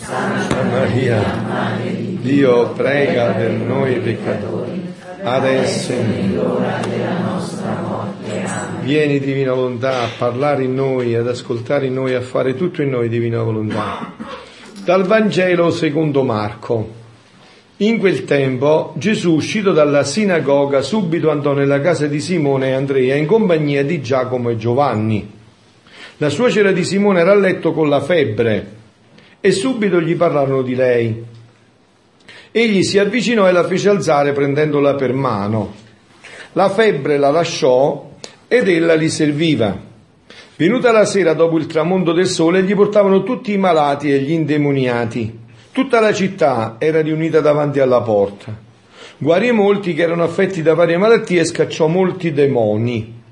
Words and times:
Santa 0.00 0.62
Maria, 0.64 1.22
Dio 2.20 2.70
prega 2.70 3.26
per 3.32 3.52
noi 3.52 4.00
peccatori, 4.00 4.92
adesso 5.22 5.92
e 5.92 6.02
nell'ora 6.02 6.80
della 6.88 7.20
nostra 7.20 7.80
morte. 7.86 8.44
Vieni 8.82 9.20
divina 9.20 9.52
volontà 9.52 10.02
a 10.02 10.08
parlare 10.18 10.64
in 10.64 10.74
noi, 10.74 11.14
ad 11.14 11.28
ascoltare 11.28 11.86
in 11.86 11.94
noi, 11.94 12.14
a 12.14 12.20
fare 12.20 12.56
tutto 12.56 12.82
in 12.82 12.90
noi 12.90 13.08
divina 13.08 13.42
volontà. 13.42 14.14
Dal 14.84 15.04
Vangelo 15.04 15.70
secondo 15.70 16.24
Marco. 16.24 17.02
In 17.78 17.98
quel 17.98 18.24
tempo 18.24 18.94
Gesù, 18.96 19.34
uscito 19.34 19.72
dalla 19.72 20.02
sinagoga, 20.02 20.82
subito 20.82 21.30
andò 21.30 21.52
nella 21.52 21.80
casa 21.80 22.06
di 22.06 22.20
Simone 22.20 22.68
e 22.68 22.72
Andrea 22.72 23.14
in 23.14 23.26
compagnia 23.26 23.84
di 23.84 24.00
Giacomo 24.00 24.50
e 24.50 24.56
Giovanni. 24.56 25.33
La 26.18 26.28
suocera 26.28 26.70
di 26.70 26.84
Simone 26.84 27.20
era 27.20 27.32
a 27.32 27.34
letto 27.34 27.72
con 27.72 27.88
la 27.88 28.00
febbre 28.00 28.72
e 29.40 29.50
subito 29.50 30.00
gli 30.00 30.14
parlarono 30.14 30.62
di 30.62 30.76
lei. 30.76 31.24
Egli 32.52 32.84
si 32.84 33.00
avvicinò 33.00 33.48
e 33.48 33.52
la 33.52 33.64
fece 33.64 33.88
alzare 33.88 34.30
prendendola 34.30 34.94
per 34.94 35.12
mano. 35.12 35.74
La 36.52 36.68
febbre 36.70 37.18
la 37.18 37.30
lasciò 37.30 38.12
ed 38.46 38.68
ella 38.68 38.94
li 38.94 39.10
serviva. 39.10 39.76
Venuta 40.54 40.92
la 40.92 41.04
sera 41.04 41.32
dopo 41.32 41.58
il 41.58 41.66
tramonto 41.66 42.12
del 42.12 42.28
sole, 42.28 42.62
gli 42.62 42.76
portavano 42.76 43.24
tutti 43.24 43.52
i 43.52 43.58
malati 43.58 44.12
e 44.12 44.20
gli 44.20 44.30
indemoniati. 44.30 45.36
Tutta 45.72 45.98
la 45.98 46.12
città 46.12 46.76
era 46.78 47.02
riunita 47.02 47.40
davanti 47.40 47.80
alla 47.80 48.02
porta. 48.02 48.56
Guarì 49.18 49.50
molti 49.50 49.94
che 49.94 50.02
erano 50.02 50.22
affetti 50.22 50.62
da 50.62 50.74
varie 50.74 50.96
malattie 50.96 51.40
e 51.40 51.44
scacciò 51.44 51.88
molti 51.88 52.32
demoni. 52.32 53.22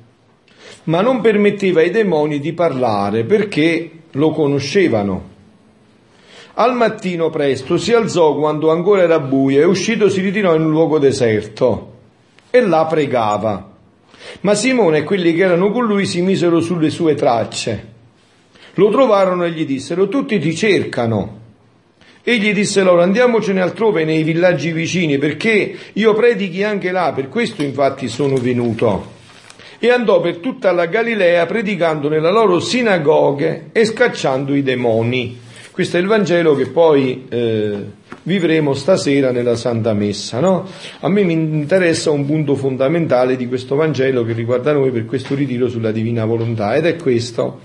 Ma 0.85 1.01
non 1.01 1.21
permetteva 1.21 1.81
ai 1.81 1.91
demoni 1.91 2.41
di 2.41 2.53
parlare 2.53 3.25
perché 3.25 3.91
lo 4.13 4.31
conoscevano. 4.31 5.31
Al 6.55 6.75
mattino 6.75 7.31
presto 7.31 7.79
si 7.79 7.93
alzò 7.93 8.35
quando 8.35 8.71
ancora 8.71 9.03
era 9.03 9.21
buio 9.21 9.61
e 9.61 9.65
uscito 9.65 10.09
si 10.09 10.21
ritirò 10.21 10.55
in 10.55 10.63
un 10.63 10.71
luogo 10.71 10.99
deserto 10.99 11.93
e 12.51 12.61
là 12.61 12.85
pregava. 12.85 13.71
Ma 14.41 14.55
Simone 14.55 14.99
e 14.99 15.03
quelli 15.05 15.33
che 15.33 15.43
erano 15.43 15.71
con 15.71 15.87
lui 15.87 16.05
si 16.05 16.21
misero 16.21 16.61
sulle 16.61 16.91
sue 16.91 17.15
tracce. 17.15 17.91
Lo 18.75 18.91
trovarono 18.91 19.45
e 19.45 19.51
gli 19.53 19.65
dissero, 19.65 20.09
tutti 20.09 20.39
ti 20.39 20.55
cercano. 20.55 21.41
Egli 22.23 22.53
disse 22.53 22.83
loro, 22.83 23.03
andiamocene 23.03 23.61
altrove 23.61 24.05
nei 24.05 24.23
villaggi 24.23 24.71
vicini, 24.71 25.19
perché 25.19 25.77
io 25.95 26.15
predichi 26.15 26.63
anche 26.63 26.93
là, 26.93 27.13
per 27.15 27.29
questo 27.29 27.63
infatti 27.63 28.09
sono 28.09 28.37
venuto. 28.37 29.12
E 29.85 29.91
andò 29.91 30.21
per 30.21 30.37
tutta 30.37 30.71
la 30.71 30.87
Galilea 30.87 31.45
predicando 31.45 32.09
nella 32.09 32.31
loro 32.31 32.61
sinagoghe 32.61 33.71
e 33.73 33.85
scacciando 33.85 34.55
i 34.55 34.63
demoni. 34.63 35.37
Questo 35.73 35.97
è 35.97 36.01
il 36.01 36.07
Vangelo 36.07 36.55
che 36.55 36.69
poi 36.69 37.27
eh, 37.29 37.79
vivremo 38.23 38.75
stasera 38.75 39.33
nella 39.33 39.57
Santa 39.57 39.93
Messa. 39.93 40.39
No? 40.39 40.69
A 41.01 41.09
me 41.09 41.25
mi 41.25 41.33
interessa 41.33 42.13
un 42.13 42.25
punto 42.25 42.55
fondamentale 42.55 43.35
di 43.35 43.49
questo 43.49 43.75
Vangelo 43.75 44.23
che 44.23 44.35
riguarda 44.35 44.73
noi 44.73 44.93
per 44.93 45.05
questo 45.05 45.35
ritiro 45.35 45.69
sulla 45.69 45.91
Divina 45.91 46.25
Volontà 46.27 46.77
ed 46.77 46.87
è 46.87 46.95
questo. 46.95 47.59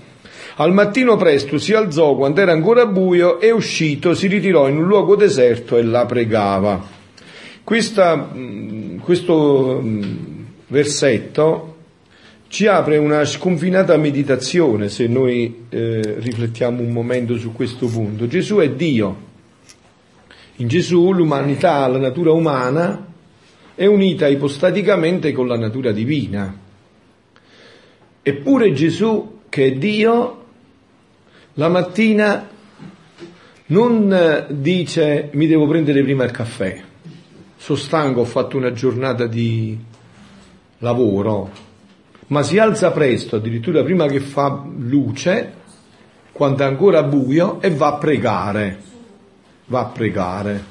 Al 0.56 0.72
mattino 0.72 1.16
presto 1.16 1.56
si 1.56 1.72
alzò 1.72 2.16
quando 2.16 2.40
era 2.40 2.50
ancora 2.50 2.84
buio 2.86 3.38
e 3.38 3.52
uscito 3.52 4.12
si 4.14 4.26
ritirò 4.26 4.68
in 4.68 4.78
un 4.78 4.88
luogo 4.88 5.14
deserto 5.14 5.76
e 5.76 5.84
la 5.84 6.04
pregava. 6.04 6.84
Questa, 7.62 8.30
mm, 8.34 8.98
questo 8.98 9.80
mm, 9.80 10.02
versetto 10.66 11.74
ci 12.48 12.66
apre 12.66 12.96
una 12.96 13.24
sconfinata 13.26 13.96
meditazione 13.98 14.88
se 14.88 15.06
noi 15.06 15.66
eh, 15.68 16.16
riflettiamo 16.18 16.82
un 16.82 16.90
momento 16.90 17.36
su 17.36 17.52
questo 17.52 17.86
punto. 17.86 18.26
Gesù 18.26 18.56
è 18.56 18.70
Dio. 18.70 19.26
In 20.56 20.66
Gesù 20.66 21.12
l'umanità, 21.12 21.86
la 21.86 21.98
natura 21.98 22.32
umana, 22.32 23.06
è 23.74 23.86
unita 23.86 24.26
ipostaticamente 24.26 25.32
con 25.32 25.46
la 25.46 25.56
natura 25.56 25.92
divina. 25.92 26.66
Eppure 28.22 28.72
Gesù, 28.72 29.40
che 29.48 29.66
è 29.66 29.72
Dio, 29.72 30.44
la 31.54 31.68
mattina 31.68 32.48
non 33.66 34.12
eh, 34.12 34.46
dice 34.48 35.28
mi 35.32 35.46
devo 35.46 35.66
prendere 35.68 36.02
prima 36.02 36.24
il 36.24 36.30
caffè, 36.30 36.80
sono 37.56 37.78
stanco, 37.78 38.20
ho 38.20 38.24
fatto 38.24 38.56
una 38.56 38.72
giornata 38.72 39.26
di 39.26 39.78
lavoro, 40.78 41.67
ma 42.28 42.42
si 42.42 42.58
alza 42.58 42.90
presto, 42.90 43.36
addirittura 43.36 43.82
prima 43.82 44.06
che 44.06 44.20
fa 44.20 44.64
luce, 44.76 45.54
quando 46.32 46.62
è 46.62 46.66
ancora 46.66 47.02
buio, 47.02 47.60
e 47.60 47.70
va 47.70 47.88
a 47.88 47.94
pregare, 47.94 48.78
va 49.66 49.80
a 49.80 49.86
pregare. 49.86 50.64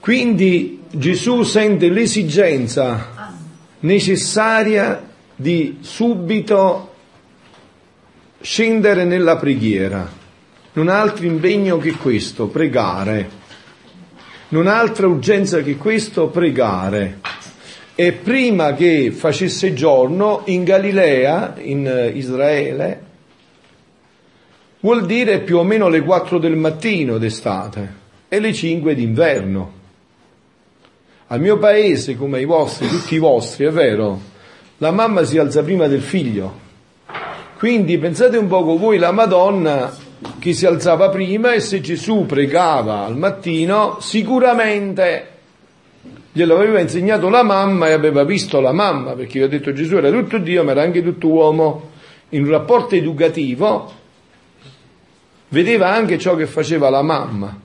Quindi 0.00 0.82
Gesù 0.90 1.42
sente 1.42 1.88
l'esigenza 1.88 3.34
necessaria 3.80 5.08
di 5.34 5.78
subito 5.80 6.94
scendere 8.40 9.04
nella 9.04 9.36
preghiera. 9.36 10.08
Non 10.72 10.88
ha 10.88 11.00
altro 11.00 11.26
impegno 11.26 11.78
che 11.78 11.92
questo, 11.92 12.46
pregare. 12.48 13.44
Non 14.48 14.66
ha 14.66 14.78
altra 14.78 15.06
urgenza 15.06 15.62
che 15.62 15.76
questo, 15.76 16.28
pregare. 16.28 17.20
E 17.98 18.12
prima 18.12 18.74
che 18.74 19.10
facesse 19.10 19.72
giorno, 19.72 20.42
in 20.44 20.62
Galilea, 20.64 21.54
in 21.62 22.12
Israele, 22.14 23.00
vuol 24.80 25.06
dire 25.06 25.40
più 25.40 25.56
o 25.56 25.64
meno 25.64 25.88
le 25.88 26.02
4 26.02 26.38
del 26.38 26.56
mattino 26.56 27.16
d'estate 27.16 27.94
e 28.28 28.38
le 28.38 28.52
5 28.52 28.94
d'inverno. 28.94 29.72
Al 31.28 31.40
mio 31.40 31.58
paese, 31.58 32.16
come 32.16 32.38
ai 32.38 32.44
vostri, 32.44 32.86
tutti 32.86 33.14
i 33.14 33.18
vostri, 33.18 33.64
è 33.64 33.70
vero, 33.70 34.20
la 34.78 34.90
mamma 34.92 35.24
si 35.24 35.38
alza 35.38 35.64
prima 35.64 35.88
del 35.88 36.02
figlio 36.02 36.64
quindi 37.58 37.96
pensate 37.96 38.36
un 38.36 38.48
poco 38.48 38.76
voi 38.76 38.98
la 38.98 39.12
Madonna 39.12 39.90
che 40.38 40.52
si 40.52 40.66
alzava 40.66 41.08
prima 41.08 41.54
e 41.54 41.60
se 41.60 41.80
Gesù 41.80 42.26
pregava 42.26 43.06
al 43.06 43.16
mattino 43.16 43.96
sicuramente 44.00 45.35
glielo 46.36 46.54
aveva 46.54 46.80
insegnato 46.80 47.30
la 47.30 47.42
mamma 47.42 47.88
e 47.88 47.92
aveva 47.92 48.22
visto 48.22 48.60
la 48.60 48.72
mamma, 48.72 49.12
perché 49.12 49.38
io 49.38 49.46
ho 49.46 49.48
detto 49.48 49.72
Gesù 49.72 49.96
era 49.96 50.10
tutto 50.10 50.36
Dio 50.36 50.64
ma 50.64 50.72
era 50.72 50.82
anche 50.82 51.02
tutto 51.02 51.28
uomo, 51.28 51.92
in 52.30 52.42
un 52.42 52.50
rapporto 52.50 52.94
educativo 52.94 53.90
vedeva 55.48 55.90
anche 55.90 56.18
ciò 56.18 56.36
che 56.36 56.46
faceva 56.46 56.90
la 56.90 57.00
mamma. 57.00 57.58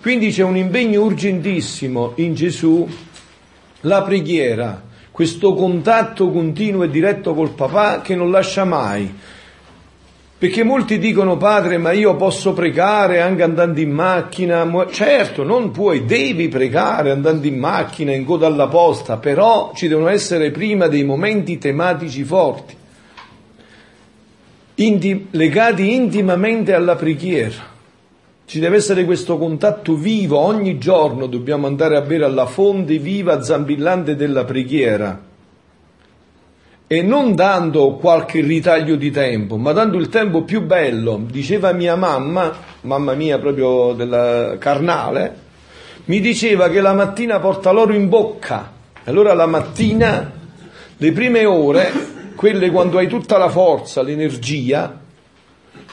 Quindi 0.00 0.30
c'è 0.30 0.42
un 0.42 0.56
impegno 0.56 1.02
urgentissimo 1.02 2.12
in 2.14 2.34
Gesù, 2.34 2.88
la 3.80 4.02
preghiera, 4.02 4.82
questo 5.10 5.52
contatto 5.52 6.30
continuo 6.30 6.84
e 6.84 6.88
diretto 6.88 7.34
col 7.34 7.50
papà 7.50 8.00
che 8.00 8.14
non 8.14 8.30
lascia 8.30 8.64
mai. 8.64 9.14
Perché 10.44 10.62
molti 10.62 10.98
dicono, 10.98 11.38
padre, 11.38 11.78
ma 11.78 11.92
io 11.92 12.16
posso 12.16 12.52
pregare 12.52 13.22
anche 13.22 13.42
andando 13.42 13.80
in 13.80 13.90
macchina. 13.90 14.70
Certo, 14.90 15.42
non 15.42 15.70
puoi, 15.70 16.04
devi 16.04 16.48
pregare 16.48 17.10
andando 17.10 17.46
in 17.46 17.58
macchina, 17.58 18.12
in 18.12 18.26
coda 18.26 18.46
alla 18.46 18.68
posta, 18.68 19.16
però 19.16 19.72
ci 19.74 19.88
devono 19.88 20.08
essere 20.08 20.50
prima 20.50 20.86
dei 20.86 21.02
momenti 21.02 21.56
tematici 21.56 22.24
forti, 22.24 22.76
inti- 24.74 25.28
legati 25.30 25.94
intimamente 25.94 26.74
alla 26.74 26.96
preghiera. 26.96 27.72
Ci 28.44 28.60
deve 28.60 28.76
essere 28.76 29.06
questo 29.06 29.38
contatto 29.38 29.94
vivo, 29.94 30.36
ogni 30.40 30.76
giorno 30.76 31.24
dobbiamo 31.24 31.66
andare 31.66 31.96
a 31.96 32.02
bere 32.02 32.26
alla 32.26 32.44
fonte 32.44 32.98
viva 32.98 33.42
zampillante 33.42 34.14
della 34.14 34.44
preghiera 34.44 35.32
e 36.86 37.02
non 37.02 37.34
dando 37.34 37.94
qualche 37.94 38.40
ritaglio 38.42 38.96
di 38.96 39.10
tempo, 39.10 39.56
ma 39.56 39.72
dando 39.72 39.98
il 39.98 40.08
tempo 40.08 40.42
più 40.42 40.62
bello. 40.62 41.22
Diceva 41.30 41.72
mia 41.72 41.96
mamma, 41.96 42.52
mamma 42.82 43.14
mia 43.14 43.38
proprio 43.38 43.92
della 43.94 44.56
carnale, 44.58 45.42
mi 46.06 46.20
diceva 46.20 46.68
che 46.68 46.80
la 46.80 46.92
mattina 46.92 47.40
porta 47.40 47.70
l'oro 47.70 47.94
in 47.94 48.08
bocca. 48.08 48.72
Allora 49.04 49.32
la 49.32 49.46
mattina, 49.46 50.32
le 50.96 51.12
prime 51.12 51.44
ore, 51.46 51.90
quelle 52.36 52.70
quando 52.70 52.98
hai 52.98 53.06
tutta 53.06 53.38
la 53.38 53.48
forza, 53.48 54.02
l'energia, 54.02 55.00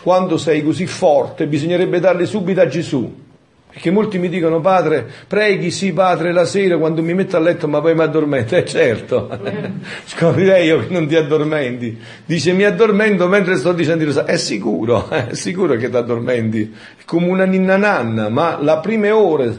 quando 0.02 0.38
sei 0.38 0.64
così 0.64 0.86
forte, 0.88 1.48
bisognerebbe 1.48 2.00
darle 2.00 2.26
subito 2.26 2.60
a 2.60 2.68
Gesù. 2.68 3.30
Perché 3.72 3.90
molti 3.90 4.20
mi 4.20 4.28
dicono, 4.28 4.60
padre, 4.60 5.10
preghi, 5.28 5.72
sì, 5.72 5.94
padre, 5.94 6.34
la 6.34 6.44
sera 6.44 6.78
quando 6.78 7.02
mi 7.02 7.14
metto 7.14 7.38
a 7.38 7.40
letto, 7.40 7.70
ma 7.70 7.80
poi 7.80 7.96
mi 7.96 8.02
addormento. 8.02 8.54
Eh 8.58 8.66
certo, 8.66 9.30
scoprirei 10.06 10.66
io 10.66 10.86
che 10.86 10.94
non 10.94 11.08
ti 11.08 11.16
addormenti. 11.16 11.98
Dice, 12.26 12.52
mi 12.52 12.66
addormento 12.66 13.30
mentre 13.30 13.56
sto 13.56 13.72
dicendo 13.72 14.04
il 14.04 14.14
È 14.14 14.36
sicuro, 14.36 15.08
è 15.10 15.34
sicuro 15.34 15.78
che 15.78 15.90
ti 15.90 15.96
addormenti. 15.96 16.76
È 16.98 17.04
come 17.06 17.28
una 17.28 17.46
ninna 17.46 17.78
nanna, 17.78 18.28
ma 18.28 18.60
le 18.62 18.78
prime 18.82 19.10
ore 19.10 19.58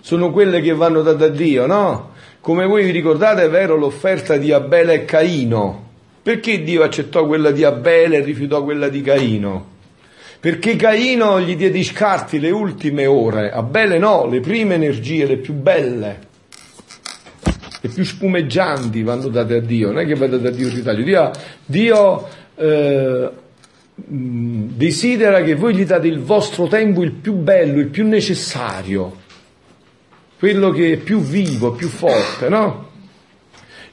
sono 0.00 0.32
quelle 0.32 0.60
che 0.60 0.74
vanno 0.74 1.02
date 1.02 1.24
a 1.24 1.28
Dio, 1.28 1.66
no? 1.66 2.14
Come 2.40 2.66
voi 2.66 2.84
vi 2.84 2.90
ricordate, 2.90 3.44
è 3.44 3.48
vero 3.48 3.76
l'offerta 3.76 4.36
di 4.36 4.52
Abele 4.52 4.94
e 4.94 5.04
Caino 5.04 5.84
Perché 6.22 6.62
Dio 6.62 6.82
accettò 6.82 7.26
quella 7.26 7.52
di 7.52 7.62
Abele 7.62 8.16
e 8.16 8.20
rifiutò 8.22 8.64
quella 8.64 8.88
di 8.88 9.00
Caino? 9.02 9.74
Perché 10.38 10.76
Caino 10.76 11.40
gli 11.40 11.56
diede 11.56 11.82
scarti 11.82 12.38
le 12.38 12.50
ultime 12.50 13.06
ore, 13.06 13.50
Abele 13.50 13.98
no, 13.98 14.26
le 14.26 14.40
prime 14.40 14.74
energie, 14.74 15.26
le 15.26 15.38
più 15.38 15.54
belle, 15.54 16.18
le 17.80 17.88
più 17.88 18.04
spumeggianti 18.04 19.02
vanno 19.02 19.28
date 19.28 19.56
a 19.56 19.60
Dio, 19.60 19.88
non 19.88 20.00
è 20.00 20.06
che 20.06 20.14
va 20.14 20.26
date 20.26 20.48
a 20.48 20.50
Dio 20.50 20.66
il 20.68 20.74
ritaglio. 20.74 21.04
Dio, 21.04 21.30
Dio 21.64 22.28
eh, 22.54 23.30
desidera 23.94 25.42
che 25.42 25.54
voi 25.54 25.74
gli 25.74 25.84
date 25.84 26.06
il 26.06 26.20
vostro 26.20 26.66
tempo 26.66 27.02
il 27.02 27.12
più 27.12 27.34
bello, 27.34 27.80
il 27.80 27.88
più 27.88 28.06
necessario, 28.06 29.16
quello 30.38 30.70
che 30.70 30.92
è 30.92 30.96
più 30.98 31.20
vivo, 31.20 31.72
più 31.72 31.88
forte, 31.88 32.48
no? 32.48 32.85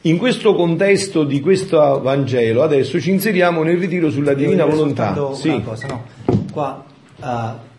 In 0.06 0.18
questo 0.18 0.54
contesto 0.54 1.24
di 1.24 1.40
questo 1.40 2.02
Vangelo 2.02 2.62
adesso 2.62 3.00
ci 3.00 3.10
inseriamo 3.10 3.64
nel 3.64 3.78
ritiro 3.78 4.12
sulla 4.12 4.34
divina 4.34 4.66
volontà. 4.66 5.34
Sì. 5.34 5.62
Cosa, 5.64 5.88
no? 5.88 6.04
Qua 6.52 6.84
uh, 7.22 7.26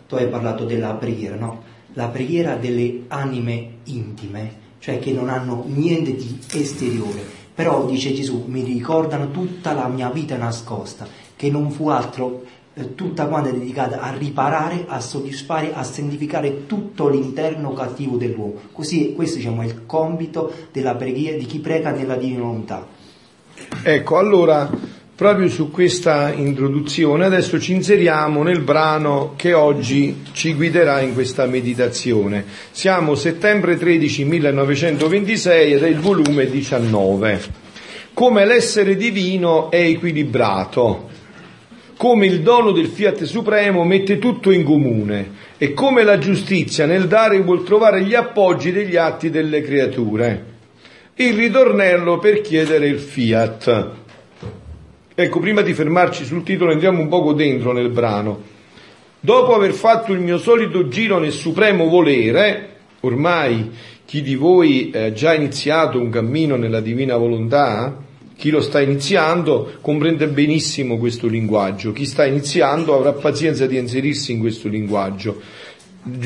tu 0.08 0.14
hai 0.14 0.26
parlato 0.28 0.64
della 0.64 0.94
preghiera, 0.94 1.36
no? 1.36 1.62
La 1.92 2.06
preghiera 2.08 2.56
delle 2.56 3.02
anime 3.08 3.72
intime, 3.84 4.52
cioè 4.78 4.98
che 4.98 5.12
non 5.12 5.28
hanno 5.28 5.64
niente 5.66 6.16
di 6.16 6.38
esteriore. 6.54 7.22
Però 7.54 7.84
dice 7.84 8.14
Gesù, 8.14 8.44
mi 8.46 8.64
ricordano 8.64 9.30
tutta 9.30 9.74
la 9.74 9.86
mia 9.88 10.08
vita 10.08 10.38
nascosta, 10.38 11.06
che 11.36 11.50
non 11.50 11.70
fu 11.70 11.88
altro 11.88 12.44
tutta 12.94 13.26
quanta 13.26 13.50
dedicata 13.50 14.00
a 14.00 14.14
riparare, 14.16 14.84
a 14.88 15.00
soddisfare, 15.00 15.72
a 15.72 15.84
santificare 15.84 16.66
tutto 16.66 17.08
l'interno 17.08 17.72
cattivo 17.72 18.16
dell'uomo. 18.16 18.54
Così 18.72 19.12
questo 19.14 19.36
diciamo, 19.36 19.62
è 19.62 19.66
il 19.66 19.86
compito 19.86 20.52
della 20.72 20.96
preghiera 20.96 21.36
di 21.36 21.46
chi 21.46 21.60
prega 21.60 21.92
nella 21.92 22.16
divina 22.16 22.40
volontà. 22.40 22.86
Ecco, 23.82 24.18
allora, 24.18 24.68
proprio 25.14 25.48
su 25.48 25.70
questa 25.70 26.32
introduzione 26.32 27.24
adesso 27.24 27.60
ci 27.60 27.72
inseriamo 27.72 28.42
nel 28.42 28.60
brano 28.60 29.34
che 29.36 29.52
oggi 29.52 30.22
ci 30.32 30.54
guiderà 30.54 31.00
in 31.00 31.14
questa 31.14 31.46
meditazione. 31.46 32.44
Siamo 32.72 33.14
settembre 33.14 33.78
13 33.78 34.24
1926 34.24 35.72
ed 35.74 35.82
è 35.84 35.86
il 35.86 36.00
volume 36.00 36.50
19. 36.50 37.62
Come 38.12 38.44
l'essere 38.44 38.96
divino 38.96 39.70
è 39.70 39.80
equilibrato 39.80 41.13
come 42.04 42.26
il 42.26 42.42
dono 42.42 42.72
del 42.72 42.88
Fiat 42.88 43.22
Supremo 43.22 43.82
mette 43.82 44.18
tutto 44.18 44.50
in 44.50 44.62
comune 44.62 45.30
e 45.56 45.72
come 45.72 46.04
la 46.04 46.18
giustizia 46.18 46.84
nel 46.84 47.06
dare 47.06 47.40
vuol 47.40 47.64
trovare 47.64 48.02
gli 48.02 48.14
appoggi 48.14 48.72
degli 48.72 48.96
atti 48.96 49.30
delle 49.30 49.62
creature. 49.62 50.44
Il 51.14 51.32
ritornello 51.32 52.18
per 52.18 52.42
chiedere 52.42 52.88
il 52.88 52.98
Fiat. 52.98 53.90
Ecco, 55.14 55.38
prima 55.38 55.62
di 55.62 55.72
fermarci 55.72 56.26
sul 56.26 56.42
titolo 56.42 56.72
entriamo 56.72 57.00
un 57.00 57.08
poco 57.08 57.32
dentro 57.32 57.72
nel 57.72 57.88
brano. 57.88 58.42
Dopo 59.18 59.54
aver 59.54 59.72
fatto 59.72 60.12
il 60.12 60.20
mio 60.20 60.36
solito 60.36 60.88
giro 60.88 61.18
nel 61.18 61.32
supremo 61.32 61.88
volere, 61.88 62.68
ormai 63.00 63.70
chi 64.04 64.20
di 64.20 64.34
voi 64.34 64.92
ha 64.94 65.10
già 65.12 65.32
iniziato 65.32 65.98
un 65.98 66.10
cammino 66.10 66.56
nella 66.56 66.80
divina 66.80 67.16
volontà, 67.16 67.96
chi 68.44 68.50
lo 68.50 68.60
sta 68.60 68.78
iniziando 68.78 69.78
comprende 69.80 70.28
benissimo 70.28 70.98
questo 70.98 71.28
linguaggio, 71.28 71.92
chi 71.92 72.04
sta 72.04 72.26
iniziando 72.26 72.94
avrà 72.94 73.14
pazienza 73.14 73.64
di 73.64 73.78
inserirsi 73.78 74.32
in 74.32 74.40
questo 74.40 74.68
linguaggio. 74.68 75.40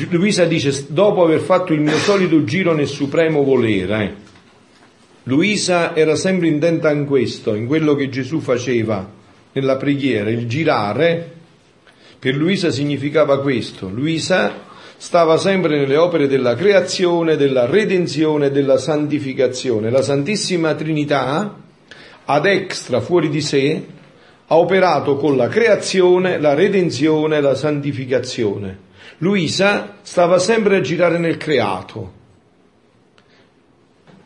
Luisa 0.09 0.43
dice, 0.43 0.87
dopo 0.89 1.23
aver 1.23 1.39
fatto 1.39 1.71
il 1.71 1.79
mio 1.79 1.95
solito 1.95 2.43
giro 2.43 2.73
nel 2.73 2.89
supremo 2.89 3.43
volere, 3.43 4.03
eh. 4.03 4.13
Luisa 5.23 5.95
era 5.95 6.17
sempre 6.17 6.49
intenta 6.49 6.91
in 6.91 7.05
questo, 7.05 7.53
in 7.53 7.67
quello 7.67 7.95
che 7.95 8.09
Gesù 8.09 8.41
faceva 8.41 9.09
nella 9.53 9.77
preghiera, 9.77 10.29
il 10.29 10.45
girare, 10.45 11.35
per 12.19 12.35
Luisa 12.35 12.69
significava 12.69 13.39
questo. 13.39 13.87
Luisa 13.87 14.65
stava 14.97 15.37
sempre 15.37 15.79
nelle 15.79 15.95
opere 15.95 16.27
della 16.27 16.55
creazione, 16.55 17.37
della 17.37 17.65
redenzione 17.65 18.51
della 18.51 18.77
santificazione. 18.77 19.89
La 19.89 20.01
Santissima 20.01 20.73
Trinità 20.73 21.67
ad 22.31 22.45
extra 22.45 23.01
fuori 23.01 23.27
di 23.27 23.41
sé, 23.41 23.83
ha 24.45 24.55
operato 24.55 25.15
con 25.15 25.35
la 25.35 25.47
creazione, 25.47 26.39
la 26.39 26.53
redenzione 26.53 27.41
la 27.41 27.55
santificazione. 27.55 28.87
Luisa 29.17 29.95
stava 30.03 30.37
sempre 30.37 30.77
a 30.77 30.81
girare 30.81 31.17
nel 31.17 31.37
creato. 31.37 32.17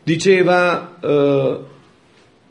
Diceva, 0.02 0.98
eh, 1.00 1.58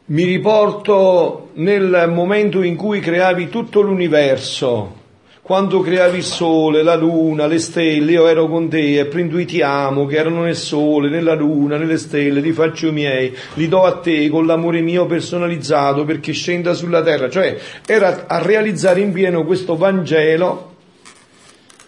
mi 0.05 0.23
riporto 0.23 1.49
nel 1.53 2.09
momento 2.11 2.63
in 2.63 2.75
cui 2.75 2.99
creavi 2.99 3.49
tutto 3.49 3.81
l'universo, 3.81 5.01
quando 5.43 5.81
creavi 5.81 6.19
il 6.19 6.23
sole, 6.23 6.83
la 6.83 6.95
luna, 6.95 7.47
le 7.47 7.59
stelle, 7.59 8.13
io 8.13 8.27
ero 8.29 8.47
con 8.47 8.69
te 8.69 8.99
e 8.99 9.07
prendi 9.07 9.43
ti 9.43 9.61
amo, 9.61 10.05
che 10.05 10.15
erano 10.15 10.43
nel 10.43 10.55
sole, 10.55 11.09
nella 11.09 11.33
luna, 11.33 11.75
nelle 11.75 11.97
stelle, 11.97 12.39
li 12.39 12.53
faccio 12.53 12.93
miei, 12.93 13.35
li 13.55 13.67
do 13.67 13.83
a 13.83 13.97
te 13.97 14.29
con 14.29 14.45
l'amore 14.45 14.79
mio 14.79 15.05
personalizzato 15.05 16.05
perché 16.05 16.31
scenda 16.31 16.73
sulla 16.73 17.03
terra. 17.03 17.29
Cioè 17.29 17.57
era 17.85 18.23
a 18.25 18.41
realizzare 18.41 19.01
in 19.01 19.11
pieno 19.11 19.43
questo 19.43 19.75
Vangelo 19.75 20.75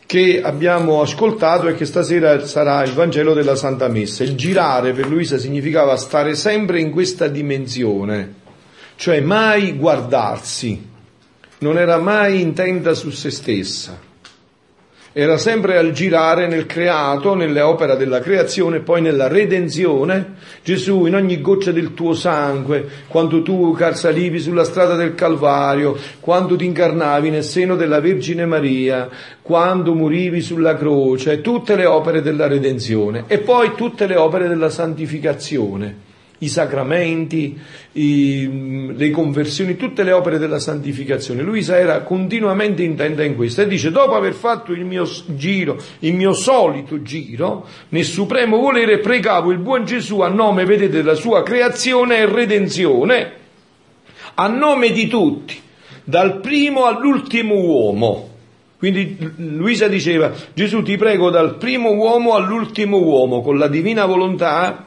che 0.05 0.41
abbiamo 0.43 1.01
ascoltato 1.01 1.69
e 1.69 1.75
che 1.75 1.85
stasera 1.85 2.45
sarà 2.45 2.83
il 2.83 2.91
Vangelo 2.91 3.33
della 3.33 3.55
Santa 3.55 3.87
Messa. 3.87 4.23
Il 4.23 4.35
girare 4.35 4.91
per 4.91 5.07
Luisa 5.07 5.37
significava 5.37 5.95
stare 5.95 6.35
sempre 6.35 6.81
in 6.81 6.91
questa 6.91 7.29
dimensione, 7.29 8.33
cioè 8.97 9.21
mai 9.21 9.77
guardarsi 9.77 10.91
non 11.59 11.77
era 11.77 11.97
mai 11.97 12.41
intenta 12.41 12.93
su 12.93 13.09
se 13.09 13.31
stessa, 13.31 13.99
era 15.17 15.37
sempre 15.37 15.77
al 15.77 15.93
girare 15.93 16.45
nel 16.45 16.65
creato, 16.65 17.35
nelle 17.35 17.61
opere 17.61 17.95
della 17.95 18.19
creazione, 18.19 18.81
poi 18.81 18.99
nella 18.99 19.29
redenzione. 19.29 20.33
Gesù, 20.61 21.05
in 21.05 21.15
ogni 21.15 21.39
goccia 21.39 21.71
del 21.71 21.93
tuo 21.93 22.13
sangue, 22.13 22.85
quando 23.07 23.41
tu 23.41 23.77
salivi 23.93 24.39
sulla 24.39 24.65
strada 24.65 24.95
del 24.95 25.15
Calvario, 25.15 25.97
quando 26.19 26.57
ti 26.57 26.65
incarnavi 26.65 27.29
nel 27.29 27.45
seno 27.45 27.77
della 27.77 28.01
Vergine 28.01 28.45
Maria, 28.45 29.07
quando 29.41 29.93
morivi 29.93 30.41
sulla 30.41 30.75
croce, 30.75 31.39
tutte 31.39 31.77
le 31.77 31.85
opere 31.85 32.21
della 32.21 32.47
redenzione 32.47 33.23
e 33.27 33.37
poi 33.37 33.71
tutte 33.73 34.07
le 34.07 34.17
opere 34.17 34.49
della 34.49 34.69
santificazione 34.69 36.04
i 36.39 36.49
sacramenti, 36.49 37.57
i, 37.93 38.93
le 38.95 39.09
conversioni, 39.11 39.75
tutte 39.75 40.03
le 40.03 40.11
opere 40.11 40.37
della 40.37 40.59
santificazione. 40.59 41.41
Luisa 41.41 41.77
era 41.77 42.01
continuamente 42.01 42.83
intenta 42.83 43.23
in 43.23 43.35
questo 43.35 43.61
e 43.61 43.67
dice, 43.67 43.91
dopo 43.91 44.15
aver 44.15 44.33
fatto 44.33 44.73
il 44.73 44.83
mio 44.83 45.07
giro, 45.27 45.77
il 45.99 46.13
mio 46.13 46.33
solito 46.33 47.01
giro, 47.01 47.67
nel 47.89 48.03
supremo 48.03 48.57
volere 48.57 48.99
pregavo 48.99 49.51
il 49.51 49.59
buon 49.59 49.85
Gesù 49.85 50.19
a 50.19 50.27
nome, 50.27 50.65
vedete, 50.65 50.97
della 50.97 51.15
sua 51.15 51.43
creazione 51.43 52.17
e 52.17 52.25
redenzione, 52.25 53.31
a 54.35 54.47
nome 54.47 54.91
di 54.91 55.07
tutti, 55.07 55.55
dal 56.03 56.39
primo 56.41 56.85
all'ultimo 56.85 57.55
uomo. 57.55 58.29
Quindi 58.77 59.17
Luisa 59.37 59.87
diceva, 59.87 60.31
Gesù 60.53 60.83
ti 60.83 60.97
prego 60.97 61.29
dal 61.29 61.55
primo 61.55 61.93
uomo 61.93 62.33
all'ultimo 62.33 62.97
uomo, 62.97 63.41
con 63.41 63.57
la 63.57 63.67
divina 63.67 64.05
volontà, 64.05 64.85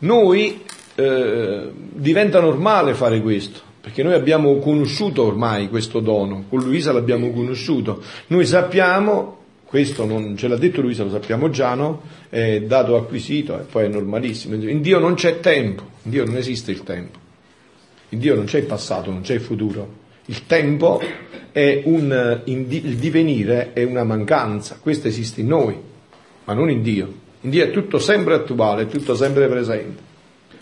noi 0.00 0.62
eh, 1.00 1.70
diventa 1.74 2.40
normale 2.40 2.94
fare 2.94 3.20
questo, 3.22 3.60
perché 3.80 4.02
noi 4.02 4.12
abbiamo 4.12 4.58
conosciuto 4.58 5.24
ormai 5.24 5.68
questo 5.68 6.00
dono, 6.00 6.44
con 6.48 6.60
Luisa 6.60 6.92
l'abbiamo 6.92 7.30
conosciuto, 7.32 8.02
noi 8.28 8.44
sappiamo, 8.44 9.38
questo 9.64 10.04
non 10.04 10.36
ce 10.36 10.48
l'ha 10.48 10.56
detto 10.56 10.82
Luisa, 10.82 11.04
lo 11.04 11.10
sappiamo 11.10 11.48
già, 11.48 11.74
no? 11.74 12.02
È 12.28 12.60
dato 12.60 12.96
acquisito 12.96 13.58
e 13.58 13.62
poi 13.62 13.84
è 13.84 13.88
normalissimo. 13.88 14.54
In 14.56 14.82
Dio 14.82 14.98
non 14.98 15.14
c'è 15.14 15.40
tempo, 15.40 15.84
in 16.02 16.10
Dio 16.10 16.24
non 16.26 16.36
esiste 16.36 16.70
il 16.70 16.82
tempo, 16.82 17.18
in 18.10 18.18
Dio 18.18 18.34
non 18.34 18.44
c'è 18.44 18.58
il 18.58 18.66
passato, 18.66 19.10
non 19.10 19.22
c'è 19.22 19.34
il 19.34 19.40
futuro. 19.40 19.98
Il 20.26 20.46
tempo 20.46 21.00
è 21.50 21.82
un, 21.86 22.42
il 22.44 22.96
divenire 22.96 23.72
è 23.72 23.82
una 23.84 24.04
mancanza, 24.04 24.78
questo 24.80 25.08
esiste 25.08 25.40
in 25.40 25.46
noi, 25.48 25.76
ma 26.44 26.52
non 26.52 26.68
in 26.68 26.82
Dio. 26.82 27.12
In 27.40 27.50
Dio 27.50 27.64
è 27.64 27.70
tutto 27.70 27.98
sempre 27.98 28.34
attuale, 28.34 28.82
è 28.82 28.86
tutto 28.86 29.14
sempre 29.14 29.48
presente. 29.48 30.09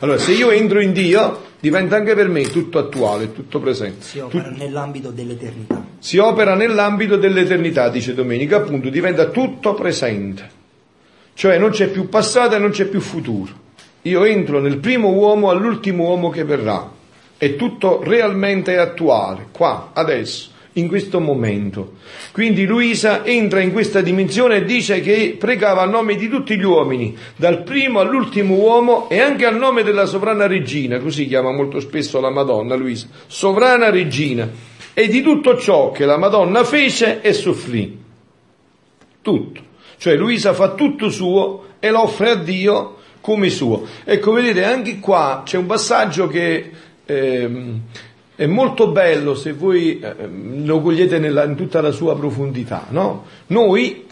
Allora, 0.00 0.18
se 0.18 0.32
io 0.32 0.50
entro 0.50 0.80
in 0.80 0.92
Dio, 0.92 1.46
diventa 1.58 1.96
anche 1.96 2.14
per 2.14 2.28
me 2.28 2.42
tutto 2.42 2.78
attuale, 2.78 3.32
tutto 3.32 3.58
presente. 3.58 4.04
Si 4.04 4.20
opera 4.20 4.44
Tut- 4.44 4.56
nell'ambito 4.58 5.10
dell'eternità. 5.10 5.84
Si 5.98 6.18
opera 6.18 6.54
nell'ambito 6.54 7.16
dell'eternità, 7.16 7.88
dice 7.88 8.14
Domenica, 8.14 8.58
appunto, 8.58 8.88
diventa 8.90 9.26
tutto 9.26 9.74
presente. 9.74 10.56
Cioè 11.34 11.58
non 11.58 11.70
c'è 11.70 11.88
più 11.88 12.08
passato 12.08 12.54
e 12.54 12.58
non 12.58 12.70
c'è 12.70 12.84
più 12.84 13.00
futuro. 13.00 13.52
Io 14.02 14.24
entro 14.24 14.60
nel 14.60 14.78
primo 14.78 15.10
uomo 15.10 15.50
all'ultimo 15.50 16.04
uomo 16.04 16.30
che 16.30 16.44
verrà. 16.44 16.90
E 17.36 17.56
tutto 17.56 18.00
realmente 18.02 18.78
attuale, 18.78 19.48
qua, 19.52 19.90
adesso. 19.92 20.50
In 20.74 20.88
questo 20.88 21.20
momento. 21.20 21.94
Quindi 22.32 22.66
Luisa 22.66 23.24
entra 23.24 23.60
in 23.60 23.72
questa 23.72 24.00
dimensione 24.00 24.56
e 24.56 24.64
dice 24.64 25.00
che 25.00 25.36
pregava 25.38 25.82
a 25.82 25.86
nome 25.86 26.16
di 26.16 26.28
tutti 26.28 26.56
gli 26.56 26.64
uomini, 26.64 27.16
dal 27.36 27.62
primo 27.62 28.00
all'ultimo 28.00 28.54
uomo 28.54 29.08
e 29.08 29.20
anche 29.20 29.46
al 29.46 29.56
nome 29.56 29.82
della 29.82 30.06
sovrana 30.06 30.46
regina, 30.46 30.98
così 30.98 31.26
chiama 31.26 31.52
molto 31.52 31.80
spesso 31.80 32.20
la 32.20 32.30
Madonna 32.30 32.74
Luisa, 32.74 33.08
sovrana 33.26 33.90
regina, 33.90 34.48
e 34.94 35.08
di 35.08 35.22
tutto 35.22 35.58
ciò 35.58 35.90
che 35.90 36.04
la 36.04 36.18
Madonna 36.18 36.64
fece 36.64 37.20
e 37.20 37.32
soffrì. 37.32 37.98
Tutto. 39.22 39.60
Cioè 39.96 40.14
Luisa 40.16 40.52
fa 40.52 40.74
tutto 40.74 41.10
suo 41.10 41.64
e 41.80 41.90
lo 41.90 42.02
offre 42.02 42.30
a 42.30 42.34
Dio 42.36 42.96
come 43.20 43.50
suo. 43.50 43.86
Ecco, 44.04 44.32
vedete, 44.32 44.64
anche 44.64 45.00
qua 45.00 45.42
c'è 45.44 45.56
un 45.56 45.66
passaggio 45.66 46.28
che 46.28 46.70
eh, 47.04 47.50
è 48.38 48.46
molto 48.46 48.92
bello 48.92 49.34
se 49.34 49.52
voi 49.52 49.98
eh, 49.98 50.14
lo 50.62 50.80
cogliete 50.80 51.18
nella, 51.18 51.42
in 51.42 51.56
tutta 51.56 51.80
la 51.80 51.90
sua 51.90 52.16
profondità, 52.16 52.86
no? 52.90 53.24
Noi 53.48 54.06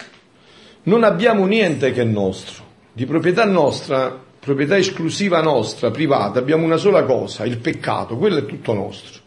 non 0.83 1.05
abbiamo 1.05 1.45
niente 1.45 1.93
che 1.93 2.01
è 2.01 2.03
nostro, 2.03 2.61
di 2.91 3.05
proprietà 3.05 3.45
nostra, 3.45 4.19
proprietà 4.37 4.75
esclusiva 4.75 5.41
nostra, 5.41 5.91
privata, 5.91 6.39
abbiamo 6.39 6.65
una 6.65 6.75
sola 6.75 7.05
cosa, 7.05 7.45
il 7.45 7.59
peccato, 7.59 8.17
quello 8.17 8.39
è 8.39 8.45
tutto 8.45 8.73
nostro. 8.73 9.21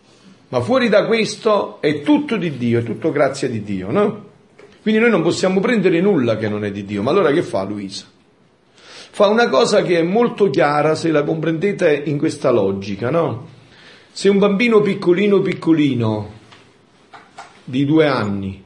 Ma 0.48 0.60
fuori 0.60 0.90
da 0.90 1.06
questo 1.06 1.80
è 1.80 2.02
tutto 2.02 2.36
di 2.36 2.58
Dio, 2.58 2.80
è 2.80 2.82
tutto 2.82 3.10
grazia 3.10 3.48
di 3.48 3.62
Dio, 3.62 3.90
no? 3.90 4.24
Quindi 4.82 5.00
noi 5.00 5.08
non 5.08 5.22
possiamo 5.22 5.60
prendere 5.60 5.98
nulla 6.02 6.36
che 6.36 6.50
non 6.50 6.62
è 6.62 6.70
di 6.70 6.84
Dio. 6.84 7.02
Ma 7.02 7.10
allora 7.10 7.32
che 7.32 7.42
fa 7.42 7.62
Luisa? 7.62 8.04
Fa 9.12 9.28
una 9.28 9.48
cosa 9.48 9.80
che 9.80 9.98
è 9.98 10.02
molto 10.02 10.50
chiara 10.50 10.94
se 10.94 11.10
la 11.10 11.22
comprendete 11.22 12.02
in 12.04 12.18
questa 12.18 12.50
logica, 12.50 13.08
no? 13.08 13.58
Se 14.12 14.28
un 14.28 14.38
bambino 14.38 14.80
piccolino 14.80 15.40
piccolino 15.40 16.32
di 17.64 17.84
due 17.84 18.06
anni 18.06 18.62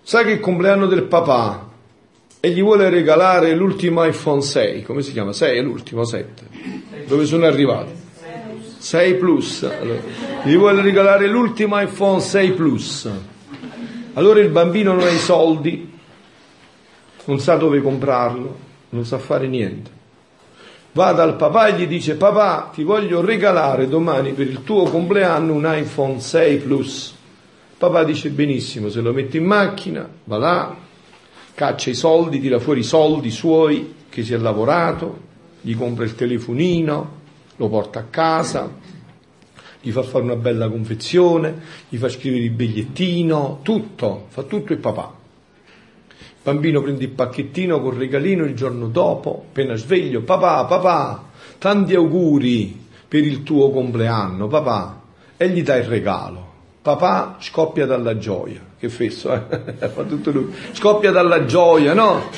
sa 0.00 0.22
che 0.22 0.30
è 0.30 0.32
il 0.34 0.40
compleanno 0.40 0.86
del 0.86 1.02
papà 1.02 1.70
e 2.38 2.50
gli 2.50 2.62
vuole 2.62 2.88
regalare 2.88 3.54
l'ultimo 3.54 4.04
iPhone 4.04 4.40
6, 4.40 4.84
come 4.84 5.02
si 5.02 5.12
chiama? 5.12 5.32
6 5.32 5.58
è 5.58 5.60
l'ultimo, 5.60 6.04
7. 6.04 6.46
Dove 7.06 7.26
sono 7.26 7.46
arrivato? 7.46 7.90
6 8.78 9.14
Plus. 9.16 9.62
Allora, 9.64 10.00
gli 10.44 10.56
vuole 10.56 10.82
regalare 10.82 11.26
l'ultimo 11.26 11.80
iPhone 11.80 12.20
6 12.20 12.50
Plus. 12.52 13.10
Allora 14.14 14.40
il 14.40 14.50
bambino 14.50 14.92
non 14.92 15.02
ha 15.02 15.10
i 15.10 15.18
soldi, 15.18 15.92
non 17.24 17.38
sa 17.40 17.56
dove 17.56 17.80
comprarlo, 17.80 18.56
non 18.90 19.04
sa 19.04 19.18
fare 19.18 19.48
niente 19.48 20.00
va 20.92 21.12
dal 21.12 21.36
papà 21.36 21.68
e 21.68 21.78
gli 21.78 21.86
dice 21.86 22.16
papà 22.16 22.70
ti 22.72 22.82
voglio 22.82 23.22
regalare 23.22 23.88
domani 23.88 24.32
per 24.32 24.46
il 24.46 24.62
tuo 24.62 24.84
compleanno 24.84 25.54
un 25.54 25.64
iPhone 25.66 26.20
6 26.20 26.56
Plus. 26.58 27.14
Papà 27.78 28.04
dice 28.04 28.30
benissimo, 28.30 28.88
se 28.88 29.00
lo 29.00 29.12
metti 29.12 29.38
in 29.38 29.44
macchina, 29.44 30.08
va 30.24 30.36
là, 30.36 30.76
caccia 31.54 31.90
i 31.90 31.94
soldi, 31.94 32.40
tira 32.40 32.60
fuori 32.60 32.80
i 32.80 32.84
soldi 32.84 33.30
suoi 33.30 33.94
che 34.08 34.22
si 34.22 34.34
è 34.34 34.36
lavorato, 34.36 35.30
gli 35.62 35.76
compra 35.76 36.04
il 36.04 36.14
telefonino, 36.14 37.20
lo 37.56 37.68
porta 37.68 38.00
a 38.00 38.04
casa, 38.04 38.70
gli 39.80 39.90
fa 39.90 40.02
fare 40.02 40.22
una 40.22 40.36
bella 40.36 40.68
confezione, 40.68 41.60
gli 41.88 41.96
fa 41.96 42.08
scrivere 42.08 42.44
il 42.44 42.50
bigliettino, 42.50 43.60
tutto, 43.62 44.26
fa 44.28 44.42
tutto 44.42 44.72
il 44.72 44.78
papà 44.78 45.20
bambino 46.42 46.82
prende 46.82 47.04
il 47.04 47.10
pacchettino 47.10 47.80
col 47.80 47.94
regalino 47.94 48.44
il 48.44 48.54
giorno 48.54 48.88
dopo, 48.88 49.46
appena 49.48 49.76
sveglio, 49.76 50.22
papà, 50.22 50.64
papà, 50.64 51.24
tanti 51.58 51.94
auguri 51.94 52.86
per 53.06 53.24
il 53.24 53.42
tuo 53.42 53.70
compleanno, 53.70 54.48
papà, 54.48 55.02
e 55.36 55.48
gli 55.48 55.62
dà 55.62 55.76
il 55.76 55.84
regalo. 55.84 56.50
Papà 56.82 57.36
scoppia 57.38 57.86
dalla 57.86 58.18
gioia, 58.18 58.60
che 58.76 58.88
fesso, 58.88 59.32
eh? 59.32 59.40
fa 59.88 60.02
tutto 60.02 60.32
lui, 60.32 60.52
scoppia 60.72 61.12
dalla 61.12 61.44
gioia, 61.44 61.94
no? 61.94 62.28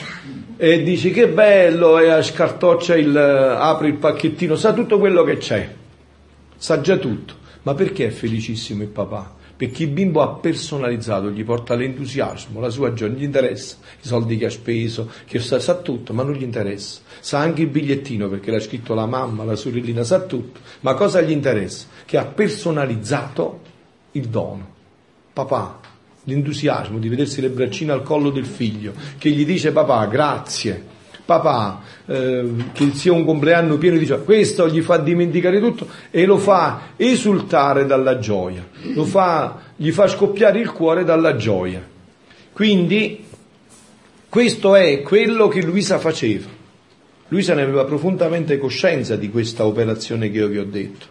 E 0.57 0.83
dice 0.83 1.11
che 1.11 1.29
bello, 1.29 1.99
e 1.99 2.23
scartoccia 2.23 2.95
il, 2.97 3.17
apre 3.17 3.89
il 3.89 3.95
pacchettino, 3.95 4.55
sa 4.55 4.75
tutto 4.75 4.99
quello 4.99 5.25
che 5.25 5.39
c'è, 5.39 5.75
sa 6.57 6.81
già 6.81 6.97
tutto. 6.99 7.43
Ma 7.63 7.73
perché 7.73 8.09
è 8.09 8.11
felicissimo 8.11 8.83
il 8.83 8.89
papà? 8.89 9.33
Perché 9.57 9.85
il 9.85 9.91
bimbo 9.91 10.21
ha 10.21 10.35
personalizzato, 10.35 11.31
gli 11.31 11.45
porta 11.45 11.75
l'entusiasmo, 11.75 12.61
la 12.61 12.71
sua 12.71 12.93
gioia, 12.93 13.13
non 13.13 13.21
gli 13.21 13.25
interessa 13.25 13.77
i 14.03 14.07
soldi 14.07 14.37
che 14.37 14.47
ha 14.47 14.51
speso, 14.51 15.11
che 15.27 15.39
sa, 15.39 15.61
sa, 15.61 15.77
tutto, 15.77 16.13
ma 16.13 16.23
non 16.23 16.35
gli 16.35 16.43
interessa. 16.43 17.01
Sa 17.21 17.39
anche 17.39 17.63
il 17.63 17.69
bigliettino 17.69 18.29
perché 18.29 18.51
l'ha 18.51 18.61
scritto 18.61 18.95
la 18.95 19.07
mamma, 19.07 19.45
la 19.45 19.57
sorellina, 19.57 20.03
sa 20.03 20.23
tutto, 20.23 20.61
ma 20.81 20.95
cosa 20.95 21.21
gli 21.21 21.31
interessa? 21.31 21.87
Che 22.05 22.17
ha 22.17 22.25
personalizzato 22.25 23.61
il 24.13 24.27
dono. 24.29 24.73
Papà, 25.33 25.81
l'entusiasmo 26.25 26.99
di 26.99 27.09
vedersi 27.09 27.41
le 27.41 27.51
braccine 27.51 27.93
al 27.93 28.03
collo 28.03 28.31
del 28.31 28.47
figlio, 28.47 28.93
che 29.19 29.31
gli 29.31 29.45
dice 29.45 29.73
papà, 29.73 30.07
grazie, 30.07 30.93
papà 31.25 31.81
eh, 32.07 32.55
che 32.73 32.91
sia 32.93 33.13
un 33.13 33.25
compleanno 33.25 33.79
pieno 33.79 33.97
di 33.97 34.05
gioia, 34.05 34.23
questo 34.23 34.69
gli 34.69 34.83
fa 34.83 34.99
dimenticare 34.99 35.59
tutto 35.59 35.89
e 36.11 36.25
lo 36.27 36.37
fa 36.39 36.93
esultare 36.97 37.87
dalla 37.87 38.19
gioia, 38.19 38.67
fa, 39.05 39.61
gli 39.77 39.91
fa 39.91 40.07
scoppiare 40.07 40.61
il 40.61 40.71
cuore 40.73 41.05
dalla 41.05 41.37
gioia. 41.37 41.83
Quindi 42.53 43.25
questo 44.29 44.75
è 44.75 45.03
quello 45.03 45.49
che 45.49 45.63
Luisa 45.63 45.99
faceva. 45.99 46.49
Luisa 47.29 47.55
ne 47.55 47.63
aveva 47.63 47.85
profondamente 47.85 48.59
coscienza 48.59 49.17
di 49.17 49.31
questa 49.31 49.65
operazione 49.65 50.31
che 50.31 50.39
io 50.39 50.49
vi 50.49 50.59
ho 50.59 50.65
detto. 50.65 51.07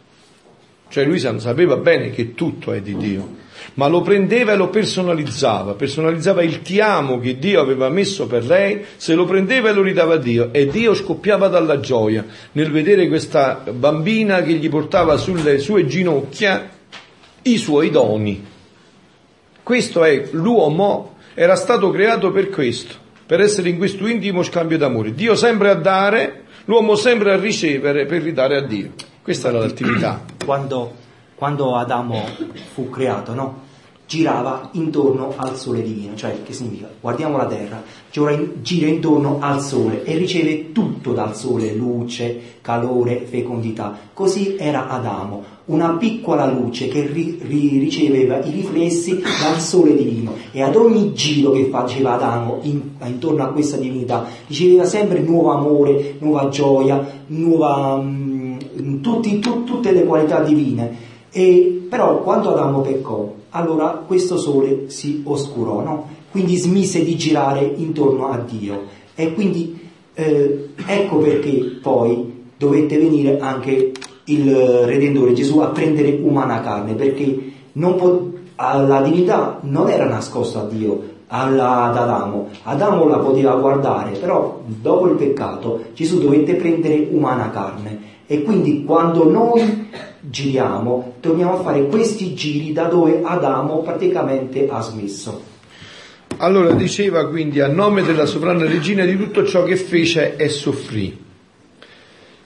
Cioè 0.89 1.05
Luisa 1.05 1.37
sapeva 1.39 1.77
bene 1.77 2.11
che 2.11 2.35
tutto 2.35 2.71
è 2.71 2.81
di 2.81 2.95
Dio 2.95 3.42
ma 3.75 3.87
lo 3.87 4.01
prendeva 4.01 4.53
e 4.53 4.55
lo 4.55 4.69
personalizzava, 4.69 5.73
personalizzava 5.73 6.43
il 6.43 6.61
ti 6.61 6.79
amo 6.79 7.19
che 7.19 7.39
Dio 7.39 7.59
aveva 7.59 7.89
messo 7.89 8.27
per 8.27 8.45
lei, 8.45 8.83
se 8.97 9.15
lo 9.15 9.25
prendeva 9.25 9.69
e 9.69 9.73
lo 9.73 9.81
ridava 9.81 10.15
a 10.15 10.17
Dio 10.17 10.49
e 10.51 10.67
Dio 10.67 10.93
scoppiava 10.93 11.47
dalla 11.47 11.79
gioia 11.79 12.25
nel 12.53 12.71
vedere 12.71 13.07
questa 13.07 13.63
bambina 13.71 14.41
che 14.41 14.53
gli 14.53 14.69
portava 14.69 15.17
sulle 15.17 15.59
sue 15.59 15.85
ginocchia 15.85 16.69
i 17.43 17.57
suoi 17.57 17.89
doni. 17.89 18.45
Questo 19.63 20.03
è 20.03 20.27
l'uomo, 20.31 21.15
era 21.33 21.55
stato 21.55 21.89
creato 21.89 22.31
per 22.31 22.49
questo, 22.49 22.95
per 23.25 23.41
essere 23.41 23.69
in 23.69 23.77
questo 23.77 24.05
intimo 24.07 24.43
scambio 24.43 24.77
d'amore. 24.77 25.13
Dio 25.13 25.35
sempre 25.35 25.69
a 25.69 25.75
dare, 25.75 26.43
l'uomo 26.65 26.95
sempre 26.95 27.31
a 27.31 27.37
ricevere 27.37 28.05
per 28.05 28.21
ridare 28.21 28.57
a 28.57 28.61
Dio. 28.61 28.91
Questa 29.21 29.47
era 29.47 29.59
l'attività. 29.59 30.23
Quando 30.43 31.01
quando 31.43 31.75
Adamo 31.75 32.23
fu 32.71 32.89
creato, 32.89 33.33
no? 33.33 33.62
Girava 34.13 34.69
intorno 34.73 35.33
al 35.37 35.57
sole 35.57 35.81
divino, 35.81 36.15
cioè 36.15 36.43
che 36.43 36.53
significa? 36.53 36.87
Guardiamo 37.01 37.37
la 37.37 37.47
terra, 37.47 37.81
gira 38.11 38.87
intorno 38.87 39.37
al 39.39 39.59
sole 39.59 40.03
e 40.03 40.15
riceve 40.15 40.71
tutto 40.71 41.13
dal 41.13 41.35
sole, 41.35 41.73
luce, 41.73 42.57
calore, 42.61 43.25
fecondità. 43.25 43.97
Così 44.13 44.55
era 44.55 44.87
Adamo, 44.87 45.43
una 45.65 45.93
piccola 45.93 46.45
luce 46.45 46.89
che 46.89 47.07
ri, 47.07 47.39
ri, 47.41 47.79
riceveva 47.79 48.37
i 48.43 48.51
riflessi 48.51 49.19
dal 49.19 49.59
sole 49.59 49.95
divino 49.95 50.35
e 50.51 50.61
ad 50.61 50.75
ogni 50.75 51.13
giro 51.13 51.49
che 51.49 51.69
faceva 51.71 52.13
Adamo 52.13 52.59
in, 52.61 52.81
intorno 53.05 53.43
a 53.43 53.47
questa 53.47 53.77
divinità 53.77 54.25
riceveva 54.45 54.85
sempre 54.85 55.21
nuovo 55.21 55.49
amore, 55.51 56.17
nuova 56.19 56.49
gioia, 56.49 57.23
nuova, 57.27 57.95
mh, 57.97 58.59
mm, 58.79 59.01
tutti, 59.01 59.39
tu, 59.39 59.63
tutte 59.63 59.91
le 59.91 60.03
qualità 60.03 60.41
divine. 60.41 61.11
E, 61.35 61.87
però 61.89 62.21
quando 62.21 62.53
Adamo 62.53 62.81
peccò, 62.81 63.33
allora 63.49 64.03
questo 64.05 64.37
sole 64.37 64.91
si 64.91 65.23
oscurò, 65.25 65.81
no? 65.81 66.07
quindi 66.29 66.57
smise 66.57 67.03
di 67.03 67.15
girare 67.15 67.73
intorno 67.75 68.29
a 68.29 68.37
Dio. 68.37 68.83
E 69.15 69.33
quindi 69.33 69.79
eh, 70.13 70.69
ecco 70.85 71.17
perché 71.17 71.79
poi 71.81 72.49
dovette 72.55 72.99
venire 72.99 73.39
anche 73.39 73.91
il 74.25 74.55
Redentore 74.55 75.33
Gesù 75.33 75.57
a 75.59 75.67
prendere 75.67 76.19
umana 76.21 76.61
carne, 76.61 76.93
perché 76.93 77.51
po- 77.73 78.31
la 78.55 79.01
divinità 79.01 79.57
non 79.61 79.89
era 79.89 80.05
nascosta 80.05 80.61
a 80.61 80.67
Dio, 80.67 81.01
alla, 81.27 81.85
ad 81.85 81.97
Adamo. 81.97 82.49
Adamo 82.61 83.07
la 83.07 83.17
poteva 83.17 83.55
guardare, 83.55 84.11
però 84.11 84.61
dopo 84.65 85.07
il 85.07 85.15
peccato 85.15 85.81
Gesù 85.95 86.19
dovette 86.19 86.53
prendere 86.53 87.07
umana 87.09 87.49
carne. 87.49 88.11
E 88.27 88.43
quindi 88.43 88.83
quando 88.83 89.29
noi 89.29 89.89
giriamo, 90.29 91.15
dobbiamo 91.19 91.61
fare 91.63 91.85
questi 91.87 92.33
giri 92.33 92.71
da 92.71 92.85
dove 92.85 93.21
Adamo 93.23 93.81
praticamente 93.81 94.67
ha 94.69 94.81
smesso. 94.81 95.51
Allora 96.37 96.71
diceva 96.73 97.27
quindi 97.27 97.59
a 97.59 97.67
nome 97.67 98.03
della 98.03 98.25
sovrana 98.25 98.65
regina 98.65 99.05
di 99.05 99.17
tutto 99.17 99.45
ciò 99.45 99.63
che 99.63 99.75
fece 99.75 100.35
e 100.35 100.49
soffrì. 100.49 101.21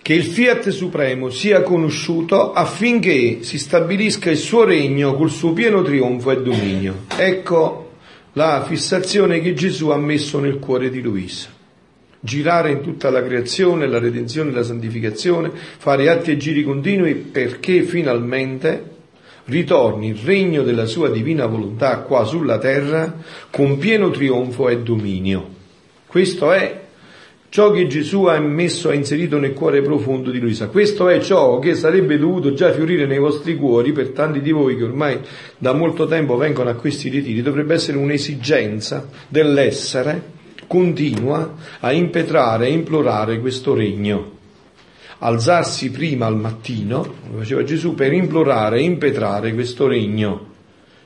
Che 0.02 0.14
il 0.14 0.24
fiat 0.24 0.70
supremo 0.70 1.30
sia 1.30 1.62
conosciuto 1.64 2.54
affinché 2.54 3.40
si 3.42 3.58
stabilisca 3.58 4.30
il 4.30 4.38
suo 4.38 4.64
regno 4.64 5.16
col 5.16 5.30
suo 5.30 5.54
pieno 5.54 5.82
trionfo 5.82 6.32
e 6.32 6.42
dominio. 6.42 6.96
Ecco 7.16 7.92
la 8.34 8.64
fissazione 8.64 9.40
che 9.42 9.54
Gesù 9.54 9.90
ha 9.90 9.98
messo 9.98 10.40
nel 10.40 10.60
cuore 10.60 10.90
di 10.90 11.02
Luisa 11.02 11.56
girare 12.20 12.72
in 12.72 12.82
tutta 12.82 13.10
la 13.10 13.24
creazione, 13.24 13.88
la 13.88 14.00
redenzione, 14.00 14.52
la 14.52 14.64
santificazione, 14.64 15.52
fare 15.54 16.10
atti 16.10 16.32
e 16.32 16.38
giri 16.38 16.64
continui 16.64 17.16
perché 17.16 17.84
finalmente 17.84 18.96
ritorni 19.46 20.10
il 20.10 20.18
regno 20.18 20.64
della 20.64 20.86
sua 20.86 21.10
divina 21.10 21.46
volontà 21.46 22.00
qua 22.00 22.26
sulla 22.26 22.58
terra 22.58 23.16
con 23.50 23.78
pieno 23.78 24.10
trionfo 24.10 24.70
e 24.70 24.82
dominio. 24.82 25.56
Questo 26.06 26.52
è 26.52 26.86
ciò 27.50 27.72
che 27.72 27.88
Gesù 27.88 28.26
ha 28.26 28.38
messo, 28.40 28.90
ha 28.90 28.94
inserito 28.94 29.40
nel 29.40 29.54
cuore 29.54 29.82
profondo 29.82 30.32
di 30.32 30.40
Luisa. 30.40 30.68
Questo 30.68 31.08
è 31.08 31.20
ciò 31.22 31.60
che 31.60 31.76
sarebbe 31.76 32.18
dovuto 32.18 32.54
già 32.54 32.72
fiorire 32.72 33.06
nei 33.06 33.20
vostri 33.20 33.56
cuori 33.56 33.94
per 33.94 34.10
tanti 34.10 34.42
di 34.42 34.52
voi 34.52 34.76
che 34.76 34.84
ormai 34.84 35.20
da 35.58 35.74
molto 35.74 36.08
tempo 36.08 36.36
vengono 36.36 36.70
a 36.70 36.76
questi 36.76 37.10
ritiri. 37.10 37.42
Dovrebbe 37.42 37.74
essere 37.74 37.98
un'esigenza 37.98 39.10
dell'essere 39.30 40.36
continua 40.68 41.56
a 41.80 41.92
impetrare 41.92 42.68
e 42.68 42.74
implorare 42.74 43.40
questo 43.40 43.74
regno. 43.74 44.36
Alzarsi 45.20 45.90
prima 45.90 46.28
al 46.28 46.38
mattino, 46.38 47.16
come 47.26 47.40
faceva 47.40 47.64
Gesù, 47.64 47.96
per 47.96 48.14
implorare 48.14 48.80
e 48.80 48.84
impetrare 48.84 49.54
questo 49.54 49.88
regno. 49.88 50.56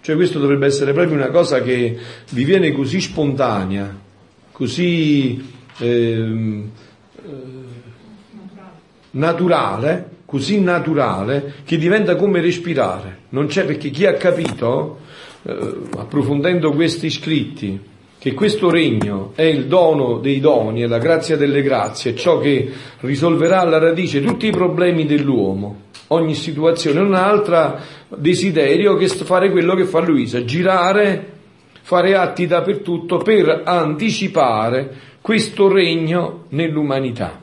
Cioè 0.01 0.15
questo 0.15 0.39
dovrebbe 0.39 0.65
essere 0.65 0.93
proprio 0.93 1.15
una 1.15 1.29
cosa 1.29 1.61
che 1.61 1.97
vi 2.31 2.43
viene 2.43 2.71
così 2.71 2.99
spontanea, 2.99 3.95
così 4.51 5.47
eh, 5.77 6.63
naturale, 9.11 10.09
così 10.25 10.59
naturale, 10.59 11.53
che 11.63 11.77
diventa 11.77 12.15
come 12.15 12.41
respirare. 12.41 13.19
Non 13.29 13.45
c'è 13.45 13.63
perché 13.63 13.89
chi 13.91 14.05
ha 14.05 14.13
capito, 14.13 14.99
eh, 15.43 15.73
approfondendo 15.97 16.71
questi 16.71 17.09
scritti, 17.09 17.79
che 18.21 18.35
questo 18.35 18.69
regno 18.69 19.31
è 19.33 19.41
il 19.41 19.65
dono 19.65 20.19
dei 20.19 20.39
doni, 20.39 20.81
è 20.81 20.85
la 20.85 20.99
grazia 20.99 21.35
delle 21.37 21.63
grazie, 21.63 22.11
è 22.11 22.13
ciò 22.13 22.37
che 22.37 22.71
risolverà 22.99 23.61
alla 23.61 23.79
radice 23.79 24.21
tutti 24.21 24.45
i 24.45 24.51
problemi 24.51 25.07
dell'uomo, 25.07 25.85
ogni 26.09 26.35
situazione, 26.35 26.99
non 26.99 27.15
ha 27.15 27.27
altro 27.27 27.79
desiderio 28.09 28.95
che 28.95 29.07
fare 29.07 29.49
quello 29.49 29.73
che 29.73 29.85
fa 29.85 30.01
Luisa, 30.01 30.45
girare, 30.45 31.31
fare 31.81 32.13
atti 32.13 32.45
dappertutto 32.45 33.17
per 33.17 33.63
anticipare 33.65 34.93
questo 35.19 35.67
regno 35.67 36.43
nell'umanità. 36.49 37.41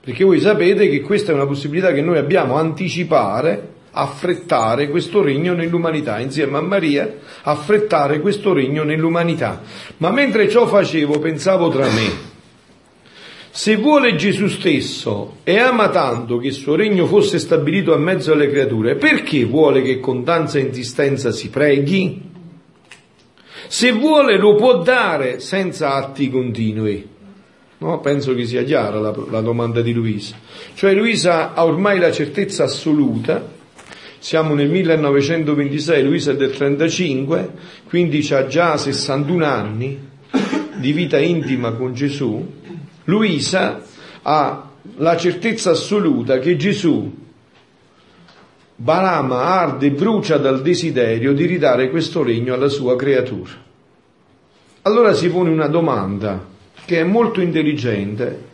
Perché 0.00 0.22
voi 0.22 0.38
sapete 0.38 0.88
che 0.88 1.00
questa 1.00 1.32
è 1.32 1.34
una 1.34 1.46
possibilità 1.46 1.90
che 1.90 2.02
noi 2.02 2.18
abbiamo, 2.18 2.54
anticipare 2.54 3.73
affrettare 3.94 4.90
questo 4.90 5.22
regno 5.22 5.54
nell'umanità, 5.54 6.18
insieme 6.18 6.58
a 6.58 6.60
Maria, 6.60 7.12
affrettare 7.42 8.20
questo 8.20 8.52
regno 8.52 8.82
nell'umanità. 8.82 9.62
Ma 9.98 10.10
mentre 10.10 10.48
ciò 10.48 10.66
facevo, 10.66 11.18
pensavo 11.20 11.68
tra 11.70 11.86
me, 11.86 12.32
se 13.50 13.76
vuole 13.76 14.16
Gesù 14.16 14.48
stesso 14.48 15.36
e 15.44 15.58
ama 15.58 15.88
tanto 15.88 16.38
che 16.38 16.48
il 16.48 16.54
suo 16.54 16.74
regno 16.74 17.06
fosse 17.06 17.38
stabilito 17.38 17.94
a 17.94 17.98
mezzo 17.98 18.32
alle 18.32 18.48
creature, 18.48 18.96
perché 18.96 19.44
vuole 19.44 19.80
che 19.80 20.00
con 20.00 20.24
tanta 20.24 20.58
insistenza 20.58 21.30
si 21.30 21.50
preghi? 21.50 22.20
Se 23.68 23.92
vuole 23.92 24.38
lo 24.38 24.56
può 24.56 24.82
dare 24.82 25.38
senza 25.38 25.94
atti 25.94 26.28
continui. 26.30 27.08
No? 27.78 28.00
Penso 28.00 28.34
che 28.34 28.44
sia 28.44 28.64
chiara 28.64 28.98
la, 28.98 29.14
la 29.30 29.40
domanda 29.40 29.82
di 29.82 29.92
Luisa. 29.92 30.36
Cioè 30.74 30.92
Luisa 30.92 31.54
ha 31.54 31.64
ormai 31.64 31.98
la 31.98 32.10
certezza 32.10 32.64
assoluta 32.64 33.53
siamo 34.24 34.54
nel 34.54 34.70
1926, 34.70 36.02
Luisa 36.02 36.30
è 36.30 36.36
del 36.36 36.52
35, 36.52 37.50
quindi 37.86 38.26
ha 38.32 38.46
già 38.46 38.74
61 38.78 39.44
anni 39.44 40.08
di 40.76 40.92
vita 40.92 41.18
intima 41.18 41.72
con 41.72 41.92
Gesù. 41.92 42.42
Luisa 43.04 43.82
ha 44.22 44.70
la 44.96 45.16
certezza 45.18 45.72
assoluta 45.72 46.38
che 46.38 46.56
Gesù 46.56 47.14
Balama 48.76 49.42
arde 49.42 49.88
e 49.88 49.90
brucia 49.90 50.38
dal 50.38 50.62
desiderio 50.62 51.34
di 51.34 51.44
ridare 51.44 51.90
questo 51.90 52.22
regno 52.22 52.54
alla 52.54 52.68
sua 52.68 52.96
creatura. 52.96 53.52
Allora 54.82 55.12
si 55.12 55.28
pone 55.28 55.50
una 55.50 55.68
domanda 55.68 56.46
che 56.86 56.98
è 56.98 57.04
molto 57.04 57.42
intelligente 57.42 58.52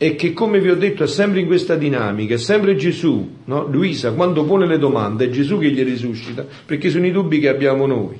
e 0.00 0.14
che 0.14 0.32
come 0.32 0.60
vi 0.60 0.70
ho 0.70 0.76
detto 0.76 1.02
è 1.02 1.08
sempre 1.08 1.40
in 1.40 1.46
questa 1.46 1.74
dinamica, 1.74 2.34
è 2.34 2.38
sempre 2.38 2.76
Gesù, 2.76 3.28
no? 3.44 3.66
Luisa 3.68 4.12
quando 4.12 4.44
pone 4.44 4.64
le 4.66 4.78
domande 4.78 5.24
è 5.24 5.28
Gesù 5.28 5.58
che 5.58 5.70
gliele 5.70 5.96
suscita, 5.96 6.46
perché 6.64 6.88
sono 6.88 7.04
i 7.04 7.10
dubbi 7.10 7.40
che 7.40 7.48
abbiamo 7.48 7.84
noi. 7.84 8.16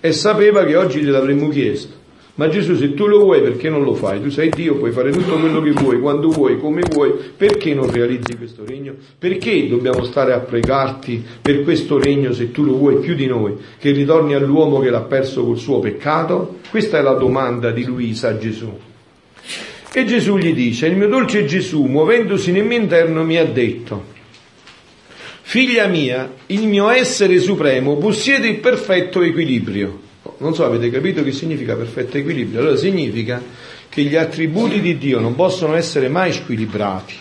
E 0.00 0.12
sapeva 0.12 0.64
che 0.64 0.76
oggi 0.76 1.00
gliel'avremmo 1.00 1.48
chiesto. 1.48 1.96
Ma 2.36 2.48
Gesù 2.48 2.76
se 2.76 2.94
tu 2.94 3.06
lo 3.08 3.18
vuoi 3.18 3.42
perché 3.42 3.68
non 3.68 3.82
lo 3.82 3.94
fai? 3.94 4.22
Tu 4.22 4.30
sei 4.30 4.50
Dio, 4.50 4.76
puoi 4.76 4.92
fare 4.92 5.10
tutto 5.10 5.36
quello 5.40 5.60
che 5.60 5.72
vuoi, 5.72 5.98
quando 5.98 6.28
vuoi, 6.28 6.56
come 6.60 6.82
vuoi, 6.88 7.12
perché 7.36 7.74
non 7.74 7.90
realizzi 7.90 8.36
questo 8.36 8.64
regno? 8.64 8.94
Perché 9.18 9.66
dobbiamo 9.66 10.04
stare 10.04 10.32
a 10.32 10.38
pregarti 10.38 11.20
per 11.42 11.64
questo 11.64 11.98
regno 11.98 12.32
se 12.32 12.52
tu 12.52 12.62
lo 12.62 12.76
vuoi 12.76 12.98
più 12.98 13.16
di 13.16 13.26
noi, 13.26 13.56
che 13.80 13.90
ritorni 13.90 14.34
all'uomo 14.34 14.78
che 14.78 14.90
l'ha 14.90 15.00
perso 15.00 15.44
col 15.44 15.58
suo 15.58 15.80
peccato? 15.80 16.58
Questa 16.70 16.98
è 16.98 17.02
la 17.02 17.14
domanda 17.14 17.72
di 17.72 17.84
Luisa 17.84 18.28
a 18.28 18.38
Gesù. 18.38 18.72
E 19.92 20.04
Gesù 20.04 20.36
gli 20.36 20.52
dice, 20.52 20.86
il 20.86 20.96
mio 20.96 21.08
dolce 21.08 21.46
Gesù, 21.46 21.84
muovendosi 21.84 22.52
nel 22.52 22.64
mio 22.64 22.78
interno, 22.78 23.24
mi 23.24 23.36
ha 23.38 23.44
detto, 23.44 24.04
figlia 25.40 25.86
mia, 25.86 26.34
il 26.46 26.66
mio 26.66 26.90
essere 26.90 27.38
supremo 27.38 27.96
possiede 27.96 28.48
il 28.48 28.58
perfetto 28.58 29.22
equilibrio. 29.22 30.06
Non 30.38 30.54
so, 30.54 30.64
avete 30.64 30.90
capito 30.90 31.24
che 31.24 31.32
significa 31.32 31.74
perfetto 31.74 32.18
equilibrio? 32.18 32.60
Allora 32.60 32.76
significa 32.76 33.42
che 33.88 34.02
gli 34.02 34.14
attributi 34.14 34.80
di 34.80 34.98
Dio 34.98 35.20
non 35.20 35.34
possono 35.34 35.74
essere 35.74 36.08
mai 36.08 36.32
squilibrati. 36.32 37.14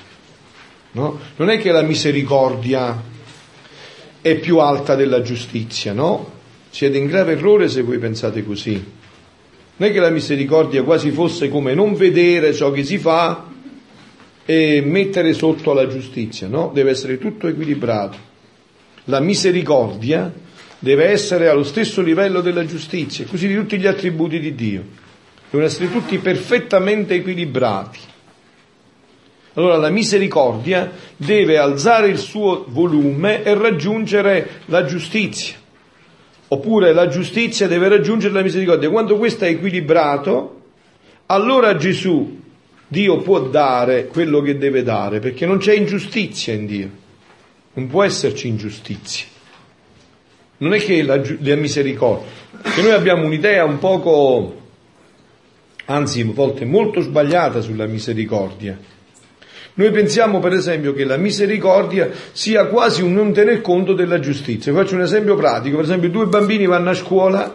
No? 0.91 1.19
Non 1.37 1.49
è 1.49 1.59
che 1.59 1.71
la 1.71 1.81
misericordia 1.81 3.01
è 4.21 4.35
più 4.35 4.57
alta 4.59 4.95
della 4.95 5.21
giustizia, 5.21 5.93
no? 5.93 6.33
Siete 6.69 6.97
in 6.97 7.05
grave 7.05 7.33
errore 7.33 7.69
se 7.69 7.81
voi 7.81 7.97
pensate 7.97 8.43
così. 8.43 8.83
Non 9.79 9.89
è 9.89 9.91
che 9.91 9.99
la 9.99 10.09
misericordia 10.09 10.81
quasi 10.81 11.11
fosse 11.11 11.49
come 11.49 11.75
non 11.75 11.93
vedere 11.93 12.51
ciò 12.51 12.71
che 12.71 12.83
si 12.83 12.97
fa 12.97 13.45
e 14.43 14.81
mettere 14.83 15.33
sotto 15.33 15.69
alla 15.69 15.87
giustizia, 15.87 16.47
no? 16.47 16.71
Deve 16.73 16.89
essere 16.89 17.19
tutto 17.19 17.47
equilibrato. 17.47 18.17
La 19.05 19.19
misericordia 19.19 20.33
deve 20.79 21.05
essere 21.05 21.47
allo 21.47 21.63
stesso 21.63 22.01
livello 22.01 22.41
della 22.41 22.65
giustizia, 22.65 23.25
così 23.25 23.47
di 23.47 23.53
tutti 23.53 23.77
gli 23.77 23.85
attributi 23.85 24.39
di 24.39 24.55
Dio. 24.55 24.83
Devono 25.49 25.67
essere 25.69 25.91
tutti 25.91 26.17
perfettamente 26.17 27.13
equilibrati. 27.13 27.99
Allora 29.53 29.77
la 29.77 29.89
misericordia 29.89 30.91
deve 31.15 31.59
alzare 31.59 32.07
il 32.07 32.17
suo 32.17 32.65
volume 32.67 33.43
e 33.43 33.53
raggiungere 33.53 34.61
la 34.65 34.85
giustizia 34.85 35.65
oppure 36.49 36.93
la 36.93 37.07
giustizia 37.07 37.67
deve 37.67 37.89
raggiungere 37.89 38.33
la 38.33 38.41
misericordia. 38.41 38.89
Quando 38.89 39.17
questo 39.17 39.45
è 39.45 39.49
equilibrato, 39.49 40.61
allora 41.27 41.75
Gesù, 41.75 42.41
Dio 42.87 43.17
può 43.17 43.41
dare 43.41 44.07
quello 44.07 44.41
che 44.41 44.57
deve 44.57 44.83
dare, 44.83 45.19
perché 45.19 45.45
non 45.45 45.57
c'è 45.57 45.73
ingiustizia 45.73 46.53
in 46.53 46.65
Dio, 46.65 46.89
non 47.73 47.87
può 47.87 48.03
esserci 48.03 48.47
ingiustizia. 48.47 49.25
Non 50.59 50.73
è 50.73 50.79
che 50.79 51.03
la, 51.03 51.21
la 51.39 51.55
misericordia, 51.55 52.25
che 52.73 52.81
noi 52.81 52.91
abbiamo 52.91 53.25
un'idea 53.25 53.63
un 53.65 53.77
poco, 53.77 54.61
anzi 55.85 56.21
a 56.21 56.25
volte 56.33 56.65
molto 56.65 57.01
sbagliata 57.01 57.61
sulla 57.61 57.85
misericordia 57.85 58.95
noi 59.77 59.91
pensiamo 59.91 60.39
per 60.39 60.53
esempio 60.53 60.91
che 60.91 61.05
la 61.05 61.17
misericordia 61.17 62.09
sia 62.31 62.65
quasi 62.65 63.03
un 63.03 63.13
non 63.13 63.31
tener 63.31 63.61
conto 63.61 63.93
della 63.93 64.19
giustizia. 64.19 64.73
Faccio 64.73 64.95
un 64.95 65.01
esempio 65.01 65.35
pratico, 65.35 65.75
per 65.75 65.85
esempio 65.85 66.09
due 66.09 66.25
bambini 66.25 66.65
vanno 66.65 66.89
a 66.89 66.95
scuola, 66.95 67.53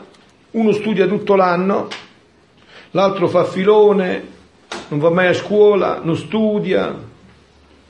uno 0.53 0.73
studia 0.73 1.09
tutto 1.09 1.35
l'anno, 1.35 1.89
l'altro 2.93 3.27
fa 3.27 3.43
filone, 3.43 4.23
non 4.89 5.01
va 5.01 5.11
mai 5.11 5.27
a 5.27 5.35
scuola, 5.35 6.01
non 6.01 6.17
studia, 6.17 6.97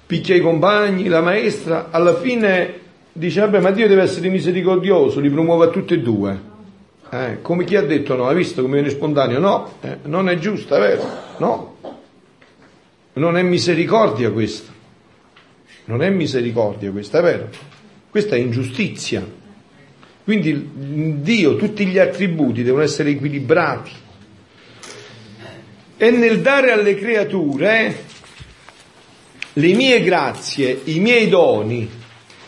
picchia 0.06 0.34
i 0.34 0.40
compagni, 0.40 1.08
la 1.08 1.20
maestra, 1.20 1.88
alla 1.90 2.14
fine 2.14 2.80
dice 3.12 3.40
vabbè 3.40 3.60
ma 3.60 3.70
Dio 3.70 3.86
deve 3.86 4.00
essere 4.00 4.30
misericordioso, 4.30 5.20
li 5.20 5.28
promuove 5.28 5.66
a 5.66 5.68
tutti 5.68 5.92
e 5.92 5.98
due. 5.98 6.50
Eh, 7.10 7.42
come 7.42 7.64
chi 7.64 7.76
ha 7.76 7.82
detto 7.82 8.16
no, 8.16 8.28
hai 8.28 8.34
visto 8.34 8.62
come 8.62 8.76
viene 8.76 8.88
spontaneo? 8.88 9.38
No, 9.38 9.72
eh, 9.82 9.98
non 10.04 10.30
è 10.30 10.38
giusto, 10.38 10.74
è 10.74 10.80
vero? 10.80 11.06
No. 11.36 11.71
Non 13.14 13.36
è 13.36 13.42
misericordia 13.42 14.30
questa. 14.30 14.72
Non 15.84 16.02
è 16.02 16.10
misericordia 16.10 16.90
questa, 16.90 17.18
è 17.18 17.22
vero? 17.22 17.48
Questa 18.08 18.36
è 18.36 18.38
ingiustizia. 18.38 19.26
Quindi 20.24 20.70
Dio, 21.20 21.56
tutti 21.56 21.86
gli 21.86 21.98
attributi 21.98 22.62
devono 22.62 22.82
essere 22.82 23.10
equilibrati. 23.10 23.90
E 25.96 26.10
nel 26.10 26.40
dare 26.40 26.72
alle 26.72 26.94
creature 26.94 28.04
le 29.52 29.74
mie 29.74 30.02
grazie, 30.02 30.80
i 30.84 31.00
miei 31.00 31.28
doni, 31.28 31.88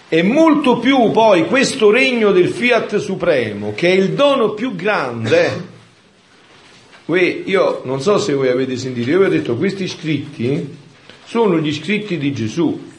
e 0.08 0.22
molto 0.22 0.78
più 0.78 1.10
poi 1.10 1.46
questo 1.46 1.90
regno 1.90 2.30
del 2.30 2.48
Fiat 2.48 2.96
Supremo, 2.98 3.72
che 3.74 3.88
è 3.88 3.92
il 3.92 4.12
dono 4.12 4.54
più 4.54 4.74
grande, 4.76 5.72
Voi, 7.06 7.42
io 7.46 7.82
non 7.84 8.00
so 8.00 8.18
se 8.18 8.32
voi 8.32 8.48
avete 8.48 8.76
sentito, 8.76 9.10
io 9.10 9.18
vi 9.18 9.24
ho 9.26 9.28
detto 9.28 9.56
questi 9.56 9.86
scritti 9.88 10.66
sono 11.24 11.58
gli 11.58 11.72
scritti 11.72 12.16
di 12.16 12.32
Gesù. 12.32 12.92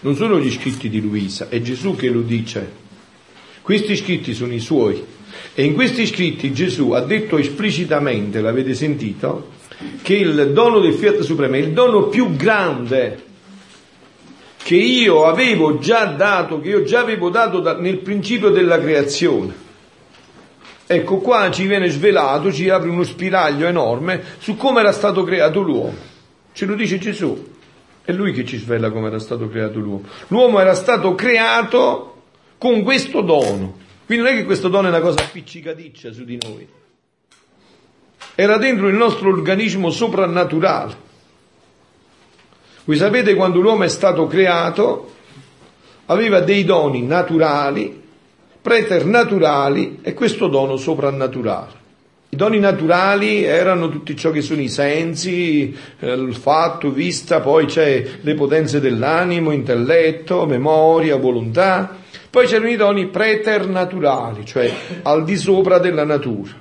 non 0.00 0.16
sono 0.16 0.40
gli 0.40 0.50
scritti 0.50 0.88
di 0.88 1.00
Luisa, 1.00 1.48
è 1.48 1.60
Gesù 1.60 1.94
che 1.94 2.08
lo 2.08 2.22
dice. 2.22 2.80
Questi 3.62 3.94
scritti 3.96 4.34
sono 4.34 4.52
i 4.52 4.58
suoi. 4.58 5.04
E 5.54 5.64
in 5.64 5.74
questi 5.74 6.06
scritti 6.06 6.52
Gesù 6.52 6.90
ha 6.90 7.00
detto 7.00 7.38
esplicitamente, 7.38 8.40
l'avete 8.40 8.74
sentito, 8.74 9.50
che 10.02 10.14
il 10.14 10.52
dono 10.52 10.80
del 10.80 10.94
Fiat 10.94 11.20
Supremo 11.20 11.54
è 11.54 11.58
il 11.58 11.72
dono 11.72 12.06
più 12.06 12.34
grande 12.34 13.30
che 14.62 14.76
io 14.76 15.26
avevo 15.26 15.78
già 15.78 16.06
dato, 16.06 16.60
che 16.60 16.68
io 16.68 16.82
già 16.84 17.00
avevo 17.00 17.30
dato 17.30 17.60
da, 17.60 17.76
nel 17.76 17.98
principio 17.98 18.50
della 18.50 18.80
creazione. 18.80 19.61
Ecco 20.94 21.20
qua 21.20 21.50
ci 21.50 21.66
viene 21.66 21.88
svelato, 21.88 22.52
ci 22.52 22.68
apre 22.68 22.90
uno 22.90 23.02
spiraglio 23.02 23.66
enorme 23.66 24.22
su 24.36 24.58
come 24.58 24.80
era 24.80 24.92
stato 24.92 25.24
creato 25.24 25.62
l'uomo. 25.62 25.96
Ce 26.52 26.66
lo 26.66 26.74
dice 26.74 26.98
Gesù. 26.98 27.50
È 28.04 28.12
lui 28.12 28.32
che 28.32 28.44
ci 28.44 28.58
svela 28.58 28.90
come 28.90 29.06
era 29.06 29.18
stato 29.18 29.48
creato 29.48 29.78
l'uomo. 29.78 30.02
L'uomo 30.26 30.60
era 30.60 30.74
stato 30.74 31.14
creato 31.14 32.24
con 32.58 32.82
questo 32.82 33.22
dono. 33.22 33.78
Quindi 34.04 34.22
non 34.22 34.34
è 34.34 34.36
che 34.36 34.44
questo 34.44 34.68
dono 34.68 34.88
è 34.88 34.90
una 34.90 35.00
cosa 35.00 35.22
appiccicaticcia 35.22 36.12
su 36.12 36.24
di 36.24 36.38
noi. 36.38 36.68
Era 38.34 38.58
dentro 38.58 38.88
il 38.88 38.94
nostro 38.94 39.30
organismo 39.30 39.88
soprannaturale. 39.88 40.94
Voi 42.84 42.96
sapete 42.98 43.34
quando 43.34 43.60
l'uomo 43.60 43.84
è 43.84 43.88
stato 43.88 44.26
creato 44.26 45.10
aveva 46.04 46.40
dei 46.40 46.64
doni 46.64 47.00
naturali, 47.00 48.01
preternaturali 48.62 49.98
e 50.02 50.14
questo 50.14 50.46
dono 50.46 50.76
soprannaturale. 50.76 51.80
I 52.28 52.36
doni 52.36 52.60
naturali 52.60 53.44
erano 53.44 53.90
tutti 53.90 54.16
ciò 54.16 54.30
che 54.30 54.40
sono 54.40 54.62
i 54.62 54.70
sensi, 54.70 55.76
eh, 55.98 56.12
il 56.12 56.34
fatto, 56.34 56.90
vista, 56.90 57.40
poi 57.40 57.66
c'è 57.66 58.02
le 58.22 58.34
potenze 58.34 58.80
dell'animo, 58.80 59.50
intelletto, 59.50 60.46
memoria, 60.46 61.16
volontà. 61.16 61.94
Poi 62.30 62.46
c'erano 62.46 62.70
i 62.70 62.76
doni 62.76 63.08
preternaturali, 63.08 64.46
cioè 64.46 64.72
al 65.02 65.24
di 65.24 65.36
sopra 65.36 65.76
della 65.78 66.04
natura, 66.04 66.52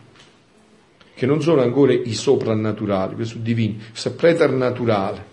che 1.13 1.25
non 1.25 1.41
sono 1.41 1.61
ancora 1.61 1.93
i 1.93 2.13
soprannaturali, 2.13 3.15
questo 3.15 3.37
divini, 3.37 3.79
questo 3.91 4.09
è 4.09 4.11
preternaturale. 4.11 5.25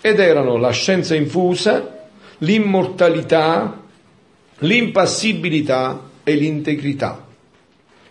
Ed 0.00 0.20
erano 0.20 0.58
la 0.58 0.70
scienza 0.70 1.16
infusa, 1.16 2.06
l'immortalità, 2.38 3.85
l'impassibilità 4.58 6.10
e 6.22 6.34
l'integrità. 6.34 7.24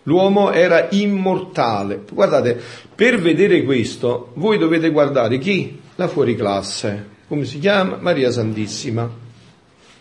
L'uomo 0.04 0.52
era 0.52 0.88
immortale. 0.90 2.02
Guardate, 2.10 2.60
per 2.94 3.20
vedere 3.20 3.64
questo, 3.64 4.30
voi 4.34 4.56
dovete 4.56 4.90
guardare 4.90 5.38
chi? 5.38 5.80
La 5.96 6.06
fuoriclasse. 6.06 7.14
Come 7.26 7.44
si 7.44 7.58
chiama? 7.58 7.98
Maria 8.00 8.30
Santissima. 8.30 9.10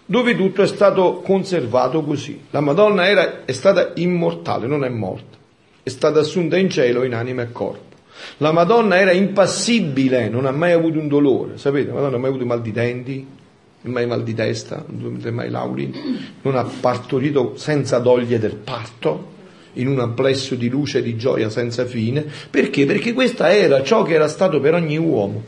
Dove 0.05 0.35
tutto 0.35 0.61
è 0.61 0.67
stato 0.67 1.21
conservato 1.25 2.03
così. 2.03 2.39
La 2.51 2.59
Madonna 2.59 3.07
era, 3.07 3.45
è 3.45 3.51
stata 3.51 3.93
immortale, 3.95 4.67
non 4.67 4.83
è 4.83 4.89
morta. 4.89 5.37
È 5.81 5.89
stata 5.89 6.19
assunta 6.19 6.57
in 6.57 6.69
cielo 6.69 7.03
in 7.03 7.15
anima 7.15 7.41
e 7.41 7.51
corpo. 7.51 7.95
La 8.37 8.51
Madonna 8.51 8.99
era 8.99 9.11
impassibile, 9.11 10.29
non 10.29 10.45
ha 10.45 10.51
mai 10.51 10.71
avuto 10.73 10.99
un 10.99 11.07
dolore. 11.07 11.57
Sapete, 11.57 11.87
la 11.87 11.93
Madonna 11.93 12.11
non 12.11 12.19
ha 12.19 12.21
mai 12.21 12.29
avuto 12.29 12.45
mal 12.45 12.61
di 12.61 12.71
denti, 12.71 13.27
mai 13.85 14.05
mal 14.05 14.23
di 14.23 14.33
testa, 14.33 14.85
mai 15.31 15.49
lauri, 15.49 15.93
non 16.41 16.55
ha 16.55 16.63
partorito 16.63 17.53
senza 17.55 17.99
doglie 17.99 18.39
del 18.39 18.55
parto 18.55 19.33
in 19.73 19.87
un 19.87 19.99
amplesso 19.99 20.55
di 20.55 20.69
luce 20.69 20.99
e 20.99 21.01
di 21.01 21.15
gioia 21.15 21.49
senza 21.49 21.85
fine. 21.85 22.25
Perché? 22.49 22.85
Perché 22.85 23.13
questa 23.13 23.53
era 23.53 23.83
ciò 23.83 24.03
che 24.03 24.13
era 24.13 24.27
stato 24.27 24.59
per 24.59 24.73
ogni 24.73 24.97
uomo, 24.97 25.43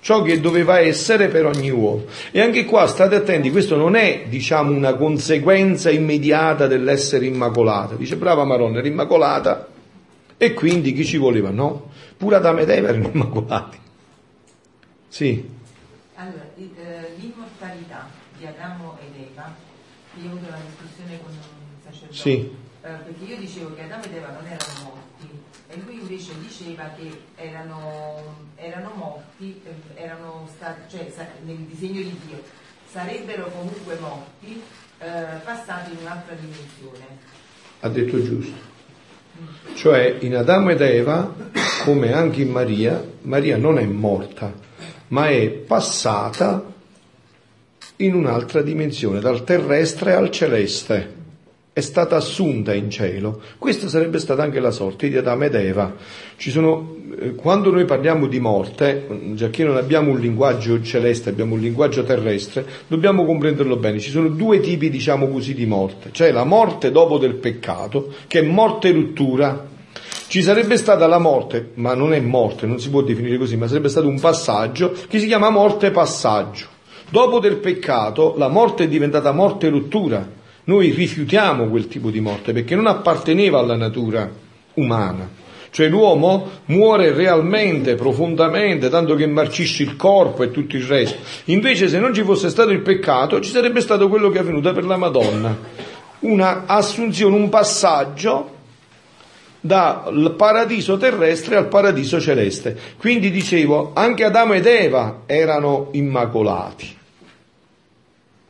ciò 0.00 0.22
che 0.22 0.40
doveva 0.40 0.78
essere 0.78 1.28
per 1.28 1.46
ogni 1.46 1.70
uomo. 1.70 2.04
E 2.30 2.40
anche 2.40 2.64
qua 2.64 2.86
state 2.86 3.14
attenti, 3.14 3.50
questo 3.50 3.76
non 3.76 3.94
è, 3.94 4.24
diciamo, 4.28 4.70
una 4.70 4.94
conseguenza 4.94 5.90
immediata 5.90 6.66
dell'essere 6.66 7.26
immacolata. 7.26 7.94
Dice, 7.94 8.16
brava 8.16 8.44
Maronna, 8.44 8.78
era 8.78 8.88
immacolata 8.88 9.68
e 10.36 10.52
quindi 10.52 10.92
chi 10.92 11.04
ci 11.04 11.16
voleva? 11.16 11.50
No, 11.50 11.90
pure 12.16 12.36
Adamo 12.36 12.60
ed 12.60 12.68
Eva 12.68 12.88
erano 12.88 13.10
immacolati. 13.12 13.78
Sì. 15.08 15.53
Di 18.44 18.50
Adamo 18.50 18.98
ed 19.00 19.22
Eva, 19.32 19.54
io 20.20 20.28
ho 20.28 20.32
avuto 20.32 20.48
una 20.48 20.60
discussione 20.60 21.18
con 21.22 21.32
un 21.32 21.82
sacerdote. 21.82 22.12
Sì 22.12 22.62
eh, 22.84 22.88
perché 23.02 23.24
io 23.24 23.38
dicevo 23.38 23.74
che 23.74 23.84
Adamo 23.84 24.02
ed 24.04 24.14
Eva 24.14 24.28
non 24.28 24.44
erano 24.44 24.82
morti 24.82 25.42
e 25.68 25.80
lui 25.82 26.00
invece 26.00 26.32
diceva 26.38 26.90
che 26.94 27.22
erano, 27.36 28.50
erano 28.56 28.90
morti, 28.94 29.62
eh, 29.64 30.02
erano 30.02 30.46
stati, 30.54 30.94
cioè 30.94 31.10
nel 31.44 31.56
disegno 31.56 32.02
di 32.02 32.20
Dio, 32.26 32.42
sarebbero 32.86 33.46
comunque 33.46 33.96
morti, 33.98 34.60
eh, 34.98 35.40
passati 35.42 35.92
in 35.92 35.98
un'altra 36.02 36.34
dimensione. 36.34 37.06
Ha 37.80 37.88
detto 37.88 38.22
giusto. 38.22 38.72
Cioè 39.74 40.18
in 40.20 40.36
Adamo 40.36 40.68
ed 40.68 40.82
Eva, 40.82 41.34
come 41.84 42.12
anche 42.12 42.42
in 42.42 42.50
Maria, 42.50 43.02
Maria 43.22 43.56
non 43.56 43.78
è 43.78 43.86
morta, 43.86 44.52
ma 45.08 45.28
è 45.28 45.48
passata 45.48 46.72
in 47.96 48.14
un'altra 48.14 48.62
dimensione, 48.62 49.20
dal 49.20 49.44
terrestre 49.44 50.14
al 50.14 50.30
celeste 50.30 51.22
è 51.74 51.80
stata 51.80 52.14
assunta 52.14 52.72
in 52.72 52.88
cielo. 52.88 53.42
Questa 53.58 53.88
sarebbe 53.88 54.20
stata 54.20 54.44
anche 54.44 54.60
la 54.60 54.70
sorte 54.70 55.08
di 55.08 55.16
Adamo 55.16 55.42
ed 55.42 55.56
Eva. 55.56 55.92
Sono, 56.36 56.98
eh, 57.18 57.34
quando 57.34 57.72
noi 57.72 57.84
parliamo 57.84 58.28
di 58.28 58.38
morte, 58.38 59.32
già 59.34 59.50
che 59.50 59.64
non 59.64 59.76
abbiamo 59.76 60.12
un 60.12 60.20
linguaggio 60.20 60.80
celeste, 60.82 61.30
abbiamo 61.30 61.54
un 61.54 61.60
linguaggio 61.60 62.04
terrestre, 62.04 62.64
dobbiamo 62.86 63.24
comprenderlo 63.24 63.76
bene. 63.76 63.98
Ci 63.98 64.10
sono 64.10 64.28
due 64.28 64.60
tipi, 64.60 64.88
diciamo 64.88 65.26
così, 65.26 65.52
di 65.52 65.66
morte. 65.66 66.10
C'è 66.12 66.30
la 66.30 66.44
morte 66.44 66.92
dopo 66.92 67.18
del 67.18 67.34
peccato, 67.34 68.14
che 68.28 68.38
è 68.38 68.42
morte 68.42 68.92
ruttura. 68.92 69.66
Ci 70.28 70.42
sarebbe 70.42 70.76
stata 70.76 71.08
la 71.08 71.18
morte, 71.18 71.70
ma 71.74 71.94
non 71.94 72.12
è 72.12 72.20
morte, 72.20 72.66
non 72.66 72.78
si 72.78 72.88
può 72.88 73.02
definire 73.02 73.36
così, 73.36 73.56
ma 73.56 73.66
sarebbe 73.66 73.88
stato 73.88 74.06
un 74.06 74.20
passaggio 74.20 74.94
che 75.08 75.18
si 75.18 75.26
chiama 75.26 75.50
morte 75.50 75.90
passaggio. 75.90 76.73
Dopo 77.08 77.38
del 77.38 77.56
peccato, 77.56 78.34
la 78.36 78.48
morte 78.48 78.84
è 78.84 78.88
diventata 78.88 79.32
morte 79.32 79.68
ruttura 79.68 80.42
noi 80.66 80.90
rifiutiamo 80.92 81.68
quel 81.68 81.88
tipo 81.88 82.08
di 82.08 82.20
morte 82.20 82.54
perché 82.54 82.74
non 82.74 82.86
apparteneva 82.86 83.58
alla 83.58 83.76
natura 83.76 84.30
umana. 84.74 85.42
Cioè 85.70 85.88
l'uomo 85.88 86.48
muore 86.66 87.12
realmente, 87.12 87.96
profondamente, 87.96 88.88
tanto 88.88 89.14
che 89.14 89.26
marcisce 89.26 89.82
il 89.82 89.96
corpo 89.96 90.42
e 90.42 90.50
tutto 90.50 90.76
il 90.76 90.84
resto. 90.84 91.18
Invece 91.46 91.88
se 91.88 91.98
non 91.98 92.14
ci 92.14 92.22
fosse 92.22 92.48
stato 92.48 92.70
il 92.70 92.80
peccato 92.80 93.40
ci 93.40 93.50
sarebbe 93.50 93.80
stato 93.80 94.08
quello 94.08 94.30
che 94.30 94.38
è 94.38 94.40
avvenuto 94.40 94.72
per 94.72 94.84
la 94.84 94.96
Madonna. 94.96 95.54
Una 96.20 96.62
assunzione, 96.66 97.36
un 97.36 97.48
passaggio 97.50 98.53
dal 99.64 100.34
paradiso 100.36 100.98
terrestre 100.98 101.56
al 101.56 101.68
paradiso 101.68 102.20
celeste. 102.20 102.76
Quindi 102.98 103.30
dicevo, 103.30 103.92
anche 103.94 104.24
Adamo 104.24 104.52
ed 104.52 104.66
Eva 104.66 105.22
erano 105.24 105.88
immacolati, 105.92 106.94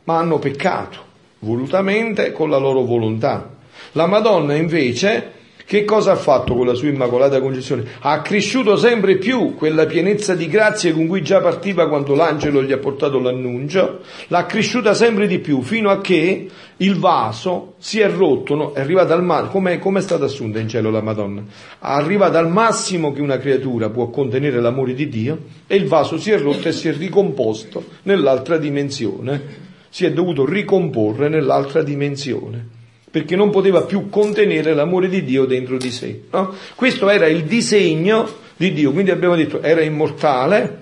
ma 0.03 0.17
hanno 0.17 0.39
peccato 0.39 1.03
volutamente 1.39 2.33
con 2.33 2.49
la 2.49 2.57
loro 2.57 2.81
volontà. 2.81 3.49
La 3.93 4.07
Madonna 4.07 4.55
invece 4.55 5.31
che 5.65 5.83
cosa 5.83 6.11
ha 6.11 6.15
fatto 6.15 6.53
con 6.53 6.67
la 6.67 6.75
sua 6.75 6.89
immacolata 6.89 7.39
concezione? 7.39 7.85
Ha 8.01 8.21
cresciuto 8.21 8.75
sempre 8.75 9.17
più 9.17 9.55
quella 9.55 9.87
pienezza 9.87 10.35
di 10.35 10.47
grazie 10.47 10.91
con 10.91 11.07
cui 11.07 11.23
già 11.23 11.39
partiva 11.39 11.87
quando 11.87 12.13
l'angelo 12.13 12.61
gli 12.61 12.71
ha 12.71 12.77
portato 12.77 13.19
l'annuncio, 13.19 14.01
l'ha 14.27 14.45
cresciuta 14.45 14.93
sempre 14.93 15.25
di 15.25 15.39
più 15.39 15.61
fino 15.61 15.89
a 15.89 16.01
che 16.01 16.49
il 16.77 16.97
vaso 16.97 17.75
si 17.77 17.99
è 17.99 18.09
rotto, 18.09 18.55
no? 18.55 18.73
è 18.73 18.81
arrivata 18.81 19.13
al 19.13 19.23
massimo, 19.23 19.79
come 19.79 19.99
è 19.99 20.01
stata 20.01 20.25
assunta 20.25 20.59
in 20.59 20.67
cielo 20.67 20.89
la 20.89 21.01
Madonna? 21.01 21.43
Arriva 21.79 22.25
al 22.27 22.49
massimo 22.49 23.13
che 23.13 23.21
una 23.21 23.37
creatura 23.37 23.89
può 23.89 24.09
contenere 24.09 24.59
l'amore 24.59 24.93
di 24.93 25.07
Dio 25.07 25.37
e 25.67 25.75
il 25.75 25.87
vaso 25.87 26.17
si 26.17 26.31
è 26.31 26.39
rotto 26.39 26.67
e 26.67 26.71
si 26.71 26.87
è 26.87 26.95
ricomposto 26.95 27.83
nell'altra 28.03 28.57
dimensione 28.57 29.63
si 29.95 30.03
è 30.03 30.11
dovuto 30.11 30.45
ricomporre 30.45 31.29
nell'altra 31.29 31.81
dimensione, 31.81 32.61
perché 33.09 33.37
non 33.37 33.49
poteva 33.49 33.83
più 33.83 34.09
contenere 34.09 34.73
l'amore 34.73 35.07
di 35.07 35.23
Dio 35.23 35.45
dentro 35.45 35.77
di 35.77 35.89
sé. 35.89 36.23
No? 36.31 36.53
Questo 36.75 37.07
era 37.07 37.27
il 37.27 37.45
disegno 37.45 38.27
di 38.57 38.73
Dio, 38.73 38.91
quindi 38.91 39.11
abbiamo 39.11 39.37
detto 39.37 39.61
era 39.61 39.81
immortale, 39.81 40.81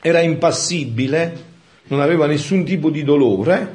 era 0.00 0.20
impassibile, 0.20 1.36
non 1.88 2.00
aveva 2.00 2.24
nessun 2.24 2.64
tipo 2.64 2.88
di 2.88 3.04
dolore, 3.04 3.74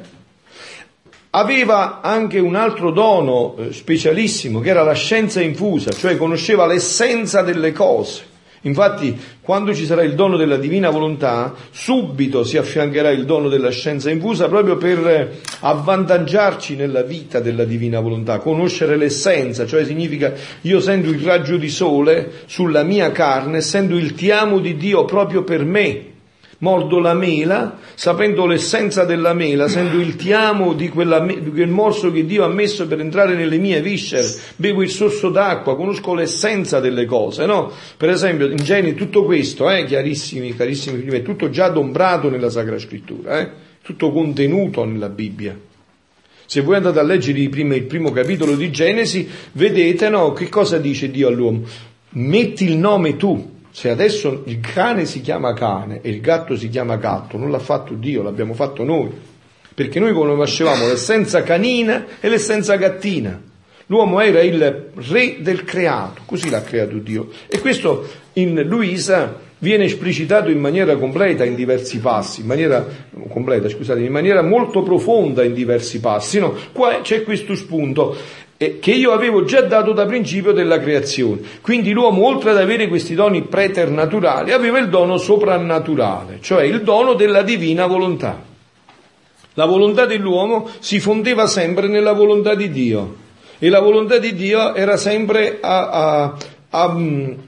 aveva 1.36 2.00
anche 2.00 2.38
un 2.38 2.54
altro 2.54 2.90
dono 2.90 3.56
eh, 3.58 3.72
specialissimo 3.72 4.60
che 4.60 4.70
era 4.70 4.82
la 4.82 4.94
scienza 4.94 5.42
infusa, 5.42 5.90
cioè 5.90 6.16
conosceva 6.16 6.66
l'essenza 6.66 7.42
delle 7.42 7.72
cose. 7.72 8.34
Infatti, 8.62 9.16
quando 9.42 9.74
ci 9.74 9.84
sarà 9.84 10.02
il 10.02 10.14
dono 10.14 10.36
della 10.36 10.56
divina 10.56 10.90
volontà, 10.90 11.54
subito 11.70 12.42
si 12.42 12.56
affiancherà 12.56 13.10
il 13.10 13.24
dono 13.24 13.48
della 13.48 13.70
scienza 13.70 14.10
infusa 14.10 14.48
proprio 14.48 14.76
per 14.76 15.38
avvantaggiarci 15.60 16.74
nella 16.74 17.02
vita 17.02 17.38
della 17.38 17.64
divina 17.64 18.00
volontà, 18.00 18.38
conoscere 18.38 18.96
l'essenza, 18.96 19.66
cioè 19.66 19.84
significa 19.84 20.32
io 20.62 20.80
sento 20.80 21.10
il 21.10 21.20
raggio 21.20 21.58
di 21.58 21.68
sole 21.68 22.32
sulla 22.46 22.82
mia 22.82 23.12
carne, 23.12 23.60
sento 23.60 23.94
il 23.94 24.14
ti 24.14 24.30
amo 24.30 24.58
di 24.58 24.76
Dio 24.76 25.04
proprio 25.04 25.44
per 25.44 25.64
me, 25.64 26.14
mordo 26.58 26.98
la 26.98 27.14
mela, 27.14 27.78
sapendo 27.94 28.46
l'essenza 28.46 29.04
della 29.04 29.34
mela, 29.34 29.68
sento 29.68 29.98
il 29.98 30.16
tiamo 30.16 30.72
di, 30.72 30.88
quella, 30.88 31.20
di 31.20 31.50
quel 31.50 31.68
morso 31.68 32.10
che 32.10 32.24
Dio 32.24 32.44
ha 32.44 32.48
messo 32.48 32.86
per 32.86 33.00
entrare 33.00 33.34
nelle 33.34 33.58
mie 33.58 33.80
viscere, 33.80 34.26
bevo 34.56 34.82
il 34.82 34.90
sorso 34.90 35.30
d'acqua, 35.30 35.76
conosco 35.76 36.14
l'essenza 36.14 36.80
delle 36.80 37.04
cose, 37.04 37.46
no? 37.46 37.70
Per 37.96 38.08
esempio, 38.08 38.46
in 38.46 38.56
genere 38.56 38.94
tutto 38.94 39.24
questo, 39.24 39.70
eh, 39.70 39.84
chiarissimi, 39.84 40.54
carissimi 40.54 41.02
è 41.06 41.22
tutto 41.22 41.50
già 41.50 41.66
adombrato 41.66 42.30
nella 42.30 42.50
Sacra 42.50 42.78
Scrittura, 42.78 43.40
eh? 43.40 43.50
tutto 43.82 44.10
contenuto 44.10 44.84
nella 44.84 45.08
Bibbia. 45.08 45.56
Se 46.46 46.60
voi 46.60 46.76
andate 46.76 47.00
a 47.00 47.02
leggere 47.02 47.40
il 47.40 47.48
primo, 47.48 47.74
il 47.74 47.84
primo 47.84 48.12
capitolo 48.12 48.54
di 48.54 48.70
Genesi, 48.70 49.28
vedete 49.52 50.08
no, 50.08 50.32
che 50.32 50.48
cosa 50.48 50.78
dice 50.78 51.10
Dio 51.10 51.26
all'uomo. 51.28 51.62
Metti 52.10 52.64
il 52.64 52.76
nome 52.76 53.16
tu, 53.16 53.55
se 53.76 53.90
adesso 53.90 54.42
il 54.46 54.60
cane 54.60 55.04
si 55.04 55.20
chiama 55.20 55.52
cane 55.52 56.00
e 56.00 56.08
il 56.08 56.22
gatto 56.22 56.56
si 56.56 56.70
chiama 56.70 56.96
gatto, 56.96 57.36
non 57.36 57.50
l'ha 57.50 57.58
fatto 57.58 57.92
Dio, 57.92 58.22
l'abbiamo 58.22 58.54
fatto 58.54 58.84
noi. 58.84 59.10
Perché 59.74 60.00
noi 60.00 60.14
conoscevamo 60.14 60.86
l'essenza 60.86 61.42
canina 61.42 62.06
e 62.18 62.30
l'essenza 62.30 62.76
gattina. 62.76 63.38
L'uomo 63.84 64.20
era 64.20 64.40
il 64.40 64.92
re 64.94 65.36
del 65.40 65.64
creato, 65.64 66.22
così 66.24 66.48
l'ha 66.48 66.62
creato 66.62 66.96
Dio. 66.96 67.28
E 67.46 67.58
questo 67.58 68.08
in 68.32 68.62
Luisa 68.62 69.38
viene 69.58 69.84
esplicitato 69.84 70.48
in 70.48 70.58
maniera 70.58 70.96
completa 70.96 71.44
in 71.44 71.54
diversi 71.54 71.98
passi, 71.98 72.40
in 72.40 72.46
maniera 72.46 72.82
completa, 73.28 73.68
scusate, 73.68 74.00
in 74.00 74.10
maniera 74.10 74.40
molto 74.40 74.82
profonda 74.82 75.44
in 75.44 75.52
diversi 75.52 76.00
passi. 76.00 76.38
No? 76.38 76.54
Qua 76.72 77.00
c'è 77.02 77.24
questo 77.24 77.54
spunto 77.54 78.16
che 78.56 78.90
io 78.90 79.12
avevo 79.12 79.44
già 79.44 79.60
dato 79.62 79.92
da 79.92 80.06
principio 80.06 80.52
della 80.52 80.78
creazione. 80.78 81.40
Quindi 81.60 81.92
l'uomo, 81.92 82.26
oltre 82.26 82.50
ad 82.50 82.58
avere 82.58 82.88
questi 82.88 83.14
doni 83.14 83.42
preternaturali, 83.42 84.52
aveva 84.52 84.78
il 84.78 84.88
dono 84.88 85.18
soprannaturale, 85.18 86.38
cioè 86.40 86.64
il 86.64 86.82
dono 86.82 87.14
della 87.14 87.42
divina 87.42 87.86
volontà. 87.86 88.42
La 89.54 89.64
volontà 89.64 90.06
dell'uomo 90.06 90.68
si 90.80 91.00
fondeva 91.00 91.46
sempre 91.46 91.88
nella 91.88 92.12
volontà 92.12 92.54
di 92.54 92.70
Dio 92.70 93.24
e 93.58 93.70
la 93.70 93.80
volontà 93.80 94.18
di 94.18 94.34
Dio 94.34 94.74
era 94.74 94.98
sempre 94.98 95.58
a, 95.60 95.88
a 95.88 96.36
a, 96.76 96.94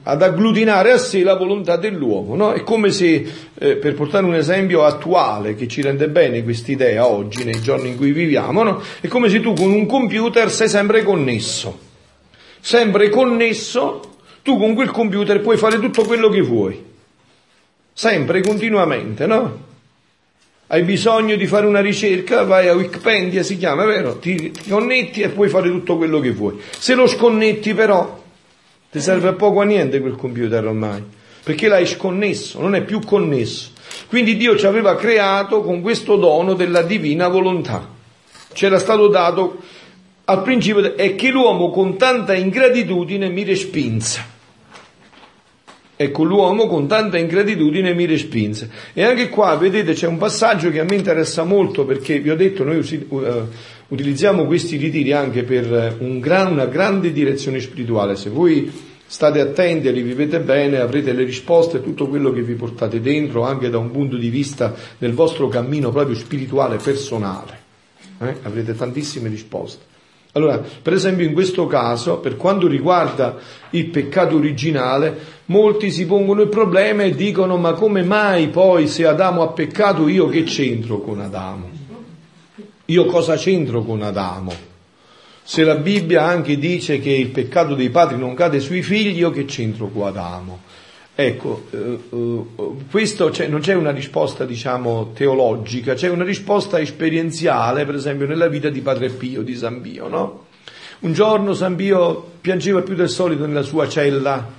ad 0.03 0.21
agglutinare 0.23 0.91
a 0.91 0.97
sé 0.97 1.21
la 1.21 1.35
volontà 1.35 1.77
dell'uomo. 1.77 2.35
No? 2.35 2.51
È 2.53 2.63
come 2.63 2.91
se, 2.91 3.25
eh, 3.53 3.75
per 3.75 3.93
portare 3.93 4.25
un 4.25 4.33
esempio 4.33 4.83
attuale 4.83 5.55
che 5.55 5.67
ci 5.67 5.81
rende 5.81 6.09
bene 6.09 6.43
quest'idea 6.43 7.07
oggi, 7.07 7.43
nei 7.43 7.61
giorni 7.61 7.89
in 7.89 7.97
cui 7.97 8.11
viviamo, 8.11 8.63
no? 8.63 8.81
è 8.99 9.07
come 9.07 9.29
se 9.29 9.39
tu 9.39 9.53
con 9.53 9.71
un 9.71 9.85
computer 9.85 10.51
sei 10.51 10.67
sempre 10.67 11.03
connesso. 11.03 11.87
Sempre 12.59 13.09
connesso, 13.09 14.01
tu 14.41 14.57
con 14.57 14.73
quel 14.73 14.91
computer 14.91 15.39
puoi 15.41 15.57
fare 15.57 15.79
tutto 15.79 16.03
quello 16.03 16.29
che 16.29 16.41
vuoi. 16.41 16.87
Sempre, 17.93 18.41
continuamente, 18.41 19.25
no? 19.25 19.67
Hai 20.67 20.83
bisogno 20.83 21.35
di 21.35 21.47
fare 21.47 21.65
una 21.65 21.81
ricerca, 21.81 22.43
vai 22.43 22.67
a 22.67 22.73
Wikipedia, 22.73 23.43
si 23.43 23.57
chiama, 23.57 23.85
vero? 23.85 24.17
Ti, 24.19 24.51
ti 24.51 24.69
connetti 24.69 25.21
e 25.21 25.29
puoi 25.29 25.49
fare 25.49 25.69
tutto 25.69 25.97
quello 25.97 26.19
che 26.19 26.31
vuoi. 26.31 26.59
Se 26.77 26.93
lo 26.93 27.07
sconnetti 27.07 27.73
però, 27.73 28.18
ti 28.91 28.99
serve 28.99 29.27
a 29.29 29.33
poco 29.33 29.61
a 29.61 29.65
niente 29.65 29.99
quel 29.99 30.15
computer 30.15 30.65
ormai, 30.65 31.03
perché 31.43 31.67
l'hai 31.67 31.85
sconnesso, 31.85 32.59
non 32.59 32.75
è 32.75 32.83
più 32.83 32.99
connesso. 32.99 33.71
Quindi 34.07 34.37
Dio 34.37 34.57
ci 34.57 34.65
aveva 34.65 34.95
creato 34.95 35.61
con 35.61 35.81
questo 35.81 36.15
dono 36.15 36.53
della 36.53 36.81
divina 36.81 37.27
volontà. 37.27 37.87
C'era 38.51 38.79
stato 38.79 39.07
dato 39.07 39.61
al 40.25 40.41
principio 40.41 40.95
e 40.95 41.15
che 41.15 41.29
l'uomo 41.29 41.69
con 41.69 41.97
tanta 41.97 42.33
ingratitudine 42.33 43.29
mi 43.29 43.43
respinse. 43.43 44.37
Ecco, 45.95 46.23
l'uomo 46.23 46.67
con 46.67 46.87
tanta 46.87 47.17
ingratitudine 47.17 47.93
mi 47.93 48.05
respinse. 48.05 48.69
E 48.93 49.03
anche 49.03 49.27
qua, 49.27 49.55
vedete, 49.57 49.93
c'è 49.93 50.07
un 50.07 50.17
passaggio 50.17 50.71
che 50.71 50.79
a 50.79 50.85
me 50.85 50.95
interessa 50.95 51.43
molto 51.43 51.83
perché 51.83 52.19
vi 52.19 52.29
ho 52.29 52.35
detto, 52.35 52.63
noi 52.63 52.77
uh, 53.09 53.47
utilizziamo 53.89 54.45
questi 54.45 54.77
ritiri 54.77 55.11
anche 55.11 55.43
per 55.43 55.97
un 55.99 56.19
gran, 56.19 56.51
una 56.51 56.65
grande 56.65 57.11
direzione 57.11 57.59
spirituale. 57.59 58.15
Se 58.15 58.29
voi 58.29 58.71
state 59.05 59.39
attenti 59.39 59.87
e 59.87 59.91
li 59.91 60.03
vivete 60.03 60.39
bene, 60.39 60.79
avrete 60.79 61.13
le 61.13 61.23
risposte, 61.23 61.81
tutto 61.81 62.07
quello 62.07 62.31
che 62.31 62.43
vi 62.43 62.53
portate 62.53 63.01
dentro, 63.01 63.43
anche 63.43 63.69
da 63.69 63.79
un 63.79 63.91
punto 63.91 64.17
di 64.17 64.29
vista 64.29 64.73
del 64.97 65.13
vostro 65.13 65.47
cammino 65.47 65.91
proprio 65.91 66.15
spirituale, 66.15 66.77
personale. 66.77 67.57
Eh? 68.21 68.35
Avrete 68.43 68.75
tantissime 68.75 69.29
risposte. 69.29 69.87
Allora, 70.33 70.61
per 70.81 70.93
esempio 70.93 71.25
in 71.25 71.33
questo 71.33 71.65
caso, 71.65 72.19
per 72.19 72.35
quanto 72.35 72.67
riguarda 72.67 73.37
il 73.71 73.87
peccato 73.87 74.35
originale, 74.35 75.17
molti 75.45 75.89
si 75.89 76.05
pongono 76.05 76.43
il 76.43 76.49
problema 76.49 77.01
e 77.01 77.15
dicono 77.15 77.57
ma 77.57 77.73
come 77.73 78.03
mai 78.03 78.49
poi 78.49 78.87
se 78.87 79.07
Adamo 79.07 79.41
ha 79.41 79.47
peccato 79.47 80.07
io 80.07 80.27
che 80.27 80.43
c'entro 80.43 80.99
con 80.99 81.19
Adamo? 81.19 81.78
Io 82.89 83.05
cosa 83.05 83.35
c'entro 83.35 83.83
con 83.83 84.01
Adamo? 84.01 84.51
Se 85.43 85.63
la 85.63 85.75
Bibbia 85.75 86.25
anche 86.25 86.57
dice 86.57 86.99
che 86.99 87.11
il 87.11 87.29
peccato 87.29 87.75
dei 87.75 87.91
padri 87.91 88.17
non 88.17 88.33
cade 88.33 88.59
sui 88.59 88.81
figli, 88.81 89.19
io 89.19 89.29
che 89.29 89.45
c'entro 89.45 89.89
con 89.89 90.07
Adamo? 90.07 90.61
Ecco, 91.13 91.65
eh, 91.69 91.99
eh, 92.09 92.45
questo 92.89 93.29
c'è, 93.29 93.45
non 93.45 93.59
c'è 93.59 93.75
una 93.75 93.91
risposta, 93.91 94.43
diciamo, 94.43 95.11
teologica, 95.13 95.93
c'è 95.93 96.09
una 96.09 96.23
risposta 96.23 96.79
esperienziale, 96.79 97.85
per 97.85 97.93
esempio, 97.93 98.25
nella 98.25 98.47
vita 98.47 98.69
di 98.69 98.81
Padre 98.81 99.09
Pio, 99.09 99.43
di 99.43 99.55
San 99.55 99.81
Pio, 99.81 100.07
no? 100.07 100.45
Un 101.01 101.13
giorno 101.13 101.53
San 101.53 101.75
Pio 101.75 102.31
piangeva 102.41 102.81
più 102.81 102.95
del 102.95 103.09
solito 103.09 103.45
nella 103.45 103.61
sua 103.61 103.87
cella 103.87 104.58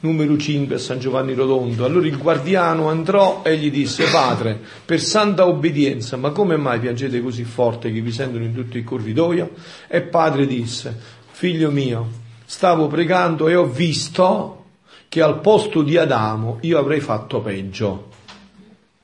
numero 0.00 0.36
5 0.36 0.74
a 0.74 0.78
San 0.78 0.98
Giovanni 0.98 1.34
Rotondo. 1.34 1.84
Allora 1.84 2.06
il 2.06 2.16
guardiano 2.16 2.90
entrò 2.90 3.42
e 3.44 3.56
gli 3.56 3.70
disse, 3.70 4.04
padre, 4.10 4.58
per 4.84 5.00
santa 5.00 5.46
obbedienza, 5.46 6.16
ma 6.16 6.30
come 6.30 6.56
mai 6.56 6.80
piangete 6.80 7.20
così 7.20 7.44
forte 7.44 7.92
che 7.92 8.00
vi 8.00 8.12
sentono 8.12 8.44
in 8.44 8.54
tutto 8.54 8.78
il 8.78 8.84
corridoio? 8.84 9.50
E 9.88 10.00
padre 10.00 10.46
disse, 10.46 10.96
figlio 11.30 11.70
mio, 11.70 12.08
stavo 12.44 12.86
pregando 12.86 13.48
e 13.48 13.54
ho 13.54 13.66
visto 13.66 14.64
che 15.08 15.20
al 15.20 15.40
posto 15.40 15.82
di 15.82 15.96
Adamo 15.96 16.58
io 16.62 16.78
avrei 16.78 17.00
fatto 17.00 17.40
peggio. 17.40 18.08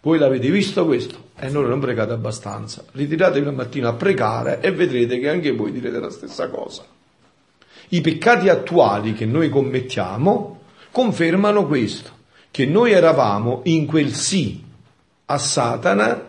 Voi 0.01 0.19
l'avete 0.19 0.51
visto 0.51 0.87
questo? 0.87 1.25
E 1.39 1.49
noi 1.51 1.69
non 1.69 1.81
pregate 1.81 2.13
abbastanza. 2.13 2.85
Ritiratevi 2.93 3.45
la 3.45 3.53
mattina 3.53 3.89
a 3.89 3.93
pregare 3.93 4.61
e 4.61 4.71
vedrete 4.71 5.19
che 5.19 5.29
anche 5.29 5.51
voi 5.53 5.73
direte 5.73 5.99
la 5.99 6.11
stessa 6.11 6.49
cosa. 6.49 6.85
I 7.89 8.01
peccati 8.01 8.49
attuali 8.49 9.13
che 9.13 9.27
noi 9.27 9.49
commettiamo 9.49 10.56
confermano 10.97 11.67
questo, 11.67 12.11
che 12.51 12.65
noi 12.65 12.93
eravamo 12.93 13.61
in 13.65 13.85
quel 13.85 14.15
sì 14.15 14.65
a 15.27 15.37
Satana 15.37 16.25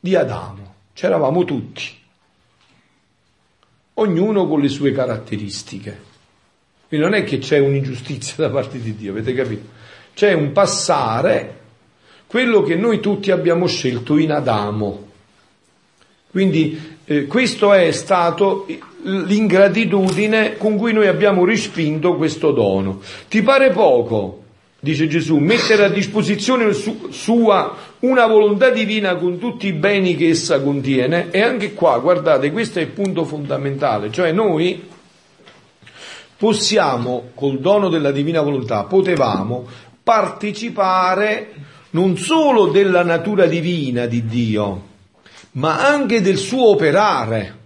di 0.00 0.16
Adamo, 0.16 0.74
c'eravamo 0.92 1.44
tutti, 1.44 1.84
ognuno 3.94 4.48
con 4.48 4.60
le 4.60 4.66
sue 4.66 4.90
caratteristiche. 4.90 6.10
Quindi 6.88 7.06
non 7.06 7.14
è 7.14 7.22
che 7.22 7.38
c'è 7.38 7.60
un'ingiustizia 7.60 8.34
da 8.42 8.50
parte 8.50 8.80
di 8.80 8.96
Dio, 8.96 9.12
avete 9.12 9.32
capito? 9.32 9.68
C'è 10.12 10.32
un 10.32 10.50
passare 10.50 11.60
quello 12.26 12.62
che 12.62 12.74
noi 12.74 12.98
tutti 12.98 13.30
abbiamo 13.30 13.68
scelto 13.68 14.16
in 14.18 14.32
Adamo. 14.32 15.08
Quindi 16.32 16.96
eh, 17.04 17.26
questo 17.26 17.72
è 17.72 17.92
stato 17.92 18.66
l'ingratitudine 19.02 20.56
con 20.56 20.76
cui 20.76 20.92
noi 20.92 21.06
abbiamo 21.06 21.44
respinto 21.44 22.16
questo 22.16 22.52
dono. 22.52 23.00
Ti 23.28 23.42
pare 23.42 23.70
poco, 23.70 24.42
dice 24.80 25.08
Gesù, 25.08 25.38
mettere 25.38 25.84
a 25.84 25.88
disposizione 25.88 26.72
su, 26.72 27.08
sua 27.10 27.76
una 28.00 28.26
volontà 28.26 28.70
divina 28.70 29.16
con 29.16 29.38
tutti 29.38 29.66
i 29.66 29.72
beni 29.72 30.16
che 30.16 30.28
essa 30.28 30.60
contiene? 30.60 31.30
E 31.30 31.40
anche 31.40 31.72
qua, 31.74 31.98
guardate, 31.98 32.50
questo 32.50 32.78
è 32.78 32.82
il 32.82 32.88
punto 32.88 33.24
fondamentale, 33.24 34.10
cioè 34.10 34.32
noi 34.32 34.88
possiamo, 36.36 37.30
col 37.34 37.60
dono 37.60 37.88
della 37.88 38.10
divina 38.10 38.40
volontà, 38.40 38.82
potevamo 38.84 39.66
partecipare 40.02 41.52
non 41.90 42.16
solo 42.16 42.66
della 42.66 43.04
natura 43.04 43.46
divina 43.46 44.06
di 44.06 44.24
Dio, 44.26 44.82
ma 45.52 45.86
anche 45.86 46.20
del 46.20 46.38
suo 46.38 46.70
operare. 46.70 47.60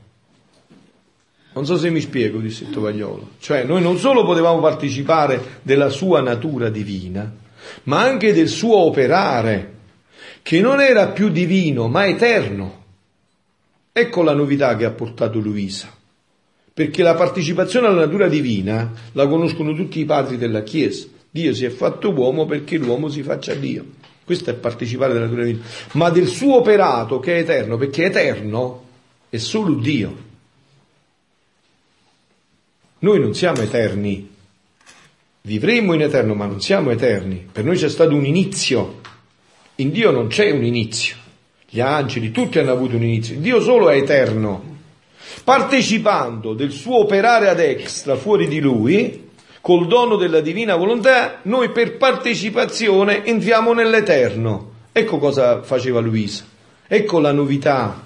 Non 1.57 1.65
so 1.65 1.79
se 1.79 1.89
mi 1.89 2.03
spiego, 2.03 2.39
disse 2.39 2.65
il 2.65 2.71
tovagliolo. 2.71 3.31
Cioè, 3.39 3.65
noi 3.65 3.81
non 3.81 3.97
solo 3.97 4.27
potevamo 4.27 4.61
partecipare 4.61 5.61
della 5.63 5.89
sua 5.89 6.21
natura 6.21 6.69
divina, 6.69 7.35
ma 7.85 8.03
anche 8.03 8.35
del 8.35 8.49
suo 8.49 8.77
operare, 8.77 9.73
che 10.43 10.61
non 10.61 10.83
era 10.83 11.09
più 11.09 11.31
divino, 11.31 11.89
ma 11.89 12.07
eterno. 12.07 12.85
Ecco 13.91 14.23
la 14.23 14.35
novità 14.35 14.77
che 14.77 14.85
ha 14.85 14.91
portato 14.91 15.39
Luisa. 15.39 15.91
Perché 16.75 17.03
la 17.03 17.15
partecipazione 17.15 17.87
alla 17.87 18.05
natura 18.05 18.29
divina 18.29 18.93
la 19.13 19.27
conoscono 19.27 19.73
tutti 19.73 19.99
i 19.99 20.05
padri 20.05 20.37
della 20.37 20.63
Chiesa. 20.63 21.07
Dio 21.31 21.55
si 21.55 21.65
è 21.65 21.71
fatto 21.71 22.11
uomo 22.11 22.45
perché 22.45 22.77
l'uomo 22.77 23.09
si 23.09 23.23
faccia 23.23 23.55
Dio. 23.55 23.83
Questo 24.27 24.51
è 24.51 24.55
partecipare 24.55 25.15
della 25.15 25.25
natura 25.25 25.45
divina. 25.45 25.65
Ma 25.93 26.11
del 26.11 26.27
suo 26.27 26.57
operato 26.57 27.19
che 27.19 27.37
è 27.37 27.39
eterno, 27.39 27.79
perché 27.79 28.05
eterno 28.05 28.85
è 29.31 29.39
solo 29.39 29.73
Dio. 29.77 30.26
Noi 32.99 33.21
non 33.21 33.35
siamo 33.35 33.61
eterni, 33.61 34.29
vivremo 35.43 35.93
in 35.93 36.03
eterno, 36.03 36.35
ma 36.35 36.47
non 36.47 36.61
siamo 36.61 36.91
eterni. 36.91 37.47
Per 37.51 37.65
noi 37.65 37.77
c'è 37.77 37.89
stato 37.89 38.15
un 38.15 38.25
inizio 38.25 39.01
In 39.79 39.91
Dio 39.91 40.11
non 40.11 40.29
c'è 40.29 40.51
un 40.51 40.65
inizio. 40.65 41.17
Gli 41.69 41.81
angeli, 41.81 42.31
tutti 42.31 42.59
hanno 42.59 42.73
avuto 42.73 42.97
un 42.97 43.03
inizio. 43.03 43.37
Dio 43.37 43.61
solo 43.61 43.91
è 43.91 43.97
eterno. 43.97 44.75
Partecipando 45.45 46.55
del 46.55 46.71
suo 46.71 47.01
operare 47.01 47.51
ad 47.51 47.61
extra 47.61 48.17
fuori 48.17 48.49
di 48.49 48.59
lui, 48.59 49.29
col 49.61 49.87
dono 49.87 50.17
della 50.17 50.41
divina 50.41 50.77
volontà, 50.77 51.41
noi 51.43 51.71
per 51.73 51.99
partecipazione 51.99 53.23
entriamo 53.27 53.75
nell'eterno. 53.75 54.73
Ecco 54.93 55.19
cosa 55.19 55.61
faceva 55.63 56.01
Luisa. 56.01 56.45
Ecco 56.87 57.19
la 57.19 57.33
novità 57.33 58.06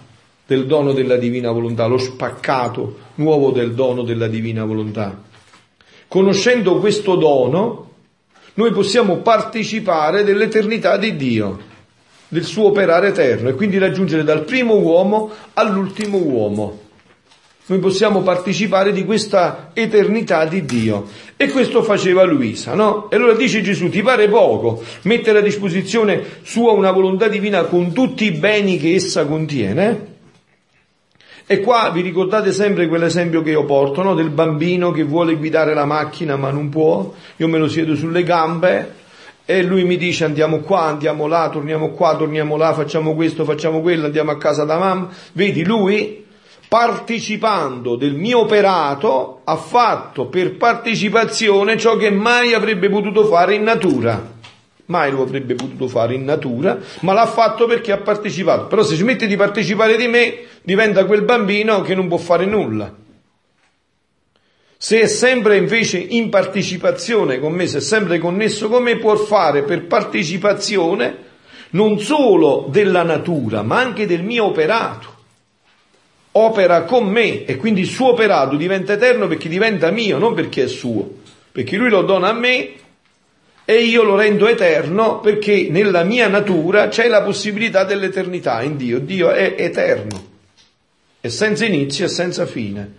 del 0.51 0.67
dono 0.67 0.91
della 0.93 1.17
divina 1.17 1.53
volontà, 1.53 1.87
lo 1.87 1.97
spaccato 1.97 2.97
nuovo 3.15 3.53
del 3.53 3.73
dono 3.73 4.03
della 4.03 4.27
divina 4.27 4.65
volontà. 4.65 5.17
Conoscendo 6.09 6.81
questo 6.81 7.15
dono, 7.15 7.91
noi 8.55 8.73
possiamo 8.73 9.19
partecipare 9.19 10.25
dell'eternità 10.25 10.97
di 10.97 11.15
Dio, 11.15 11.59
del 12.27 12.43
suo 12.43 12.67
operare 12.67 13.07
eterno 13.11 13.49
e 13.49 13.55
quindi 13.55 13.79
raggiungere 13.79 14.25
dal 14.25 14.43
primo 14.43 14.75
uomo 14.75 15.31
all'ultimo 15.55 16.19
uomo. 16.19 16.81
Noi 17.67 17.79
possiamo 17.79 18.23
partecipare 18.23 18.91
di 18.91 19.05
questa 19.05 19.71
eternità 19.73 20.47
di 20.47 20.65
Dio. 20.65 21.07
E 21.37 21.49
questo 21.51 21.85
faceva 21.85 22.25
Luisa, 22.25 22.75
no? 22.75 23.09
E 23.09 23.15
allora 23.15 23.35
dice 23.35 23.63
Gesù, 23.63 23.89
ti 23.89 24.03
pare 24.03 24.29
poco 24.29 24.83
mettere 25.03 25.39
a 25.39 25.43
disposizione 25.43 26.25
sua 26.43 26.73
una 26.73 26.91
volontà 26.91 27.29
divina 27.29 27.63
con 27.67 27.93
tutti 27.93 28.25
i 28.25 28.33
beni 28.33 28.79
che 28.79 28.97
essa 28.97 29.25
contiene? 29.27 30.10
E 31.53 31.59
qua 31.63 31.91
vi 31.91 32.01
ricordate 32.01 32.53
sempre 32.53 32.87
quell'esempio 32.87 33.43
che 33.43 33.51
io 33.51 33.65
porto, 33.65 34.05
no? 34.05 34.15
Del 34.15 34.31
bambino 34.31 34.93
che 34.93 35.03
vuole 35.03 35.35
guidare 35.35 35.75
la 35.75 35.85
macchina 35.85 36.37
ma 36.37 36.53
non 36.53 36.69
può, 36.69 37.13
io 37.39 37.49
me 37.49 37.59
lo 37.59 37.67
siedo 37.67 37.97
sulle 37.97 38.23
gambe 38.23 38.95
e 39.45 39.65
lui 39.65 39.83
mi 39.83 39.97
dice 39.97 40.25
andiamo 40.25 40.61
qua, 40.61 40.83
andiamo 40.83 41.27
là, 41.27 41.49
torniamo 41.49 41.91
qua, 41.91 42.15
torniamo 42.15 42.57
là, 42.57 42.73
facciamo 42.73 43.17
questo, 43.17 43.43
facciamo 43.43 43.81
quello, 43.81 44.07
andiamo 44.07 44.31
a 44.31 44.39
casa 44.39 44.63
da 44.63 44.79
mamma. 44.79 45.09
Vedi, 45.33 45.65
lui 45.65 46.25
partecipando 46.69 47.97
del 47.97 48.15
mio 48.15 48.43
operato 48.43 49.41
ha 49.43 49.57
fatto 49.57 50.27
per 50.27 50.57
partecipazione 50.57 51.77
ciò 51.77 51.97
che 51.97 52.13
mai 52.13 52.55
avrebbe 52.55 52.89
potuto 52.89 53.25
fare 53.25 53.57
in 53.57 53.65
natura 53.65 54.39
mai 54.91 55.13
lo 55.13 55.23
avrebbe 55.23 55.55
potuto 55.55 55.89
fare 55.89 56.15
in 56.15 56.25
natura, 56.25 56.79
ma 57.01 57.13
l'ha 57.13 57.27
fatto 57.27 57.67
perché 57.67 57.93
ha 57.93 57.99
partecipato. 57.99 58.67
Però 58.67 58.83
se 58.83 58.97
smette 58.97 59.27
di 59.27 59.37
partecipare 59.37 59.97
di 59.97 60.09
me, 60.09 60.41
diventa 60.63 61.05
quel 61.07 61.23
bambino 61.23 61.81
che 61.81 61.95
non 61.95 62.09
può 62.09 62.19
fare 62.19 62.45
nulla. 62.45 62.93
Se 64.77 65.01
è 65.01 65.07
sempre 65.07 65.57
invece 65.57 65.99
in 65.99 66.29
partecipazione 66.29 67.39
con 67.39 67.53
me, 67.53 67.67
se 67.67 67.79
è 67.79 67.81
sempre 67.81 68.19
connesso 68.19 68.69
con 68.69 68.83
me, 68.83 68.97
può 68.97 69.15
fare 69.15 69.63
per 69.63 69.87
partecipazione 69.87 71.29
non 71.71 72.01
solo 72.01 72.67
della 72.69 73.03
natura, 73.03 73.63
ma 73.63 73.79
anche 73.79 74.07
del 74.07 74.23
mio 74.23 74.47
operato. 74.47 75.19
Opera 76.33 76.83
con 76.85 77.07
me 77.07 77.45
e 77.45 77.57
quindi 77.57 77.81
il 77.81 77.89
suo 77.89 78.11
operato 78.11 78.57
diventa 78.57 78.95
eterno 78.95 79.27
perché 79.27 79.49
diventa 79.49 79.91
mio, 79.91 80.19
non 80.19 80.33
perché 80.33 80.65
è 80.65 80.69
suo, 80.69 81.09
perché 81.53 81.77
lui 81.77 81.91
lo 81.91 82.03
dona 82.03 82.29
a 82.29 82.33
me 82.33 82.71
e 83.71 83.85
io 83.85 84.03
lo 84.03 84.17
rendo 84.17 84.49
eterno 84.49 85.21
perché 85.21 85.69
nella 85.71 86.03
mia 86.03 86.27
natura 86.27 86.89
c'è 86.89 87.07
la 87.07 87.23
possibilità 87.23 87.85
dell'eternità 87.85 88.63
in 88.63 88.77
Dio. 88.77 88.99
Dio 88.99 89.31
è 89.31 89.55
eterno, 89.57 90.25
è 91.21 91.29
senza 91.29 91.65
inizio 91.67 92.07
e 92.07 92.09
senza 92.09 92.47
fine. 92.47 92.95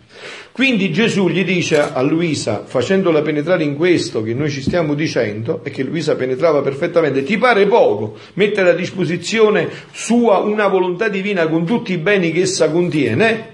Quindi 0.53 0.93
Gesù 0.93 1.27
gli 1.27 1.43
dice 1.43 1.77
a 1.81 2.01
Luisa, 2.01 2.63
facendola 2.63 3.21
penetrare 3.21 3.65
in 3.65 3.75
questo 3.75 4.23
che 4.23 4.33
noi 4.33 4.49
ci 4.49 4.61
stiamo 4.61 4.93
dicendo, 4.93 5.59
e 5.65 5.71
che 5.71 5.83
Luisa 5.83 6.15
penetrava 6.15 6.61
perfettamente, 6.61 7.23
ti 7.23 7.37
pare 7.37 7.65
poco 7.67 8.17
mettere 8.35 8.69
a 8.69 8.73
disposizione 8.73 9.67
sua 9.91 10.37
una 10.37 10.67
volontà 10.67 11.09
divina 11.09 11.49
con 11.49 11.65
tutti 11.65 11.91
i 11.91 11.97
beni 11.97 12.31
che 12.31 12.43
essa 12.43 12.71
contiene? 12.71 13.49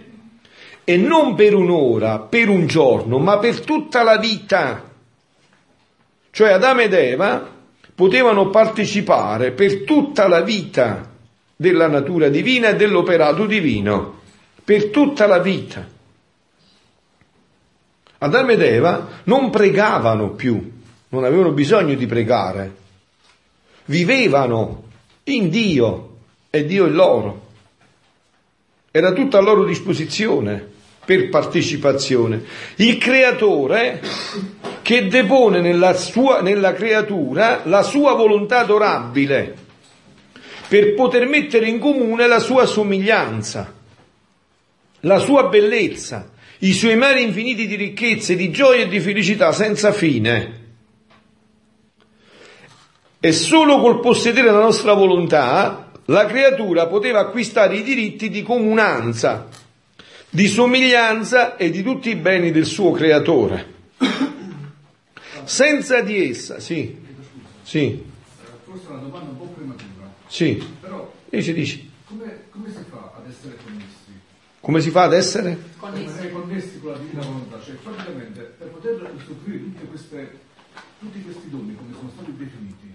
E 0.84 0.98
non 0.98 1.34
per 1.34 1.56
un'ora, 1.56 2.20
per 2.20 2.48
un 2.48 2.68
giorno, 2.68 3.18
ma 3.18 3.40
per 3.40 3.62
tutta 3.62 4.04
la 4.04 4.18
vita. 4.18 4.87
Cioè 6.38 6.52
Adamo 6.52 6.82
ed 6.82 6.94
Eva 6.94 7.52
potevano 7.96 8.52
partecipare 8.52 9.54
per 9.54 9.86
tutta 9.86 10.28
la 10.28 10.42
vita 10.42 11.10
della 11.56 11.88
natura 11.88 12.30
divina 12.30 12.70
e 12.70 12.76
dell'operato 12.76 13.48
divino, 13.48 14.20
per 14.64 14.92
tutta 14.92 15.26
la 15.26 15.40
vita. 15.40 15.84
Adamo 18.20 18.52
ed 18.52 18.62
Eva 18.62 19.22
non 19.24 19.50
pregavano 19.50 20.30
più, 20.36 20.74
non 21.10 21.24
avevano 21.24 21.54
bisogno 21.54 21.96
di 21.96 22.06
pregare, 22.06 22.76
vivevano 23.86 24.84
in 25.24 25.50
Dio 25.50 26.18
e 26.52 26.66
Dio 26.68 26.86
in 26.86 26.94
loro. 26.94 27.48
Era 28.92 29.12
tutto 29.12 29.38
a 29.38 29.42
loro 29.42 29.66
disposizione 29.66 30.76
per 31.08 31.30
partecipazione. 31.30 32.44
Il 32.76 32.98
creatore 32.98 34.02
che 34.82 35.08
depone 35.08 35.62
nella, 35.62 35.94
sua, 35.94 36.42
nella 36.42 36.74
creatura 36.74 37.62
la 37.64 37.82
sua 37.82 38.14
volontà 38.14 38.60
adorabile 38.60 39.56
per 40.68 40.96
poter 40.96 41.26
mettere 41.26 41.70
in 41.70 41.80
comune 41.80 42.28
la 42.28 42.40
sua 42.40 42.66
somiglianza, 42.66 43.74
la 45.00 45.20
sua 45.20 45.48
bellezza, 45.48 46.30
i 46.60 46.74
suoi 46.74 46.98
mari 46.98 47.24
infiniti 47.24 47.68
di 47.68 47.76
ricchezze, 47.76 48.36
di 48.36 48.52
gioia 48.52 48.84
e 48.84 48.90
di 48.90 49.00
felicità 49.00 49.54
senza 49.54 49.94
fine. 49.94 50.66
E 53.22 53.32
solo 53.32 53.80
col 53.80 54.02
possedere 54.02 54.52
la 54.52 54.60
nostra 54.60 54.92
volontà 54.92 55.90
la 56.08 56.26
creatura 56.26 56.88
poteva 56.88 57.20
acquistare 57.20 57.78
i 57.78 57.84
diritti 57.84 58.30
di 58.30 58.44
comunanza 58.44 59.48
di 60.30 60.48
somiglianza 60.48 61.56
e 61.56 61.70
di 61.70 61.84
tutti 61.84 62.10
i 62.10 62.16
beni 62.16 62.52
del 62.52 62.66
suo 62.66 62.92
creatore. 62.92 63.76
Senza 65.44 66.02
di 66.02 66.30
essa, 66.30 66.60
sì, 66.60 66.98
sì. 67.64 68.04
Forse 68.66 68.88
una 68.90 69.00
domanda 69.00 69.30
un 69.32 69.38
po' 69.38 69.46
prematura. 69.46 70.14
Sì. 70.28 70.62
Però, 70.82 71.14
dici, 71.30 71.54
dici. 71.54 71.92
Come, 72.06 72.44
come, 72.50 72.70
si 72.70 72.84
fa 72.90 73.14
ad 73.16 73.30
essere 73.30 73.58
connessi? 73.64 74.20
Come 74.60 74.82
si 74.82 74.90
fa 74.90 75.04
ad 75.04 75.14
essere? 75.14 75.58
Connessi. 75.78 76.30
connessi 76.32 76.80
con 76.82 76.92
la 76.92 76.98
divina 76.98 77.22
volontà. 77.22 77.62
Cioè, 77.64 77.76
praticamente, 77.76 78.42
per 78.58 78.68
poter 78.68 79.12
usufruire 79.16 79.64
tutti 81.00 81.22
questi 81.22 81.50
doni 81.50 81.76
come 81.76 81.94
sono 81.94 82.12
stati 82.14 82.36
definiti, 82.36 82.94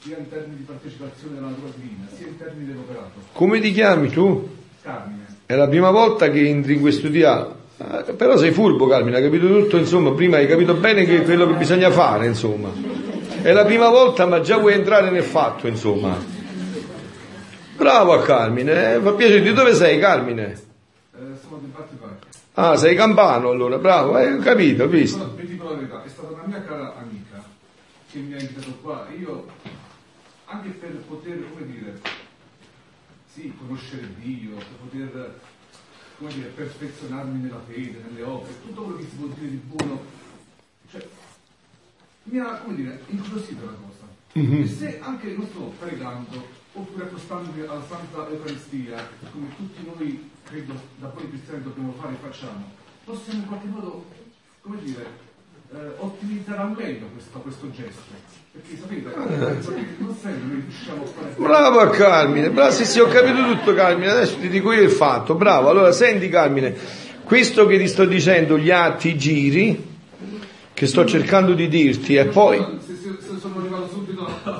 sia 0.00 0.18
in 0.18 0.28
termini 0.28 0.56
di 0.58 0.62
partecipazione 0.64 1.38
alla 1.38 1.48
natura 1.48 1.70
divina, 1.76 2.06
sia 2.14 2.26
in 2.26 2.36
termini 2.36 2.66
dell'operato. 2.66 3.20
Come 3.32 3.60
ti 3.60 3.72
chiami 3.72 4.10
tu? 4.10 4.48
Carmine. 4.82 5.33
È 5.46 5.54
la 5.54 5.68
prima 5.68 5.90
volta 5.90 6.30
che 6.30 6.48
entri 6.48 6.74
in 6.74 6.80
questo 6.80 7.08
dia. 7.08 7.46
Eh, 7.76 8.12
però 8.14 8.38
sei 8.38 8.50
furbo, 8.50 8.86
Carmine, 8.86 9.16
hai 9.16 9.22
capito 9.22 9.46
tutto, 9.46 9.76
insomma, 9.76 10.12
prima 10.12 10.38
hai 10.38 10.46
capito 10.46 10.72
bene 10.74 11.04
che 11.04 11.22
quello 11.22 11.46
che 11.46 11.54
bisogna 11.54 11.90
fare, 11.90 12.26
insomma. 12.26 12.70
È 13.42 13.52
la 13.52 13.64
prima 13.66 13.90
volta, 13.90 14.24
ma 14.24 14.40
già 14.40 14.56
vuoi 14.56 14.72
entrare 14.72 15.10
nel 15.10 15.22
fatto, 15.22 15.66
insomma. 15.66 16.16
Bravo 17.76 18.12
a 18.14 18.22
Carmine, 18.22 18.94
eh? 18.94 19.00
fa 19.00 19.12
piacere. 19.12 19.42
Di 19.42 19.52
dove 19.52 19.74
sei, 19.74 19.98
Carmine? 19.98 20.52
Eh, 20.52 21.18
sono 21.42 21.60
di 21.60 21.66
Battiparco. 21.66 22.26
Ah, 22.54 22.76
sei 22.76 22.94
campano 22.94 23.50
allora, 23.50 23.76
bravo, 23.76 24.14
hai 24.14 24.38
capito, 24.38 24.84
ho 24.84 24.86
visto. 24.86 25.34
Vi 25.36 25.46
dico 25.46 25.68
la 25.68 25.74
verità, 25.74 26.02
è 26.02 26.08
stata 26.08 26.32
una 26.32 26.44
mia 26.46 26.62
cara 26.62 26.94
amica 26.96 27.44
che 28.10 28.18
mi 28.18 28.32
ha 28.32 28.40
invitato 28.40 28.78
qua. 28.80 29.06
Io, 29.18 29.46
anche 30.46 30.68
per 30.70 30.90
poter, 31.06 31.44
come 31.52 31.66
dire, 31.66 31.98
sì, 33.34 33.52
conoscere 33.58 34.14
Dio, 34.20 34.54
per 34.54 34.66
poter 34.80 35.40
come 36.18 36.32
dire, 36.32 36.48
perfezionarmi 36.50 37.42
nella 37.42 37.60
fede, 37.66 38.04
nelle 38.08 38.22
opere, 38.22 38.62
tutto 38.62 38.82
quello 38.82 38.98
che 38.98 39.04
si 39.08 39.16
può 39.16 39.26
dire 39.26 39.50
di 39.50 39.56
buono, 39.56 40.04
cioè, 40.88 41.06
mi 42.24 42.38
ha, 42.38 42.58
come 42.58 42.76
dire, 42.76 43.02
incuriosito 43.08 43.64
la 43.64 43.72
cosa. 43.72 44.06
Mm-hmm. 44.38 44.62
E 44.62 44.66
se 44.68 45.00
anche 45.00 45.32
non 45.32 45.46
sto 45.46 45.74
pregando, 45.80 46.46
oppure 46.74 47.04
accostandomi 47.04 47.60
alla 47.62 47.84
Santa 47.84 48.28
Eucaristia, 48.28 49.08
come 49.32 49.48
tutti 49.56 49.84
noi, 49.84 50.30
credo, 50.44 50.80
da 50.98 51.08
buoni 51.08 51.30
cristiani 51.30 51.64
dobbiamo 51.64 51.92
fare 51.92 52.14
e 52.14 52.18
facciamo, 52.18 52.70
possiamo 53.04 53.40
in 53.40 53.46
qualche 53.48 53.66
modo, 53.66 54.06
come 54.60 54.80
dire, 54.80 55.06
eh, 55.72 55.92
ottimizzare 55.96 56.60
al 56.60 56.72
meglio 56.76 57.06
questo, 57.06 57.40
questo 57.40 57.70
gesto. 57.72 58.43
Perché 58.54 58.78
sapete, 58.80 59.10
fare. 60.20 60.36
Bravo 61.38 61.80
a 61.80 61.90
Carmine, 61.90 62.50
bravo, 62.50 62.70
sì, 62.70 62.84
sì, 62.84 63.00
ho 63.00 63.08
capito 63.08 63.42
tutto 63.42 63.74
Carmine, 63.74 64.12
adesso 64.12 64.36
ti 64.36 64.48
dico 64.48 64.70
io 64.70 64.82
il 64.82 64.90
fatto. 64.90 65.34
Bravo, 65.34 65.70
allora 65.70 65.90
senti 65.90 66.28
Carmine, 66.28 66.72
questo 67.24 67.66
che 67.66 67.78
ti 67.78 67.88
sto 67.88 68.04
dicendo, 68.04 68.56
gli 68.56 68.70
atti, 68.70 69.16
giri, 69.16 69.84
che 70.72 70.86
sto 70.86 71.04
cercando 71.04 71.52
di 71.52 71.66
dirti, 71.66 72.14
e 72.14 72.26
poi. 72.26 72.64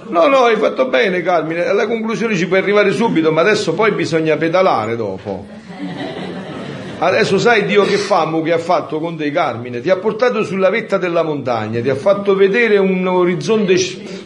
No, 0.08 0.26
no, 0.26 0.38
hai 0.38 0.56
fatto 0.56 0.88
bene 0.88 1.22
Carmine, 1.22 1.64
alla 1.64 1.86
conclusione 1.86 2.34
ci 2.34 2.48
puoi 2.48 2.58
arrivare 2.58 2.90
subito, 2.90 3.30
ma 3.30 3.42
adesso 3.42 3.74
poi 3.74 3.92
bisogna 3.92 4.36
pedalare 4.36 4.96
dopo. 4.96 5.46
Adesso 7.04 7.38
sai 7.38 7.66
Dio 7.66 7.84
che 7.84 7.98
fa, 7.98 8.24
mo 8.24 8.40
che 8.40 8.50
ha 8.50 8.58
fatto 8.58 8.98
con 8.98 9.14
te 9.14 9.30
Carmine? 9.30 9.82
Ti 9.82 9.90
ha 9.90 9.96
portato 9.96 10.42
sulla 10.42 10.70
vetta 10.70 10.96
della 10.96 11.22
montagna, 11.22 11.82
ti 11.82 11.90
ha 11.90 11.94
fatto 11.94 12.34
vedere 12.34 12.78
un 12.78 13.06
orizzonte 13.06 13.76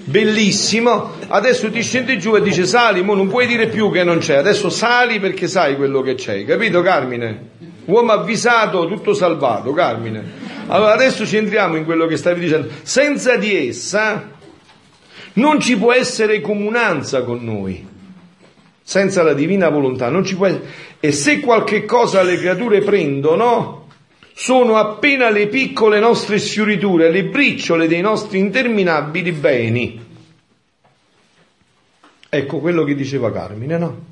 bellissimo, 0.05 1.11
adesso 1.27 1.69
ti 1.73 1.83
scendi 1.83 2.21
giù 2.21 2.37
e 2.37 2.41
dice 2.41 2.67
sali, 2.67 3.03
mo 3.03 3.15
non 3.15 3.27
puoi 3.27 3.49
dire 3.49 3.67
più 3.67 3.91
che 3.91 4.05
non 4.05 4.19
c'è, 4.19 4.37
adesso 4.37 4.71
sali 4.71 5.19
perché 5.19 5.49
sai 5.49 5.75
quello 5.75 6.03
che 6.03 6.15
c'è, 6.15 6.45
capito 6.45 6.81
Carmine? 6.81 7.49
Uomo 7.87 8.13
avvisato, 8.13 8.87
tutto 8.87 9.13
salvato, 9.13 9.73
Carmine. 9.73 10.23
Allora 10.69 10.93
adesso 10.93 11.27
ci 11.27 11.37
entriamo 11.37 11.75
in 11.75 11.85
quello 11.85 12.07
che 12.07 12.17
stavi 12.17 12.39
dicendo. 12.39 12.69
Senza 12.83 13.35
di 13.35 13.67
essa 13.67 14.29
non 15.33 15.59
ci 15.59 15.77
può 15.77 15.93
essere 15.93 16.41
comunanza 16.41 17.23
con 17.23 17.43
noi 17.43 17.97
senza 18.89 19.23
la 19.23 19.35
divina 19.35 19.69
volontà 19.69 20.09
non 20.09 20.25
ci 20.25 20.35
può 20.35 20.47
essere. 20.47 20.67
E 20.99 21.13
se 21.13 21.41
qualche 21.41 21.85
cosa 21.85 22.23
le 22.23 22.39
creature 22.39 22.81
prendono, 22.81 23.89
sono 24.33 24.77
appena 24.77 25.29
le 25.29 25.49
piccole 25.49 26.01
nostre 26.01 26.39
sfioriture, 26.39 27.11
le 27.11 27.27
briciole 27.27 27.87
dei 27.87 28.01
nostri 28.01 28.39
interminabili 28.39 29.33
beni. 29.33 30.07
Ecco 32.31 32.59
quello 32.61 32.85
che 32.85 32.95
diceva 32.95 33.31
Carmine, 33.31 33.77
no? 33.77 34.05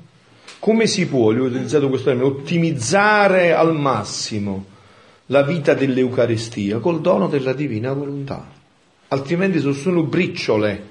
Come 0.59 0.85
si 0.85 1.07
può, 1.07 1.31
lui 1.31 1.47
ha 1.47 1.49
utilizzato 1.49 1.89
questo 1.89 2.09
termine, 2.09 2.29
ottimizzare 2.29 3.55
al 3.55 3.73
massimo 3.73 4.65
la 5.27 5.41
vita 5.41 5.73
dell'Eucaristia 5.73 6.77
col 6.77 7.01
dono 7.01 7.27
della 7.27 7.53
divina 7.53 7.93
volontà? 7.93 8.47
Altrimenti 9.07 9.59
sono 9.59 9.73
solo 9.73 10.03
briciole 10.03 10.89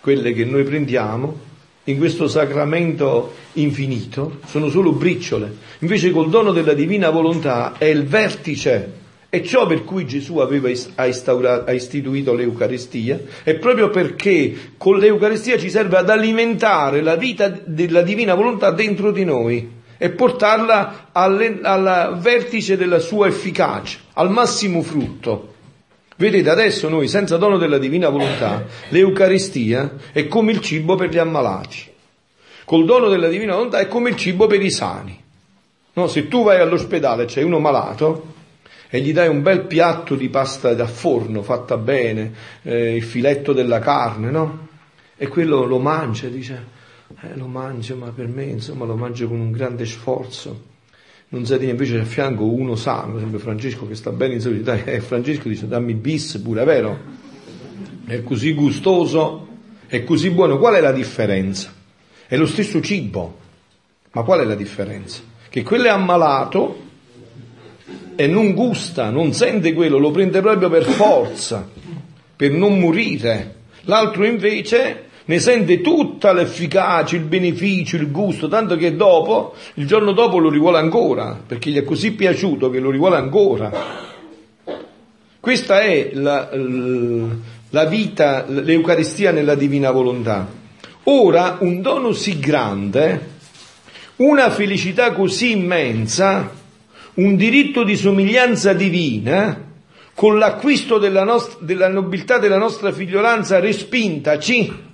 quelle 0.00 0.32
che 0.32 0.46
noi 0.46 0.62
prendiamo 0.62 1.47
in 1.88 1.96
questo 1.96 2.28
sacramento 2.28 3.34
infinito 3.54 4.40
sono 4.46 4.68
solo 4.68 4.92
briciole, 4.92 5.56
invece 5.80 6.10
col 6.10 6.28
dono 6.28 6.52
della 6.52 6.74
divina 6.74 7.10
volontà 7.10 7.74
è 7.78 7.86
il 7.86 8.04
vertice. 8.04 9.06
È 9.30 9.42
ciò 9.42 9.66
per 9.66 9.84
cui 9.84 10.06
Gesù 10.06 10.38
aveva, 10.38 10.70
ha, 10.94 11.72
istituito 11.72 12.32
l'Eucaristia, 12.32 13.20
è 13.42 13.56
proprio 13.56 13.90
perché 13.90 14.72
con 14.78 14.98
l'Eucaristia 14.98 15.58
ci 15.58 15.68
serve 15.68 15.98
ad 15.98 16.08
alimentare 16.08 17.02
la 17.02 17.16
vita 17.16 17.48
della 17.48 18.00
divina 18.00 18.34
volontà 18.34 18.70
dentro 18.70 19.10
di 19.10 19.24
noi 19.24 19.70
e 19.98 20.10
portarla 20.10 21.10
al 21.12 22.18
vertice 22.22 22.78
della 22.78 23.00
sua 23.00 23.26
efficacia, 23.26 23.98
al 24.14 24.30
massimo 24.30 24.80
frutto. 24.82 25.56
Vedete, 26.18 26.50
adesso 26.50 26.88
noi, 26.88 27.06
senza 27.06 27.36
dono 27.36 27.58
della 27.58 27.78
divina 27.78 28.08
volontà, 28.08 28.64
l'Eucaristia 28.88 29.94
è 30.10 30.26
come 30.26 30.50
il 30.50 30.60
cibo 30.60 30.96
per 30.96 31.10
gli 31.10 31.18
ammalati. 31.18 31.92
Col 32.64 32.84
dono 32.84 33.08
della 33.08 33.28
divina 33.28 33.54
volontà 33.54 33.78
è 33.78 33.86
come 33.86 34.10
il 34.10 34.16
cibo 34.16 34.48
per 34.48 34.60
i 34.60 34.68
sani. 34.68 35.16
No, 35.92 36.08
se 36.08 36.26
tu 36.26 36.42
vai 36.42 36.58
all'ospedale 36.58 37.26
c'è 37.26 37.42
uno 37.42 37.60
malato 37.60 38.34
e 38.88 39.00
gli 39.00 39.12
dai 39.12 39.28
un 39.28 39.42
bel 39.42 39.66
piatto 39.66 40.16
di 40.16 40.28
pasta 40.28 40.74
da 40.74 40.88
forno 40.88 41.42
fatta 41.42 41.76
bene, 41.76 42.32
eh, 42.62 42.96
il 42.96 43.04
filetto 43.04 43.52
della 43.52 43.78
carne, 43.78 44.32
no? 44.32 44.66
E 45.16 45.28
quello 45.28 45.66
lo 45.66 45.78
mangia, 45.78 46.26
dice, 46.26 46.66
eh, 47.20 47.36
lo 47.36 47.46
mangio, 47.46 47.94
ma 47.94 48.10
per 48.10 48.26
me, 48.26 48.42
insomma, 48.42 48.86
lo 48.86 48.96
mangio 48.96 49.28
con 49.28 49.38
un 49.38 49.52
grande 49.52 49.86
sforzo 49.86 50.67
non 51.30 51.42
dire 51.42 51.66
invece 51.66 51.98
a 52.00 52.04
fianco 52.04 52.44
uno 52.44 52.74
sano, 52.74 53.18
sempre 53.18 53.38
Francesco 53.38 53.86
che 53.86 53.94
sta 53.94 54.10
bene 54.10 54.34
in 54.34 54.40
salute, 54.40 54.84
e 54.86 54.94
eh, 54.94 55.00
Francesco 55.00 55.48
dice 55.48 55.68
dammi 55.68 55.94
bis 55.94 56.38
pure, 56.38 56.64
vero? 56.64 56.98
È 58.06 58.22
così 58.22 58.54
gustoso, 58.54 59.46
è 59.86 60.04
così 60.04 60.30
buono, 60.30 60.58
qual 60.58 60.74
è 60.74 60.80
la 60.80 60.92
differenza? 60.92 61.72
È 62.26 62.36
lo 62.36 62.46
stesso 62.46 62.80
cibo, 62.80 63.38
ma 64.12 64.22
qual 64.22 64.40
è 64.40 64.44
la 64.44 64.54
differenza? 64.54 65.20
Che 65.48 65.62
quello 65.62 65.84
è 65.84 65.90
ammalato 65.90 66.86
e 68.16 68.26
non 68.26 68.54
gusta, 68.54 69.10
non 69.10 69.32
sente 69.32 69.74
quello, 69.74 69.98
lo 69.98 70.10
prende 70.10 70.40
proprio 70.40 70.70
per 70.70 70.84
forza, 70.84 71.68
per 72.34 72.50
non 72.52 72.78
morire. 72.78 73.56
L'altro 73.82 74.24
invece 74.24 75.07
ne 75.28 75.38
sente 75.40 75.82
tutta 75.82 76.32
l'efficacia, 76.32 77.14
il 77.14 77.22
beneficio, 77.22 77.96
il 77.96 78.10
gusto, 78.10 78.48
tanto 78.48 78.76
che 78.76 78.96
dopo, 78.96 79.54
il 79.74 79.86
giorno 79.86 80.12
dopo 80.12 80.38
lo 80.38 80.48
rivuole 80.48 80.78
ancora, 80.78 81.38
perché 81.46 81.70
gli 81.70 81.76
è 81.76 81.84
così 81.84 82.12
piaciuto 82.12 82.70
che 82.70 82.78
lo 82.80 82.90
rivuole 82.90 83.16
ancora. 83.16 83.70
Questa 85.38 85.80
è 85.80 86.12
la, 86.14 86.48
la 87.68 87.84
vita, 87.84 88.46
l'Eucaristia 88.48 89.30
nella 89.30 89.54
divina 89.54 89.90
volontà. 89.90 90.48
Ora, 91.04 91.58
un 91.60 91.82
dono 91.82 92.12
sì 92.12 92.38
grande, 92.38 93.36
una 94.16 94.48
felicità 94.48 95.12
così 95.12 95.50
immensa, 95.50 96.50
un 97.14 97.36
diritto 97.36 97.84
di 97.84 97.96
somiglianza 97.96 98.72
divina, 98.72 99.62
con 100.14 100.38
l'acquisto 100.38 100.96
della, 100.96 101.22
nostra, 101.22 101.58
della 101.60 101.88
nobiltà 101.88 102.38
della 102.38 102.58
nostra 102.58 102.92
figliolanza 102.92 103.60
respintaci, 103.60 104.86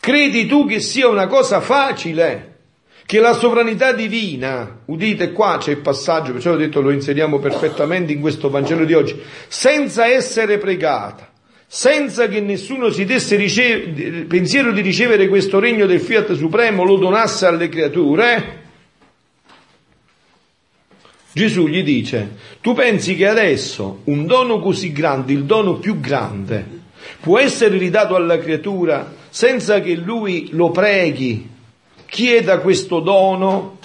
Credi 0.00 0.46
tu 0.46 0.66
che 0.66 0.80
sia 0.80 1.08
una 1.08 1.26
cosa 1.26 1.60
facile? 1.60 2.56
Che 3.04 3.20
la 3.20 3.32
sovranità 3.32 3.92
divina, 3.92 4.80
udite 4.86 5.32
qua 5.32 5.56
c'è 5.58 5.70
il 5.70 5.78
passaggio, 5.78 6.32
perciò 6.32 6.52
ho 6.52 6.56
detto 6.56 6.80
lo 6.80 6.90
inseriamo 6.90 7.38
perfettamente 7.38 8.12
in 8.12 8.20
questo 8.20 8.50
Vangelo 8.50 8.84
di 8.84 8.92
oggi, 8.92 9.18
senza 9.48 10.06
essere 10.06 10.58
pregata, 10.58 11.32
senza 11.66 12.28
che 12.28 12.40
nessuno 12.40 12.90
si 12.90 13.06
desse 13.06 13.36
ricev- 13.36 14.26
pensiero 14.26 14.72
di 14.72 14.82
ricevere 14.82 15.26
questo 15.26 15.58
regno 15.58 15.86
del 15.86 16.00
Fiat 16.00 16.34
Supremo, 16.34 16.84
lo 16.84 16.96
donasse 16.96 17.46
alle 17.46 17.70
creature, 17.70 18.58
Gesù 21.32 21.66
gli 21.66 21.82
dice, 21.82 22.36
tu 22.60 22.74
pensi 22.74 23.14
che 23.14 23.26
adesso 23.26 24.00
un 24.04 24.26
dono 24.26 24.60
così 24.60 24.92
grande, 24.92 25.32
il 25.32 25.44
dono 25.44 25.74
più 25.76 26.00
grande, 26.00 26.66
può 27.20 27.38
essere 27.38 27.78
ridato 27.78 28.16
alla 28.16 28.38
creatura 28.38 29.14
senza 29.28 29.80
che 29.80 29.94
lui 29.94 30.48
lo 30.52 30.70
preghi, 30.70 31.48
chieda 32.06 32.58
questo 32.58 33.00
dono 33.00 33.78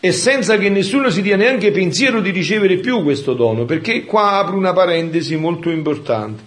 e 0.00 0.12
senza 0.12 0.58
che 0.58 0.68
nessuno 0.68 1.10
si 1.10 1.22
dia 1.22 1.36
neanche 1.36 1.70
pensiero 1.70 2.20
di 2.20 2.30
ricevere 2.30 2.76
più 2.78 3.02
questo 3.02 3.34
dono, 3.34 3.64
perché 3.64 4.04
qua 4.04 4.38
apro 4.38 4.56
una 4.56 4.72
parentesi 4.72 5.36
molto 5.36 5.70
importante. 5.70 6.42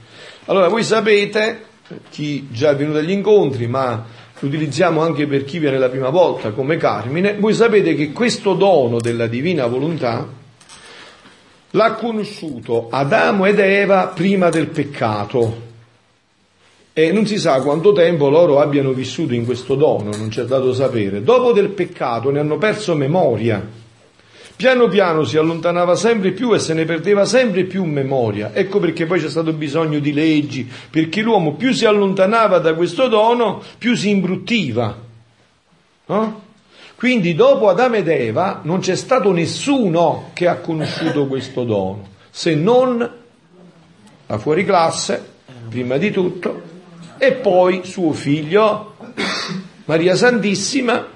Allora, 0.45 0.68
voi 0.68 0.84
sapete, 0.84 1.64
chi 2.10 2.47
già 2.51 2.72
è 2.72 2.76
venuto 2.76 2.97
agli 2.97 3.12
incontri, 3.12 3.68
ma 3.68 4.06
lo 4.38 4.47
utilizziamo 4.47 5.01
anche 5.01 5.26
per 5.26 5.45
chi 5.45 5.60
viene 5.60 5.78
la 5.78 5.89
prima 5.89 6.10
volta 6.10 6.51
come 6.51 6.78
Carmine, 6.78 7.36
voi 7.39 7.53
sapete 7.53 7.95
che 7.95 8.12
questo 8.12 8.53
dono 8.53 8.99
della 8.99 9.28
divina 9.28 9.66
volontà 9.68 10.28
l'ha 11.72 11.93
conosciuto 11.93 12.88
Adamo 12.89 13.45
ed 13.45 13.60
Eva 13.60 14.08
prima 14.08 14.49
del 14.49 14.68
peccato. 14.68 15.64
E 16.98 17.12
non 17.12 17.28
si 17.28 17.38
sa 17.38 17.60
quanto 17.60 17.91
tempo 17.91 18.30
loro 18.30 18.62
abbiano 18.62 18.93
vissuto 18.93 19.34
in 19.34 19.43
questo 19.43 19.76
dono, 19.76 20.16
non 20.16 20.30
c'è 20.30 20.43
dato 20.43 20.74
sapere. 20.74 21.22
Dopo 21.22 21.52
del 21.52 21.68
peccato 21.68 22.32
ne 22.32 22.39
hanno 22.39 22.58
perso 22.58 22.96
memoria. 22.96 23.62
Piano 24.56 24.88
piano 24.88 25.26
si 25.26 25.36
allontanava 25.36 25.98
sempre 25.98 26.32
più 26.32 26.54
e 26.54 26.60
se 26.60 26.74
ne 26.74 26.86
perdeva 26.86 27.26
sempre 27.26 27.66
più 27.66 27.84
memoria. 27.84 28.52
Ecco 28.54 28.80
perché 28.80 29.06
poi 29.06 29.20
c'è 29.20 29.30
stato 29.30 29.52
bisogno 29.52 30.00
di 30.00 30.14
leggi, 30.14 30.72
perché 30.89 31.22
l'uomo 31.22 31.56
più 31.56 31.74
si 31.74 31.84
allontanava 31.84 32.60
da 32.60 32.74
questo 32.76 33.10
dono, 33.10 33.62
più 33.78 33.93
si 33.98 34.12
imbruttiva. 34.12 34.98
No? 36.06 36.41
Quindi 36.96 37.36
dopo 37.36 37.68
Adamo 37.68 37.96
ed 37.98 38.08
Eva 38.08 38.62
non 38.64 38.80
c'è 38.80 38.96
stato 38.96 39.34
nessuno 39.34 40.30
che 40.32 40.48
ha 40.48 40.60
conosciuto 40.60 41.28
questo 41.28 41.66
dono, 41.66 42.08
se 42.30 42.56
non 42.56 43.12
la 44.28 44.38
fuoriclasse, 44.38 45.34
prima 45.68 45.98
di 45.98 46.12
tutto, 46.12 46.74
e 47.18 47.34
poi 47.34 47.82
suo 47.84 48.11
figlio, 48.11 48.95
Maria 49.86 50.16
Santissima, 50.16 51.13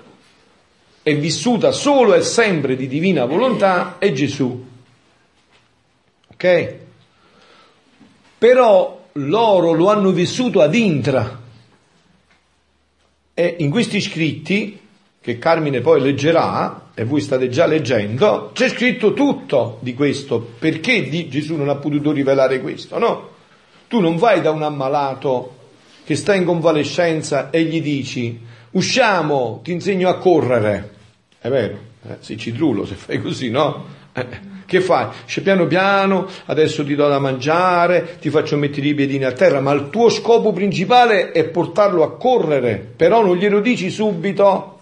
è 1.02 1.16
vissuta 1.18 1.72
solo 1.72 2.14
e 2.14 2.22
sempre 2.22 2.76
di 2.76 2.88
divina 2.88 3.26
volontà, 3.26 3.98
è 3.98 4.12
Gesù. 4.12 4.68
Ok? 6.28 6.76
Però 8.38 9.06
loro 9.14 9.72
lo 9.74 9.90
hanno 9.90 10.12
vissuto 10.12 10.62
ad 10.62 10.76
intra. 10.76 11.42
E 13.34 13.56
in 13.60 13.70
questi 13.70 14.02
scritti, 14.02 14.80
che 15.22 15.38
Carmine 15.38 15.82
poi 15.82 16.02
leggerà, 16.02 16.90
e 16.94 17.06
voi 17.06 17.22
state 17.22 17.50
già 17.50 17.66
leggendo, 17.66 18.52
c'è 18.54 18.70
scritto 18.70 19.14
tutto 19.14 19.78
di 19.82 19.94
questo. 19.94 20.40
Perché 20.60 21.28
Gesù 21.30 21.56
non 21.56 21.70
ha 21.70 21.76
potuto 21.76 22.12
rivelare 22.12 22.60
questo? 22.60 23.00
No? 23.00 23.30
Tu 23.88 24.00
non 24.00 24.18
vai 24.18 24.42
da 24.42 24.52
un 24.52 24.64
ammalato 24.64 25.59
che 26.10 26.16
sta 26.16 26.34
in 26.34 26.44
convalescenza 26.44 27.52
e 27.52 27.62
gli 27.66 27.84
dici 27.84 28.40
usciamo, 28.72 29.60
ti 29.64 29.72
insegno 29.72 30.10
a 30.10 30.18
correre. 30.18 30.90
È 31.40 31.50
vero, 31.50 31.78
eh, 32.02 32.16
sei 32.22 32.36
cidrulo 32.36 32.84
se 32.84 32.96
fai 32.96 33.22
così, 33.22 33.52
no? 33.52 33.86
Eh, 34.14 34.26
che 34.66 34.82
fai? 34.82 35.10
Dice 35.24 35.42
piano 35.42 35.68
piano, 35.68 36.28
adesso 36.46 36.84
ti 36.84 36.96
do 36.96 37.08
da 37.08 37.20
mangiare, 37.20 38.18
ti 38.20 38.32
faccio 38.32 38.58
mettere 38.58 38.88
i 38.88 38.96
piedini 38.96 39.24
a 39.24 39.34
terra, 39.34 39.60
ma 39.60 39.72
il 39.72 39.92
tuo 39.92 40.10
scopo 40.10 40.52
principale 40.52 41.32
è 41.32 41.44
portarlo 41.44 42.02
a 42.02 42.18
correre, 42.18 42.78
però 42.96 43.24
non 43.24 43.38
glielo 43.38 43.60
dici 43.60 43.92
subito. 43.92 44.80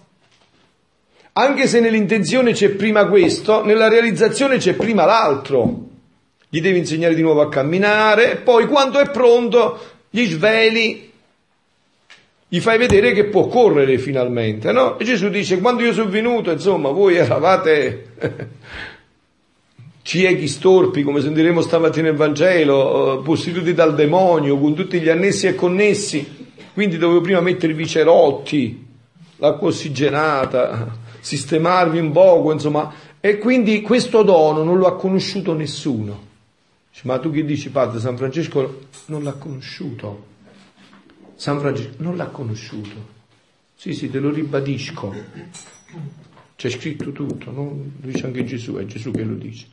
Anche 1.34 1.67
se 1.67 1.82
nell'intenzione 1.82 2.53
c'è 2.53 2.69
prima 2.69 3.05
questo, 3.05 3.65
nella 3.65 3.89
realizzazione 3.89 4.59
c'è 4.59 4.75
prima 4.75 5.03
l'altro. 5.03 5.88
Gli 6.47 6.61
devi 6.61 6.78
insegnare 6.78 7.15
di 7.15 7.21
nuovo 7.21 7.41
a 7.41 7.49
camminare, 7.49 8.38
poi 8.38 8.65
quando 8.65 8.99
è 8.99 9.09
pronto 9.09 9.95
gli 10.09 10.25
sveli, 10.25 11.07
gli 12.50 12.60
fai 12.62 12.78
vedere 12.78 13.12
che 13.12 13.26
può 13.26 13.48
correre 13.48 13.98
finalmente, 13.98 14.72
no? 14.72 14.98
E 14.98 15.04
Gesù 15.04 15.28
dice, 15.30 15.60
quando 15.60 15.84
io 15.84 15.91
sono 15.91 16.10
venuto, 16.10 16.50
insomma, 16.50 16.89
voi 16.91 17.18
eravate 17.18 18.14
ciechi 20.02 20.48
storpi, 20.48 21.04
come 21.04 21.20
sentiremo 21.20 21.60
stamattina 21.60 22.08
nel 22.08 22.16
Vangelo, 22.16 23.20
eh, 23.20 23.24
posseduti 23.24 23.74
dal 23.74 23.95
demonio, 23.95 24.58
con 24.58 24.74
tutti 24.74 25.02
gli 25.02 25.10
annessi 25.10 25.48
e 25.48 25.56
connessi, 25.56 26.48
quindi 26.74 26.98
dovevo 26.98 27.20
prima 27.20 27.41
mettervi 27.41 27.84
i 27.84 27.88
cerotti, 27.88 28.86
l'acqua 29.38 29.68
ossigenata, 29.68 30.95
sistemarvi 31.20 32.00
un 32.00 32.14
poco, 32.14 32.54
insomma, 32.54 32.93
e 33.20 33.39
quindi 33.39 33.82
questo 33.82 34.24
dono 34.24 34.64
non 34.64 34.78
lo 34.78 34.86
ha 34.86 34.95
conosciuto 34.95 35.54
nessuno. 35.54 36.26
ma 37.02 37.20
tu 37.20 37.30
che 37.30 37.43
dici, 37.43 37.72
padre, 37.72 38.00
San 38.00 38.16
Francesco 38.16 38.86
non 39.08 39.24
l'ha 39.24 39.34
conosciuto. 39.34 40.36
San 41.38 41.59
Francesco 41.59 41.93
non 41.99 42.17
l'ha 42.17 42.27
conosciuto. 42.27 43.15
Sì, 43.75 43.93
sì, 43.93 44.09
te 44.09 44.19
lo 44.19 44.31
ribadisco. 44.31 45.13
C'è 46.55 46.69
scritto 46.71 47.11
tutto, 47.11 47.51
no? 47.51 47.63
Lo 48.01 48.11
dice 48.11 48.25
anche 48.25 48.43
Gesù, 48.43 48.73
è 48.73 48.85
Gesù 48.85 49.11
che 49.11 49.23
lo 49.23 49.35
dice. 49.35 49.67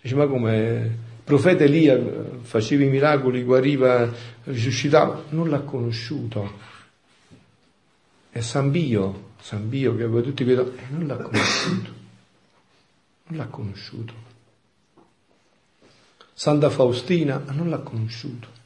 Dice, 0.00 0.14
ma 0.14 0.26
come 0.26 0.96
profeta 1.22 1.64
Elia 1.64 2.00
faceva 2.40 2.84
i 2.84 2.88
miracoli, 2.88 3.42
guariva, 3.42 4.10
risuscitava, 4.44 5.24
non 5.28 5.50
l'ha 5.50 5.60
conosciuto. 5.60 6.58
È 8.30 8.40
San 8.40 8.70
Bio, 8.70 9.32
San 9.42 9.68
Bio 9.68 9.94
che 9.94 10.04
aveva 10.04 10.22
tutti 10.22 10.42
quei 10.44 10.56
doni, 10.56 10.70
e 10.78 10.84
non 10.88 11.06
l'ha 11.06 11.16
conosciuto. 11.16 11.92
Non 13.26 13.38
l'ha 13.38 13.46
conosciuto. 13.46 14.14
Santa 16.32 16.70
Faustina 16.70 17.44
non 17.50 17.68
l'ha 17.68 17.80
conosciuto. 17.80 18.58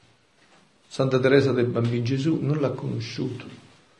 Santa 0.94 1.18
Teresa 1.18 1.50
del 1.50 1.66
Bambino 1.66 2.04
Gesù 2.04 2.38
non 2.40 2.60
l'ha 2.60 2.70
conosciuto. 2.70 3.46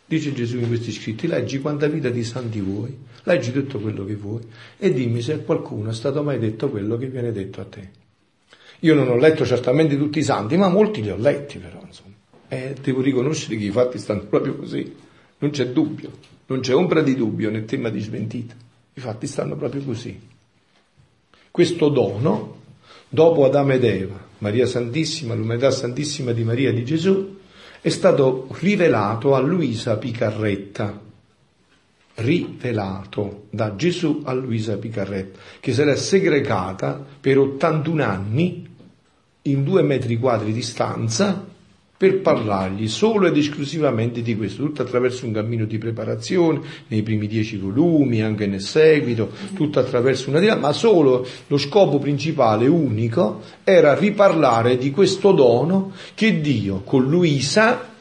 Dice 0.06 0.32
Gesù 0.32 0.58
in 0.58 0.68
questi 0.68 0.92
scritti, 0.92 1.26
leggi 1.26 1.58
quanta 1.58 1.88
vita 1.88 2.08
di 2.08 2.22
santi 2.22 2.60
vuoi, 2.60 2.96
leggi 3.24 3.50
tutto 3.50 3.80
quello 3.80 4.04
che 4.04 4.14
vuoi 4.14 4.42
e 4.78 4.92
dimmi 4.92 5.20
se 5.20 5.32
a 5.32 5.38
qualcuno 5.38 5.90
è 5.90 5.92
stato 5.92 6.22
mai 6.22 6.38
detto 6.38 6.70
quello 6.70 6.96
che 6.96 7.08
viene 7.08 7.32
detto 7.32 7.60
a 7.60 7.64
te. 7.64 7.90
Io 8.78 8.94
non 8.94 9.08
ho 9.08 9.16
letto 9.16 9.44
certamente 9.44 9.96
tutti 9.96 10.20
i 10.20 10.22
santi, 10.22 10.56
ma 10.56 10.68
molti 10.68 11.02
li 11.02 11.10
ho 11.10 11.16
letti 11.16 11.58
però, 11.58 11.82
insomma. 11.84 12.14
E 12.46 12.76
devo 12.80 13.00
riconoscere 13.00 13.56
che 13.56 13.64
i 13.64 13.72
fatti 13.72 13.98
stanno 13.98 14.26
proprio 14.26 14.54
così, 14.54 14.94
non 15.38 15.50
c'è 15.50 15.66
dubbio. 15.70 16.12
Non 16.46 16.60
c'è 16.60 16.76
ombra 16.76 17.02
di 17.02 17.16
dubbio 17.16 17.50
né 17.50 17.64
tema 17.64 17.88
di 17.88 17.98
smentita. 17.98 18.54
I 18.94 19.00
fatti 19.00 19.26
stanno 19.26 19.56
proprio 19.56 19.82
così. 19.82 20.16
Questo 21.50 21.88
dono, 21.88 22.62
dopo 23.14 23.44
Adamo 23.44 23.72
ed 23.72 23.84
Eva, 23.84 24.22
Maria 24.38 24.66
Santissima, 24.66 25.34
l'umanità 25.34 25.70
santissima 25.70 26.32
di 26.32 26.42
Maria 26.42 26.72
di 26.72 26.84
Gesù, 26.84 27.38
è 27.80 27.88
stato 27.88 28.48
rivelato 28.58 29.34
a 29.34 29.38
Luisa 29.38 29.96
Picarretta, 29.96 31.00
rivelato 32.16 33.44
da 33.50 33.76
Gesù 33.76 34.22
a 34.24 34.32
Luisa 34.32 34.76
Picarretta, 34.76 35.38
che 35.60 35.72
sarà 35.72 35.94
segregata 35.94 37.02
per 37.20 37.38
81 37.38 38.02
anni 38.02 38.68
in 39.42 39.64
due 39.64 39.82
metri 39.82 40.16
quadri 40.16 40.52
di 40.52 40.62
stanza 40.62 41.52
per 41.96 42.20
parlargli 42.20 42.88
solo 42.88 43.28
ed 43.28 43.36
esclusivamente 43.36 44.20
di 44.20 44.36
questo, 44.36 44.64
tutto 44.64 44.82
attraverso 44.82 45.26
un 45.26 45.32
cammino 45.32 45.64
di 45.64 45.78
preparazione, 45.78 46.60
nei 46.88 47.02
primi 47.02 47.28
dieci 47.28 47.56
volumi, 47.56 48.20
anche 48.20 48.46
nel 48.46 48.60
seguito, 48.60 49.30
tutto 49.54 49.78
attraverso 49.78 50.28
una 50.30 50.40
dinamica, 50.40 50.66
ma 50.66 50.72
solo 50.72 51.26
lo 51.46 51.56
scopo 51.56 51.98
principale, 51.98 52.66
unico, 52.66 53.42
era 53.62 53.94
riparlare 53.94 54.76
di 54.76 54.90
questo 54.90 55.30
dono 55.32 55.92
che 56.14 56.40
Dio 56.40 56.80
con 56.80 57.08
Luisa 57.08 57.92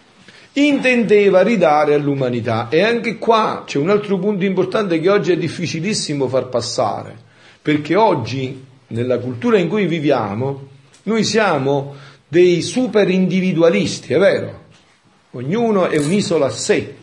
intendeva 0.53 1.41
ridare 1.41 1.93
all'umanità. 1.93 2.69
E 2.69 2.81
anche 2.81 3.17
qua 3.17 3.63
c'è 3.65 3.77
un 3.77 3.89
altro 3.89 4.17
punto 4.17 4.43
importante 4.43 4.99
che 4.99 5.09
oggi 5.09 5.31
è 5.31 5.37
difficilissimo 5.37 6.27
far 6.27 6.49
passare, 6.49 7.15
perché 7.61 7.95
oggi, 7.95 8.63
nella 8.87 9.19
cultura 9.19 9.59
in 9.59 9.67
cui 9.67 9.85
viviamo, 9.85 10.71
noi 11.03 11.23
siamo 11.23 11.95
dei 12.33 12.63
super 12.63 13.07
individualisti, 13.11 14.11
è 14.11 14.17
vero? 14.17 14.61
Ognuno 15.33 15.87
è 15.87 15.97
un'isola 15.97 16.47
a 16.47 16.49
sé. 16.49 16.95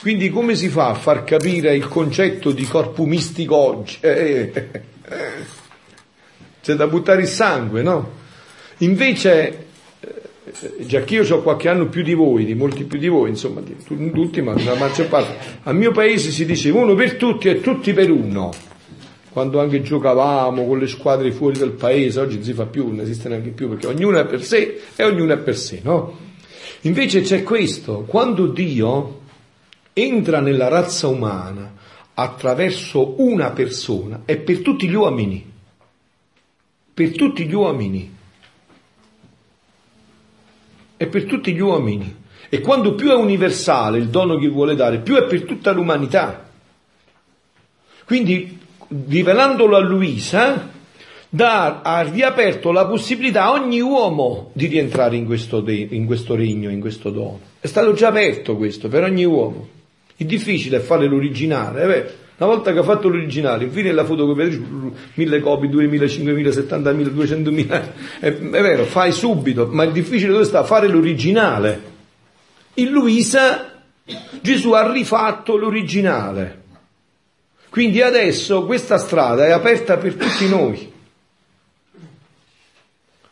Quindi 0.00 0.30
come 0.30 0.54
si 0.54 0.70
fa 0.70 0.88
a 0.88 0.94
far 0.94 1.22
capire 1.22 1.76
il 1.76 1.86
concetto 1.86 2.50
di 2.50 2.64
corpo 2.64 3.04
mistico 3.04 3.56
oggi? 3.56 3.98
Eh, 4.00 4.50
eh, 4.54 4.68
eh. 4.72 5.60
C'è 6.62 6.72
da 6.72 6.86
buttare 6.86 7.20
il 7.20 7.28
sangue, 7.28 7.82
no? 7.82 8.20
Invece, 8.78 9.66
eh, 10.00 10.86
già 10.86 11.02
che 11.02 11.16
io 11.16 11.36
ho 11.36 11.42
qualche 11.42 11.68
anno 11.68 11.88
più 11.88 12.02
di 12.02 12.14
voi, 12.14 12.46
di 12.46 12.54
molti 12.54 12.84
più 12.84 12.98
di 12.98 13.08
voi, 13.08 13.28
insomma, 13.28 13.60
di 13.60 13.76
tutti, 13.84 14.40
ma 14.40 14.54
la 14.64 14.76
maggior 14.76 15.08
parte, 15.08 15.36
al 15.64 15.76
mio 15.76 15.92
paese 15.92 16.30
si 16.30 16.46
dice 16.46 16.70
uno 16.70 16.94
per 16.94 17.16
tutti 17.16 17.50
e 17.50 17.60
tutti 17.60 17.92
per 17.92 18.10
uno 18.10 18.50
quando 19.32 19.60
anche 19.60 19.80
giocavamo 19.80 20.66
con 20.66 20.78
le 20.78 20.86
squadre 20.86 21.32
fuori 21.32 21.58
dal 21.58 21.72
paese, 21.72 22.20
oggi 22.20 22.34
non 22.36 22.44
si 22.44 22.52
fa 22.52 22.66
più, 22.66 22.88
non 22.88 23.00
esiste 23.00 23.30
neanche 23.30 23.50
più 23.50 23.68
perché 23.70 23.86
ognuno 23.86 24.18
è 24.18 24.26
per 24.26 24.44
sé 24.44 24.80
e 24.94 25.04
ognuno 25.04 25.32
è 25.32 25.38
per 25.38 25.56
sé, 25.56 25.80
no? 25.82 26.18
Invece 26.82 27.22
c'è 27.22 27.42
questo, 27.42 28.02
quando 28.02 28.46
Dio 28.46 29.20
entra 29.94 30.40
nella 30.40 30.68
razza 30.68 31.06
umana 31.06 31.74
attraverso 32.14 33.20
una 33.22 33.52
persona, 33.52 34.22
è 34.26 34.36
per 34.36 34.60
tutti 34.60 34.86
gli 34.86 34.94
uomini, 34.94 35.50
per 36.92 37.12
tutti 37.12 37.46
gli 37.46 37.54
uomini, 37.54 38.14
è 40.96 41.06
per 41.06 41.24
tutti 41.24 41.54
gli 41.54 41.60
uomini. 41.60 42.20
E 42.50 42.60
quando 42.60 42.94
più 42.94 43.08
è 43.08 43.14
universale 43.14 43.96
il 43.96 44.08
dono 44.08 44.36
che 44.36 44.48
vuole 44.48 44.74
dare, 44.74 44.98
più 44.98 45.14
è 45.14 45.24
per 45.24 45.44
tutta 45.44 45.72
l'umanità. 45.72 46.50
Quindi 48.04 48.60
rivelandolo 49.08 49.76
a 49.76 49.80
Luisa, 49.80 50.70
da, 51.28 51.80
ha 51.82 52.02
riaperto 52.02 52.72
la 52.72 52.86
possibilità 52.86 53.44
a 53.44 53.52
ogni 53.52 53.80
uomo 53.80 54.50
di 54.52 54.66
rientrare 54.66 55.16
in 55.16 55.24
questo, 55.24 55.60
de, 55.60 55.88
in 55.90 56.04
questo 56.06 56.34
regno, 56.34 56.70
in 56.70 56.80
questo 56.80 57.10
dono. 57.10 57.40
È 57.58 57.66
stato 57.66 57.92
già 57.94 58.08
aperto 58.08 58.56
questo 58.56 58.88
per 58.88 59.04
ogni 59.04 59.24
uomo. 59.24 59.68
Il 60.16 60.26
difficile 60.26 60.76
è 60.76 60.80
fare 60.80 61.06
l'originale, 61.06 61.86
vero? 61.86 62.10
Una 62.36 62.54
volta 62.54 62.72
che 62.72 62.78
ha 62.80 62.82
fatto 62.82 63.08
l'originale, 63.08 63.64
infine 63.64 63.92
la 63.92 64.04
fotocopiatrice, 64.04 64.62
mille 65.14 65.40
copie, 65.40 65.68
2000, 65.68 66.08
5000, 66.08 66.50
70.000, 66.50 67.14
200.000, 67.14 67.68
è, 68.18 68.26
è 68.26 68.32
vero, 68.32 68.84
fai 68.84 69.12
subito, 69.12 69.68
ma 69.70 69.84
il 69.84 69.92
difficile 69.92 70.32
dove 70.32 70.44
sta? 70.44 70.64
Fare 70.64 70.88
l'originale. 70.88 71.90
In 72.74 72.88
Luisa 72.88 73.72
Gesù 74.40 74.72
ha 74.72 74.90
rifatto 74.90 75.56
l'originale. 75.56 76.61
Quindi 77.72 78.02
adesso 78.02 78.66
questa 78.66 78.98
strada 78.98 79.46
è 79.46 79.50
aperta 79.50 79.96
per 79.96 80.12
tutti 80.16 80.46
noi. 80.46 80.92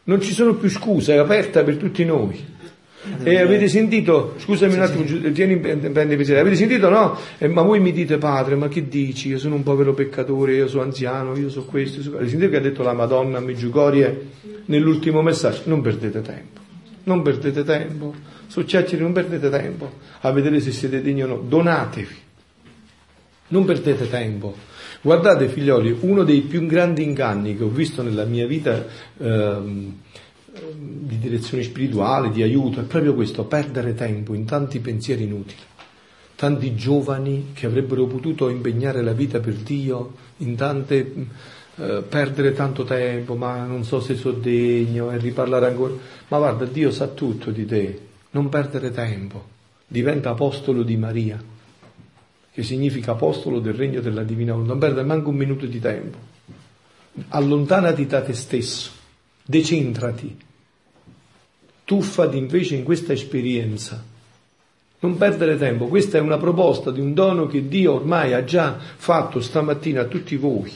Non 0.04 0.22
ci 0.22 0.32
sono 0.32 0.54
più 0.54 0.70
scuse, 0.70 1.12
è 1.12 1.18
aperta 1.18 1.62
per 1.62 1.76
tutti 1.76 2.06
noi. 2.06 2.42
E 3.22 3.38
avete 3.38 3.68
sentito, 3.68 4.36
scusami 4.38 4.72
un 4.72 4.80
attimo, 4.80 5.32
tieni 5.32 5.58
prendi 5.58 6.16
piacere, 6.16 6.40
avete 6.40 6.56
sentito 6.56 6.88
no? 6.88 7.18
Eh, 7.36 7.48
ma 7.48 7.60
voi 7.60 7.80
mi 7.80 7.92
dite 7.92 8.16
padre, 8.16 8.54
ma 8.54 8.68
che 8.68 8.88
dici? 8.88 9.28
Io 9.28 9.38
sono 9.38 9.56
un 9.56 9.62
povero 9.62 9.92
peccatore, 9.92 10.54
io 10.54 10.68
sono 10.68 10.84
anziano, 10.84 11.36
io 11.36 11.50
so 11.50 11.66
questo, 11.66 11.98
io 11.98 12.04
so... 12.04 12.08
Avete 12.14 12.30
sentito 12.30 12.50
che 12.50 12.56
ha 12.56 12.60
detto 12.60 12.82
la 12.82 12.94
Madonna 12.94 13.36
a 13.36 13.40
Meggiugorie 13.42 14.28
nell'ultimo 14.64 15.20
messaggio? 15.20 15.64
Non 15.64 15.82
perdete 15.82 16.22
tempo, 16.22 16.60
non 17.04 17.20
perdete 17.20 17.62
tempo, 17.62 18.14
su 18.46 18.64
chiacchiere 18.64 19.02
non 19.02 19.12
perdete 19.12 19.50
tempo 19.50 19.92
a 20.20 20.30
vedere 20.32 20.60
se 20.60 20.72
siete 20.72 21.02
degni 21.02 21.24
o 21.24 21.26
no, 21.26 21.36
donatevi 21.46 22.28
non 23.50 23.64
perdete 23.64 24.08
tempo. 24.08 24.54
Guardate 25.02 25.48
figlioli, 25.48 25.96
uno 26.00 26.24
dei 26.24 26.42
più 26.42 26.66
grandi 26.66 27.02
inganni 27.02 27.56
che 27.56 27.64
ho 27.64 27.68
visto 27.68 28.02
nella 28.02 28.24
mia 28.24 28.46
vita 28.46 28.84
ehm, 29.16 29.94
di 30.68 31.18
direzione 31.18 31.62
spirituale, 31.62 32.30
di 32.30 32.42
aiuto, 32.42 32.80
è 32.80 32.84
proprio 32.84 33.14
questo, 33.14 33.44
perdere 33.44 33.94
tempo 33.94 34.34
in 34.34 34.44
tanti 34.44 34.80
pensieri 34.80 35.24
inutili. 35.24 35.60
Tanti 36.34 36.74
giovani 36.74 37.50
che 37.52 37.66
avrebbero 37.66 38.06
potuto 38.06 38.48
impegnare 38.48 39.02
la 39.02 39.12
vita 39.12 39.40
per 39.40 39.54
Dio 39.54 40.14
in 40.38 40.56
tante 40.56 41.14
eh, 41.76 42.02
perdere 42.06 42.52
tanto 42.52 42.84
tempo, 42.84 43.36
ma 43.36 43.64
non 43.64 43.84
so 43.84 44.00
se 44.00 44.14
sono 44.16 44.38
degno 44.38 45.10
e 45.10 45.18
riparlare 45.18 45.66
ancora. 45.66 45.94
Ma 46.28 46.38
guarda, 46.38 46.64
Dio 46.64 46.90
sa 46.90 47.08
tutto 47.08 47.50
di 47.50 47.66
te, 47.66 48.00
non 48.30 48.48
perdere 48.48 48.90
tempo, 48.90 49.44
diventa 49.86 50.30
apostolo 50.30 50.82
di 50.82 50.96
Maria 50.96 51.42
che 52.60 52.66
significa 52.66 53.12
apostolo 53.12 53.58
del 53.58 53.72
regno 53.72 54.02
della 54.02 54.22
divina 54.22 54.52
volontà. 54.52 54.72
Non 54.72 54.80
perdere 54.80 55.06
manco 55.06 55.30
un 55.30 55.36
minuto 55.36 55.64
di 55.64 55.80
tempo. 55.80 56.18
Allontanati 57.28 58.06
da 58.06 58.20
te 58.20 58.34
stesso, 58.34 58.90
decentrati, 59.42 60.36
tuffati 61.84 62.36
invece 62.36 62.74
in 62.74 62.84
questa 62.84 63.14
esperienza. 63.14 64.04
Non 65.02 65.16
perdere 65.16 65.56
tempo, 65.56 65.86
questa 65.86 66.18
è 66.18 66.20
una 66.20 66.36
proposta 66.36 66.90
di 66.90 67.00
un 67.00 67.14
dono 67.14 67.46
che 67.46 67.66
Dio 67.66 67.94
ormai 67.94 68.34
ha 68.34 68.44
già 68.44 68.76
fatto 68.78 69.40
stamattina 69.40 70.02
a 70.02 70.04
tutti 70.04 70.36
voi, 70.36 70.70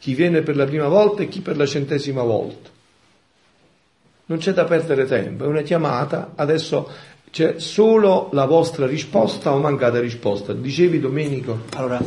chi 0.00 0.14
viene 0.14 0.42
per 0.42 0.56
la 0.56 0.64
prima 0.64 0.88
volta 0.88 1.22
e 1.22 1.28
chi 1.28 1.40
per 1.40 1.56
la 1.56 1.66
centesima 1.66 2.24
volta. 2.24 2.70
Non 4.26 4.38
c'è 4.38 4.52
da 4.52 4.64
perdere 4.64 5.04
tempo, 5.04 5.44
è 5.44 5.46
una 5.46 5.62
chiamata, 5.62 6.32
adesso 6.34 6.90
c'è 7.34 7.54
solo 7.56 8.28
la 8.30 8.44
vostra 8.44 8.86
risposta 8.86 9.52
o 9.52 9.58
mancata 9.58 9.98
risposta. 9.98 10.52
Dicevi 10.52 11.00
Domenico? 11.00 11.62
Allora, 11.74 12.00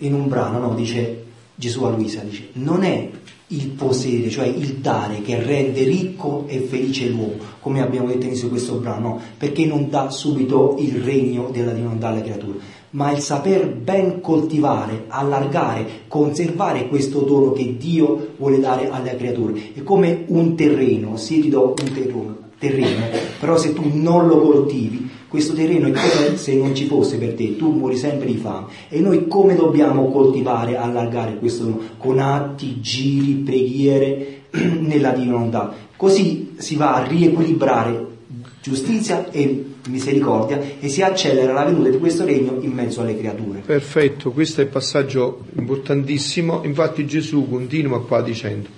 in 0.00 0.12
un 0.12 0.28
brano 0.28 0.58
no, 0.58 0.74
dice 0.74 1.24
Gesù 1.54 1.84
a 1.84 1.88
Luisa, 1.88 2.20
dice, 2.20 2.48
non 2.52 2.82
è 2.82 3.08
il 3.46 3.68
possedere, 3.68 4.28
cioè 4.28 4.44
il 4.44 4.74
dare 4.74 5.22
che 5.22 5.42
rende 5.42 5.84
ricco 5.84 6.44
e 6.46 6.58
felice 6.58 7.08
l'uomo, 7.08 7.38
come 7.58 7.80
abbiamo 7.80 8.08
detto 8.08 8.26
inizio 8.26 8.50
questo 8.50 8.74
brano, 8.74 9.18
perché 9.38 9.64
non 9.64 9.88
dà 9.88 10.10
subito 10.10 10.76
il 10.78 10.96
regno 10.96 11.48
della 11.50 11.72
divinità 11.72 12.08
alle 12.08 12.20
creature, 12.20 12.58
ma 12.90 13.12
il 13.12 13.20
saper 13.20 13.66
ben 13.74 14.20
coltivare, 14.20 15.04
allargare, 15.08 15.86
conservare 16.06 16.88
questo 16.88 17.20
dono 17.20 17.52
che 17.52 17.78
Dio 17.78 18.34
vuole 18.36 18.60
dare 18.60 18.90
alle 18.90 19.16
creature. 19.16 19.72
È 19.72 19.82
come 19.82 20.24
un 20.26 20.54
terreno, 20.54 21.16
se 21.16 21.40
ti 21.40 21.48
do 21.48 21.68
un 21.68 21.92
terreno, 21.94 22.42
terreno, 22.68 23.06
però 23.38 23.56
se 23.56 23.72
tu 23.72 23.90
non 23.92 24.26
lo 24.26 24.40
coltivi, 24.40 25.08
questo 25.28 25.52
terreno 25.52 25.88
è 25.88 25.90
come 25.90 26.36
se 26.36 26.54
non 26.54 26.74
ci 26.74 26.86
fosse 26.86 27.18
per 27.18 27.34
te, 27.34 27.56
tu 27.56 27.72
muori 27.72 27.96
sempre 27.96 28.26
di 28.26 28.36
fame. 28.36 28.66
E 28.88 29.00
noi 29.00 29.26
come 29.26 29.56
dobbiamo 29.56 30.10
coltivare, 30.10 30.76
allargare 30.76 31.36
questo? 31.38 31.80
Con 31.98 32.18
atti, 32.18 32.80
giri, 32.80 33.42
preghiere 33.44 34.42
nella 34.52 35.10
divinità. 35.10 35.74
Così 35.96 36.52
si 36.56 36.76
va 36.76 36.94
a 36.94 37.06
riequilibrare 37.06 38.12
giustizia 38.60 39.30
e 39.30 39.64
misericordia 39.88 40.58
e 40.80 40.88
si 40.88 41.02
accelera 41.02 41.52
la 41.52 41.64
venuta 41.64 41.90
di 41.90 41.98
questo 41.98 42.24
regno 42.24 42.56
in 42.60 42.70
mezzo 42.70 43.02
alle 43.02 43.18
creature. 43.18 43.60
Perfetto, 43.66 44.30
questo 44.30 44.60
è 44.60 44.64
il 44.64 44.70
passaggio 44.70 45.44
importantissimo, 45.56 46.62
infatti 46.64 47.06
Gesù 47.06 47.46
continua 47.48 48.02
qua 48.02 48.22
dicendo, 48.22 48.68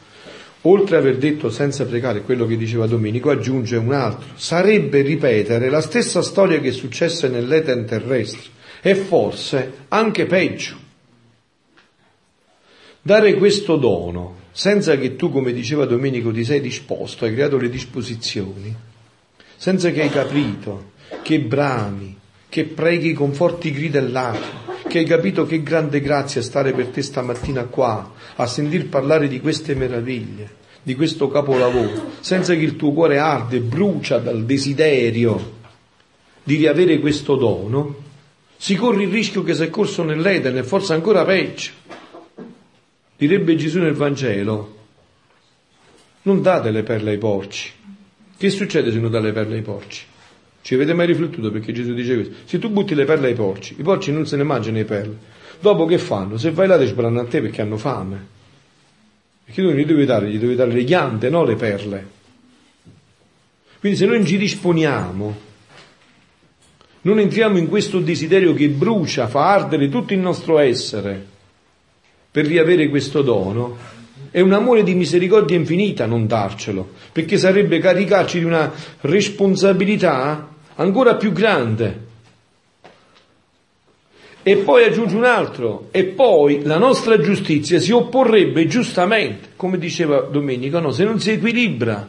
oltre 0.69 0.97
ad 0.97 1.03
aver 1.03 1.17
detto 1.19 1.51
senza 1.51 1.87
pregare 1.87 2.23
quello 2.23 2.47
che 2.47 2.57
diceva 2.57 2.87
Domenico, 2.87 3.31
aggiunge 3.31 3.77
un 3.77 3.93
altro, 3.93 4.29
sarebbe 4.35 5.03
ripetere 5.03 5.71
la 5.71 5.81
stessa 5.81 6.23
storia 6.23 6.61
che 6.61 6.73
successe 6.73 7.29
nell'Eten 7.29 7.85
terrestre 7.87 8.51
e 8.83 8.95
forse 8.95 9.73
anche 9.89 10.27
peggio. 10.27 10.77
Dare 13.03 13.35
questo 13.35 13.77
dono 13.77 14.45
senza 14.51 14.97
che 14.97 15.17
tu, 15.17 15.31
come 15.31 15.53
diceva 15.53 15.85
Domenico, 15.85 16.33
ti 16.33 16.45
sei 16.45 16.61
disposto, 16.61 17.25
hai 17.25 17.35
creato 17.35 17.57
le 17.59 17.69
disposizioni, 17.69 18.75
senza 19.57 19.91
che 19.91 20.03
hai 20.03 20.09
capito 20.09 20.93
che 21.23 21.41
brami, 21.41 22.19
che 22.49 22.65
preghi 22.65 23.13
con 23.13 23.33
forti 23.33 23.71
gridellate, 23.71 24.76
che 24.97 25.03
hai 25.03 25.05
capito 25.05 25.45
che 25.45 25.63
grande 25.63 26.01
grazia 26.01 26.41
stare 26.41 26.73
per 26.73 26.87
te 26.87 27.03
stamattina 27.03 27.65
qua, 27.65 28.15
a 28.37 28.47
sentir 28.47 28.89
parlare 28.89 29.29
di 29.29 29.41
queste 29.41 29.75
meraviglie, 29.75 30.65
di 30.83 30.95
questo 30.95 31.29
capolavoro, 31.29 32.13
senza 32.21 32.55
che 32.55 32.63
il 32.63 32.77
tuo 32.77 32.93
cuore 32.93 33.19
arde, 33.19 33.61
brucia 33.61 34.19
dal 34.19 34.45
desiderio 34.45 35.55
di 36.43 36.57
riavere 36.57 36.99
questo 36.99 37.37
dono, 37.37 38.05
si 38.57 38.75
corre 38.75 39.03
il 39.03 39.11
rischio 39.11 39.43
che 39.43 39.53
sei 39.53 39.69
corso 39.69 40.03
nell'Eden 40.03 40.57
e 40.57 40.63
forse 40.63 40.95
ancora 40.95 41.27
peggio. 41.27 41.73
Direbbe 43.19 43.55
Gesù 43.55 43.81
nel 43.81 43.93
Vangelo, 43.93 44.77
non 46.23 46.41
date 46.41 46.71
le 46.71 46.83
perle 46.83 47.11
ai 47.11 47.19
porci. 47.19 47.71
Che 48.39 48.51
succede 48.51 48.91
se 48.91 48.99
non 48.99 49.11
date 49.11 49.27
le 49.27 49.33
perle 49.33 49.57
ai 49.57 49.63
porci? 49.63 50.05
Ci 50.67 50.75
avete 50.75 50.95
mai 50.95 51.07
riflettuto 51.07 51.53
perché 51.53 51.73
Gesù 51.73 51.95
dice 51.95 52.15
questo? 52.17 52.35
Se 52.45 52.59
tu 52.59 52.71
butti 52.71 52.97
le 52.97 53.05
perle 53.05 53.29
ai 53.29 53.35
porci, 53.35 53.77
i 53.79 53.85
porci 53.85 54.11
non 54.11 54.27
se 54.27 54.37
ne 54.37 54.43
mangiano 54.43 54.79
le 54.79 54.85
perle. 54.85 55.17
Dopo 55.61 55.85
che 55.85 55.97
fanno? 55.97 56.39
Se 56.39 56.51
vai 56.51 56.67
là 56.67 56.77
ti 56.77 56.87
sbranno 56.87 57.21
a 57.21 57.25
te 57.25 57.41
perché 57.41 57.63
hanno 57.63 57.77
fame. 57.77 58.27
Perché 59.45 59.63
tu 59.63 59.71
gli 59.71 59.85
devi 59.85 60.05
dare, 60.05 60.29
gli 60.29 60.39
devi 60.39 60.57
dare 60.57 60.73
le 60.73 60.83
ghiande, 60.83 61.31
non 61.31 61.47
le 61.47 61.55
perle. 61.55 62.07
Quindi 63.79 63.97
se 63.97 64.07
noi 64.07 64.17
non 64.17 64.27
ci 64.27 64.39
disponiamo, 64.39 65.37
non 67.03 67.21
entriamo 67.21 67.59
in 67.59 67.69
questo 67.69 68.01
desiderio 68.01 68.53
che 68.53 68.69
brucia, 68.69 69.29
fa 69.29 69.51
ardere 69.53 69.89
tutto 69.89 70.15
il 70.15 70.19
nostro 70.19 70.59
essere 70.59 71.25
per 72.29 72.45
riavere 72.45 72.89
questo 72.89 73.23
dono, 73.23 73.77
è 74.33 74.41
un 74.41 74.53
amore 74.53 74.83
di 74.83 74.97
misericordia 74.97 75.57
infinita 75.57 76.07
non 76.07 76.27
darcelo, 76.27 76.89
perché 77.13 77.39
sarebbe 77.39 77.79
caricarci 77.79 78.41
di 78.41 78.45
una 78.45 78.73
responsabilità 79.03 80.55
ancora 80.77 81.17
più 81.17 81.33
grande. 81.33 82.05
E 84.43 84.57
poi 84.59 84.85
aggiunge 84.85 85.17
un 85.17 85.25
altro, 85.25 85.89
e 85.91 86.05
poi 86.05 86.63
la 86.63 86.79
nostra 86.79 87.19
giustizia 87.19 87.81
si 87.81 87.91
opporrebbe 87.91 88.67
giustamente, 88.67 89.49
come 89.57 89.77
diceva 89.77 90.21
Domenico, 90.21 90.79
no, 90.79 90.93
se 90.93 91.03
non 91.03 91.19
si 91.19 91.33
equilibra 91.33 92.09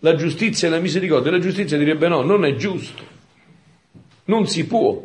la 0.00 0.14
giustizia 0.14 0.68
e 0.68 0.70
la 0.70 0.80
misericordia, 0.80 1.30
la 1.30 1.38
giustizia 1.38 1.78
direbbe 1.78 2.08
no, 2.08 2.20
non 2.20 2.44
è 2.44 2.54
giusto, 2.56 3.02
non 4.26 4.46
si 4.46 4.66
può 4.66 5.02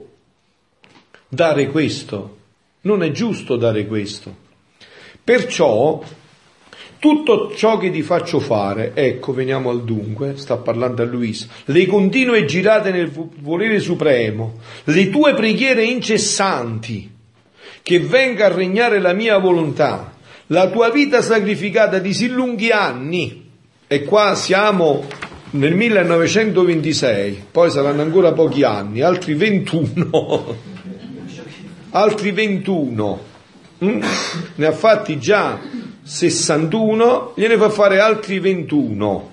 dare 1.29 1.67
questo, 1.67 2.37
non 2.81 3.01
è 3.01 3.11
giusto 3.11 3.55
dare 3.55 3.87
questo. 3.87 4.35
Perciò 5.23 6.03
tutto 7.03 7.53
ciò 7.53 7.77
che 7.77 7.91
ti 7.91 8.01
faccio 8.01 8.39
fare, 8.39 8.93
ecco, 8.93 9.33
veniamo 9.33 9.69
al 9.69 9.83
dunque, 9.83 10.37
sta 10.37 10.55
parlando 10.55 11.01
a 11.01 11.05
Luisa, 11.05 11.47
le 11.65 11.85
continue 11.85 12.45
girate 12.45 12.91
nel 12.91 13.11
volere 13.41 13.79
supremo, 13.79 14.53
le 14.85 15.09
tue 15.09 15.33
preghiere 15.33 15.83
incessanti, 15.83 17.11
che 17.81 17.99
venga 17.99 18.45
a 18.45 18.53
regnare 18.53 19.01
la 19.01 19.11
mia 19.11 19.37
volontà, 19.37 20.13
la 20.47 20.69
tua 20.69 20.91
vita 20.91 21.21
sacrificata 21.21 21.99
di 21.99 22.13
sì 22.13 22.29
lunghi 22.29 22.71
anni, 22.71 23.49
e 23.85 24.03
qua 24.05 24.33
siamo 24.33 25.03
nel 25.49 25.75
1926, 25.75 27.47
poi 27.51 27.69
saranno 27.69 28.01
ancora 28.01 28.31
pochi 28.31 28.63
anni, 28.63 29.01
altri 29.01 29.33
21, 29.33 30.55
altri 31.91 32.31
21, 32.31 33.23
mm? 33.83 34.01
ne 34.55 34.65
ha 34.65 34.71
fatti 34.71 35.19
già 35.19 35.91
61, 36.03 37.33
gliene 37.35 37.57
fa 37.57 37.69
fare 37.69 37.99
altri 37.99 38.39
21 38.39 39.31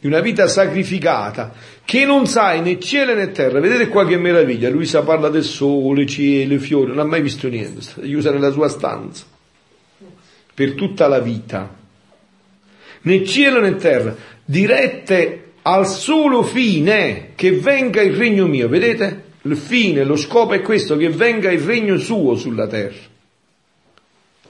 di 0.00 0.06
una 0.08 0.20
vita 0.20 0.48
sacrificata 0.48 1.54
che 1.84 2.04
non 2.04 2.26
sai 2.26 2.60
né 2.60 2.78
cielo 2.78 3.14
né 3.14 3.30
terra. 3.30 3.60
Vedete 3.60 3.88
qua 3.88 4.04
che 4.04 4.18
meraviglia, 4.18 4.68
Luisa 4.68 5.02
parla 5.02 5.28
del 5.28 5.44
sole, 5.44 6.06
cielo, 6.06 6.58
fiori, 6.58 6.88
non 6.88 6.98
ha 6.98 7.04
mai 7.04 7.22
visto 7.22 7.48
niente, 7.48 7.80
sta 7.80 8.02
chiusa 8.02 8.30
nella 8.30 8.50
sua 8.50 8.68
stanza 8.68 9.24
per 10.52 10.74
tutta 10.74 11.06
la 11.06 11.20
vita. 11.20 11.74
Né 13.02 13.24
cielo 13.24 13.60
né 13.60 13.76
terra, 13.76 14.14
dirette 14.44 15.52
al 15.62 15.86
solo 15.86 16.42
fine 16.42 17.30
che 17.34 17.52
venga 17.52 18.02
il 18.02 18.14
regno 18.14 18.46
mio, 18.46 18.68
vedete? 18.68 19.22
Il 19.42 19.56
fine, 19.56 20.04
lo 20.04 20.16
scopo 20.16 20.52
è 20.52 20.60
questo, 20.62 20.96
che 20.96 21.10
venga 21.10 21.50
il 21.50 21.60
regno 21.60 21.96
suo 21.96 22.34
sulla 22.34 22.66
terra 22.66 23.12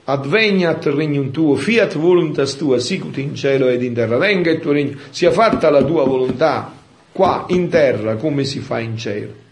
adveniat 0.05 0.85
regnum 0.85 1.31
tuo, 1.31 1.55
fiat 1.55 1.95
voluntas 1.95 2.55
tua, 2.55 2.79
sicut 2.79 3.17
in 3.17 3.35
cielo 3.35 3.67
ed 3.67 3.83
in 3.83 3.93
terra, 3.93 4.17
venga 4.17 4.51
il 4.51 4.59
tuo 4.59 4.71
regno, 4.71 4.97
sia 5.09 5.31
fatta 5.31 5.69
la 5.69 5.83
tua 5.83 6.05
volontà 6.05 6.73
qua 7.11 7.45
in 7.49 7.69
terra 7.69 8.15
come 8.15 8.43
si 8.43 8.59
fa 8.59 8.79
in 8.79 8.97
cielo. 8.97 9.43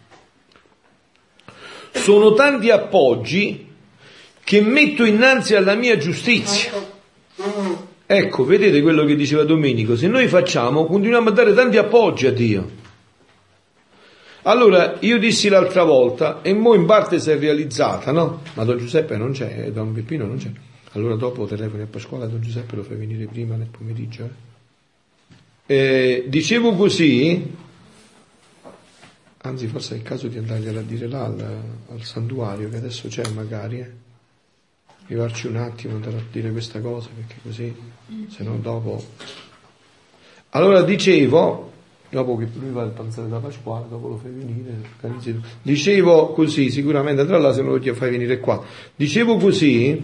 Sono 1.91 2.33
tanti 2.33 2.69
appoggi 2.69 3.67
che 4.43 4.61
metto 4.61 5.05
innanzi 5.05 5.55
alla 5.55 5.75
mia 5.75 5.97
giustizia. 5.97 6.71
Ecco, 8.05 8.45
vedete 8.45 8.81
quello 8.81 9.05
che 9.05 9.15
diceva 9.15 9.43
Domenico, 9.43 9.95
se 9.95 10.07
noi 10.07 10.27
facciamo, 10.27 10.85
continuiamo 10.85 11.29
a 11.29 11.31
dare 11.31 11.53
tanti 11.53 11.77
appoggi 11.77 12.27
a 12.27 12.31
Dio. 12.31 12.81
Allora, 14.45 14.97
io 14.99 15.17
dissi 15.19 15.47
l'altra 15.47 15.83
volta, 15.83 16.41
e 16.41 16.53
mo 16.53 16.73
in 16.73 16.85
parte 16.85 17.19
si 17.19 17.29
è 17.31 17.37
realizzata, 17.37 18.11
no? 18.11 18.41
Ma 18.55 18.63
Don 18.65 18.77
Giuseppe 18.77 19.15
non 19.15 19.31
c'è, 19.31 19.71
Don 19.71 19.93
Peppino 19.93 20.25
non 20.25 20.37
c'è. 20.37 20.51
Allora 20.91 21.15
dopo 21.15 21.45
telefoni 21.45 21.83
a 21.83 21.87
Pasquale, 21.87 22.27
Don 22.27 22.41
Giuseppe 22.41 22.75
lo 22.75 22.83
fai 22.83 22.97
venire 22.97 23.25
prima 23.25 23.55
nel 23.55 23.67
pomeriggio. 23.67 24.29
Eh? 25.65 25.75
Eh, 25.75 26.25
dicevo 26.27 26.75
così, 26.75 27.55
anzi 29.37 29.67
forse 29.67 29.95
è 29.95 29.97
il 29.97 30.03
caso 30.03 30.27
di 30.27 30.37
andargliela 30.37 30.81
a 30.81 30.83
dire 30.83 31.07
là 31.07 31.23
al, 31.23 31.63
al 31.89 32.03
santuario, 32.03 32.69
che 32.69 32.77
adesso 32.77 33.07
c'è 33.07 33.25
magari, 33.29 33.79
eh? 33.79 33.91
Arrivarci 35.05 35.47
un 35.47 35.55
attimo, 35.55 35.95
andare 35.95 36.17
a 36.17 36.23
dire 36.31 36.51
questa 36.51 36.79
cosa, 36.79 37.09
perché 37.15 37.35
così, 37.41 37.73
se 38.29 38.43
no 38.43 38.57
dopo... 38.57 39.03
Allora 40.49 40.81
dicevo, 40.81 41.72
dopo 42.13 42.37
che 42.37 42.47
lui 42.59 42.69
va 42.69 42.83
al 42.83 42.91
panzere 42.91 43.27
da 43.27 43.39
Pasquale, 43.39 43.85
dopo 43.89 44.07
lo 44.07 44.17
fai 44.17 44.31
venire, 44.31 45.41
Dicevo 45.63 46.31
così, 46.33 46.69
sicuramente 46.69 47.25
tra 47.25 47.39
l'altro 47.39 47.53
se 47.63 47.67
non 47.67 47.79
lo 47.83 47.93
fai 47.95 48.11
venire 48.11 48.39
qua. 48.39 48.63
Dicevo 48.95 49.37
così, 49.37 49.99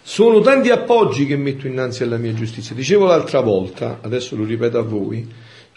sono 0.00 0.40
tanti 0.40 0.70
appoggi 0.70 1.26
che 1.26 1.36
metto 1.36 1.66
innanzi 1.66 2.02
alla 2.02 2.16
mia 2.16 2.32
giustizia. 2.32 2.74
Dicevo 2.74 3.04
l'altra 3.04 3.40
volta, 3.40 3.98
adesso 4.00 4.34
lo 4.36 4.44
ripeto 4.44 4.78
a 4.78 4.82
voi, 4.82 5.28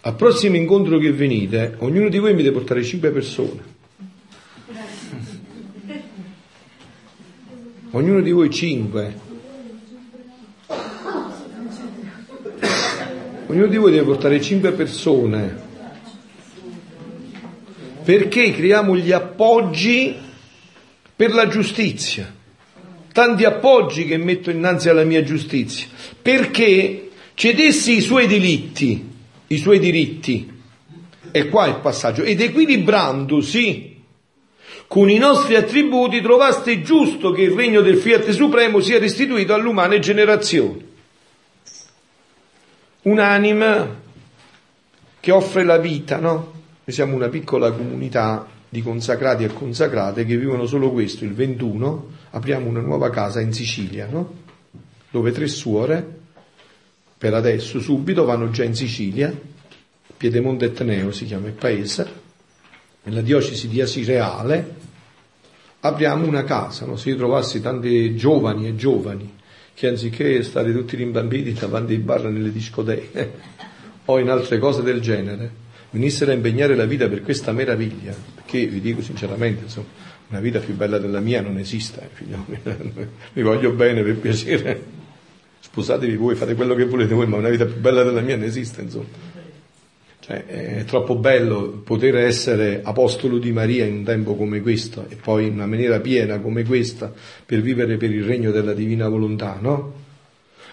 al 0.01 0.15
prossimo 0.15 0.55
incontro 0.55 0.97
che 0.97 1.11
venite, 1.11 1.75
ognuno 1.79 2.07
di 2.07 2.17
voi 2.17 2.33
mi 2.33 2.41
deve 2.41 2.55
portare 2.55 2.81
cinque 2.81 3.11
persone. 3.11 3.71
Ognuno 7.91 8.21
di 8.21 8.31
voi 8.31 8.49
cinque. 8.49 9.31
Ognuno 13.53 13.67
di 13.67 13.77
voi 13.77 13.91
deve 13.91 14.05
portare 14.05 14.41
cinque 14.41 14.71
persone. 14.71 15.55
Perché 18.03 18.51
creiamo 18.51 18.97
gli 18.97 19.11
appoggi 19.11 20.15
per 21.15 21.35
la 21.35 21.47
giustizia. 21.47 22.33
Tanti 23.11 23.43
appoggi 23.43 24.05
che 24.05 24.17
metto 24.17 24.49
innanzi 24.49 24.89
alla 24.89 25.03
mia 25.03 25.21
giustizia. 25.21 25.85
Perché 26.19 27.11
cedessi 27.35 27.97
i 27.97 28.01
suoi 28.01 28.25
delitti, 28.25 29.07
i 29.45 29.57
suoi 29.59 29.77
diritti. 29.77 30.51
E 31.29 31.47
qua 31.47 31.67
il 31.67 31.75
passaggio. 31.75 32.23
Ed 32.23 32.41
equilibrandosi 32.41 34.01
con 34.87 35.11
i 35.11 35.19
nostri 35.19 35.53
attributi 35.53 36.21
trovaste 36.21 36.81
giusto 36.81 37.29
che 37.29 37.43
il 37.43 37.51
regno 37.51 37.81
del 37.81 37.97
Fiat 37.97 38.31
Supremo 38.31 38.79
sia 38.79 38.97
restituito 38.97 39.53
all'umane 39.53 39.99
generazione. 39.99 40.92
Un'anima 43.03 44.01
che 45.19 45.31
offre 45.31 45.63
la 45.63 45.77
vita, 45.77 46.19
no? 46.19 46.51
Noi 46.85 46.95
siamo 46.95 47.15
una 47.15 47.29
piccola 47.29 47.71
comunità 47.71 48.47
di 48.69 48.81
consacrati 48.81 49.43
e 49.43 49.53
consacrate 49.53 50.25
che 50.25 50.37
vivono 50.37 50.65
solo 50.65 50.91
questo. 50.91 51.25
Il 51.25 51.33
21 51.33 52.07
apriamo 52.31 52.67
una 52.67 52.81
nuova 52.81 53.09
casa 53.09 53.41
in 53.41 53.53
Sicilia, 53.53 54.07
no? 54.09 54.41
Dove 55.11 55.31
tre 55.31 55.47
suore, 55.47 56.21
per 57.17 57.33
adesso, 57.33 57.79
subito, 57.79 58.25
vanno 58.25 58.49
già 58.49 58.63
in 58.63 58.75
Sicilia, 58.75 59.33
Piedemonte 60.15 60.65
Etneo 60.65 61.11
si 61.11 61.25
chiama 61.25 61.47
il 61.47 61.53
paese, 61.53 62.21
nella 63.03 63.21
diocesi 63.21 63.67
di 63.67 63.81
Asireale, 63.81 64.75
apriamo 65.81 66.25
una 66.25 66.45
casa, 66.45 66.85
no? 66.85 66.95
se 66.95 67.09
io 67.09 67.17
trovassi 67.17 67.61
tanti 67.61 68.15
giovani 68.15 68.67
e 68.67 68.75
giovani 68.75 69.41
che 69.73 69.87
anziché 69.87 70.43
stare 70.43 70.71
tutti 70.71 70.95
rimbambiti 70.95 71.53
davanti 71.53 71.93
ai 71.93 71.99
bar 71.99 72.25
nelle 72.25 72.51
discoteche 72.51 73.31
o 74.05 74.19
in 74.19 74.29
altre 74.29 74.59
cose 74.59 74.83
del 74.83 75.01
genere, 75.01 75.51
venissero 75.91 76.31
a 76.31 76.33
impegnare 76.33 76.75
la 76.75 76.85
vita 76.85 77.07
per 77.07 77.21
questa 77.21 77.51
meraviglia, 77.51 78.13
perché 78.35 78.65
vi 78.67 78.81
dico 78.81 79.01
sinceramente, 79.01 79.63
insomma, 79.63 79.87
una 80.29 80.39
vita 80.39 80.59
più 80.59 80.75
bella 80.75 80.97
della 80.97 81.19
mia 81.19 81.41
non 81.41 81.57
esiste, 81.57 82.01
eh, 82.01 82.09
figlio, 82.11 82.45
vi 83.33 83.41
voglio 83.43 83.71
bene 83.71 84.01
per 84.01 84.17
piacere, 84.17 84.83
sposatevi 85.59 86.15
voi, 86.15 86.35
fate 86.35 86.55
quello 86.55 86.75
che 86.75 86.85
volete 86.85 87.13
voi, 87.13 87.27
ma 87.27 87.37
una 87.37 87.49
vita 87.49 87.65
più 87.65 87.79
bella 87.79 88.03
della 88.03 88.21
mia 88.21 88.35
non 88.35 88.45
esiste, 88.45 88.81
insomma. 88.81 89.41
Cioè, 90.25 90.45
è 90.45 90.83
troppo 90.85 91.17
bello 91.17 91.81
poter 91.83 92.15
essere 92.15 92.79
apostolo 92.81 93.39
di 93.39 93.51
Maria 93.51 93.83
in 93.83 93.95
un 93.95 94.03
tempo 94.05 94.35
come 94.35 94.61
questo 94.61 95.05
e 95.09 95.17
poi 95.17 95.47
in 95.47 95.55
una 95.55 95.65
maniera 95.65 95.99
piena 95.99 96.39
come 96.39 96.63
questa 96.63 97.11
per 97.45 97.59
vivere 97.59 97.97
per 97.97 98.09
il 98.09 98.23
regno 98.23 98.51
della 98.51 98.71
divina 98.71 99.09
volontà, 99.09 99.57
no? 99.59 100.01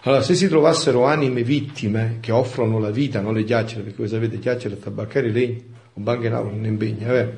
Allora, 0.03 0.22
se 0.22 0.36
si 0.36 0.46
trovassero 0.46 1.05
anime 1.05 1.42
vittime 1.42 2.18
che 2.20 2.30
offrono 2.30 2.78
la 2.78 2.90
vita, 2.90 3.20
non 3.20 3.34
le 3.34 3.42
chiacchiere, 3.42 3.82
perché 3.82 3.98
voi 3.98 4.09
sapete, 4.09 4.38
chiacchiere, 4.38 4.78
tabaccare 4.78 5.30
legno, 5.30 5.61
o 5.94 6.01
banche 6.01 6.28
non 6.28 6.61
ne 6.61 6.68
impegna, 6.68 7.18
eh? 7.18 7.28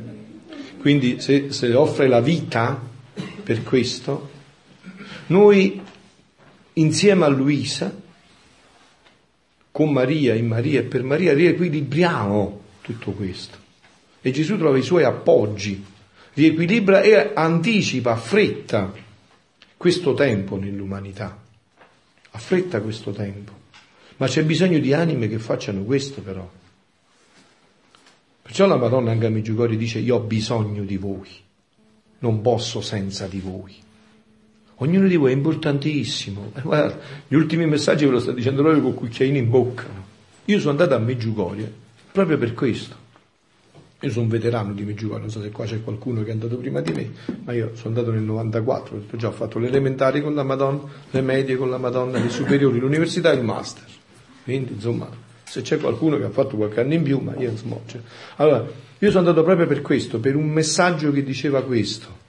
quindi 0.81 1.19
se, 1.19 1.51
se 1.51 1.73
offre 1.73 2.09
la 2.09 2.21
vita 2.21 2.79
per 3.43 3.63
questo, 3.63 4.29
noi 5.29 5.81
insieme 6.75 7.25
a 7.25 7.29
Luisa 7.29 8.01
con 9.73 9.91
Maria, 9.91 10.35
in 10.35 10.47
Maria 10.47 10.81
e 10.81 10.85
per 10.85 11.03
Maria, 11.03 11.33
riequilibriamo 11.33 12.61
tutto 12.83 13.13
questo. 13.13 13.59
E 14.21 14.31
Gesù 14.31 14.57
trova 14.59 14.77
i 14.77 14.83
suoi 14.83 15.05
appoggi, 15.05 15.85
riequilibra 16.35 17.01
e 17.01 17.33
anticipa, 17.35 18.13
affretta 18.13 18.93
questo 19.77 20.15
tempo 20.15 20.57
nell'umanità. 20.57 21.41
Affretta 22.31 22.81
questo 22.81 23.11
tempo. 23.11 23.61
Ma 24.19 24.27
c'è 24.29 24.45
bisogno 24.45 24.79
di 24.79 24.93
anime 24.93 25.27
che 25.27 25.39
facciano 25.39 25.83
questo 25.83 26.21
però. 26.21 26.49
Perciò 28.43 28.67
la 28.67 28.77
Madonna 28.77 29.11
anche 29.11 29.27
a 29.27 29.31
Meggiugori 29.31 29.77
dice 29.77 29.99
io 29.99 30.17
ho 30.17 30.21
bisogno 30.21 30.85
di 30.85 30.97
voi, 30.99 31.29
non 32.19 32.43
posso 32.43 32.81
senza 32.81 33.27
di 33.27 33.41
voi. 33.41 33.75
Ognuno 34.83 35.07
di 35.07 35.15
voi 35.15 35.31
è 35.31 35.35
importantissimo. 35.35 36.51
Eh, 36.57 36.63
guarda, 36.63 36.99
gli 37.29 37.37
ultimi 37.37 37.67
messaggi 37.67 38.05
ve 38.05 38.11
lo 38.11 38.19
sta 38.19 38.33
dicendo 38.33 38.63
proprio 38.63 38.83
con 38.83 38.95
cucchiaino 38.95 39.37
in 39.37 39.49
bocca. 39.49 39.87
Io 40.47 40.59
sono 40.59 40.73
andato 40.73 40.95
a 40.95 40.99
Meggiugorie 40.99 41.73
proprio 42.11 42.37
per 42.37 42.53
questo. 42.53 42.97
Io 44.01 44.11
sono 44.11 44.25
un 44.25 44.31
veterano 44.31 44.73
di 44.73 44.83
Meggiugorie, 44.83 45.23
non 45.23 45.31
so 45.31 45.41
se 45.41 45.51
qua 45.51 45.67
c'è 45.67 45.85
qualcuno 45.85 46.25
che 46.25 46.31
è 46.31 46.33
andato 46.33 46.57
prima 46.57 46.81
di 46.81 46.93
me, 46.93 47.11
ma 47.45 47.53
io 47.53 47.71
sono 47.75 47.95
andato 47.95 48.11
nel 48.11 48.23
94, 48.23 49.05
già 49.13 49.29
ho 49.29 49.33
fatto 49.33 49.61
le 49.61 49.69
elementari 49.69 50.21
con 50.21 50.35
la 50.35 50.43
Madonna, 50.43 50.81
le 51.11 51.21
medie 51.21 51.55
con 51.55 51.71
la 51.71 51.79
Madonna, 51.79 52.19
le 52.19 52.29
superiori, 52.29 52.81
l'università 52.81 53.31
e 53.31 53.37
il 53.37 53.45
master. 53.45 53.87
Quindi, 54.43 54.73
insomma, 54.73 55.09
se 55.45 55.63
c'è 55.63 55.79
qualcuno 55.79 56.19
che 56.19 56.25
ha 56.25 56.31
fatto 56.31 56.57
qualche 56.57 56.81
anno 56.81 56.95
in 56.95 57.03
più, 57.05 57.21
ma 57.21 57.37
io 57.37 57.51
insomma... 57.51 57.79
Cioè, 57.87 58.01
allora, 58.37 58.67
io 58.99 59.09
sono 59.11 59.21
andato 59.21 59.45
proprio 59.45 59.69
per 59.69 59.81
questo, 59.81 60.19
per 60.19 60.35
un 60.35 60.49
messaggio 60.49 61.13
che 61.13 61.23
diceva 61.23 61.63
questo 61.63 62.22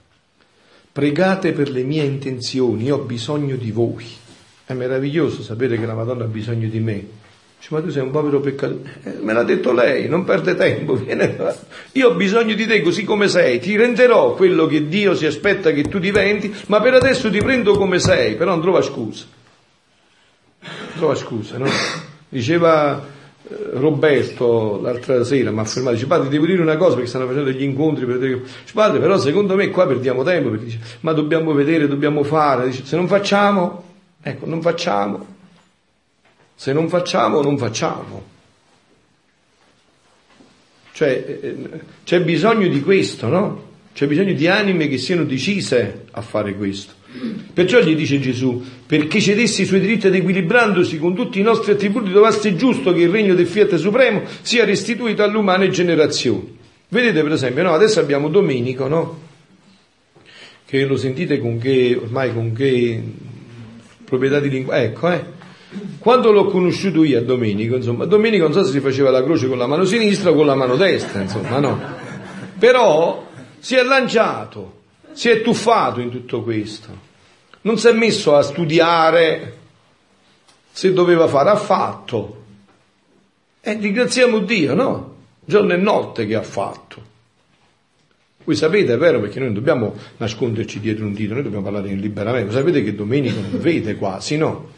pregate 0.94 1.50
per 1.50 1.70
le 1.70 1.82
mie 1.82 2.04
intenzioni, 2.04 2.84
io 2.84 2.94
ho 2.98 3.00
bisogno 3.00 3.56
di 3.56 3.72
voi. 3.72 4.06
È 4.64 4.74
meraviglioso 4.74 5.42
sapere 5.42 5.76
che 5.76 5.86
la 5.86 5.94
Madonna 5.94 6.22
ha 6.22 6.28
bisogno 6.28 6.68
di 6.68 6.78
me. 6.78 7.04
Dice, 7.58 7.68
ma 7.70 7.80
tu 7.80 7.90
sei 7.90 8.02
un 8.02 8.12
povero 8.12 8.38
peccatore. 8.38 9.00
Eh, 9.02 9.16
me 9.20 9.32
l'ha 9.32 9.42
detto 9.42 9.72
lei, 9.72 10.06
non 10.08 10.22
perde 10.22 10.54
tempo. 10.54 10.94
Viene 10.94 11.36
io 11.92 12.10
ho 12.10 12.14
bisogno 12.14 12.54
di 12.54 12.64
te 12.64 12.80
così 12.80 13.02
come 13.02 13.26
sei, 13.26 13.58
ti 13.58 13.74
renderò 13.76 14.34
quello 14.34 14.66
che 14.66 14.86
Dio 14.86 15.16
si 15.16 15.26
aspetta 15.26 15.72
che 15.72 15.82
tu 15.82 15.98
diventi, 15.98 16.54
ma 16.66 16.80
per 16.80 16.94
adesso 16.94 17.28
ti 17.28 17.38
prendo 17.38 17.76
come 17.76 17.98
sei, 17.98 18.36
però 18.36 18.52
non 18.52 18.60
trova 18.60 18.80
scusa. 18.80 19.24
Non 20.60 20.92
trova 20.94 21.16
scusa, 21.16 21.58
no? 21.58 21.66
Diceva 22.28 23.04
Roberto 23.46 24.80
l'altra 24.80 25.22
sera 25.22 25.50
mi 25.50 25.58
ha 25.58 25.62
affermato, 25.62 25.94
dice 25.94 26.06
padre 26.06 26.30
devo 26.30 26.46
dire 26.46 26.62
una 26.62 26.78
cosa 26.78 26.94
perché 26.94 27.10
stanno 27.10 27.26
facendo 27.26 27.50
gli 27.50 27.62
incontri 27.62 28.06
per 28.06 28.18
dice, 28.18 28.40
padre 28.72 29.00
però 29.00 29.18
secondo 29.18 29.54
me 29.54 29.68
qua 29.68 29.86
perdiamo 29.86 30.22
tempo 30.22 30.48
perché 30.48 30.64
dice 30.64 30.80
ma 31.00 31.12
dobbiamo 31.12 31.52
vedere, 31.52 31.86
dobbiamo 31.86 32.22
fare, 32.22 32.68
dice, 32.68 32.86
se 32.86 32.96
non 32.96 33.06
facciamo, 33.06 33.84
ecco 34.22 34.46
non 34.46 34.62
facciamo, 34.62 35.26
se 36.54 36.72
non 36.72 36.88
facciamo 36.88 37.42
non 37.42 37.58
facciamo. 37.58 38.32
Cioè 40.92 41.08
eh, 41.08 41.40
eh, 41.42 41.80
c'è 42.04 42.22
bisogno 42.22 42.68
di 42.68 42.80
questo, 42.80 43.28
no? 43.28 43.72
C'è 43.92 44.06
bisogno 44.06 44.32
di 44.32 44.46
anime 44.46 44.88
che 44.88 44.96
siano 44.96 45.24
decise 45.24 46.06
a 46.12 46.22
fare 46.22 46.54
questo. 46.54 46.94
Perciò 47.52 47.80
gli 47.80 47.94
dice 47.94 48.18
Gesù, 48.18 48.60
perché 48.86 49.20
cedessi 49.20 49.62
i 49.62 49.66
suoi 49.66 49.78
diritti 49.80 50.08
ed 50.08 50.14
equilibrandosi 50.16 50.98
con 50.98 51.14
tutti 51.14 51.38
i 51.38 51.42
nostri 51.42 51.72
attributi, 51.72 52.10
trovasse 52.10 52.56
giusto 52.56 52.92
che 52.92 53.02
il 53.02 53.08
regno 53.08 53.34
del 53.34 53.46
Fiat 53.46 53.76
Supremo 53.76 54.22
sia 54.42 54.64
restituito 54.64 55.22
alle 55.22 55.36
umane 55.36 55.68
generazioni. 55.70 56.58
Vedete 56.88 57.22
per 57.22 57.32
esempio, 57.32 57.62
no? 57.62 57.72
adesso 57.72 58.00
abbiamo 58.00 58.28
Domenico, 58.28 58.88
no? 58.88 59.20
Che 60.66 60.84
lo 60.84 60.96
sentite 60.96 61.38
con 61.38 61.58
che, 61.58 61.96
ormai 62.00 62.32
con 62.32 62.52
che 62.52 63.00
proprietà 64.04 64.40
di 64.40 64.48
lingua, 64.48 64.82
ecco, 64.82 65.10
eh. 65.10 65.32
Quando 65.98 66.30
l'ho 66.30 66.46
conosciuto 66.46 67.04
io 67.04 67.18
a 67.18 67.22
Domenico, 67.22 67.76
insomma, 67.76 68.04
Domenico 68.04 68.44
non 68.44 68.52
so 68.52 68.64
se 68.64 68.72
si 68.72 68.80
faceva 68.80 69.10
la 69.10 69.22
croce 69.22 69.48
con 69.48 69.58
la 69.58 69.66
mano 69.66 69.84
sinistra 69.84 70.30
o 70.30 70.34
con 70.34 70.46
la 70.46 70.54
mano 70.54 70.76
destra, 70.76 71.20
insomma, 71.20 71.58
no. 71.58 71.80
Però 72.58 73.28
si 73.58 73.74
è 73.74 73.82
lanciato, 73.82 74.82
si 75.14 75.30
è 75.30 75.40
tuffato 75.40 76.00
in 76.00 76.10
tutto 76.10 76.42
questo. 76.42 77.12
Non 77.62 77.78
si 77.78 77.88
è 77.88 77.92
messo 77.92 78.36
a 78.36 78.42
studiare 78.42 79.58
se 80.70 80.92
doveva 80.92 81.28
fare, 81.28 81.50
ha 81.50 81.56
fatto. 81.56 82.42
E 83.60 83.78
ringraziamo 83.78 84.40
Dio, 84.40 84.74
no? 84.74 85.14
Giorno 85.44 85.72
e 85.72 85.76
notte 85.76 86.26
che 86.26 86.34
ha 86.34 86.42
fatto. 86.42 87.12
Voi 88.44 88.56
sapete, 88.56 88.92
è 88.92 88.98
vero, 88.98 89.20
perché 89.20 89.38
noi 89.38 89.48
non 89.48 89.56
dobbiamo 89.56 89.94
nasconderci 90.18 90.80
dietro 90.80 91.06
un 91.06 91.14
dito, 91.14 91.32
noi 91.32 91.44
dobbiamo 91.44 91.64
parlare 91.64 91.88
liberamente. 91.94 92.52
Sapete 92.52 92.82
che 92.82 92.94
Domenico 92.94 93.40
non 93.40 93.58
vede 93.58 93.94
quasi, 93.94 94.36
no? 94.36 94.70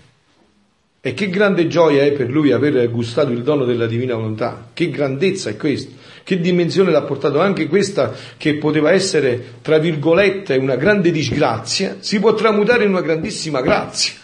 E 1.00 1.14
che 1.14 1.28
grande 1.30 1.66
gioia 1.66 2.04
è 2.04 2.12
per 2.12 2.30
lui 2.30 2.52
aver 2.52 2.88
gustato 2.90 3.32
il 3.32 3.42
dono 3.42 3.64
della 3.64 3.86
divina 3.86 4.14
volontà. 4.14 4.70
Che 4.72 4.90
grandezza 4.90 5.50
è 5.50 5.56
questa. 5.56 5.94
Che 6.26 6.40
dimensione 6.40 6.90
l'ha 6.90 7.02
portato 7.02 7.40
anche 7.40 7.68
questa 7.68 8.12
che 8.36 8.56
poteva 8.56 8.90
essere, 8.90 9.58
tra 9.62 9.78
virgolette, 9.78 10.56
una 10.56 10.74
grande 10.74 11.12
disgrazia, 11.12 11.98
si 12.00 12.18
può 12.18 12.34
tramutare 12.34 12.82
in 12.82 12.90
una 12.90 13.00
grandissima 13.00 13.60
grazia. 13.60 14.14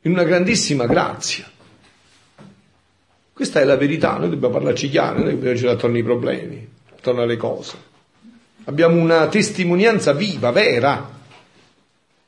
In 0.00 0.10
una 0.10 0.24
grandissima 0.24 0.86
grazia. 0.86 1.48
Questa 3.32 3.60
è 3.60 3.64
la 3.64 3.76
verità, 3.76 4.16
noi 4.16 4.30
dobbiamo 4.30 4.54
parlarci 4.54 4.88
chiaro, 4.88 5.20
noi 5.20 5.34
dobbiamo 5.34 5.54
girare 5.54 5.76
attorno 5.76 5.94
ai 5.94 6.02
problemi, 6.02 6.68
attorno 6.96 7.22
alle 7.22 7.36
cose. 7.36 7.76
Abbiamo 8.64 9.00
una 9.00 9.28
testimonianza 9.28 10.12
viva, 10.12 10.50
vera. 10.50 11.08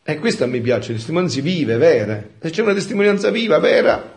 E 0.05 0.19
questo 0.21 0.45
a 0.45 0.47
me 0.47 0.61
piace, 0.61 0.93
testimonianze 0.93 1.41
vive, 1.41 1.77
vere. 1.79 2.35
Se 2.41 2.51
c'è 2.51 2.63
una 2.63 2.75
testimonianza 2.75 3.31
viva, 3.31 3.59
vera, 3.59 4.14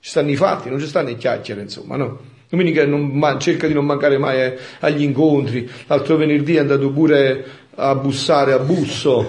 Ci 0.00 0.10
stanno 0.10 0.30
i 0.30 0.36
fatti, 0.36 0.70
non 0.70 0.78
ci 0.78 0.86
stanno 0.86 1.08
le 1.08 1.16
chiacchiere, 1.16 1.62
insomma, 1.62 1.96
no? 1.96 2.36
Domenica 2.48 2.86
non, 2.86 3.36
cerca 3.38 3.66
di 3.66 3.74
non 3.74 3.84
mancare 3.84 4.16
mai 4.16 4.40
eh, 4.40 4.58
agli 4.80 5.02
incontri. 5.02 5.68
L'altro 5.86 6.16
venerdì 6.16 6.56
è 6.56 6.60
andato 6.60 6.90
pure 6.90 7.44
a 7.74 7.94
bussare 7.94 8.52
a 8.52 8.58
Busso, 8.58 9.28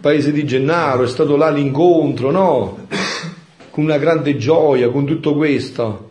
paese 0.00 0.30
di 0.32 0.44
Gennaro, 0.46 1.02
è 1.02 1.08
stato 1.08 1.36
là 1.36 1.50
l'incontro, 1.50 2.30
no? 2.30 2.86
Con 3.70 3.84
una 3.84 3.98
grande 3.98 4.36
gioia, 4.36 4.90
con 4.90 5.04
tutto 5.04 5.34
questo. 5.34 6.10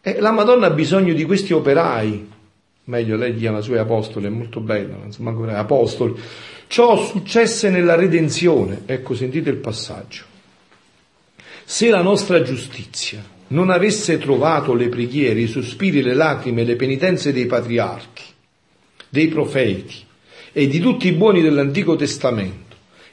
E 0.00 0.18
la 0.18 0.32
Madonna 0.32 0.66
ha 0.66 0.70
bisogno 0.70 1.12
di 1.12 1.24
questi 1.24 1.52
operai. 1.52 2.28
Meglio, 2.84 3.16
lei 3.16 3.36
chiama 3.36 3.58
i 3.58 3.62
suoi 3.62 3.78
apostoli, 3.78 4.26
è 4.26 4.30
molto 4.30 4.60
bello, 4.60 4.96
manco 5.18 5.44
apostoli. 5.44 6.14
Ciò 6.66 6.96
successe 6.96 7.70
nella 7.70 7.94
redenzione. 7.94 8.82
Ecco, 8.86 9.14
sentite 9.14 9.50
il 9.50 9.56
passaggio. 9.56 10.29
Se 11.72 11.88
la 11.88 12.02
nostra 12.02 12.42
giustizia 12.42 13.24
non 13.50 13.70
avesse 13.70 14.18
trovato 14.18 14.74
le 14.74 14.88
preghiere, 14.88 15.42
i 15.42 15.46
sospiri, 15.46 16.02
le 16.02 16.14
lacrime, 16.14 16.64
le 16.64 16.74
penitenze 16.74 17.32
dei 17.32 17.46
patriarchi, 17.46 18.24
dei 19.08 19.28
profeti 19.28 20.04
e 20.50 20.66
di 20.66 20.80
tutti 20.80 21.06
i 21.06 21.12
buoni 21.12 21.40
dell'Antico 21.40 21.94
Testamento, 21.94 22.59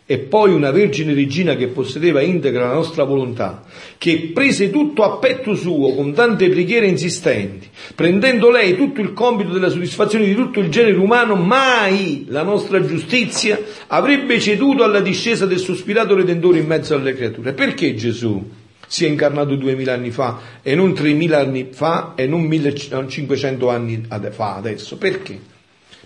e 0.10 0.20
poi 0.20 0.54
una 0.54 0.72
Vergine 0.72 1.14
Regina 1.14 1.58
che 1.58 1.68
possedeva 1.68 2.22
integra 2.22 2.68
la 2.68 2.74
nostra 2.74 3.04
volontà, 3.04 3.66
che 3.98 4.32
prese 4.34 4.70
tutto 4.70 5.04
a 5.04 5.18
petto 5.18 5.54
suo 5.54 5.94
con 5.96 6.14
tante 6.14 6.48
preghiere 6.48 6.88
insistenti, 6.88 7.68
prendendo 7.94 8.50
lei 8.50 8.78
tutto 8.78 9.02
il 9.02 9.12
compito 9.12 9.52
della 9.52 9.68
soddisfazione 9.68 10.24
di 10.24 10.34
tutto 10.34 10.62
il 10.62 10.70
genere 10.70 10.96
umano, 10.96 11.36
mai 11.36 12.26
la 12.30 12.44
nostra 12.44 12.84
giustizia 12.86 13.60
avrebbe 13.88 14.40
ceduto 14.40 14.86
alla 14.86 15.02
discesa 15.02 15.46
del 15.46 15.60
sospirato 15.60 16.16
Redentore 16.16 16.60
in 16.60 16.68
mezzo 16.68 16.96
alle 16.96 17.14
creature. 17.14 17.52
Perché 17.52 17.94
Gesù 17.94 18.50
si 18.88 19.04
è 19.04 19.10
incarnato 19.10 19.56
duemila 19.56 19.92
anni 19.92 20.12
fa 20.12 20.40
e 20.62 20.74
non 20.74 20.94
tremila 20.94 21.40
anni 21.40 21.68
fa 21.72 22.14
e 22.16 22.26
non 22.28 22.44
1500 22.44 23.70
anni 23.70 24.06
fa 24.32 24.56
adesso? 24.56 24.96
Perché? 24.98 25.56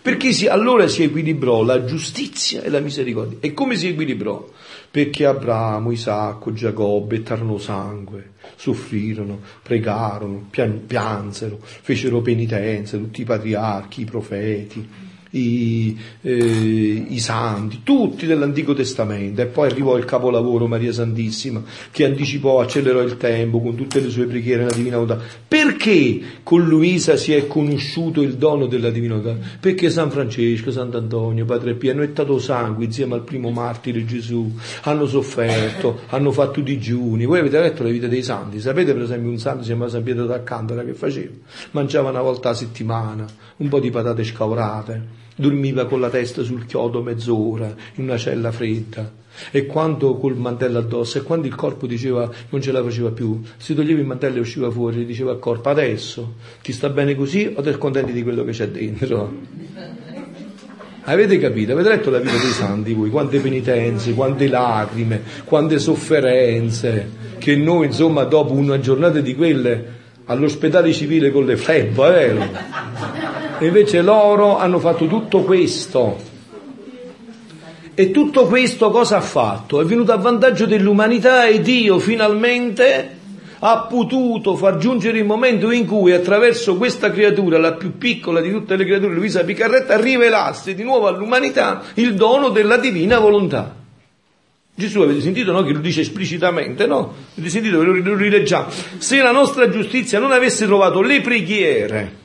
Perché 0.02 0.34
si, 0.34 0.47
allora 0.47 0.88
si 0.88 1.04
equilibrò 1.04 1.64
la 1.64 1.86
giustizia 1.86 2.64
e 2.64 2.70
la 2.70 2.80
misericordia. 2.80 3.38
E 3.39 3.54
come 3.54 3.76
si 3.76 3.88
equilibrò? 3.88 4.49
Perché 4.89 5.26
Abramo, 5.26 5.91
Isacco, 5.91 6.52
Giacobbe 6.52 7.18
ettarono 7.18 7.60
sangue, 7.60 8.32
soffrirono, 8.56 9.39
pregarono, 9.62 10.47
pian, 10.49 10.86
piansero, 10.88 11.60
fecero 11.62 12.22
penitenza, 12.22 12.97
tutti 12.97 13.22
i 13.22 13.26
patriarchi, 13.26 14.02
i 14.02 14.06
profeti 14.06 14.89
i, 15.32 15.97
eh, 16.21 17.05
i 17.07 17.19
santi, 17.19 17.82
tutti 17.84 18.25
dell'Antico 18.25 18.73
Testamento, 18.73 19.41
e 19.41 19.45
poi 19.45 19.69
arrivò 19.69 19.97
il 19.97 20.05
capolavoro 20.05 20.67
Maria 20.67 20.91
Santissima 20.91 21.63
che 21.91 22.05
anticipò, 22.05 22.59
accelerò 22.59 23.01
il 23.01 23.17
tempo 23.17 23.61
con 23.61 23.75
tutte 23.75 23.99
le 23.99 24.09
sue 24.09 24.25
preghiere 24.25 24.63
nella 24.63 24.75
Divina 24.75 24.97
Volontà. 24.97 25.23
Perché 25.47 26.21
con 26.43 26.65
Luisa 26.67 27.15
si 27.15 27.34
è 27.34 27.47
conosciuto 27.47 28.21
il 28.21 28.36
dono 28.36 28.65
della 28.65 28.89
Divina 28.89 29.15
Volontà? 29.15 29.45
Perché 29.59 29.89
San 29.89 30.11
Francesco, 30.11 30.71
Sant'Antonio, 30.71 31.45
Padre 31.45 31.75
Pio 31.75 31.91
hanno 31.91 32.03
ettato 32.03 32.39
sangue 32.39 32.86
insieme 32.86 33.15
al 33.15 33.23
primo 33.23 33.51
martire 33.51 34.05
Gesù, 34.05 34.51
hanno 34.84 35.05
sofferto, 35.05 36.01
hanno 36.09 36.32
fatto 36.32 36.61
digiuni. 36.61 37.25
Voi 37.25 37.39
avete 37.39 37.59
letto 37.59 37.84
le 37.84 37.91
vite 37.91 38.07
dei 38.07 38.23
santi, 38.23 38.59
sapete 38.59 38.93
per 38.93 39.03
esempio 39.03 39.29
un 39.29 39.38
santo 39.38 39.61
si 39.61 39.69
chiama 39.69 39.88
San 39.88 40.03
Pietro 40.03 40.25
d'Alcantara 40.25 40.84
che 40.84 40.93
faceva? 40.93 41.34
Mangiava 41.71 42.09
una 42.09 42.21
volta 42.21 42.49
a 42.49 42.53
settimana, 42.53 43.25
un 43.57 43.69
po' 43.69 43.79
di 43.79 43.89
patate 43.89 44.23
scaurate 44.23 45.20
dormiva 45.42 45.86
con 45.86 46.00
la 46.00 46.10
testa 46.10 46.44
sul 46.44 46.66
chiodo 46.66 47.02
mezz'ora 47.02 47.74
in 47.96 48.04
una 48.04 48.18
cella 48.18 48.52
fredda 48.52 49.20
e 49.50 49.66
quando 49.66 50.16
col 50.18 50.38
mantello 50.38 50.78
addosso 50.78 51.18
e 51.18 51.24
quando 51.24 51.48
il 51.48 51.56
corpo 51.56 51.88
diceva 51.88 52.30
non 52.50 52.62
ce 52.62 52.72
la 52.72 52.84
faceva 52.84 53.10
più, 53.12 53.42
si 53.58 53.74
toglieva 53.74 54.00
il 54.00 54.06
mantello 54.06 54.38
e 54.38 54.42
usciva 54.42 54.70
fuori 54.70 55.02
e 55.02 55.06
diceva 55.06 55.32
al 55.32 55.39
corpo 55.39 55.70
adesso 55.70 56.36
ti 56.62 56.72
sta 56.72 56.89
bene 56.89 57.16
così 57.16 57.52
o 57.54 57.62
ti 57.62 57.72
contenti 57.78 58.12
di 58.12 58.24
quello 58.24 58.44
che 58.44 58.52
c'è 58.52 58.68
dentro? 58.70 59.34
Avete 61.04 61.39
capito? 61.39 61.72
Avete 61.72 61.89
letto 61.89 62.12
la 62.12 62.20
vita 62.20 62.38
dei 62.38 62.52
santi 62.52 62.94
voi? 62.94 63.10
Quante 63.10 63.39
penitenze, 63.39 64.14
quante 64.14 64.48
lacrime, 64.48 65.24
quante 65.46 65.80
sofferenze 65.80 67.20
che 67.39 67.56
noi 67.56 67.88
insomma 67.88 68.24
dopo 68.26 68.54
una 68.54 68.80
giornata 68.80 69.20
di 69.20 69.34
quelle 69.34 70.00
all'ospedale 70.26 70.94
civile 70.94 71.32
con 71.32 71.46
le 71.46 71.58
flebbe, 71.58 72.08
è 72.08 72.12
vero? 72.12 73.41
E 73.62 73.68
invece 73.68 74.01
loro 74.01 74.57
hanno 74.57 74.80
fatto 74.80 75.05
tutto 75.05 75.43
questo. 75.43 76.18
E 77.93 78.09
tutto 78.09 78.47
questo 78.47 78.89
cosa 78.89 79.18
ha 79.18 79.22
fatto? 79.22 79.80
È 79.80 79.86
venuto 79.86 80.12
a 80.12 80.18
vantaggio 80.18 80.66
dell'umanità 80.66 81.45
e 81.45 81.62
Dio 81.62 81.99
finalmente 81.99 83.20
ha 83.59 83.82
potuto 83.82 84.55
far 84.55 84.78
giungere 84.78 85.20
il 85.20 85.26
momento 85.26 85.70
in 85.70 85.86
cui 85.86 86.12
attraverso 86.12 86.76
questa 86.78 87.12
creatura, 87.12 87.59
la 87.59 87.74
più 87.74 87.99
piccola 87.99 88.41
di 88.41 88.49
tutte 88.49 88.76
le 88.76 88.84
creature, 88.84 89.14
Luisa 89.14 89.43
Picarretta, 89.43 89.95
rivelasse 90.01 90.74
di 90.74 90.82
nuovo 90.82 91.05
all'umanità 91.05 91.84
il 91.93 92.16
dono 92.16 92.49
della 92.49 92.78
divina 92.78 93.20
volontà. 93.20 93.76
Gesù 94.74 95.01
avete 95.01 95.22
sentito 95.22 95.51
no? 95.51 95.62
che 95.62 95.74
lo 95.74 95.82
dice 95.82 96.01
esplicitamente, 96.01 96.88
no? 96.88 97.14
Avete 97.34 97.51
sentito, 97.51 97.84
lo 97.84 98.16
rileggiamo. 98.16 98.70
Se 98.97 99.22
la 99.22 99.32
nostra 99.32 99.70
giustizia 99.70 100.18
non 100.18 100.32
avesse 100.32 100.66
trovato 100.66 101.03
le 101.03 101.22
preghiere, 101.22 102.22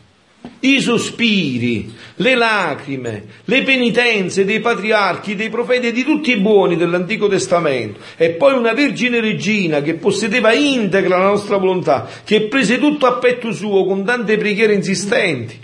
i 0.61 0.81
sospiri, 0.81 1.93
le 2.17 2.35
lacrime, 2.35 3.25
le 3.45 3.63
penitenze 3.63 4.45
dei 4.45 4.61
patriarchi, 4.61 5.35
dei 5.35 5.49
profeti 5.49 5.89
e 5.89 5.93
di 5.93 6.05
tutti 6.05 6.31
i 6.31 6.41
buoni 6.41 6.77
dell'Antico 6.77 7.29
Testamento. 7.29 8.01
E 8.17 8.31
poi 8.31 8.55
una 8.55 8.73
Vergine 8.73 9.21
Regina 9.21 9.83
che 9.83 9.95
possedeva 9.95 10.53
integra 10.53 11.19
la 11.19 11.29
nostra 11.29 11.57
volontà, 11.57 12.09
che 12.25 12.49
prese 12.49 12.79
tutto 12.79 13.07
a 13.07 13.19
petto 13.19 13.53
suo 13.53 13.85
con 13.85 14.05
tante 14.05 14.37
preghiere 14.37 14.75
insistenti, 14.75 15.59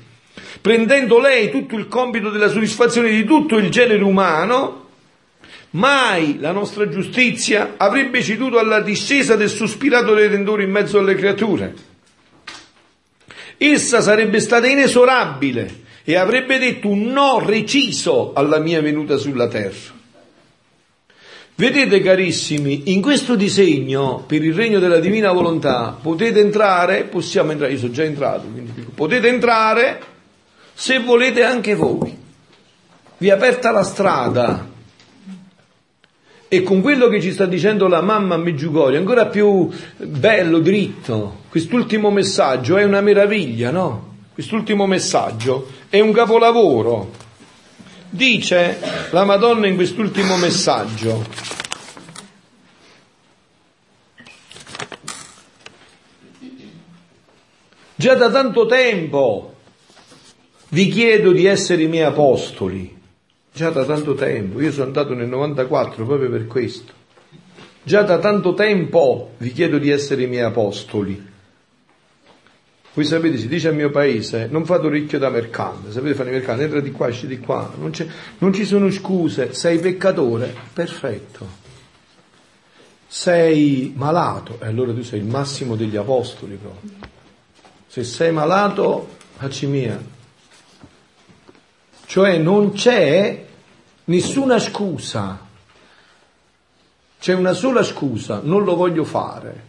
prendendo 0.61 1.19
lei 1.19 1.51
tutto 1.51 1.77
il 1.77 1.89
compito 1.89 2.31
della 2.31 2.49
soddisfazione 2.49 3.11
di 3.11 3.25
tutto 3.25 3.57
il 3.57 3.71
genere 3.71 4.03
umano, 4.03 4.81
mai 5.71 6.39
la 6.39 6.53
nostra 6.53 6.89
giustizia 6.89 7.75
avrebbe 7.77 8.23
ceduto 8.23 8.59
alla 8.59 8.81
discesa 8.81 9.37
del 9.37 9.49
sospirato 9.49 10.15
Redentore 10.15 10.65
in 10.65 10.71
mezzo 10.71 10.99
alle 10.99 11.15
creature 11.15 11.91
essa 13.71 14.01
sarebbe 14.01 14.41
stata 14.41 14.67
inesorabile 14.67 15.81
e 16.05 16.17
avrebbe 16.17 16.59
detto 16.59 16.89
un 16.89 17.05
no 17.05 17.39
reciso 17.39 18.33
alla 18.35 18.59
mia 18.59 18.81
venuta 18.81 19.17
sulla 19.17 19.47
terra. 19.49 20.01
Vedete 21.55 22.01
carissimi, 22.01 22.85
in 22.87 23.03
questo 23.03 23.37
disegno 23.37 24.25
per 24.27 24.43
il 24.43 24.55
regno 24.55 24.79
della 24.79 24.99
divina 24.99 25.31
volontà 25.33 25.97
potete 26.01 26.41
entrare, 26.41 27.05
possiamo 27.05 27.53
entrare, 27.53 27.73
io 27.73 27.79
sono 27.79 27.93
già 27.93 28.03
entrato, 28.03 28.49
quindi 28.49 28.73
dico, 28.75 28.91
potete 28.95 29.29
entrare 29.29 30.01
se 30.73 30.99
volete 30.99 31.45
anche 31.45 31.75
voi. 31.75 32.19
Vi 33.19 33.29
è 33.29 33.31
aperta 33.31 33.71
la 33.71 33.85
strada 33.85 34.71
e 36.55 36.63
con 36.63 36.83
quello 36.83 37.09
che 37.09 37.19
ci 37.19 37.33
sta 37.33 37.47
dicendo 37.47 37.89
la 37.89 38.03
mamma 38.03 38.35
a 38.35 38.37
Meggiugorio, 38.37 38.99
ancora 38.99 39.25
più 39.25 39.71
bello, 39.97 40.59
dritto, 40.59 41.45
quest'ultimo 41.49 42.11
messaggio 42.11 42.77
è 42.77 42.85
una 42.85 43.01
meraviglia, 43.01 43.71
no? 43.71 44.17
Quest'ultimo 44.35 44.85
messaggio 44.85 45.71
è 45.89 45.99
un 46.01 46.13
capolavoro. 46.13 47.11
Dice 48.11 48.79
la 49.13 49.25
Madonna 49.25 49.67
in 49.67 49.77
quest'ultimo 49.77 50.37
messaggio, 50.37 51.25
già 57.95 58.15
da 58.15 58.31
tanto 58.31 58.67
tempo 58.67 59.55
vi 60.69 60.89
chiedo 60.89 61.33
di 61.33 61.47
essere 61.47 61.85
i 61.85 61.89
miei 61.89 62.05
apostoli 62.05 63.01
già 63.53 63.71
da 63.71 63.85
tanto 63.85 64.15
tempo, 64.15 64.61
io 64.61 64.73
sono 64.73 64.87
andato 64.87 65.15
nel 65.15 65.29
94 65.29 66.05
proprio 66.07 66.31
per 66.31 66.47
questo, 66.47 66.93
già 67.83 68.03
da 68.03 68.19
tanto 68.19 68.55
tempo 68.55 69.33
vi 69.39 69.53
chiedo 69.53 69.79
di 69.79 69.91
essere 69.91 70.23
i 70.23 70.27
miei 70.27 70.45
apostoli. 70.45 71.31
Voi 72.95 73.05
sapete, 73.07 73.39
si 73.39 73.49
dice 73.49 73.69
al 73.69 73.75
mio 73.75 73.91
paese, 73.91 74.49
non 74.51 74.67
fate 74.67 74.87
orecchio 74.87 75.19
da 75.19 75.31
mercante, 75.31 75.91
sapete 75.91 76.15
fare 76.15 76.29
i 76.29 76.33
mercanti, 76.33 76.65
entra 76.65 76.81
di 76.81 76.91
qua, 76.91 77.09
esci 77.09 77.27
di 77.27 77.39
qua, 77.39 77.73
non, 77.79 77.91
non 78.39 78.53
ci 78.53 78.67
sono 78.67 78.91
scuse, 78.91 79.55
sei 79.55 79.79
peccatore, 79.79 80.55
perfetto. 80.75 81.61
Sei 83.07 83.93
malato, 83.97 84.59
e 84.61 84.67
allora 84.67 84.93
tu 84.93 85.03
sei 85.03 85.21
il 85.21 85.27
massimo 85.27 85.75
degli 85.75 85.97
apostoli 85.97 86.57
proprio. 86.57 86.91
Se 87.87 88.05
sei 88.05 88.31
malato, 88.31 89.09
facci 89.37 89.67
mia, 89.67 89.99
cioè 92.13 92.37
non 92.37 92.73
c'è 92.73 93.43
nessuna 94.05 94.59
scusa, 94.59 95.47
c'è 97.19 97.33
una 97.33 97.55
sola 97.55 97.83
scusa, 97.83 98.43
non 98.45 98.65
lo 98.65 98.77
voglio 98.77 99.03
fare. 99.03 99.63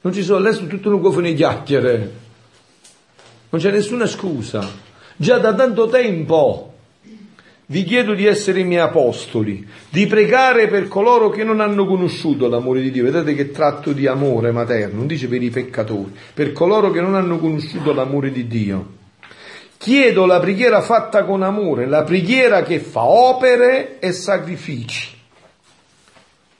Non 0.00 0.14
ci 0.14 0.22
sono 0.22 0.38
adesso 0.38 0.66
tutto 0.66 0.88
un 0.88 1.02
cofone 1.02 1.34
chiacchiere, 1.34 2.12
non 3.50 3.60
c'è 3.60 3.70
nessuna 3.70 4.06
scusa. 4.06 4.66
Già 5.14 5.36
da 5.36 5.54
tanto 5.54 5.88
tempo 5.88 6.72
vi 7.66 7.84
chiedo 7.84 8.14
di 8.14 8.24
essere 8.24 8.60
i 8.60 8.64
miei 8.64 8.80
apostoli, 8.80 9.68
di 9.90 10.06
pregare 10.06 10.68
per 10.68 10.88
coloro 10.88 11.28
che 11.28 11.44
non 11.44 11.60
hanno 11.60 11.84
conosciuto 11.84 12.48
l'amore 12.48 12.80
di 12.80 12.90
Dio. 12.90 13.04
Vedete 13.04 13.34
che 13.34 13.50
tratto 13.50 13.92
di 13.92 14.06
amore 14.06 14.52
materno, 14.52 14.96
non 14.96 15.06
dice 15.06 15.28
per 15.28 15.42
i 15.42 15.50
peccatori, 15.50 16.16
per 16.32 16.52
coloro 16.52 16.90
che 16.90 17.02
non 17.02 17.14
hanno 17.14 17.36
conosciuto 17.38 17.92
l'amore 17.92 18.32
di 18.32 18.46
Dio. 18.46 18.95
Chiedo 19.78 20.26
la 20.26 20.40
preghiera 20.40 20.80
fatta 20.80 21.24
con 21.24 21.42
amore, 21.42 21.86
la 21.86 22.02
preghiera 22.02 22.62
che 22.62 22.80
fa 22.80 23.04
opere 23.04 23.98
e 23.98 24.12
sacrifici. 24.12 25.14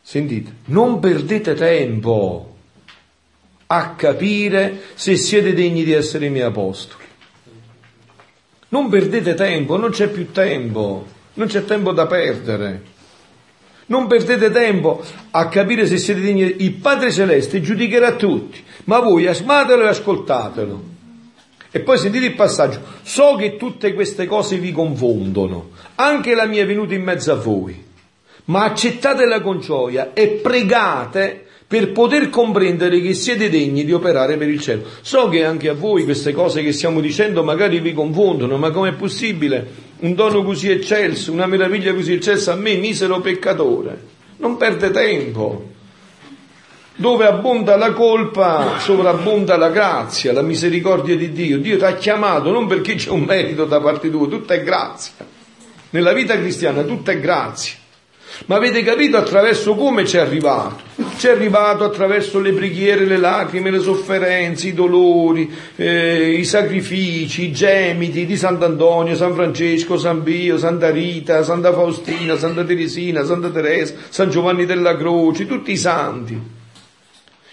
Sentite, 0.03 0.53
non 0.67 1.01
perdete 1.01 1.55
tempo 1.55 2.55
a 3.67 3.95
capire 3.95 4.83
se 4.95 5.17
siete 5.17 5.53
degni 5.55 5.83
di 5.83 5.93
essere 5.93 6.27
i 6.27 6.31
miei 6.31 6.45
apostoli. 6.45 7.05
Non 8.69 8.89
perdete 8.89 9.35
tempo, 9.35 9.77
non 9.77 9.91
c'è 9.91 10.09
più 10.09 10.31
tempo, 10.31 11.07
non 11.35 11.47
c'è 11.47 11.65
tempo 11.65 11.93
da 11.93 12.07
perdere. 12.07 12.95
Non 13.87 14.07
perdete 14.09 14.51
tempo 14.51 15.03
a 15.31 15.49
capire 15.49 15.87
se 15.87 15.97
siete 15.99 16.21
degni. 16.21 16.57
Il 16.59 16.75
Padre 16.75 17.13
Celeste 17.13 17.61
giudicherà 17.61 18.15
tutti, 18.15 18.63
ma 18.85 18.99
voi 19.01 19.27
asmatelo 19.27 19.85
e 19.85 19.89
ascoltatelo. 19.89 20.95
E 21.77 21.81
poi 21.81 21.99
sentite 21.99 22.25
il 22.25 22.35
passaggio. 22.35 22.81
So 23.03 23.35
che 23.35 23.59
tutte 23.59 23.93
queste 23.93 24.25
cose 24.25 24.57
vi 24.57 24.73
confondono, 24.73 25.73
anche 25.97 26.35
la 26.35 26.47
mia 26.47 26.65
venuta 26.65 26.95
in 26.95 27.03
mezzo 27.03 27.33
a 27.33 27.35
voi, 27.35 27.85
ma 28.47 28.65
accettatela 28.65 29.43
con 29.43 29.61
gioia 29.61 30.15
e 30.15 30.29
pregate 30.29 31.45
per 31.67 31.93
poter 31.93 32.31
comprendere 32.31 32.99
che 33.03 33.13
siete 33.13 33.51
degni 33.51 33.85
di 33.85 33.93
operare 33.93 34.39
per 34.39 34.49
il 34.49 34.59
cielo. 34.59 34.85
So 35.03 35.29
che 35.29 35.45
anche 35.45 35.69
a 35.69 35.75
voi 35.75 36.05
queste 36.05 36.33
cose 36.33 36.63
che 36.63 36.73
stiamo 36.73 37.03
dicendo 37.03 37.45
magari 37.45 37.79
vi 37.81 37.93
confondono, 37.93 38.57
ma 38.57 38.71
com'è 38.71 38.95
possibile 38.95 39.67
un 39.99 40.15
dono 40.15 40.43
così 40.45 40.71
eccelso, 40.71 41.31
una 41.31 41.45
meraviglia 41.45 41.93
così 41.93 42.15
eccelsa 42.15 42.55
a 42.55 42.57
me, 42.57 42.77
misero 42.77 43.21
peccatore? 43.21 44.01
Non 44.39 44.57
perde 44.57 44.91
tempo. 44.91 45.75
Dove 46.99 47.27
abbonda 47.27 47.77
la 47.77 47.93
colpa, 47.93 48.79
sovrabbonda 48.79 49.59
la 49.59 49.69
grazia, 49.69 50.33
la 50.33 50.41
misericordia 50.41 51.15
di 51.15 51.31
Dio. 51.31 51.59
Dio 51.59 51.77
ti 51.77 51.85
ha 51.85 51.95
chiamato 51.95 52.51
non 52.51 52.67
perché 52.67 52.95
c'è 52.95 53.11
un 53.11 53.21
merito 53.21 53.67
da 53.67 53.83
parte 53.83 54.11
tua, 54.11 54.27
tutta 54.29 54.55
è 54.55 54.63
grazia. 54.63 55.13
Nella 55.91 56.15
vita 56.15 56.39
cristiana 56.39 56.85
tutta 56.85 57.13
è 57.13 57.21
grazia. 57.21 57.75
Ma 58.47 58.57
avete 58.57 58.83
capito 58.83 59.19
attraverso 59.19 59.75
come 59.75 60.07
ci 60.07 60.17
è 60.17 60.21
arrivato? 60.21 60.85
Ci 61.19 61.27
è 61.27 61.33
arrivato 61.33 61.85
attraverso 61.85 62.41
le 62.41 62.53
preghiere, 62.53 63.05
le 63.05 63.19
lacrime, 63.19 63.71
le 63.71 63.81
sofferenze, 63.81 64.69
i 64.69 64.75
dolori, 64.75 65.55
eh, 65.77 66.31
i 66.31 66.45
sacrifici, 66.45 67.45
i 67.45 67.53
gemiti 67.53 68.25
di 68.25 68.39
Sant'Antonio, 68.39 69.15
San 69.17 69.35
Francesco, 69.35 69.99
San 69.99 70.23
Pio, 70.23 70.57
Santa 70.57 70.91
Rita, 70.91 71.43
Santa 71.43 71.75
Faustina, 71.75 72.39
Santa 72.39 72.65
Teresina, 72.65 73.23
Santa 73.23 73.51
Teresa, 73.51 73.95
San 74.09 74.31
Giovanni 74.31 74.65
della 74.65 74.97
Croce, 74.97 75.47
tutti 75.47 75.73
i 75.73 75.77
santi 75.77 76.55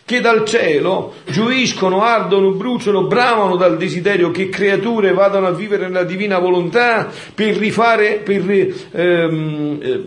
che 0.05 0.19
dal 0.19 0.43
cielo 0.45 1.13
gioiscono, 1.25 2.01
ardono, 2.01 2.51
bruciano, 2.51 3.05
bramano 3.05 3.55
dal 3.55 3.77
desiderio 3.77 4.31
che 4.31 4.49
creature 4.49 5.13
vadano 5.13 5.47
a 5.47 5.51
vivere 5.51 5.87
nella 5.87 6.03
divina 6.03 6.39
volontà 6.39 7.09
per 7.33 7.55
rifare, 7.55 8.21
per, 8.23 8.41
ehm, 8.91 9.79
eh, 9.81 10.03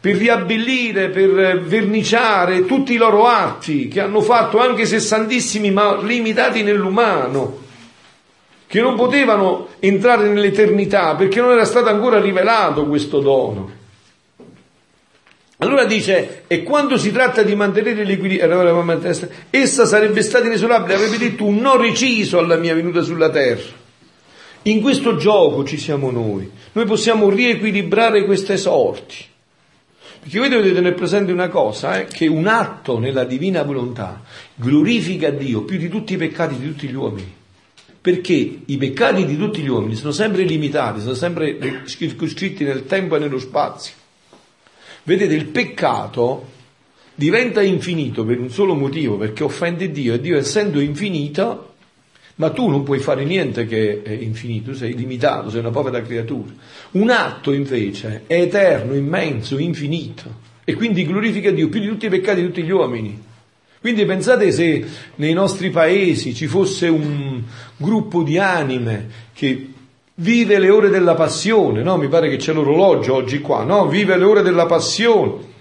per 0.00 0.16
riabbellire, 0.16 1.10
per 1.10 1.60
verniciare 1.62 2.64
tutti 2.64 2.94
i 2.94 2.96
loro 2.96 3.26
atti 3.26 3.86
che 3.88 4.00
hanno 4.00 4.20
fatto 4.20 4.58
anche 4.58 4.84
se 4.84 4.98
santissimi 4.98 5.70
ma 5.70 6.00
limitati 6.00 6.62
nell'umano 6.62 7.64
che 8.66 8.80
non 8.80 8.96
potevano 8.96 9.68
entrare 9.78 10.28
nell'eternità 10.28 11.14
perché 11.14 11.40
non 11.40 11.52
era 11.52 11.64
stato 11.64 11.88
ancora 11.88 12.20
rivelato 12.20 12.86
questo 12.86 13.20
dono. 13.20 13.75
Allora 15.58 15.86
dice, 15.86 16.42
e 16.48 16.62
quando 16.62 16.98
si 16.98 17.10
tratta 17.12 17.42
di 17.42 17.54
mantenere 17.54 18.04
l'equilibrio, 18.04 19.04
essa 19.48 19.86
sarebbe 19.86 20.22
stata 20.22 20.46
inesorabile, 20.46 20.94
avrebbe 20.94 21.16
detto 21.16 21.46
un 21.46 21.56
no 21.56 21.76
reciso 21.76 22.38
alla 22.38 22.56
mia 22.56 22.74
venuta 22.74 23.00
sulla 23.00 23.30
terra. 23.30 23.84
In 24.62 24.82
questo 24.82 25.16
gioco 25.16 25.64
ci 25.64 25.78
siamo 25.78 26.10
noi, 26.10 26.50
noi 26.72 26.84
possiamo 26.84 27.30
riequilibrare 27.30 28.24
queste 28.24 28.58
sorti. 28.58 29.24
Perché 30.20 30.40
voi 30.40 30.48
dovete 30.48 30.74
tenere 30.74 30.94
presente 30.94 31.32
una 31.32 31.48
cosa, 31.48 32.00
eh, 32.00 32.06
che 32.06 32.26
un 32.26 32.48
atto 32.48 32.98
nella 32.98 33.24
divina 33.24 33.62
volontà 33.62 34.22
glorifica 34.56 35.30
Dio 35.30 35.62
più 35.62 35.78
di 35.78 35.88
tutti 35.88 36.14
i 36.14 36.16
peccati 36.16 36.58
di 36.58 36.66
tutti 36.66 36.88
gli 36.88 36.94
uomini. 36.94 37.32
Perché 38.00 38.58
i 38.64 38.76
peccati 38.76 39.24
di 39.24 39.36
tutti 39.36 39.62
gli 39.62 39.68
uomini 39.68 39.94
sono 39.94 40.10
sempre 40.10 40.42
limitati, 40.42 41.00
sono 41.00 41.14
sempre 41.14 41.82
circoscritti 41.86 42.64
nel 42.64 42.86
tempo 42.86 43.14
e 43.14 43.20
nello 43.20 43.38
spazio. 43.38 43.94
Vedete, 45.06 45.34
il 45.34 45.46
peccato 45.46 46.48
diventa 47.14 47.62
infinito 47.62 48.24
per 48.24 48.40
un 48.40 48.50
solo 48.50 48.74
motivo, 48.74 49.16
perché 49.16 49.44
offende 49.44 49.92
Dio 49.92 50.14
e 50.14 50.20
Dio 50.20 50.36
essendo 50.36 50.80
infinito, 50.80 51.74
ma 52.36 52.50
tu 52.50 52.68
non 52.68 52.82
puoi 52.82 52.98
fare 52.98 53.24
niente 53.24 53.66
che 53.66 54.02
è 54.02 54.10
infinito, 54.10 54.74
sei 54.74 54.96
limitato, 54.96 55.48
sei 55.48 55.60
una 55.60 55.70
povera 55.70 56.02
creatura. 56.02 56.52
Un 56.92 57.10
atto 57.10 57.52
invece 57.52 58.24
è 58.26 58.40
eterno, 58.40 58.96
immenso, 58.96 59.58
infinito 59.58 60.24
e 60.64 60.74
quindi 60.74 61.06
glorifica 61.06 61.52
Dio 61.52 61.68
più 61.68 61.78
di 61.78 61.86
tutti 61.86 62.06
i 62.06 62.10
peccati 62.10 62.40
di 62.40 62.46
tutti 62.48 62.64
gli 62.64 62.72
uomini. 62.72 63.22
Quindi 63.80 64.04
pensate 64.06 64.50
se 64.50 64.84
nei 65.14 65.34
nostri 65.34 65.70
paesi 65.70 66.34
ci 66.34 66.48
fosse 66.48 66.88
un 66.88 67.44
gruppo 67.76 68.24
di 68.24 68.38
anime 68.38 69.08
che 69.32 69.68
vive 70.16 70.58
le 70.58 70.70
ore 70.70 70.88
della 70.88 71.14
passione, 71.14 71.82
no? 71.82 71.96
Mi 71.96 72.08
pare 72.08 72.28
che 72.28 72.36
c'è 72.36 72.52
l'orologio 72.52 73.14
oggi 73.14 73.40
qua, 73.40 73.64
no? 73.64 73.86
Vive 73.86 74.16
le 74.16 74.24
ore 74.24 74.42
della 74.42 74.66
passione. 74.66 75.54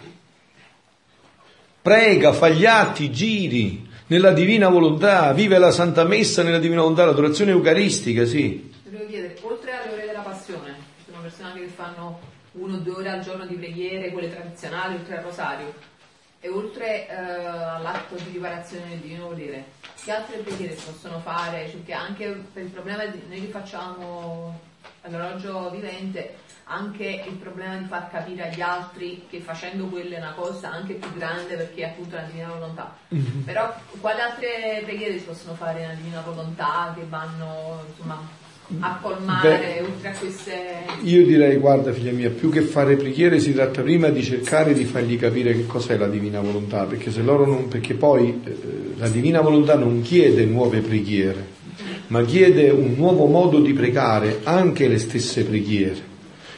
Prega, 1.81 2.33
fa 2.33 2.49
gli 2.49 2.65
atti, 2.65 3.11
giri 3.11 3.87
nella 4.07 4.31
divina 4.31 4.69
volontà, 4.69 5.33
vive 5.33 5.57
la 5.57 5.71
Santa 5.71 6.03
Messa 6.03 6.43
nella 6.43 6.59
divina 6.59 6.81
volontà, 6.81 7.05
l'adorazione 7.05 7.51
eucaristica, 7.51 8.25
sì. 8.25 8.71
Volevo 8.83 9.07
chiedere, 9.07 9.37
oltre 9.41 9.71
alle 9.71 9.93
ore 9.93 10.05
della 10.05 10.19
passione, 10.19 10.75
ci 10.97 11.05
sono 11.09 11.21
persone 11.21 11.53
che 11.53 11.67
fanno 11.67 12.19
uno 12.53 12.75
o 12.75 12.77
due 12.77 12.93
ore 12.93 13.09
al 13.09 13.21
giorno 13.21 13.45
di 13.45 13.55
preghiere, 13.55 14.11
quelle 14.11 14.29
tradizionali, 14.29 14.95
oltre 14.95 15.17
al 15.17 15.23
rosario, 15.23 15.73
e 16.45 16.49
oltre 16.49 17.07
eh, 17.07 17.15
all'atto 17.15 18.13
di 18.15 18.29
riparazione 18.33 19.01
divino 19.01 19.29
volere, 19.29 19.71
che 20.03 20.11
altre 20.11 20.37
preghiere 20.37 20.77
si 20.77 20.85
possono 20.85 21.19
fare? 21.19 21.71
Cioè, 21.71 21.95
anche 21.95 22.27
per 22.53 22.63
il 22.63 22.69
problema 22.69 23.03
di 23.07 23.19
noi 23.27 23.41
che 23.41 23.47
facciamo 23.47 24.59
all'orologio 25.01 25.71
vivente, 25.71 26.37
anche 26.65 27.23
il 27.27 27.35
problema 27.37 27.77
di 27.77 27.85
far 27.85 28.11
capire 28.11 28.49
agli 28.49 28.61
altri 28.61 29.25
che 29.27 29.39
facendo 29.39 29.85
quello 29.85 30.13
è 30.13 30.19
una 30.19 30.33
cosa 30.33 30.71
anche 30.71 30.93
più 30.93 31.11
grande 31.13 31.55
perché 31.55 31.81
è 31.81 31.85
appunto 31.85 32.15
la 32.15 32.21
divina 32.21 32.49
volontà. 32.49 32.95
Mm-hmm. 33.13 33.41
Però 33.41 33.73
quali 33.99 34.21
altre 34.21 34.81
preghiere 34.83 35.17
si 35.17 35.25
possono 35.25 35.55
fare 35.55 35.79
nella 35.79 35.93
divina 35.93 36.21
volontà 36.21 36.93
che 36.95 37.05
vanno 37.07 37.83
insomma 37.87 38.43
a 38.79 38.99
colmare 39.01 39.49
Beh, 39.49 39.81
oltre 39.81 40.09
a 40.09 40.13
queste... 40.17 40.53
Io 41.03 41.25
direi, 41.25 41.57
guarda 41.57 41.91
figlia 41.91 42.11
mia, 42.11 42.29
più 42.29 42.49
che 42.49 42.61
fare 42.61 42.95
preghiere 42.95 43.39
si 43.39 43.53
tratta 43.53 43.81
prima 43.81 44.09
di 44.09 44.23
cercare 44.23 44.73
di 44.73 44.85
fargli 44.85 45.17
capire 45.17 45.53
che 45.53 45.65
cos'è 45.65 45.97
la 45.97 46.07
divina 46.07 46.39
volontà, 46.41 46.83
perché 46.83 47.11
se 47.11 47.21
loro 47.21 47.45
non... 47.45 47.67
perché 47.67 47.93
poi 47.93 48.41
eh, 48.43 48.57
la 48.97 49.09
divina 49.09 49.41
volontà 49.41 49.75
non 49.75 50.01
chiede 50.01 50.45
nuove 50.45 50.79
preghiere, 50.79 51.53
ma 52.07 52.23
chiede 52.23 52.69
un 52.69 52.93
nuovo 52.95 53.25
modo 53.25 53.59
di 53.59 53.73
pregare, 53.73 54.41
anche 54.43 54.87
le 54.87 54.97
stesse 54.97 55.43
preghiere 55.43 56.13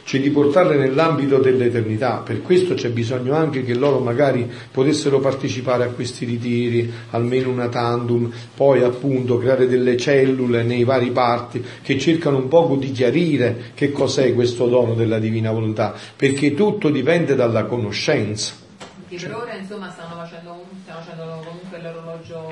cioè 0.08 0.22
di 0.22 0.30
portarle 0.30 0.76
nell'ambito 0.76 1.36
dell'eternità. 1.36 2.22
Per 2.24 2.40
questo 2.40 2.72
c'è 2.72 2.88
bisogno 2.88 3.34
anche 3.34 3.62
che 3.62 3.74
loro 3.74 3.98
magari 3.98 4.50
potessero 4.70 5.20
partecipare 5.20 5.84
a 5.84 5.88
questi 5.88 6.24
ritiri, 6.24 6.90
almeno 7.10 7.50
una 7.50 7.68
tandem, 7.68 8.32
poi 8.54 8.82
appunto 8.82 9.36
creare 9.36 9.66
delle 9.66 9.98
cellule 9.98 10.62
nei 10.62 10.84
vari 10.84 11.10
parti 11.10 11.62
che 11.82 11.98
cercano 11.98 12.38
un 12.38 12.48
poco 12.48 12.76
di 12.76 12.90
chiarire 12.90 13.72
che 13.74 13.92
cos'è 13.92 14.32
questo 14.32 14.66
dono 14.66 14.94
della 14.94 15.18
divina 15.18 15.50
volontà, 15.50 15.94
perché 16.16 16.54
tutto 16.54 16.88
dipende 16.88 17.34
dalla 17.34 17.64
conoscenza. 17.64 18.54
Che 19.08 19.16
per 19.16 19.34
ora 19.34 19.56
insomma 19.56 19.90
stanno 19.90 20.14
facendo, 20.22 20.64
stanno 20.84 21.00
facendo. 21.00 21.47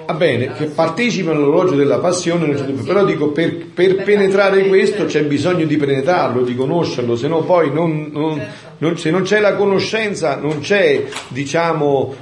Va 0.06 0.14
bene, 0.14 0.52
che 0.52 0.66
partecipano 0.66 1.38
all'orologio 1.38 1.74
della 1.74 1.98
passione, 1.98 2.46
però 2.84 3.04
dico 3.04 3.30
per, 3.30 3.66
per, 3.66 4.04
penetrare 4.04 4.68
questo 4.68 5.04
c'è 5.04 5.24
bisogno 5.24 5.66
di 5.66 5.76
penetrarlo, 5.76 6.42
di 6.42 6.54
conoscerlo, 6.54 7.16
se 7.16 7.26
no 7.26 7.42
poi 7.42 7.72
non, 7.72 8.10
non, 8.12 8.36
certo. 8.36 8.68
non, 8.78 8.98
se 8.98 9.10
non 9.10 9.22
c'è 9.22 9.40
la 9.40 9.56
conoscenza 9.56 10.36
non 10.36 10.60
c'è, 10.60 11.04
diciamo, 11.28 12.14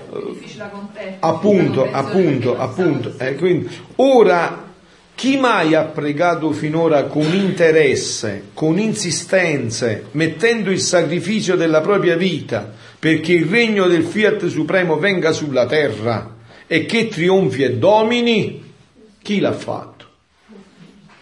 appunto, 1.20 1.86
appunto, 1.90 2.58
appunto. 2.58 3.12
Eh, 3.18 3.34
quindi, 3.34 3.68
ora 3.96 4.72
chi 5.14 5.36
mai 5.36 5.74
ha 5.74 5.84
pregato 5.84 6.52
finora 6.52 7.04
con 7.04 7.34
interesse, 7.34 8.44
con 8.54 8.78
insistenze, 8.78 10.06
mettendo 10.12 10.70
il 10.70 10.80
sacrificio 10.80 11.54
della 11.54 11.82
propria 11.82 12.16
vita 12.16 12.72
perché 12.98 13.34
il 13.34 13.44
regno 13.44 13.86
del 13.86 14.04
Fiat 14.04 14.46
Supremo 14.46 14.96
venga 14.96 15.32
sulla 15.32 15.66
terra 15.66 16.33
e 16.66 16.86
che 16.86 17.08
trionfi 17.08 17.62
e 17.62 17.76
domini? 17.76 18.72
Chi 19.20 19.40
l'ha 19.40 19.52
fatto? 19.52 19.92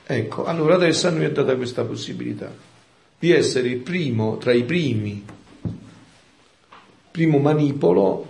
Ecco, 0.05 0.45
allora 0.45 0.75
adesso 0.75 1.09
a 1.09 1.11
noi 1.11 1.25
è 1.25 1.33
data 1.33 1.57
questa 1.57 1.85
possibilità. 1.85 2.71
di 3.23 3.31
essere 3.31 3.69
il 3.69 3.77
primo 3.77 4.37
tra 4.37 4.53
i 4.53 4.65
primi, 4.65 5.25
primo 7.13 7.39
manipolo 7.39 8.27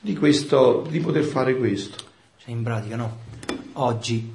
di, 0.00 0.16
questo, 0.16 0.84
di 0.90 0.98
poter 0.98 1.22
fare 1.22 1.56
questo. 1.56 2.02
Cioè 2.38 2.50
in 2.50 2.64
pratica 2.64 2.96
no, 2.96 3.18
oggi 3.74 4.28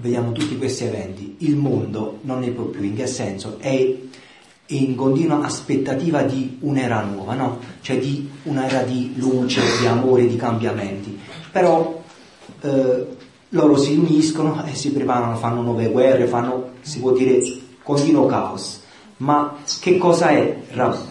vediamo 0.00 0.32
tutti 0.32 0.58
questi 0.58 0.82
eventi, 0.82 1.36
il 1.38 1.54
mondo 1.54 2.18
non 2.22 2.40
ne 2.40 2.50
può 2.50 2.64
più, 2.64 2.82
in 2.82 2.96
che 2.96 3.06
senso? 3.06 3.60
È 3.60 3.96
in 4.66 4.96
continua 4.96 5.44
aspettativa 5.44 6.22
di 6.22 6.56
un'era 6.62 7.04
nuova, 7.04 7.34
no? 7.34 7.60
Cioè 7.82 8.00
di 8.00 8.29
un'era 8.44 8.82
di 8.82 9.12
luce, 9.16 9.60
di 9.80 9.86
amore, 9.86 10.26
di 10.26 10.36
cambiamenti. 10.36 11.18
Però 11.50 12.00
eh, 12.62 13.06
loro 13.50 13.76
si 13.76 13.96
uniscono 13.96 14.64
e 14.64 14.74
si 14.74 14.92
preparano, 14.92 15.36
fanno 15.36 15.62
nuove 15.62 15.88
guerre, 15.88 16.26
fanno, 16.26 16.70
si 16.80 17.00
può 17.00 17.12
dire, 17.12 17.40
continuo 17.82 18.26
caos. 18.26 18.82
Ma 19.18 19.56
che 19.80 19.98
cosa 19.98 20.30
è, 20.30 20.56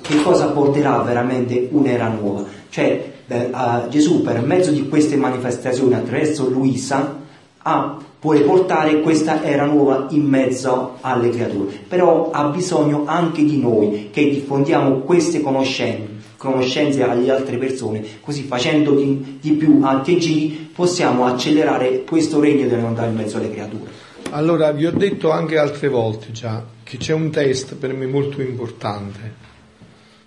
che 0.01 0.21
cosa 0.23 0.47
porterà 0.47 0.97
veramente 0.99 1.67
un'era 1.71 2.07
nuova? 2.07 2.43
Cioè 2.69 3.11
eh, 3.27 3.51
Gesù 3.89 4.23
per 4.23 4.41
mezzo 4.41 4.71
di 4.71 4.87
queste 4.87 5.15
manifestazioni 5.15 5.93
attraverso 5.93 6.49
Luisa 6.49 7.17
ha, 7.61 7.97
vuole 8.19 8.39
portare 8.41 9.01
questa 9.01 9.43
era 9.43 9.65
nuova 9.65 10.07
in 10.09 10.23
mezzo 10.23 10.97
alle 11.01 11.29
creature, 11.29 11.71
però 11.87 12.31
ha 12.31 12.45
bisogno 12.45 13.03
anche 13.05 13.43
di 13.43 13.59
noi 13.59 14.09
che 14.11 14.27
diffondiamo 14.27 15.01
queste 15.01 15.41
conoscenze 15.41 16.08
conoscenze 16.39 17.03
alle 17.03 17.29
altre 17.29 17.57
persone, 17.57 18.01
così 18.21 18.43
facendo 18.43 18.95
di, 18.95 19.39
di 19.41 19.51
più 19.51 19.81
antegiri 19.83 20.71
possiamo 20.73 21.25
accelerare 21.25 22.03
questo 22.05 22.39
regno 22.39 22.65
delle 22.65 22.81
ondate 22.81 23.09
in 23.09 23.15
mezzo 23.15 23.37
alle 23.37 23.51
creature. 23.51 23.91
Allora, 24.31 24.71
vi 24.71 24.85
ho 24.85 24.91
detto 24.91 25.31
anche 25.31 25.57
altre 25.57 25.89
volte 25.89 26.31
già 26.31 26.65
che 26.81 26.97
c'è 26.97 27.13
un 27.13 27.29
test 27.29 27.75
per 27.75 27.93
me 27.93 28.07
molto 28.07 28.41
importante 28.41 29.47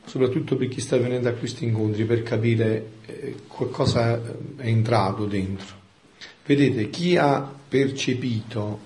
soprattutto 0.04 0.56
per 0.56 0.68
chi 0.68 0.80
sta 0.80 0.98
venendo 0.98 1.30
a 1.30 1.32
questi 1.32 1.64
incontri, 1.64 2.04
per 2.04 2.22
capire 2.22 2.86
eh, 3.06 3.34
cosa 3.46 4.20
è 4.56 4.66
entrato 4.66 5.24
dentro. 5.24 5.80
Vedete, 6.44 6.90
chi 6.90 7.16
ha 7.16 7.50
percepito, 7.68 8.78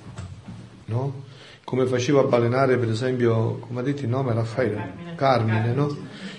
no? 0.84 1.24
come 1.66 1.86
faceva 1.86 2.22
Balenare 2.22 2.76
per 2.76 2.90
esempio, 2.90 3.56
come 3.58 3.80
ha 3.80 3.82
detto 3.82 4.02
il 4.02 4.08
nome 4.08 4.32
Raffaele? 4.34 4.74
Carmine, 4.76 5.14
Carmine 5.16 5.74
no? 5.74 5.96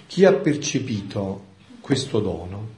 Chi 0.08 0.26
ha 0.26 0.34
percepito 0.34 1.46
questo 1.82 2.20
dono, 2.20 2.70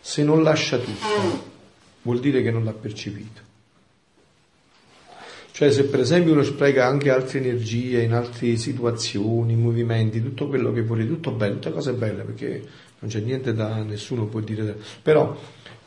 se 0.00 0.22
non 0.22 0.42
lascia 0.42 0.78
tutto, 0.78 1.54
vuol 2.02 2.20
dire 2.20 2.42
che 2.42 2.50
non 2.50 2.64
l'ha 2.64 2.72
percepito. 2.72 3.42
Cioè 5.56 5.72
se 5.72 5.84
per 5.84 6.00
esempio 6.00 6.32
uno 6.32 6.42
spreca 6.42 6.86
anche 6.86 7.10
altre 7.10 7.38
energie 7.38 8.02
in 8.02 8.12
altre 8.12 8.56
situazioni, 8.56 9.56
movimenti, 9.56 10.22
tutto 10.22 10.48
quello 10.48 10.70
che 10.70 10.82
vuole, 10.82 11.06
tutto 11.06 11.30
bello, 11.30 11.54
tutte 11.54 11.72
cose 11.72 11.92
belle 11.94 12.24
perché 12.24 12.62
non 12.98 13.10
c'è 13.10 13.20
niente 13.20 13.54
da 13.54 13.82
nessuno 13.82 14.26
può 14.26 14.40
dire. 14.40 14.76
Però 15.00 15.34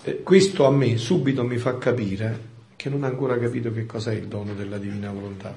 eh, 0.04 0.24
questo 0.24 0.66
a 0.66 0.72
me 0.72 0.98
subito 0.98 1.44
mi 1.44 1.58
fa 1.58 1.78
capire 1.78 2.48
che 2.76 2.90
non 2.90 3.04
ha 3.04 3.08
ancora 3.08 3.38
capito 3.38 3.72
che 3.72 3.86
cos'è 3.86 4.14
il 4.14 4.28
dono 4.28 4.56
della 4.56 4.80
divina 4.80 5.12
volontà. 5.12 5.54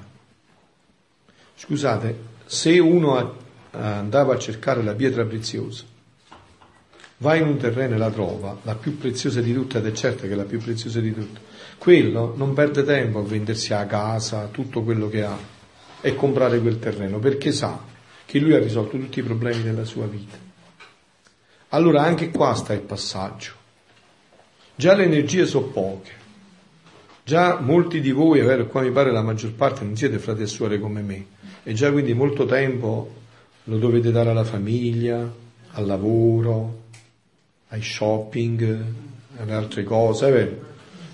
Scusate, 1.55 2.17
se 2.45 2.79
uno 2.79 3.37
andava 3.73 4.35
a 4.35 4.39
cercare 4.39 4.83
la 4.83 4.95
pietra 4.95 5.25
preziosa, 5.25 5.85
va 7.19 7.35
in 7.35 7.47
un 7.47 7.57
terreno 7.57 7.95
e 7.95 7.99
la 7.99 8.11
trova, 8.11 8.59
la 8.63 8.75
più 8.75 8.99
preziosa 8.99 9.41
di 9.41 9.53
tutte, 9.53 9.79
ed 9.79 9.87
è 9.87 9.93
certo 9.93 10.27
che 10.27 10.33
è 10.33 10.37
la 10.37 10.45
più 10.45 10.61
preziosa 10.61 11.01
di 11.01 11.13
tutte, 11.13 11.41
quello 11.79 12.35
non 12.37 12.53
perde 12.53 12.85
tempo 12.85 13.19
a 13.19 13.23
vendersi 13.23 13.73
a 13.73 13.87
casa, 13.87 14.49
tutto 14.49 14.83
quello 14.83 15.09
che 15.09 15.25
ha 15.25 15.39
e 16.01 16.15
comprare 16.17 16.61
quel 16.61 16.79
terreno, 16.79 17.19
perché 17.19 17.53
sa 17.53 17.81
che 18.27 18.39
lui 18.39 18.55
ha 18.55 18.59
risolto 18.59 18.99
tutti 18.99 19.21
i 19.21 19.23
problemi 19.23 19.63
della 19.63 19.85
sua 19.85 20.07
vita. 20.07 20.37
Allora 21.69 22.03
anche 22.03 22.31
qua 22.31 22.55
sta 22.55 22.73
il 22.73 22.81
passaggio. 22.81 23.53
Già 24.75 24.95
le 24.95 25.05
energie 25.05 25.47
sono 25.47 25.67
poche. 25.67 26.11
Già 27.25 27.61
molti 27.61 28.01
di 28.01 28.11
voi, 28.11 28.41
è 28.41 28.45
vero, 28.45 28.67
qua 28.67 28.83
mi 28.83 28.91
pare 28.91 29.13
la 29.13 29.23
maggior 29.23 29.53
parte 29.53 29.85
non 29.85 29.97
siete 29.97 30.19
frati 30.19 30.43
e 30.43 30.47
suore 30.47 30.81
come 30.81 31.03
me, 31.03 31.27
e 31.63 31.73
già 31.73 31.91
quindi 31.93 32.15
molto 32.15 32.47
tempo 32.47 33.21
lo 33.65 33.79
dovete 33.79 34.11
dare 34.11 34.31
alla 34.31 34.45
famiglia, 34.45 35.31
al 35.73 35.87
lavoro, 35.87 36.81
ai 37.69 37.83
shopping, 37.83 38.85
alle 39.39 39.53
altre 39.55 39.85
cose, 39.85 40.29
è 40.29 40.33
vero? 40.33 40.71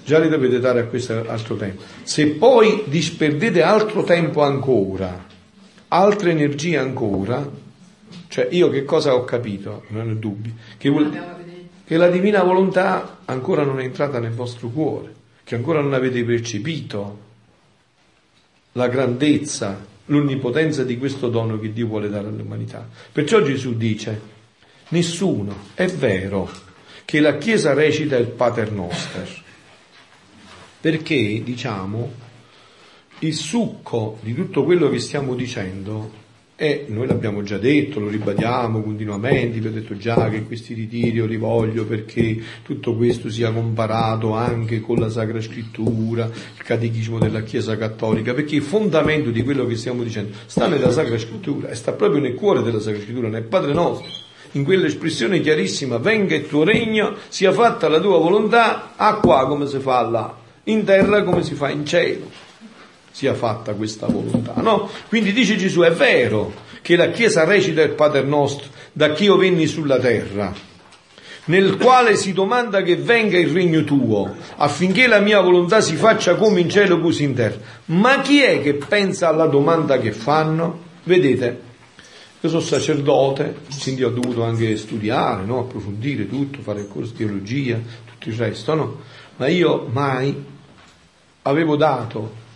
già 0.09 0.19
li 0.19 0.31
dovete 0.31 0.59
dare 0.59 0.81
a 0.81 0.85
questo 0.87 1.29
altro 1.29 1.57
tempo. 1.57 1.83
Se 2.03 2.29
poi 2.29 2.85
disperdete 2.87 3.61
altro 3.61 4.05
tempo 4.05 4.43
ancora, 4.43 5.27
altre 5.89 6.31
energie 6.31 6.79
ancora, 6.79 7.47
cioè 8.29 8.49
io 8.51 8.71
che 8.71 8.87
cosa 8.87 9.15
ho 9.15 9.25
capito, 9.25 9.85
non 9.89 10.09
ho 10.09 10.15
dubbi, 10.15 10.51
che, 10.79 10.89
vuol, 10.89 11.15
che 11.85 11.97
la 11.99 12.09
divina 12.09 12.43
volontà 12.43 13.19
ancora 13.27 13.65
non 13.65 13.81
è 13.81 13.85
entrata 13.85 14.19
nel 14.19 14.33
vostro 14.33 14.69
cuore, 14.69 15.13
che 15.45 15.55
ancora 15.55 15.83
non 15.83 15.93
avete 15.93 16.25
percepito 16.25 17.27
la 18.73 18.89
grandezza, 18.89 19.79
l'onnipotenza 20.09 20.85
di 20.85 20.99
questo 20.99 21.29
dono 21.29 21.59
che 21.59 21.73
Dio 21.73 21.87
vuole 21.87 22.09
dare 22.09 22.29
all'umanità. 22.29 22.89
Perciò 23.11 23.41
Gesù 23.43 23.77
dice, 23.77 24.21
nessuno, 24.89 25.57
è 25.75 25.87
vero, 25.87 26.51
che 27.05 27.21
la 27.21 27.39
Chiesa 27.39 27.73
recita 27.73 28.17
il 28.17 28.29
Pater 28.29 28.71
Noster, 28.73 29.43
perché, 30.81 31.43
diciamo, 31.43 32.13
il 33.21 33.35
succo 33.35 34.19
di 34.23 34.35
tutto 34.35 34.65
quello 34.65 34.89
che 34.89 34.99
stiamo 34.99 35.35
dicendo 35.35 36.27
è, 36.61 36.87
noi 36.89 37.07
l'abbiamo 37.07 37.45
già 37.45 37.57
detto, 37.57 38.01
lo 38.01 38.09
ribadiamo 38.09 38.83
continuamente, 38.83 39.61
vi 39.61 39.69
ho 39.69 39.71
detto 39.71 39.97
già 39.97 40.29
che 40.29 40.43
questi 40.43 40.75
ritiri 40.75 41.13
io 41.13 41.25
li 41.25 41.37
voglio 41.37 41.87
perché 41.87 42.37
tutto 42.65 42.97
questo 42.97 43.31
sia 43.31 43.53
comparato 43.53 44.33
anche 44.33 44.81
con 44.81 44.99
la 44.99 45.09
Sacra 45.09 45.41
Scrittura, 45.41 46.25
il 46.25 46.65
Catechismo 46.65 47.21
della 47.21 47.43
Chiesa 47.45 47.77
Cattolica, 47.77 48.35
perché 48.35 48.57
il 48.57 48.63
fondamento 48.63 49.31
di 49.31 49.45
quello 49.45 49.67
che 49.67 49.77
stiamo 49.77 50.03
dicendo 50.03 50.33
sta 50.47 50.67
nella 50.67 50.91
Sacra 50.91 51.17
Scrittura 51.17 51.69
e 51.69 51.77
sta 51.77 51.93
proprio 51.93 52.21
nel 52.21 52.35
cuore 52.35 52.63
della 52.63 52.81
Sacra 52.81 53.03
Scrittura, 53.03 53.29
nel 53.29 53.45
Padre 53.45 53.73
nostro. 53.73 54.11
In 54.53 54.65
quell'espressione 54.65 55.41
chiarissima, 55.41 55.99
venga 55.99 56.35
il 56.35 56.49
tuo 56.49 56.65
regno, 56.65 57.15
sia 57.29 57.53
fatta 57.53 57.89
la 57.89 58.01
tua 58.01 58.19
volontà, 58.19 58.97
a 58.97 59.15
qua 59.21 59.47
come 59.47 59.69
si 59.69 59.79
fa 59.79 60.01
là 60.01 60.47
in 60.69 60.85
terra 60.85 61.23
come 61.23 61.43
si 61.43 61.55
fa 61.55 61.71
in 61.71 61.85
cielo, 61.85 62.31
sia 63.19 63.35
fatta 63.35 63.75
questa 63.75 64.07
volontà. 64.07 64.55
No? 64.63 64.89
Quindi 65.09 65.33
dice 65.33 65.57
Gesù, 65.57 65.81
è 65.81 65.91
vero 65.91 66.53
che 66.83 66.95
la 66.95 67.11
Chiesa 67.11 67.43
recita 67.43 67.83
il 67.83 67.91
Pater 67.91 68.25
nostro 68.25 68.69
da 68.93 69.11
che 69.11 69.25
io 69.25 69.37
venni 69.37 69.67
sulla 69.67 69.99
terra, 69.99 70.55
nel 71.47 71.79
quale 71.79 72.15
si 72.15 72.33
domanda 72.33 72.81
che 72.83 72.95
venga 72.95 73.37
il 73.37 73.49
regno 73.49 73.83
tuo, 73.83 74.37
affinché 74.59 75.09
la 75.09 75.19
mia 75.19 75.41
volontà 75.41 75.81
si 75.81 75.97
faccia 75.97 76.37
come 76.37 76.61
in 76.61 76.71
cielo 76.71 77.01
così 77.01 77.25
in 77.25 77.35
terra. 77.35 77.59
Ma 77.87 78.21
chi 78.21 78.41
è 78.41 78.63
che 78.63 78.75
pensa 78.75 79.27
alla 79.27 79.47
domanda 79.47 79.99
che 79.99 80.13
fanno? 80.13 80.83
Vedete, 81.03 81.61
io 82.39 82.49
sono 82.49 82.61
sacerdote, 82.61 83.63
quindi 83.83 84.05
ho 84.05 84.11
dovuto 84.11 84.45
anche 84.45 84.77
studiare, 84.77 85.45
no? 85.45 85.59
approfondire 85.59 86.29
tutto, 86.29 86.61
fare 86.61 86.83
il 86.83 86.89
corso 86.89 87.11
di 87.11 87.17
teologia, 87.17 87.81
tutto 88.05 88.29
il 88.29 88.37
resto, 88.37 88.75
no? 88.75 89.01
Ma 89.39 89.49
io 89.49 89.89
mai 89.91 90.45
avevo 91.43 91.75
dato 91.75 92.47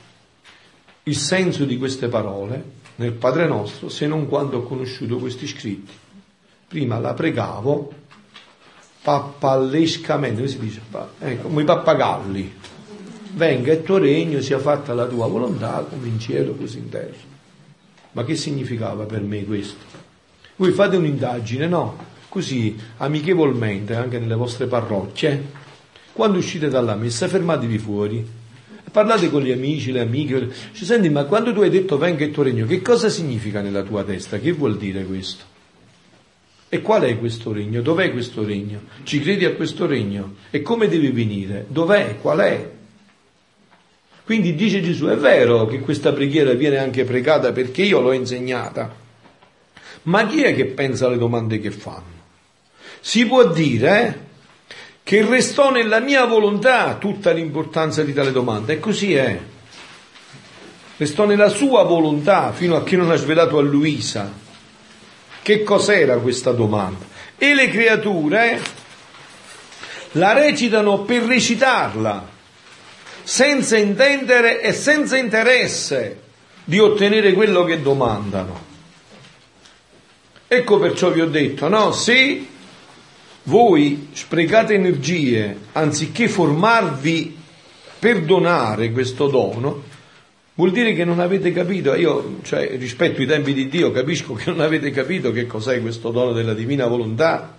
il 1.05 1.17
senso 1.17 1.65
di 1.65 1.79
queste 1.79 2.09
parole 2.09 2.81
nel 2.97 3.13
Padre 3.13 3.47
nostro 3.47 3.89
se 3.89 4.07
non 4.07 4.29
quando 4.29 4.59
ho 4.59 4.63
conosciuto 4.63 5.17
questi 5.17 5.47
scritti. 5.47 5.93
Prima 6.69 6.99
la 6.99 7.13
pregavo 7.15 7.93
pappallescamente, 9.03 10.37
come 10.37 10.49
si 10.49 10.59
dice? 10.59 10.81
Ecco, 11.19 11.49
come 11.49 11.63
i 11.63 11.65
pappagalli. 11.65 12.55
Venga 13.35 13.73
il 13.73 13.83
tuo 13.83 13.99
regno, 13.99 14.41
sia 14.41 14.59
fatta 14.59 14.95
la 14.95 15.07
tua 15.07 15.27
volontà 15.27 15.85
come 15.89 16.07
in 16.07 16.21
cielo 16.21 16.55
così 16.55 16.79
in 16.79 16.89
terra. 16.89 17.31
Ma 18.13 18.25
che 18.25 18.37
significava 18.37 19.05
per 19.05 19.23
me 19.23 19.45
questo? 19.45 20.01
Voi 20.57 20.71
fate 20.73 20.97
un'indagine, 20.97 21.67
no? 21.67 22.11
Così, 22.29 22.79
amichevolmente, 22.99 23.95
anche 23.95 24.19
nelle 24.19 24.35
vostre 24.35 24.67
parrocchie, 24.67 25.61
quando 26.13 26.39
uscite 26.39 26.69
dalla 26.69 26.95
messa 26.95 27.27
fermatevi 27.27 27.79
fuori 27.79 28.41
Parlate 28.93 29.31
con 29.31 29.41
gli 29.41 29.51
amici, 29.51 29.91
le 29.91 30.01
amiche. 30.01 30.51
Ci 30.73 30.85
senti, 30.85 31.09
ma 31.09 31.25
quando 31.25 31.53
tu 31.55 31.63
hai 31.63 31.71
detto 31.71 31.97
venga 31.97 32.25
il 32.25 32.31
tuo 32.31 32.43
regno, 32.43 32.67
che 32.67 32.83
cosa 32.83 33.09
significa 33.09 33.63
nella 33.63 33.83
tua 33.83 34.05
testa? 34.05 34.39
Che 34.39 34.53
vuol 34.53 34.77
dire 34.77 35.03
questo? 35.05 35.45
E 36.69 36.83
qual 36.83 37.03
è 37.03 37.19
questo 37.19 37.53
regno? 37.53 37.81
Dov'è 37.81 38.13
questo 38.13 38.45
regno? 38.45 38.83
Ci 39.03 39.21
credi 39.21 39.47
a 39.47 39.55
questo 39.55 39.87
regno? 39.87 40.35
E 40.51 40.61
come 40.61 40.89
deve 40.89 41.11
venire? 41.11 41.65
Dov'è? 41.69 42.19
Qual 42.21 42.39
è? 42.39 42.71
Quindi 44.25 44.55
dice 44.55 44.83
Gesù, 44.83 45.07
è 45.07 45.17
vero 45.17 45.67
che 45.67 45.81
questa 45.81 46.13
preghiera 46.13 46.53
viene 46.53 46.79
anche 46.79 47.05
pregata 47.05 47.51
perché 47.53 47.83
io 47.83 48.01
l'ho 48.01 48.13
insegnata, 48.13 48.95
ma 50.05 50.27
chi 50.27 50.43
è 50.43 50.55
che 50.55 50.67
pensa 50.67 51.07
alle 51.07 51.19
domande 51.19 51.59
che 51.59 51.71
fanno? 51.71 52.21
Si 53.01 53.27
può 53.27 53.51
dire, 53.51 54.07
eh? 54.07 54.31
Che 55.13 55.27
restò 55.27 55.71
nella 55.71 56.01
mia 56.01 56.25
volontà 56.25 56.95
tutta 56.95 57.33
l'importanza 57.33 58.03
di 58.03 58.15
tale 58.15 58.33
domanda. 58.33 58.73
E 58.73 58.79
così 58.79 59.13
è. 59.13 59.39
restò 60.97 61.27
nella 61.27 61.51
sua 61.51 61.83
volontà 61.83 62.51
fino 62.53 62.77
a 62.77 62.83
che 62.83 62.97
non 62.97 63.11
ha 63.11 63.17
svelato 63.17 63.59
a 63.59 63.61
Luisa 63.61 64.33
che 65.43 65.65
cos'era 65.65 66.17
questa 66.17 66.53
domanda. 66.53 67.05
E 67.37 67.53
le 67.53 67.69
creature 67.69 68.59
la 70.13 70.33
recitano 70.33 71.01
per 71.01 71.25
recitarla, 71.25 72.27
senza 73.23 73.77
intendere 73.77 74.63
e 74.63 74.73
senza 74.73 75.19
interesse 75.19 76.23
di 76.65 76.79
ottenere 76.79 77.35
quello 77.35 77.65
che 77.65 77.83
domandano. 77.83 78.65
Ecco 80.49 80.79
perciò 80.79 81.11
vi 81.11 81.21
ho 81.21 81.29
detto, 81.29 81.69
no, 81.69 81.93
se 81.93 82.47
voi 83.45 84.09
sprecate 84.13 84.75
energie 84.75 85.57
anziché 85.73 86.29
formarvi 86.29 87.39
per 87.99 88.23
donare 88.23 88.91
questo 88.91 89.29
dono, 89.29 89.83
vuol 90.55 90.73
dire 90.73 90.93
che 90.93 91.05
non 91.05 91.21
avete 91.21 91.53
capito. 91.53 91.95
Io, 91.95 92.39
cioè, 92.43 92.77
rispetto 92.77 93.21
ai 93.21 93.27
tempi 93.27 93.53
di 93.53 93.69
Dio, 93.69 93.91
capisco 93.91 94.35
che 94.35 94.51
non 94.51 94.61
avete 94.61 94.91
capito 94.91 95.33
che 95.33 95.47
cos'è 95.47 95.81
questo 95.81 96.11
dono 96.11 96.33
della 96.33 96.55
divina 96.55 96.87
volontà 96.87 97.59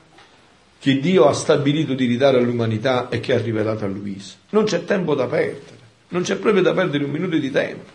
che 0.80 1.00
Dio 1.00 1.28
ha 1.28 1.34
stabilito 1.34 1.94
di 1.94 2.06
ridare 2.06 2.38
all'umanità 2.38 3.08
e 3.08 3.22
che 3.22 3.34
ha 3.34 3.40
rivelato 3.40 3.86
a 3.86 3.88
Luisa. 3.88 4.34
Non 4.50 4.66
c'è 4.66 4.84
tempo 4.84 5.16
da 5.16 5.28
perdere, 5.28 5.78
non 6.10 6.24
c'è 6.24 6.36
proprio 6.36 6.62
da 6.62 6.74
perdere 6.74 7.06
un 7.06 7.12
minuto 7.12 7.38
di 7.38 7.52
tempo. 7.52 7.90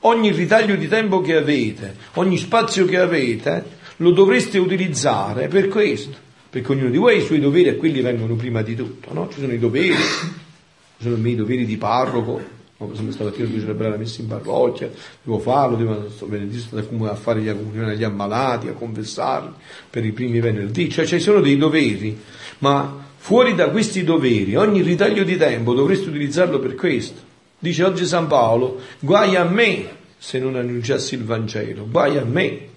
Ogni 0.00 0.32
ritaglio 0.32 0.74
di 0.74 0.88
tempo 0.88 1.20
che 1.20 1.36
avete, 1.36 1.94
ogni 2.14 2.36
spazio 2.36 2.84
che 2.84 2.98
avete, 2.98 3.78
lo 3.98 4.10
dovreste 4.10 4.58
utilizzare 4.58 5.46
per 5.46 5.68
questo, 5.68 6.16
perché 6.50 6.72
ognuno 6.72 6.90
di 6.90 6.96
voi 6.98 7.14
ha 7.14 7.18
i 7.18 7.24
suoi 7.24 7.38
doveri 7.38 7.68
e 7.68 7.76
quelli 7.76 8.00
vengono 8.00 8.34
prima 8.34 8.60
di 8.62 8.74
tutto, 8.74 9.12
no? 9.12 9.28
Ci 9.32 9.38
sono 9.40 9.52
i 9.52 9.58
doveri, 9.58 9.94
ci 9.94 11.02
sono 11.02 11.14
i 11.14 11.20
miei 11.20 11.36
doveri 11.36 11.64
di 11.64 11.76
parroco, 11.76 12.42
no? 12.76 12.94
se 12.94 13.12
stamattina 13.12 13.46
devo 13.46 13.60
celebrare 13.60 13.92
la 13.92 13.96
messa 13.98 14.20
in 14.20 14.26
parrocchia, 14.26 14.90
devo 15.22 15.38
farlo, 15.38 15.76
devo 15.76 16.10
venerdì 16.26 16.60
a 17.04 17.14
fare 17.14 17.40
gli 17.40 17.54
comunioni 17.54 17.92
agli 17.92 18.02
ammalati, 18.02 18.66
a 18.66 18.72
confessarli 18.72 19.52
per 19.88 20.04
i 20.04 20.10
primi 20.10 20.40
venerdì, 20.40 20.90
cioè 20.90 21.06
ci 21.06 21.20
sono 21.20 21.40
dei 21.40 21.56
doveri, 21.56 22.18
ma 22.58 23.06
fuori 23.16 23.54
da 23.54 23.70
questi 23.70 24.02
doveri, 24.02 24.56
ogni 24.56 24.82
ritaglio 24.82 25.22
di 25.22 25.36
tempo 25.36 25.72
dovreste 25.72 26.08
utilizzarlo 26.08 26.58
per 26.58 26.74
questo. 26.74 27.28
Dice 27.60 27.84
oggi 27.84 28.06
San 28.06 28.26
Paolo, 28.26 28.80
guai 28.98 29.36
a 29.36 29.44
me 29.44 29.98
se 30.18 30.40
non 30.40 30.56
annunciassi 30.56 31.14
il 31.14 31.24
Vangelo, 31.24 31.86
guai 31.88 32.16
a 32.16 32.24
me 32.24 32.68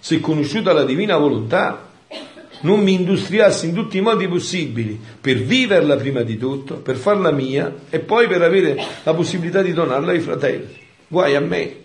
se 0.00 0.18
conosciuta 0.18 0.72
la 0.72 0.84
divina 0.84 1.16
volontà, 1.18 1.89
non 2.62 2.80
mi 2.80 2.94
industriassi 2.94 3.66
in 3.66 3.74
tutti 3.74 3.96
i 3.96 4.02
modi 4.02 4.28
possibili 4.28 4.98
per 5.20 5.36
viverla 5.36 5.96
prima 5.96 6.22
di 6.22 6.36
tutto, 6.36 6.76
per 6.76 6.96
farla 6.96 7.30
mia 7.30 7.74
e 7.88 8.00
poi 8.00 8.26
per 8.26 8.42
avere 8.42 8.76
la 9.02 9.14
possibilità 9.14 9.62
di 9.62 9.72
donarla 9.72 10.12
ai 10.12 10.20
fratelli. 10.20 10.76
Guai 11.08 11.34
a 11.34 11.40
me 11.40 11.76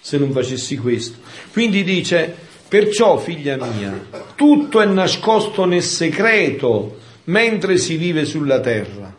se 0.00 0.18
non 0.18 0.32
facessi 0.32 0.76
questo. 0.76 1.18
Quindi 1.52 1.84
dice, 1.84 2.34
perciò 2.68 3.18
figlia 3.18 3.56
mia, 3.56 4.08
tutto 4.34 4.80
è 4.80 4.86
nascosto 4.86 5.64
nel 5.64 5.82
segreto 5.82 6.98
mentre 7.24 7.78
si 7.78 7.96
vive 7.96 8.24
sulla 8.24 8.60
terra. 8.60 9.14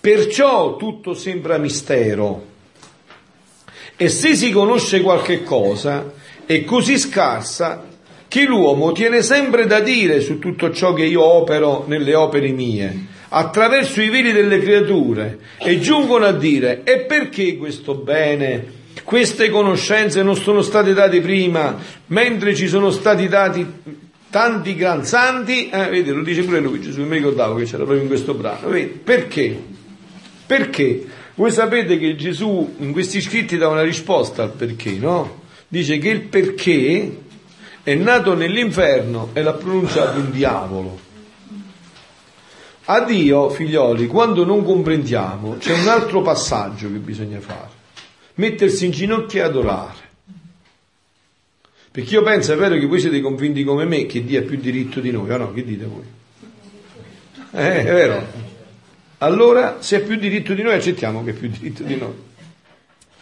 Perciò 0.00 0.76
tutto 0.76 1.14
sembra 1.14 1.56
mistero. 1.56 2.52
E 3.96 4.08
se 4.08 4.34
si 4.34 4.50
conosce 4.50 5.00
qualche 5.00 5.42
cosa, 5.42 6.12
è 6.44 6.64
così 6.64 6.98
scarsa 6.98 7.92
che 8.34 8.46
l'uomo 8.46 8.90
tiene 8.90 9.22
sempre 9.22 9.64
da 9.64 9.78
dire 9.78 10.20
su 10.20 10.40
tutto 10.40 10.72
ciò 10.72 10.92
che 10.92 11.04
io 11.04 11.22
opero 11.22 11.84
nelle 11.86 12.16
opere 12.16 12.50
mie, 12.50 13.06
attraverso 13.28 14.02
i 14.02 14.08
veli 14.08 14.32
delle 14.32 14.58
creature, 14.58 15.38
e 15.56 15.78
giungono 15.78 16.24
a 16.24 16.32
dire, 16.32 16.82
e 16.82 17.02
perché 17.02 17.56
questo 17.56 17.94
bene, 17.94 18.66
queste 19.04 19.50
conoscenze 19.50 20.24
non 20.24 20.34
sono 20.34 20.62
state 20.62 20.94
date 20.94 21.20
prima, 21.20 21.78
mentre 22.06 22.56
ci 22.56 22.66
sono 22.66 22.90
stati 22.90 23.28
dati 23.28 23.64
tanti 24.30 24.74
gran 24.74 25.04
santi? 25.04 25.70
Eh, 25.70 25.88
vedi, 25.90 26.10
lo 26.10 26.24
dice 26.24 26.42
pure 26.42 26.58
lui, 26.58 26.80
Gesù, 26.80 27.04
mi 27.04 27.18
ricordavo 27.18 27.54
che 27.54 27.66
c'era 27.66 27.84
proprio 27.84 28.02
in 28.02 28.08
questo 28.08 28.34
brano, 28.34 28.68
vedi, 28.68 28.98
perché? 29.04 29.56
Perché? 30.44 31.06
Voi 31.36 31.52
sapete 31.52 32.00
che 32.00 32.16
Gesù 32.16 32.74
in 32.78 32.90
questi 32.90 33.20
scritti 33.20 33.56
dà 33.56 33.68
una 33.68 33.82
risposta 33.82 34.42
al 34.42 34.50
perché, 34.50 34.90
no? 34.98 35.42
dice 35.74 35.98
che 35.98 36.08
il 36.08 36.20
perché 36.20 37.22
è 37.84 37.94
nato 37.94 38.34
nell'inferno 38.34 39.28
e 39.34 39.42
l'ha 39.42 39.52
pronunciato 39.52 40.18
un 40.18 40.30
diavolo. 40.30 40.98
A 42.86 43.04
Dio, 43.04 43.50
figlioli, 43.50 44.06
quando 44.06 44.44
non 44.44 44.64
comprendiamo, 44.64 45.58
c'è 45.58 45.74
un 45.78 45.86
altro 45.88 46.22
passaggio 46.22 46.90
che 46.90 46.98
bisogna 46.98 47.40
fare. 47.40 47.82
Mettersi 48.34 48.86
in 48.86 48.90
ginocchio 48.90 49.40
e 49.40 49.44
adorare. 49.44 50.02
Perché 51.90 52.14
io 52.14 52.22
penso, 52.22 52.54
è 52.54 52.56
vero 52.56 52.76
che 52.76 52.86
voi 52.86 53.00
siete 53.00 53.20
convinti 53.20 53.62
come 53.64 53.84
me 53.84 54.06
che 54.06 54.24
Dio 54.24 54.40
ha 54.40 54.42
più 54.42 54.56
diritto 54.56 55.00
di 55.00 55.10
noi, 55.10 55.30
o 55.30 55.36
no? 55.36 55.52
Che 55.52 55.64
dite 55.64 55.84
voi? 55.84 56.04
Eh, 57.52 57.78
è 57.80 57.84
vero. 57.84 58.26
Allora, 59.18 59.76
se 59.80 59.96
ha 59.96 60.00
più 60.00 60.16
diritto 60.16 60.54
di 60.54 60.62
noi, 60.62 60.74
accettiamo 60.74 61.22
che 61.22 61.30
ha 61.30 61.34
più 61.34 61.48
diritto 61.48 61.82
di 61.82 61.96
noi. 61.96 62.14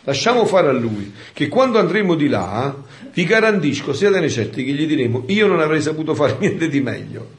Lasciamo 0.04 0.46
fare 0.46 0.68
a 0.68 0.72
lui, 0.72 1.12
che 1.32 1.46
quando 1.46 1.78
andremo 1.78 2.16
di 2.16 2.28
là, 2.28 2.74
vi 3.12 3.24
garantisco, 3.24 3.92
siate 3.92 4.28
certi 4.28 4.64
che 4.64 4.72
gli 4.72 4.84
diremo, 4.84 5.24
io 5.28 5.46
non 5.46 5.60
avrei 5.60 5.80
saputo 5.80 6.14
fare 6.14 6.36
niente 6.40 6.68
di 6.68 6.80
meglio. 6.80 7.30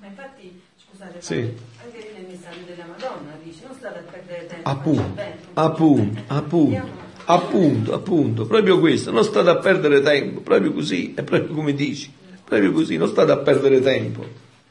Ma 0.00 0.06
infatti, 0.06 0.60
scusate, 0.76 1.20
sì. 1.20 1.34
anche 1.82 2.12
nel 2.14 2.26
messaggio 2.28 2.66
della 2.66 2.84
Madonna 2.86 3.38
dice, 3.42 3.60
non 3.66 3.74
state 3.78 3.98
a 3.98 4.02
perdere 4.02 4.46
tempo. 4.46 4.68
Appunto, 4.68 5.22
appunto, 5.54 6.22
appunto, 6.26 6.90
appunto, 7.24 7.94
appunto, 7.94 8.46
proprio 8.46 8.78
questo, 8.78 9.10
non 9.10 9.24
state 9.24 9.48
a 9.48 9.56
perdere 9.56 10.02
tempo, 10.02 10.40
proprio 10.40 10.72
così, 10.74 11.14
è 11.14 11.22
proprio 11.22 11.54
come 11.54 11.72
dici, 11.72 12.12
proprio 12.44 12.72
così, 12.72 12.98
non 12.98 13.08
state 13.08 13.32
a 13.32 13.38
perdere 13.38 13.80
tempo. 13.80 14.22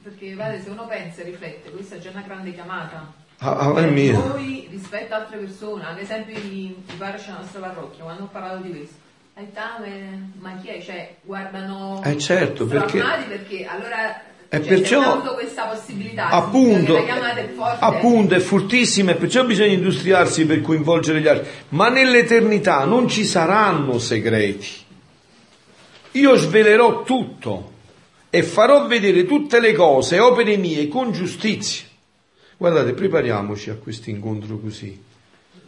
Perché, 0.03 0.35
vale, 0.35 0.61
se 0.61 0.69
uno 0.69 0.85
pensa 0.85 1.21
e 1.21 1.23
riflette, 1.23 1.71
questa 1.71 1.95
è 1.95 1.97
già 1.97 2.11
una 2.11 2.21
grande 2.21 2.53
chiamata 2.53 3.23
Ah, 3.39 3.57
ah, 3.57 3.81
è 3.81 3.89
mia. 3.89 4.13
Noi 4.13 4.67
rispetto 4.71 5.13
a 5.13 5.17
altre 5.17 5.37
persone, 5.37 5.85
ad 5.85 5.99
esempio 5.99 6.37
i, 6.37 6.65
i 6.67 6.93
parici 6.97 7.25
della 7.25 7.39
nostra 7.39 7.59
parrocchia, 7.59 8.03
quando 8.03 8.23
ho 8.23 8.29
parlato 8.31 8.61
di 8.61 8.69
questo, 8.69 8.95
ma 10.39 10.55
chi 10.61 10.67
è? 10.69 10.81
Cioè, 10.81 11.15
guardano 11.21 12.01
eh 12.03 12.17
certo, 12.17 12.65
perché, 12.65 13.03
perché 13.27 13.65
allora 13.65 14.21
e 14.47 14.63
cioè, 14.63 14.67
perciò 14.67 15.33
questa 15.33 15.65
possibilità 15.65 16.29
appunto, 16.29 16.95
è 16.95 17.05
appunto 17.79 18.35
è 18.35 18.39
fortissima 18.39 19.11
e 19.11 19.15
perciò 19.15 19.43
bisogna 19.43 19.73
industriarsi 19.73 20.45
per 20.45 20.61
coinvolgere 20.61 21.19
gli 21.19 21.27
altri. 21.27 21.49
Ma 21.69 21.89
nell'eternità 21.89 22.85
non 22.85 23.09
ci 23.09 23.25
saranno 23.25 23.99
segreti. 23.99 24.83
Io 26.11 26.35
svelerò 26.37 27.03
tutto 27.03 27.71
e 28.29 28.43
farò 28.43 28.87
vedere 28.87 29.25
tutte 29.25 29.59
le 29.59 29.73
cose 29.73 30.19
opere 30.19 30.55
mie 30.55 30.87
con 30.87 31.11
giustizia 31.11 31.87
Guardate, 32.57 32.93
prepariamoci 32.93 33.69
a 33.69 33.75
questo 33.75 34.09
incontro 34.09 34.57
così. 34.57 34.97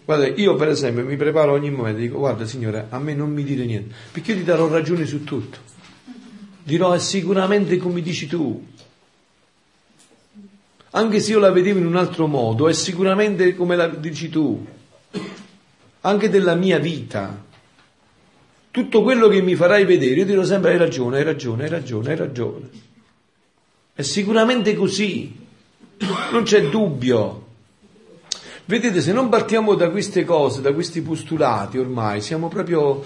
Guardate, 0.06 0.40
io 0.40 0.56
per 0.56 0.70
esempio 0.70 1.04
mi 1.04 1.18
preparo 1.18 1.52
ogni 1.52 1.70
momento 1.70 2.00
e 2.00 2.04
dico, 2.04 2.18
guarda 2.18 2.46
signore, 2.46 2.86
a 2.90 2.98
me 2.98 3.14
non 3.14 3.30
mi 3.32 3.44
dire 3.44 3.66
niente, 3.66 3.94
perché 4.12 4.32
io 4.32 4.38
ti 4.38 4.44
darò 4.46 4.70
ragione 4.70 5.06
su 5.06 5.26
tutto. 5.26 5.58
Dirò 6.64 6.98
sicuramente 6.98 7.76
come 7.78 8.02
dici 8.02 8.28
tu. 8.28 8.66
Anche 10.92 11.20
se 11.20 11.32
io 11.32 11.40
la 11.40 11.52
vedevo 11.52 11.80
in 11.80 11.86
un 11.86 11.98
altro 11.98 12.26
modo, 12.28 12.70
è 12.70 12.74
sicuramente 12.74 13.54
come 13.54 13.76
la 13.76 13.88
dici 13.88 14.30
tu. 14.30 14.66
Anche 16.02 16.30
della 16.30 16.56
mia 16.56 16.80
vita. 16.80 17.44
Tutto 18.72 19.04
quello 19.04 19.28
che 19.28 19.42
mi 19.42 19.56
farai 19.56 19.84
vedere, 19.84 20.16
io 20.16 20.26
dirò 20.26 20.44
sempre 20.44 20.72
hai 20.72 20.78
ragione, 20.78 21.18
hai 21.18 21.24
ragione, 21.24 21.64
hai 21.64 21.70
ragione, 21.70 22.10
hai 22.12 22.16
ragione. 22.16 22.70
È 23.94 24.02
sicuramente 24.04 24.74
così 24.76 25.47
non 26.32 26.44
c'è 26.44 26.70
dubbio. 26.70 27.46
Vedete, 28.66 29.02
se 29.02 29.14
non 29.14 29.30
partiamo 29.30 29.76
da 29.76 29.90
queste 29.90 30.26
cose, 30.26 30.60
da 30.60 30.74
questi 30.74 31.02
postulati 31.02 31.78
ormai, 31.78 32.20
siamo 32.20 32.50
proprio, 32.50 33.02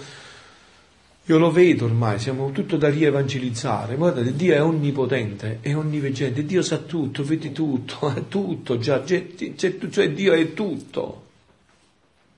io 1.25 1.37
lo 1.37 1.51
vedo 1.51 1.85
ormai, 1.85 2.17
siamo 2.17 2.51
tutto 2.51 2.77
da 2.77 2.89
rievangelizzare. 2.89 3.95
Guardate, 3.95 4.35
Dio 4.35 4.55
è 4.55 4.63
onnipotente, 4.63 5.59
è 5.61 5.75
onniveggente, 5.75 6.45
Dio 6.45 6.63
sa 6.63 6.77
tutto, 6.79 7.23
vede 7.23 7.51
tutto, 7.51 8.09
è 8.15 8.27
tutto 8.27 8.79
già, 8.79 9.05
cioè 9.05 10.09
Dio 10.13 10.33
è 10.33 10.53
tutto. 10.53 11.25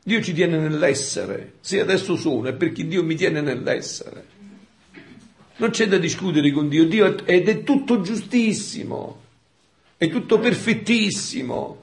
Dio 0.03 0.21
ci 0.21 0.33
tiene 0.33 0.57
nell'essere, 0.57 1.53
se 1.61 1.79
adesso 1.79 2.17
sono 2.17 2.49
è 2.49 2.53
perché 2.53 2.85
Dio 2.85 3.05
mi 3.05 3.15
tiene 3.15 3.39
nell'essere. 3.39 4.31
Non 5.55 5.69
c'è 5.69 5.87
da 5.87 5.97
discutere 5.97 6.51
con 6.51 6.67
Dio, 6.67 6.85
Dio 6.85 7.25
ed 7.25 7.47
è 7.47 7.63
tutto 7.63 8.01
giustissimo. 8.01 9.22
È 10.03 10.09
tutto 10.09 10.37
perfettissimo. 10.37 11.81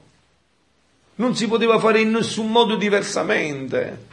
Non 1.15 1.35
si 1.35 1.47
poteva 1.47 1.79
fare 1.79 2.01
in 2.01 2.11
nessun 2.11 2.51
modo 2.51 2.75
diversamente. 2.75 4.05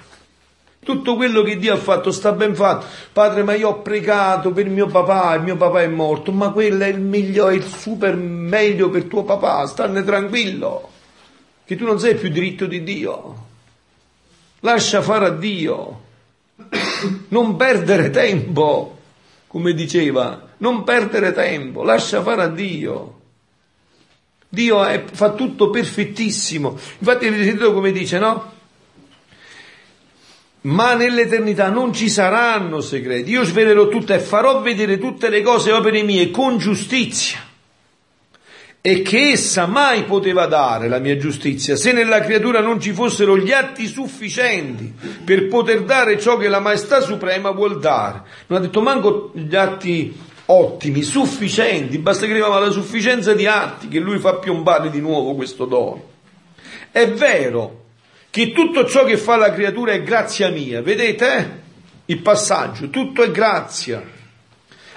Tutto 0.83 1.15
quello 1.15 1.43
che 1.43 1.59
Dio 1.59 1.75
ha 1.75 1.77
fatto 1.77 2.11
sta 2.11 2.33
ben 2.33 2.55
fatto. 2.55 2.87
Padre, 3.13 3.43
ma 3.43 3.55
io 3.55 3.69
ho 3.69 3.83
pregato 3.83 4.51
per 4.51 4.65
mio 4.71 4.87
papà, 4.87 5.35
il 5.35 5.43
mio 5.43 5.59
papà 5.59 5.83
è 5.83 5.89
morto, 5.89 6.33
ma 6.33 6.53
quello 6.53 6.85
è 6.85 6.87
il 6.87 7.01
migliore, 7.01 7.57
il 7.57 7.65
super 7.65 8.17
meglio 8.17 8.89
per 8.89 9.05
tuo 9.05 9.25
papà, 9.25 9.67
stanne 9.67 10.03
tranquillo, 10.03 10.89
che 11.67 11.77
tu 11.77 11.85
non 11.85 12.01
sei 12.01 12.15
più 12.15 12.31
diritto 12.31 12.65
di 12.65 12.83
Dio. 12.83 13.47
lascia 14.61 15.03
fare 15.03 15.27
a 15.27 15.31
Dio, 15.33 16.01
non 17.29 17.57
perdere 17.57 18.09
tempo, 18.09 19.01
come 19.49 19.75
diceva, 19.75 20.49
non 20.57 20.83
perdere 20.83 21.35
tempo, 21.35 21.83
lascia 21.83 22.23
fare 22.23 22.43
a 22.45 22.49
Dio. 22.49 23.17
Dio 24.49 24.85
è, 24.85 25.05
fa 25.11 25.33
tutto 25.33 25.71
perfettissimo. 25.71 26.79
Infatti 26.99 27.27
sentito 27.27 27.73
come 27.73 27.93
dice, 27.93 28.19
no? 28.19 28.57
Ma 30.63 30.95
nell'eternità 30.95 31.69
non 31.69 31.93
ci 31.93 32.09
saranno 32.09 32.81
segreti. 32.81 33.31
Io 33.31 33.45
svelerò 33.45 33.89
tutto 33.89 34.13
e 34.13 34.19
farò 34.19 34.61
vedere 34.61 34.99
tutte 34.99 35.29
le 35.29 35.43
cose 35.43 35.73
opere 35.73 36.03
mie 36.03 36.31
con 36.31 36.59
giustizia 36.59 37.47
e 38.81 39.03
che 39.03 39.31
essa 39.33 39.67
mai 39.67 40.05
poteva 40.05 40.47
dare 40.47 40.89
la 40.89 40.99
mia 40.99 41.17
giustizia 41.17 41.75
se 41.75 41.93
nella 41.93 42.21
creatura 42.21 42.61
non 42.61 42.81
ci 42.81 42.93
fossero 42.93 43.37
gli 43.37 43.51
atti 43.51 43.87
sufficienti 43.87 44.95
per 45.25 45.49
poter 45.49 45.83
dare 45.83 46.19
ciò 46.19 46.37
che 46.37 46.49
la 46.49 46.61
maestà 46.61 47.01
suprema 47.01 47.51
vuol 47.51 47.81
dare. 47.81 48.23
Non 48.47 48.61
ha 48.61 48.63
detto 48.63 48.81
manco 48.81 49.33
gli 49.35 49.55
atti 49.55 50.17
ottimi, 50.51 51.03
sufficienti, 51.03 51.99
basta 51.99 52.25
che 52.25 52.33
arrivava 52.33 52.59
la 52.59 52.71
sufficienza 52.71 53.35
di 53.35 53.47
atti 53.47 53.89
che 53.89 53.99
lui 53.99 54.19
fa 54.19 54.37
piombare 54.37 54.91
di 54.91 55.01
nuovo 55.01 55.35
questo 55.35 55.67
dono. 55.67 56.17
È 56.91 57.07
vero 57.11 57.85
che 58.31 58.53
tutto 58.53 58.87
ciò 58.87 59.05
che 59.05 59.17
fa 59.17 59.37
la 59.37 59.53
creatura 59.53 59.93
è 59.93 60.03
grazia 60.03 60.49
mia, 60.49 60.81
vedete 60.81 61.37
eh? 61.37 61.47
il 62.07 62.21
passaggio, 62.21 62.89
tutto 62.89 63.23
è 63.23 63.31
grazia. 63.31 64.03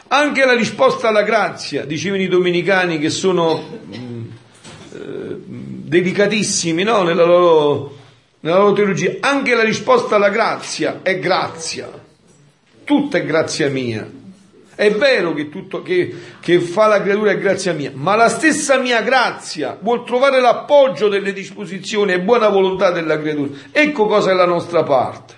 Anche 0.08 0.46
la 0.46 0.54
risposta 0.54 1.10
alla 1.10 1.24
grazia, 1.24 1.86
dicevano 1.86 2.22
i 2.22 2.28
domenicani 2.28 2.98
che 2.98 3.10
sono 3.10 3.80
mm, 3.94 4.30
eh, 4.94 5.38
delicatissimi 5.46 6.84
no? 6.84 7.04
nella, 7.04 7.26
loro, 7.26 7.98
nella 8.42 8.58
loro 8.58 8.74
teologia, 8.74 9.18
anche 9.20 9.54
la 9.54 9.64
risposta 9.64 10.16
alla 10.16 10.30
grazia 10.30 11.00
è 11.02 11.20
grazia, 11.20 11.90
tutta 12.86 13.18
è 13.18 13.26
grazia 13.26 13.70
mia. 13.70 14.20
È 14.82 14.92
vero 14.96 15.36
che 15.36 15.50
tutto 15.50 15.84
che, 15.84 16.12
che, 16.40 16.60
fa 16.60 16.88
la 16.88 17.04
creatura 17.04 17.30
è 17.30 17.38
grazia 17.38 17.72
mia, 17.72 17.92
ma 17.94 18.16
la 18.16 18.30
stessa 18.30 18.80
mia 18.80 19.04
grazia 19.04 19.78
vuol 19.80 20.04
trovare 20.04 20.42
l'appoggio 20.42 21.08
delle 21.08 21.34
disposizioni 21.34 22.14
e 22.14 22.20
buona 22.20 22.48
volontà 22.48 22.90
della 22.90 23.20
creatura. 23.20 23.52
Ecco 23.72 24.08
cosa 24.08 24.32
è 24.32 24.34
la 24.34 24.48
nostra 24.48 24.82
parte 24.82 25.36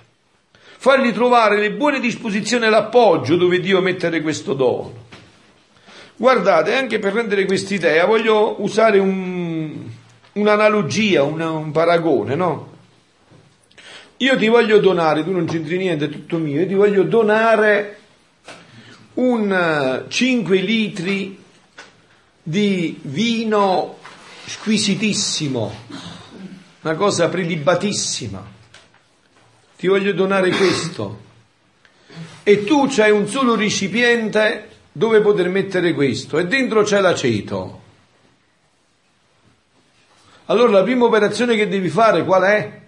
fargli 0.77 1.11
trovare 1.11 1.59
le 1.59 1.73
buone 1.73 1.99
disposizioni 1.99 2.67
e 2.67 2.69
l'appoggio 2.69 3.35
dove 3.35 3.59
Dio 3.59 3.81
mettere 3.81 4.21
questo 4.21 4.53
dono. 4.53 4.93
Guardate, 6.15 6.75
anche 6.75 6.99
per 6.99 7.11
rendere 7.11 7.43
quest'idea 7.43 8.05
voglio 8.05 8.61
usare 8.61 8.97
un, 8.97 9.75
un'analogia, 10.31 11.21
un, 11.23 11.41
un 11.41 11.71
paragone, 11.71 12.35
no? 12.35 12.71
Io 14.17 14.37
ti 14.37 14.47
voglio 14.47 14.79
donare, 14.79 15.25
tu 15.25 15.31
non 15.31 15.45
c'entri 15.45 15.75
niente, 15.75 16.05
è 16.05 16.09
tutto 16.09 16.37
mio, 16.37 16.61
io 16.61 16.67
ti 16.67 16.75
voglio 16.75 17.03
donare 17.03 17.97
un 19.15 20.05
5 20.07 20.57
litri 20.57 21.43
di 22.41 22.99
vino 23.01 23.97
squisitissimo, 24.45 25.73
una 26.81 26.95
cosa 26.95 27.29
prelibatissima 27.29 28.61
ti 29.83 29.89
voglio 29.89 30.13
donare 30.13 30.49
questo. 30.49 31.19
E 32.43 32.63
tu 32.63 32.87
c'hai 32.87 33.11
un 33.11 33.27
solo 33.27 33.53
recipiente 33.55 34.69
dove 34.93 35.19
poter 35.19 35.49
mettere 35.49 35.91
questo 35.93 36.37
e 36.37 36.47
dentro 36.47 36.83
c'è 36.83 37.01
l'aceto. 37.01 37.81
Allora 40.45 40.71
la 40.71 40.83
prima 40.83 41.03
operazione 41.03 41.57
che 41.57 41.67
devi 41.67 41.89
fare 41.89 42.23
qual 42.23 42.43
è? 42.43 42.81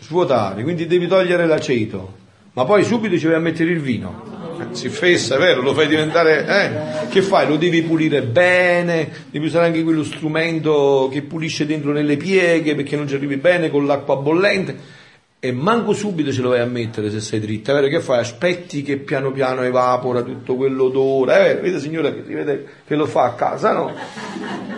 Svuotare, 0.00 0.62
quindi 0.62 0.86
devi 0.86 1.06
togliere 1.06 1.46
l'aceto, 1.46 2.16
ma 2.54 2.64
poi 2.64 2.82
subito 2.82 3.18
ci 3.18 3.26
vai 3.26 3.34
a 3.34 3.40
mettere 3.40 3.72
il 3.72 3.80
vino. 3.80 4.41
Si 4.72 4.88
fessa, 4.88 5.36
vero? 5.36 5.62
Lo 5.62 5.74
fai 5.74 5.86
diventare. 5.86 6.46
Eh? 6.46 7.08
Che 7.08 7.22
fai? 7.22 7.46
Lo 7.46 7.56
devi 7.56 7.82
pulire 7.82 8.22
bene, 8.22 9.08
devi 9.30 9.46
usare 9.46 9.66
anche 9.66 9.82
quello 9.82 10.02
strumento 10.02 11.08
che 11.12 11.22
pulisce 11.22 11.66
dentro 11.66 11.92
nelle 11.92 12.16
pieghe 12.16 12.74
perché 12.74 12.96
non 12.96 13.06
ci 13.06 13.14
arrivi 13.14 13.36
bene 13.36 13.70
con 13.70 13.86
l'acqua 13.86 14.16
bollente 14.16 15.00
e 15.44 15.50
manco 15.50 15.92
subito 15.92 16.30
ce 16.30 16.40
lo 16.40 16.50
vai 16.50 16.60
a 16.60 16.66
mettere 16.66 17.10
se 17.10 17.18
sei 17.20 17.40
dritta, 17.40 17.72
vero? 17.72 17.88
Che 17.88 17.98
fai? 17.98 18.20
Aspetti 18.20 18.82
che 18.82 18.98
piano 18.98 19.32
piano 19.32 19.62
evapora 19.62 20.22
tutto 20.22 20.54
quell'odore, 20.54 21.58
è 21.58 21.60
vero? 21.60 21.80
Signora 21.80 22.12
che 22.12 22.20
vede 22.20 22.66
che 22.86 22.94
lo 22.94 23.06
fa 23.06 23.24
a 23.24 23.32
casa, 23.32 23.72
no? 23.72 23.92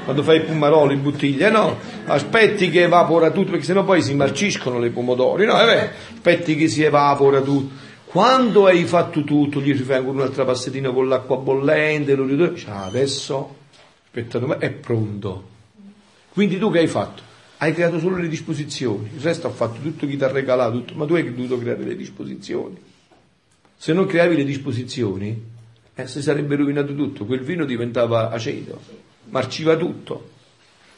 Quando 0.05 0.23
fai 0.23 0.37
il 0.37 0.45
pumarolo 0.45 0.93
in 0.93 1.03
bottiglia, 1.03 1.51
no? 1.51 1.77
Aspetti 2.07 2.71
che 2.71 2.85
evapora 2.85 3.31
tutto, 3.31 3.51
perché 3.51 3.67
sennò 3.67 3.85
poi 3.85 4.01
si 4.01 4.15
marciscono 4.15 4.79
le 4.79 4.89
pomodori, 4.89 5.45
no? 5.45 5.59
È? 5.59 5.91
Aspetti 6.15 6.57
che 6.57 6.69
si 6.69 6.83
evapora 6.83 7.43
tutto. 7.43 7.84
Quando 8.15 8.67
hai 8.67 8.85
fatto 8.85 9.25
tutto, 9.25 9.61
gli 9.61 9.75
fai 9.75 9.99
un'altra 9.99 10.45
passettina 10.45 10.93
con 10.93 11.09
l'acqua 11.09 11.37
bollente, 11.37 12.15
lo 12.15 12.25
ritorni, 12.25 12.57
cioè, 12.57 12.75
adesso, 12.75 13.57
aspetta, 14.05 14.39
è 14.59 14.71
pronto. 14.71 15.49
Quindi 16.29 16.57
tu 16.57 16.71
che 16.71 16.79
hai 16.79 16.87
fatto? 16.87 17.23
hai 17.59 17.73
creato 17.73 17.99
solo 17.99 18.19
le 18.19 18.29
disposizioni, 18.29 19.11
il 19.17 19.21
resto 19.21 19.49
ha 19.49 19.51
fatto 19.51 19.81
tutto 19.81 20.07
chi 20.07 20.17
ti 20.17 20.23
ha 20.23 20.29
regalato, 20.29 20.79
tutto, 20.79 20.95
ma 20.95 21.07
tu 21.07 21.15
hai 21.15 21.25
dovuto 21.25 21.59
creare 21.59 21.83
le 21.83 21.97
disposizioni. 21.97 22.77
Se 23.77 23.93
non 23.93 24.07
creavi 24.07 24.37
le 24.37 24.45
disposizioni, 24.45 25.45
eh, 25.93 26.07
si 26.07 26.23
sarebbe 26.23 26.55
rovinato 26.55 26.95
tutto, 26.95 27.25
quel 27.25 27.41
vino 27.41 27.65
diventava 27.65 28.31
aceto, 28.31 28.81
marciva 29.31 29.77
tutto, 29.77 30.31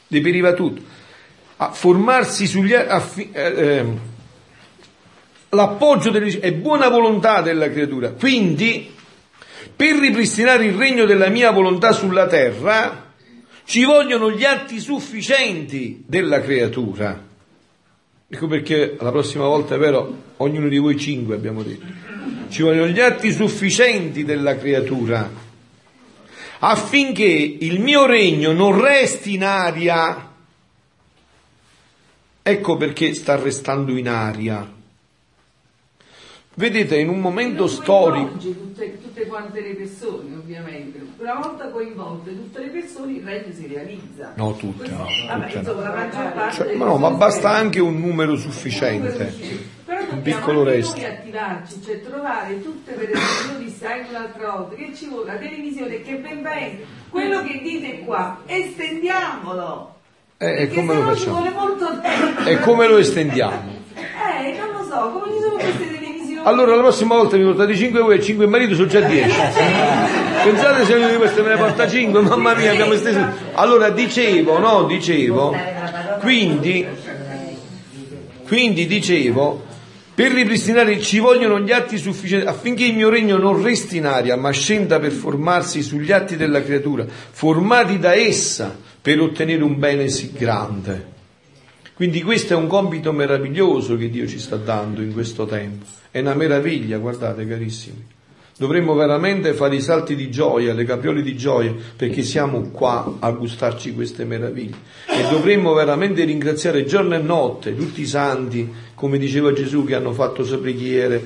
deperiva 0.07 0.53
tutto. 0.53 0.83
A 1.57 1.71
formarsi 1.71 2.45
sugli 2.45 2.75
affi, 2.75 3.31
eh, 3.31 3.41
eh, 3.41 3.85
l'appoggio 5.49 6.11
è 6.11 6.53
buona 6.53 6.89
volontà 6.89 7.41
della 7.41 7.69
creatura. 7.69 8.11
Quindi, 8.11 8.93
per 9.75 9.95
ripristinare 9.97 10.65
il 10.65 10.73
regno 10.73 11.05
della 11.05 11.29
mia 11.29 11.51
volontà 11.51 11.91
sulla 11.91 12.27
terra, 12.27 13.13
ci 13.63 13.83
vogliono 13.83 14.31
gli 14.31 14.43
atti 14.43 14.79
sufficienti 14.79 16.03
della 16.05 16.41
creatura. 16.41 17.25
Ecco 18.29 18.47
perché 18.47 18.97
la 18.99 19.11
prossima 19.11 19.45
volta 19.45 19.75
è 19.75 19.77
vero, 19.77 20.23
ognuno 20.37 20.67
di 20.67 20.77
voi 20.77 20.97
cinque 20.97 21.35
abbiamo 21.35 21.63
detto. 21.63 21.85
Ci 22.49 22.61
vogliono 22.61 22.87
gli 22.87 22.99
atti 22.99 23.31
sufficienti 23.31 24.23
della 24.23 24.57
creatura 24.57 25.45
affinché 26.59 27.23
il 27.23 27.79
mio 27.79 28.05
regno 28.05 28.51
non 28.51 28.81
resti 28.81 29.35
in 29.35 29.43
aria. 29.43 30.31
Ecco 32.41 32.77
perché 32.77 33.13
sta 33.13 33.35
restando 33.35 33.95
in 33.95 34.07
aria 34.07 34.75
Vedete, 36.57 36.97
in 36.97 37.09
un 37.09 37.19
momento 37.19 37.67
storico... 37.67 38.35
Tutte, 38.37 38.99
tutte 38.99 39.27
quante 39.27 39.61
le 39.61 39.75
persone, 39.75 40.35
ovviamente. 40.37 40.99
Una 41.19 41.35
volta 41.35 41.69
coinvolte 41.69 42.35
tutte 42.35 42.61
le 42.61 42.69
persone, 42.69 43.11
il 43.11 43.23
regno 43.23 43.53
si 43.53 43.67
realizza. 43.67 44.33
No, 44.33 44.55
tutte 44.55 44.89
no. 44.89 45.05
Vabbè, 45.27 45.45
tutte 45.45 45.57
insomma, 45.59 45.83
no. 45.83 45.87
la 45.87 45.95
maggior 45.95 46.33
parte 46.33 46.55
cioè, 46.55 46.75
ma 46.75 46.85
no, 46.85 46.97
ma 46.97 47.11
basta 47.11 47.51
anche 47.51 47.79
un 47.79 47.99
numero 47.99 48.35
sufficiente. 48.37 49.35
Però 49.85 49.99
un 49.99 50.07
dobbiamo 50.09 50.21
piccolo 50.23 50.63
resto. 50.63 50.99
noi 50.99 51.05
attivarci, 51.05 51.81
cioè 51.83 52.01
trovare 52.01 52.63
tutte 52.63 52.91
per 52.93 53.11
esempio 53.11 53.57
di 53.59 53.69
sai 53.69 54.05
un'altra 54.09 54.49
volta, 54.49 54.75
che 54.75 54.91
ci 54.95 55.05
vuole 55.09 55.33
la 55.33 55.37
televisione, 55.37 56.01
che 56.01 56.15
ben 56.15 56.41
venga, 56.41 56.83
quello 57.09 57.43
che 57.43 57.61
dite 57.61 57.99
qua, 57.99 58.41
estendiamolo. 58.47 59.93
Eh, 60.37 60.63
e 60.63 60.67
come 60.69 60.95
lo 60.95 61.01
facciamo? 61.03 61.35
vuole 61.35 61.51
molto 61.51 61.99
tempo. 62.01 62.49
E 62.49 62.59
come 62.61 62.87
lo 62.87 62.97
estendiamo? 62.97 63.75
Eh, 63.93 64.57
non 64.57 64.71
lo 64.71 64.83
so, 64.89 65.11
come 65.11 65.31
ci 65.35 65.39
sono 65.39 65.53
queste 65.53 65.77
televisioni? 65.77 66.06
Allora 66.47 66.75
la 66.75 66.81
prossima 66.81 67.15
volta 67.15 67.35
mi 67.35 67.43
portate 67.43 67.75
5 67.75 67.99
voi 67.99 68.17
e 68.19 68.23
5 68.23 68.45
marito 68.47 68.73
sono 68.73 68.87
già 68.87 69.01
10. 69.01 69.35
Pensate 70.45 70.85
se 70.85 70.93
ognuno 70.93 71.09
di 71.09 71.17
queste 71.17 71.41
me 71.41 71.49
ne 71.49 71.57
porta 71.57 71.89
5, 71.89 72.21
mamma 72.21 72.55
mia, 72.55 72.71
abbiamo 72.71 72.93
esteso. 72.93 73.19
Allora 73.51 73.89
dicevo, 73.89 74.57
no, 74.57 74.85
dicevo, 74.85 75.53
quindi, 76.21 76.87
quindi 78.47 78.87
dicevo, 78.87 79.61
per 80.15 80.31
ripristinare 80.31 81.01
ci 81.01 81.19
vogliono 81.19 81.59
gli 81.59 81.73
atti 81.73 81.97
sufficienti 81.97 82.47
affinché 82.47 82.85
il 82.85 82.95
mio 82.95 83.09
regno 83.09 83.37
non 83.37 83.61
resti 83.61 83.97
in 83.97 84.05
aria, 84.05 84.37
ma 84.37 84.51
scenda 84.51 84.99
per 84.99 85.11
formarsi 85.11 85.81
sugli 85.81 86.13
atti 86.13 86.37
della 86.37 86.63
creatura, 86.63 87.05
formati 87.05 87.99
da 87.99 88.13
essa 88.13 88.73
per 89.01 89.19
ottenere 89.19 89.63
un 89.63 89.77
bene 89.77 90.07
sì 90.07 90.31
grande. 90.31 91.15
Quindi 91.97 92.21
questo 92.21 92.53
è 92.53 92.55
un 92.55 92.67
compito 92.67 93.11
meraviglioso 93.11 93.97
che 93.97 94.11
Dio 94.11 94.27
ci 94.27 94.37
sta 94.37 94.55
dando 94.55 95.01
in 95.01 95.13
questo 95.13 95.47
tempo. 95.47 95.83
È 96.11 96.19
una 96.19 96.35
meraviglia, 96.35 96.99
guardate 96.99 97.47
carissimi. 97.47 98.05
Dovremmo 98.55 98.93
veramente 98.93 99.53
fare 99.53 99.77
i 99.77 99.81
salti 99.81 100.15
di 100.15 100.29
gioia, 100.29 100.75
le 100.75 100.83
capriole 100.83 101.23
di 101.23 101.35
gioia, 101.35 101.73
perché 101.95 102.21
siamo 102.21 102.69
qua 102.69 103.15
a 103.17 103.31
gustarci 103.31 103.95
queste 103.95 104.25
meraviglie. 104.25 104.77
E 105.07 105.27
dovremmo 105.31 105.73
veramente 105.73 106.23
ringraziare 106.23 106.85
giorno 106.85 107.15
e 107.15 107.19
notte 107.19 107.75
tutti 107.75 108.01
i 108.01 108.05
santi, 108.05 108.71
come 108.93 109.17
diceva 109.17 109.51
Gesù, 109.51 109.83
che 109.83 109.95
hanno 109.95 110.13
fatto 110.13 110.43
preghiere, 110.59 111.19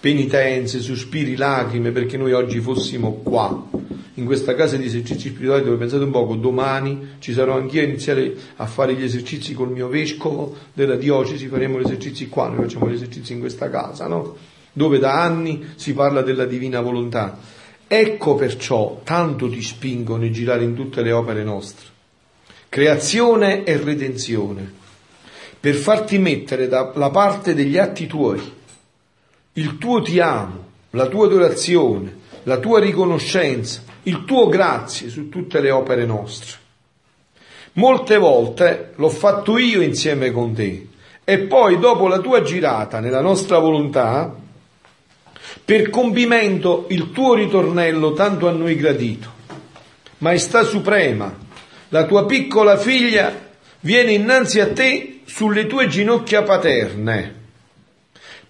penitenze, 0.00 0.80
sospiri, 0.80 1.36
lacrime, 1.36 1.92
perché 1.92 2.16
noi 2.16 2.32
oggi 2.32 2.58
fossimo 2.58 3.20
qua. 3.22 3.85
In 4.18 4.24
questa 4.24 4.54
casa 4.54 4.76
di 4.76 4.86
esercizi 4.86 5.28
spirituali 5.28 5.64
dove 5.64 5.76
pensate 5.76 6.04
un 6.04 6.10
poco, 6.10 6.36
domani 6.36 7.16
ci 7.18 7.32
sarò 7.32 7.56
anch'io 7.56 7.82
a 7.82 7.84
iniziare 7.84 8.34
a 8.56 8.66
fare 8.66 8.94
gli 8.94 9.02
esercizi 9.02 9.52
col 9.52 9.70
mio 9.70 9.88
vescovo 9.88 10.56
della 10.72 10.96
diocesi, 10.96 11.48
faremo 11.48 11.78
gli 11.78 11.84
esercizi 11.84 12.28
qua, 12.28 12.48
noi 12.48 12.64
facciamo 12.64 12.88
gli 12.88 12.94
esercizi 12.94 13.34
in 13.34 13.40
questa 13.40 13.68
casa, 13.68 14.06
no? 14.06 14.36
Dove 14.72 14.98
da 14.98 15.22
anni 15.22 15.72
si 15.76 15.92
parla 15.92 16.22
della 16.22 16.46
divina 16.46 16.80
volontà. 16.80 17.38
Ecco 17.86 18.34
perciò 18.34 19.00
tanto 19.04 19.48
ti 19.48 19.62
spingo 19.62 20.16
nel 20.16 20.32
girare 20.32 20.64
in 20.64 20.74
tutte 20.74 21.02
le 21.02 21.12
opere 21.12 21.44
nostre. 21.44 21.86
Creazione 22.68 23.64
e 23.64 23.76
redenzione, 23.76 24.72
per 25.60 25.74
farti 25.74 26.18
mettere 26.18 26.68
dalla 26.68 27.10
parte 27.10 27.54
degli 27.54 27.76
atti 27.76 28.06
tuoi, 28.06 28.40
il 29.54 29.78
tuo 29.78 30.02
ti 30.02 30.20
amo, 30.20 30.64
la 30.90 31.06
tua 31.06 31.26
adorazione, 31.26 32.24
la 32.44 32.58
tua 32.58 32.80
riconoscenza, 32.80 33.82
il 34.06 34.24
tuo 34.24 34.48
grazie 34.48 35.08
su 35.08 35.28
tutte 35.28 35.60
le 35.60 35.70
opere 35.70 36.04
nostre. 36.04 36.58
Molte 37.74 38.16
volte 38.16 38.92
l'ho 38.96 39.08
fatto 39.08 39.58
io 39.58 39.82
insieme 39.82 40.30
con 40.30 40.54
te 40.54 40.88
e 41.24 41.38
poi 41.40 41.78
dopo 41.78 42.08
la 42.08 42.18
tua 42.18 42.42
girata 42.42 43.00
nella 43.00 43.20
nostra 43.20 43.58
volontà, 43.58 44.34
per 45.64 45.90
compimento 45.90 46.86
il 46.90 47.10
tuo 47.10 47.34
ritornello 47.34 48.12
tanto 48.12 48.48
a 48.48 48.52
noi 48.52 48.76
gradito. 48.76 49.34
Maestà 50.18 50.62
Suprema, 50.62 51.36
la 51.88 52.04
tua 52.04 52.24
piccola 52.26 52.76
figlia 52.76 53.32
viene 53.80 54.12
innanzi 54.12 54.60
a 54.60 54.72
te 54.72 55.20
sulle 55.24 55.66
tue 55.66 55.88
ginocchia 55.88 56.42
paterne 56.42 57.44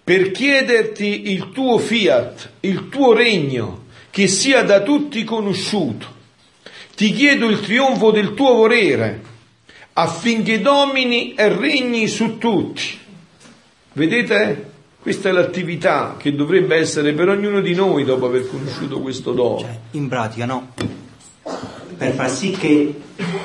per 0.07 0.31
chiederti 0.31 1.33
il 1.33 1.51
tuo 1.51 1.77
fiat, 1.77 2.51
il 2.61 2.87
tuo 2.87 3.11
regno, 3.11 3.86
che 4.17 4.27
sia 4.27 4.63
da 4.63 4.81
tutti 4.81 5.23
conosciuto. 5.23 6.07
Ti 6.95 7.11
chiedo 7.11 7.45
il 7.45 7.59
trionfo 7.59 8.09
del 8.09 8.33
tuo 8.33 8.55
volere, 8.55 9.21
affinché 9.93 10.59
domini 10.59 11.35
e 11.35 11.49
regni 11.49 12.07
su 12.07 12.39
tutti. 12.39 12.97
Vedete? 13.93 14.71
Questa 14.99 15.29
è 15.29 15.31
l'attività 15.31 16.15
che 16.17 16.33
dovrebbe 16.33 16.77
essere 16.77 17.13
per 17.13 17.29
ognuno 17.29 17.61
di 17.61 17.75
noi 17.75 18.05
dopo 18.05 18.25
aver 18.25 18.49
conosciuto 18.49 19.01
questo 19.01 19.33
dono. 19.33 19.59
Cioè, 19.59 19.79
in 19.91 20.07
pratica, 20.07 20.45
no? 20.45 20.73
Per 21.95 22.13
far 22.13 22.31
sì 22.31 22.49
che 22.49 22.95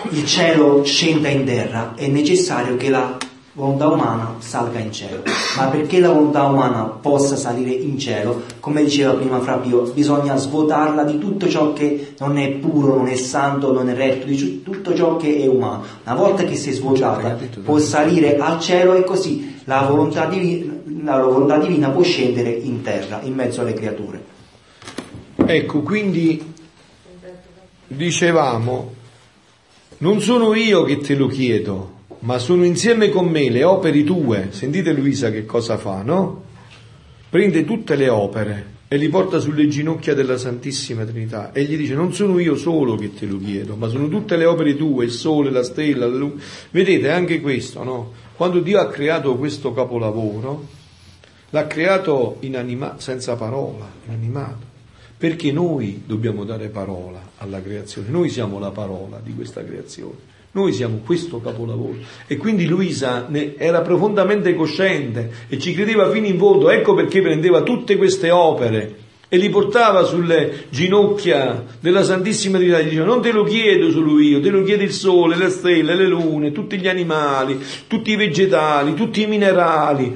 il 0.08 0.26
cielo 0.26 0.84
scenda 0.84 1.28
in 1.28 1.44
terra 1.44 1.94
è 1.96 2.06
necessario 2.06 2.76
che 2.78 2.88
la 2.88 3.18
volontà 3.54 3.88
umana 3.88 4.36
salga 4.38 4.78
in 4.78 4.92
cielo. 4.92 5.22
Ma 5.56 5.66
perché 5.66 6.00
la 6.00 6.10
volontà 6.10 6.44
umana 6.44 6.84
possa 6.84 7.36
salire 7.36 7.70
in 7.70 7.98
cielo, 7.98 8.42
come 8.60 8.82
diceva 8.82 9.12
prima 9.12 9.40
Fabio, 9.40 9.82
bisogna 9.82 10.36
svuotarla 10.36 11.04
di 11.04 11.18
tutto 11.18 11.48
ciò 11.48 11.72
che 11.72 12.14
non 12.18 12.38
è 12.38 12.48
puro, 12.52 12.96
non 12.96 13.08
è 13.08 13.14
santo, 13.16 13.72
non 13.72 13.88
è 13.88 13.94
retto, 13.94 14.26
di 14.26 14.62
tutto 14.62 14.94
ciò 14.94 15.16
che 15.16 15.38
è 15.38 15.46
umano. 15.46 15.84
Una 16.04 16.14
volta 16.14 16.44
che 16.44 16.56
si 16.56 16.70
è 16.70 16.72
svuotata, 16.72 17.38
può 17.62 17.78
salire 17.78 18.38
al 18.38 18.58
cielo 18.60 18.94
e 18.94 19.04
così 19.04 19.60
la 19.64 19.82
volontà, 19.82 20.26
divina, 20.26 20.72
la 21.02 21.22
volontà 21.22 21.58
divina 21.58 21.90
può 21.90 22.02
scendere 22.02 22.50
in 22.50 22.82
terra, 22.82 23.20
in 23.22 23.34
mezzo 23.34 23.60
alle 23.60 23.74
creature. 23.74 24.30
Ecco, 25.44 25.80
quindi 25.82 26.50
dicevamo, 27.86 28.94
non 29.98 30.20
sono 30.20 30.54
io 30.54 30.84
che 30.84 30.98
te 30.98 31.14
lo 31.14 31.26
chiedo, 31.26 32.00
ma 32.22 32.38
sono 32.38 32.64
insieme 32.64 33.08
con 33.08 33.26
me 33.26 33.50
le 33.50 33.64
opere 33.64 34.04
tue. 34.04 34.48
Sentite 34.50 34.92
Luisa 34.92 35.30
che 35.30 35.44
cosa 35.44 35.76
fa, 35.76 36.02
no? 36.02 36.44
Prende 37.28 37.64
tutte 37.64 37.96
le 37.96 38.08
opere 38.08 38.70
e 38.88 38.96
li 38.96 39.08
porta 39.08 39.38
sulle 39.40 39.66
ginocchia 39.68 40.14
della 40.14 40.36
Santissima 40.36 41.04
Trinità 41.04 41.50
e 41.52 41.64
gli 41.64 41.76
dice 41.76 41.94
non 41.94 42.12
sono 42.12 42.38
io 42.38 42.56
solo 42.56 42.94
che 42.94 43.14
te 43.14 43.26
lo 43.26 43.38
chiedo, 43.38 43.74
ma 43.74 43.88
sono 43.88 44.08
tutte 44.08 44.36
le 44.36 44.44
opere 44.44 44.76
tue, 44.76 45.06
il 45.06 45.10
sole, 45.10 45.50
la 45.50 45.64
stella, 45.64 46.06
la 46.06 46.16
luce. 46.16 46.44
Vedete 46.70 47.10
anche 47.10 47.40
questo, 47.40 47.82
no? 47.82 48.12
Quando 48.36 48.60
Dio 48.60 48.78
ha 48.78 48.88
creato 48.88 49.36
questo 49.36 49.72
capolavoro, 49.72 50.66
l'ha 51.50 51.66
creato 51.66 52.36
inanima- 52.40 52.96
senza 52.98 53.34
parola, 53.34 53.90
inanimato. 54.06 54.70
Perché 55.16 55.52
noi 55.52 56.02
dobbiamo 56.04 56.44
dare 56.44 56.68
parola 56.68 57.30
alla 57.38 57.62
creazione, 57.62 58.08
noi 58.10 58.28
siamo 58.28 58.58
la 58.58 58.70
parola 58.70 59.20
di 59.22 59.34
questa 59.34 59.64
creazione. 59.64 60.31
Noi 60.54 60.74
siamo 60.74 61.00
questo 61.02 61.40
capolavoro. 61.40 61.96
E 62.26 62.36
quindi 62.36 62.66
Luisa 62.66 63.26
era 63.56 63.80
profondamente 63.80 64.54
cosciente 64.54 65.30
e 65.48 65.58
ci 65.58 65.72
credeva 65.72 66.10
fino 66.10 66.26
in 66.26 66.36
fondo, 66.36 66.68
ecco 66.68 66.92
perché 66.92 67.22
prendeva 67.22 67.62
tutte 67.62 67.96
queste 67.96 68.30
opere 68.30 68.96
e 69.30 69.38
li 69.38 69.48
portava 69.48 70.04
sulle 70.04 70.66
ginocchia 70.68 71.64
della 71.80 72.02
Santissima 72.02 72.58
Trinità. 72.58 72.82
Diceva 72.82 73.06
non 73.06 73.22
te 73.22 73.32
lo 73.32 73.44
chiedo 73.44 73.90
solo 73.90 74.20
io, 74.20 74.42
te 74.42 74.50
lo 74.50 74.62
chiede 74.62 74.84
il 74.84 74.92
sole, 74.92 75.36
le 75.36 75.48
stelle, 75.48 75.94
le 75.94 76.06
lune, 76.06 76.52
tutti 76.52 76.78
gli 76.78 76.88
animali, 76.88 77.58
tutti 77.86 78.10
i 78.10 78.16
vegetali, 78.16 78.92
tutti 78.92 79.22
i 79.22 79.26
minerali, 79.26 80.14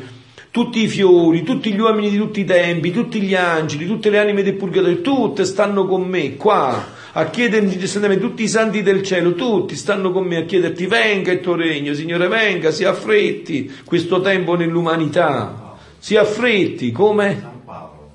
tutti 0.50 0.82
i 0.82 0.86
fiori, 0.86 1.44
tutti 1.44 1.72
gli 1.72 1.80
uomini 1.80 2.10
di 2.10 2.18
tutti 2.18 2.40
i 2.40 2.44
tempi, 2.44 2.90
tutti 2.90 3.22
gli 3.22 3.34
angeli, 3.34 3.86
tutte 3.86 4.10
le 4.10 4.18
anime 4.18 4.42
del 4.42 4.56
purgatorio, 4.56 5.00
tutte 5.00 5.46
stanno 5.46 5.86
con 5.86 6.02
me 6.02 6.36
qua 6.36 6.95
a 7.18 7.30
chiedermi 7.30 7.72
incessantemente 7.72 8.22
tutti 8.22 8.42
i 8.42 8.48
santi 8.48 8.82
del 8.82 9.02
cielo, 9.02 9.32
tutti 9.32 9.74
stanno 9.74 10.12
con 10.12 10.26
me 10.26 10.36
a 10.36 10.44
chiederti 10.44 10.86
venga 10.86 11.32
il 11.32 11.40
tuo 11.40 11.56
regno, 11.56 11.94
Signore 11.94 12.28
venga, 12.28 12.70
si 12.70 12.84
affretti 12.84 13.72
questo 13.86 14.20
tempo 14.20 14.54
nell'umanità, 14.54 15.76
si 15.98 16.14
affretti 16.16 16.92
come? 16.92 17.38
San 17.40 17.64
Paolo, 17.64 18.12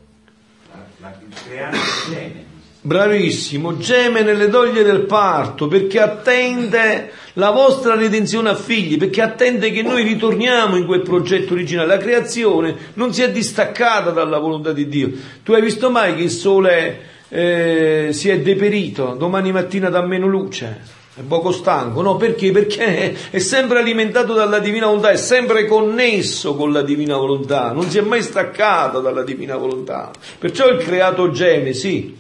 la, 0.72 0.86
la, 1.00 1.20
il 1.20 1.36
creare 1.48 1.78
geme. 2.08 2.46
Bravissimo, 2.84 3.78
geme 3.78 4.22
nelle 4.22 4.50
doglie 4.50 4.84
del 4.84 5.02
parto 5.02 5.68
perché 5.68 6.00
attende 6.00 7.12
la 7.34 7.50
vostra 7.50 7.96
redenzione 7.96 8.50
a 8.50 8.56
figli, 8.56 8.98
perché 8.98 9.22
attende 9.22 9.72
che 9.72 9.82
noi 9.82 10.04
ritorniamo 10.04 10.76
in 10.78 10.86
quel 10.86 11.02
progetto 11.02 11.54
originale. 11.54 11.88
La 11.88 11.98
creazione 11.98 12.76
non 12.96 13.14
si 13.14 13.24
è 13.24 13.32
distaccata 13.32 14.12
dalla 14.12 14.38
volontà 14.38 14.74
di 14.74 14.88
Dio. 14.88 15.12
Tu 15.44 15.54
hai 15.54 15.62
visto 15.62 15.90
mai 15.90 16.16
che 16.16 16.24
il 16.24 16.32
sole 16.32 17.10
eh, 17.34 18.10
si 18.12 18.28
è 18.28 18.42
deperito, 18.42 19.14
domani 19.14 19.54
mattina 19.54 19.90
dà 19.90 20.02
meno 20.06 20.28
luce, 20.28 20.82
è 21.16 21.22
poco 21.22 21.54
stanco, 21.54 22.02
no? 22.02 22.18
Perché? 22.18 22.52
Perché 22.52 23.30
è 23.30 23.40
sempre 23.40 23.80
alimentato 23.80 24.34
dalla 24.34 24.60
divina 24.60 24.88
volontà, 24.88 25.12
è 25.12 25.16
sempre 25.16 25.66
connesso 25.66 26.56
con 26.56 26.74
la 26.74 26.82
divina 26.82 27.16
volontà, 27.16 27.72
non 27.72 27.90
si 27.90 27.98
è 27.98 28.02
mai 28.02 28.22
staccato 28.22 29.00
dalla 29.00 29.24
divina 29.24 29.56
volontà. 29.56 30.12
Perciò 30.38 30.68
il 30.68 30.84
creato 30.84 31.32
geme, 31.32 31.72
sì. 31.72 32.20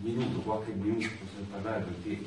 Minuto, 0.00 0.38
qualche 0.40 0.72
minuto 0.72 1.08
possiamo 1.20 1.46
parlare 1.50 1.84
perché 1.84 2.24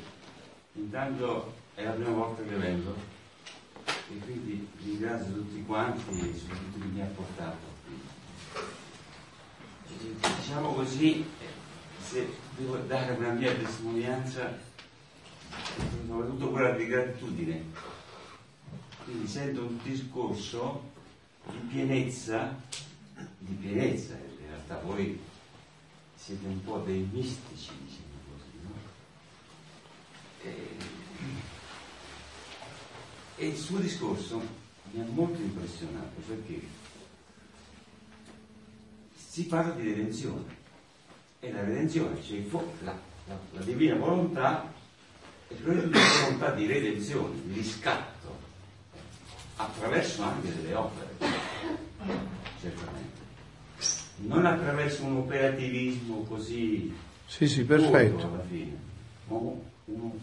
intanto 0.74 1.52
è 1.74 1.82
la 1.82 1.90
prima 1.90 2.10
volta 2.10 2.42
che 2.48 2.54
vengo 2.54 3.13
e 3.86 4.18
quindi 4.18 4.68
ringrazio 4.82 5.32
tutti 5.32 5.64
quanti 5.64 6.18
e 6.20 6.34
soprattutto 6.36 6.78
chi 6.78 6.88
mi 6.88 7.00
ha 7.00 7.06
portato. 7.06 7.72
Diciamo 10.38 10.72
così, 10.74 11.24
se 12.02 12.28
devo 12.56 12.76
dare 12.78 13.12
una 13.12 13.30
mia 13.30 13.54
testimonianza, 13.54 14.58
soprattutto 16.06 16.50
quella 16.50 16.72
di 16.72 16.86
gratitudine. 16.86 17.64
Quindi 19.04 19.26
sento 19.26 19.62
un 19.62 19.78
discorso 19.82 20.92
di 21.50 21.58
pienezza, 21.68 22.58
di 23.38 23.54
pienezza, 23.54 24.14
in 24.14 24.46
realtà 24.46 24.78
voi 24.80 25.20
siete 26.16 26.46
un 26.46 26.62
po' 26.64 26.78
dei 26.78 27.06
mistici, 27.12 27.70
diciamo 27.84 28.14
così, 28.30 28.58
no? 28.62 28.72
E, 30.42 30.76
e 33.36 33.46
il 33.46 33.56
suo 33.56 33.78
discorso 33.78 34.40
mi 34.92 35.00
ha 35.00 35.04
molto 35.10 35.40
impressionato 35.40 36.20
perché 36.26 36.60
si 39.16 39.46
parla 39.46 39.72
di 39.74 39.82
redenzione 39.82 40.62
e 41.40 41.50
la 41.52 41.62
redenzione, 41.64 42.22
cioè 42.22 42.42
la, 42.84 42.96
la, 43.26 43.38
la 43.52 43.60
divina 43.62 43.96
volontà 43.96 44.72
è 45.48 45.54
proprio 45.54 45.86
una 45.86 45.98
volontà 46.22 46.50
di 46.52 46.66
redenzione, 46.66 47.34
di 47.44 47.52
riscatto, 47.54 48.12
attraverso 49.56 50.22
anche 50.22 50.54
delle 50.54 50.74
opere, 50.74 51.08
certamente. 52.60 53.12
Non 54.16 54.46
attraverso 54.46 55.04
un 55.04 55.16
operativismo 55.18 56.22
così 56.22 56.94
Sì, 57.26 57.46
sì, 57.48 57.64
perfetto. 57.64 58.26
alla 58.26 58.44
fine, 58.48 58.78
ma 59.28 59.36
un- 59.36 59.60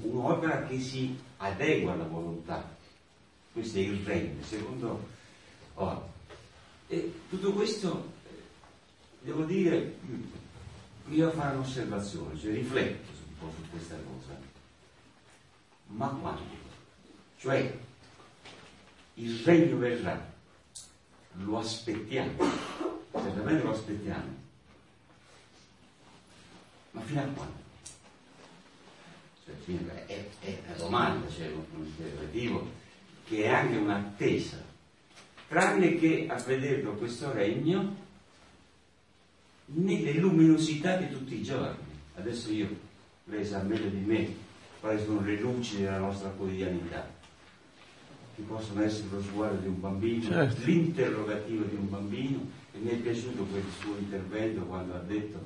un'opera 0.01 0.63
che 0.63 0.79
si 0.79 1.15
adegua 1.38 1.91
alla 1.93 2.05
volontà. 2.05 2.79
Questo 3.52 3.78
è 3.78 3.82
il 3.82 4.06
regno, 4.06 4.44
secondo... 4.44 5.07
oh, 5.73 6.10
e 6.88 7.22
tutto 7.30 7.53
questo, 7.53 8.14
eh, 8.28 8.41
devo 9.22 9.44
dire, 9.44 9.98
devo 11.06 11.32
fare 11.32 11.56
un'osservazione, 11.56 12.38
cioè 12.40 12.53
rifletto 12.53 13.10
un 13.28 13.38
po' 13.40 13.53
su 13.56 13.69
questa 13.69 13.95
cosa. 13.95 14.40
Ma 15.88 16.07
quando? 16.07 16.60
Cioè, 17.38 17.80
il 19.15 19.40
regno 19.40 19.78
verrà, 19.78 20.34
lo 21.34 21.57
aspettiamo, 21.57 22.38
certamente 23.11 23.64
lo 23.64 23.72
aspettiamo. 23.72 24.40
Ma 26.91 27.02
fino 27.02 27.22
a 27.22 27.26
quando? 27.26 27.60
Cioè, 29.45 30.06
è, 30.06 30.30
è 30.40 30.61
domanda, 30.78 31.28
c'è 31.28 31.48
un, 31.52 31.64
un 31.76 31.86
interrogativo 31.86 32.80
che 33.32 33.44
è 33.44 33.48
anche 33.48 33.78
un'attesa. 33.78 34.62
Tranne 35.48 35.95
che 35.95 36.28
a 36.30 36.36
vederlo 36.36 36.95
questo 36.95 37.32
regno 37.32 37.95
nelle 39.68 40.14
luminosità 40.16 40.98
di 40.98 41.10
tutti 41.10 41.36
i 41.36 41.41
giorni. 41.41 41.78
Adesso 42.16 42.52
io, 42.52 42.68
lei 43.26 43.45
sa 43.45 43.62
meglio 43.62 43.88
di 43.88 44.03
me 44.03 44.36
quali 44.82 45.02
sono 45.02 45.22
le 45.22 45.40
luci 45.40 45.78
della 45.78 45.99
nostra 45.99 46.28
quotidianità, 46.30 47.10
che 48.36 48.41
possono 48.41 48.84
essere 48.84 49.08
lo 49.12 49.22
sguardo 49.22 49.62
di 49.62 49.68
un 49.68 49.80
bambino, 49.80 50.24
Certo. 50.24 50.66
l'interrogativo 50.66 51.64
di 51.64 51.76
un 51.76 51.90
bambino, 51.90 52.40
e 52.74 52.80
mi 52.80 52.90
è 52.90 52.95
piaciuto 52.95 53.44
quel 53.45 53.64
suo 53.80 53.95
intervento 53.98 54.62
quando 54.64 54.95
ha 54.95 54.99
detto, 54.99 55.40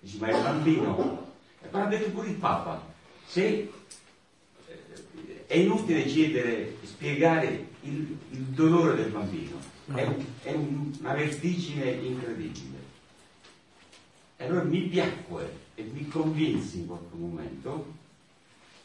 dice, 0.00 0.18
ma 0.18 0.28
il 0.30 0.42
bambino, 0.42 1.32
e 1.62 1.68
poi 1.68 1.82
ha 1.82 1.86
detto 1.86 2.10
pure 2.10 2.28
il 2.28 2.36
Papa, 2.36 2.84
se 3.26 3.70
è 5.48 5.56
inutile 5.56 6.04
chiedere, 6.04 6.76
spiegare 6.82 7.68
il, 7.80 8.18
il 8.32 8.38
dolore 8.38 8.96
del 8.96 9.10
bambino, 9.10 9.58
è, 9.94 10.06
è 10.42 10.52
un- 10.52 10.94
una 11.00 11.14
vertigine 11.14 11.90
incredibile. 11.90 12.76
E 14.36 14.44
allora 14.44 14.62
mi 14.64 14.82
piacque 14.82 15.56
e 15.74 15.84
mi 15.90 16.06
convinsi 16.06 16.80
in 16.80 16.86
qualche 16.86 17.16
momento 17.16 17.92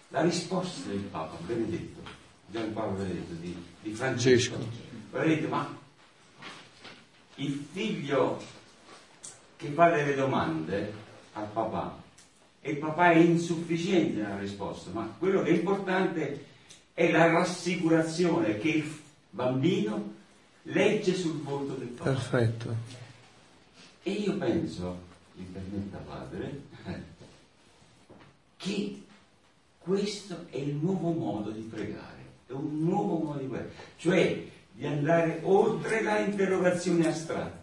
la 0.07 0.21
risposta 0.21 0.87
del 0.89 0.99
Papa 0.99 1.37
Benedetto, 1.45 1.99
Giampaolo 2.49 2.93
Benedetto 2.97 3.33
di, 3.33 3.55
di 3.81 3.93
Francesco. 3.93 4.57
Detto, 5.11 5.47
ma 5.49 5.77
il 7.35 7.67
figlio 7.73 8.41
che 9.57 9.67
fa 9.67 9.89
delle 9.89 10.15
domande 10.15 10.93
al 11.33 11.49
papà 11.51 12.01
e 12.61 12.71
il 12.71 12.77
papà 12.77 13.11
è 13.11 13.17
insufficiente 13.17 14.21
nella 14.21 14.39
risposta, 14.39 14.91
ma 14.91 15.13
quello 15.19 15.43
che 15.43 15.49
è 15.49 15.53
importante 15.53 16.51
è 16.93 17.11
la 17.11 17.31
rassicurazione 17.31 18.57
che 18.57 18.69
il 18.69 18.99
bambino 19.29 20.13
legge 20.63 21.15
sul 21.15 21.41
volto 21.41 21.73
del 21.73 21.87
papà. 21.87 22.11
Perfetto. 22.11 22.75
E 24.03 24.11
io 24.11 24.37
penso, 24.37 24.97
mi 25.33 25.45
permetta 25.45 25.97
padre, 25.97 26.61
che 28.57 29.01
questo 29.79 30.45
è 30.49 30.57
il 30.57 30.75
nuovo 30.75 31.11
modo 31.11 31.49
di 31.49 31.61
pregare, 31.61 32.25
è 32.47 32.51
un 32.51 32.83
nuovo 32.83 33.17
modo 33.25 33.39
di 33.39 33.47
pregare, 33.47 33.73
cioè 33.97 34.45
di 34.71 34.85
andare 34.85 35.39
oltre 35.43 36.01
la 36.03 36.19
interrogazione 36.19 37.07
astratta. 37.07 37.61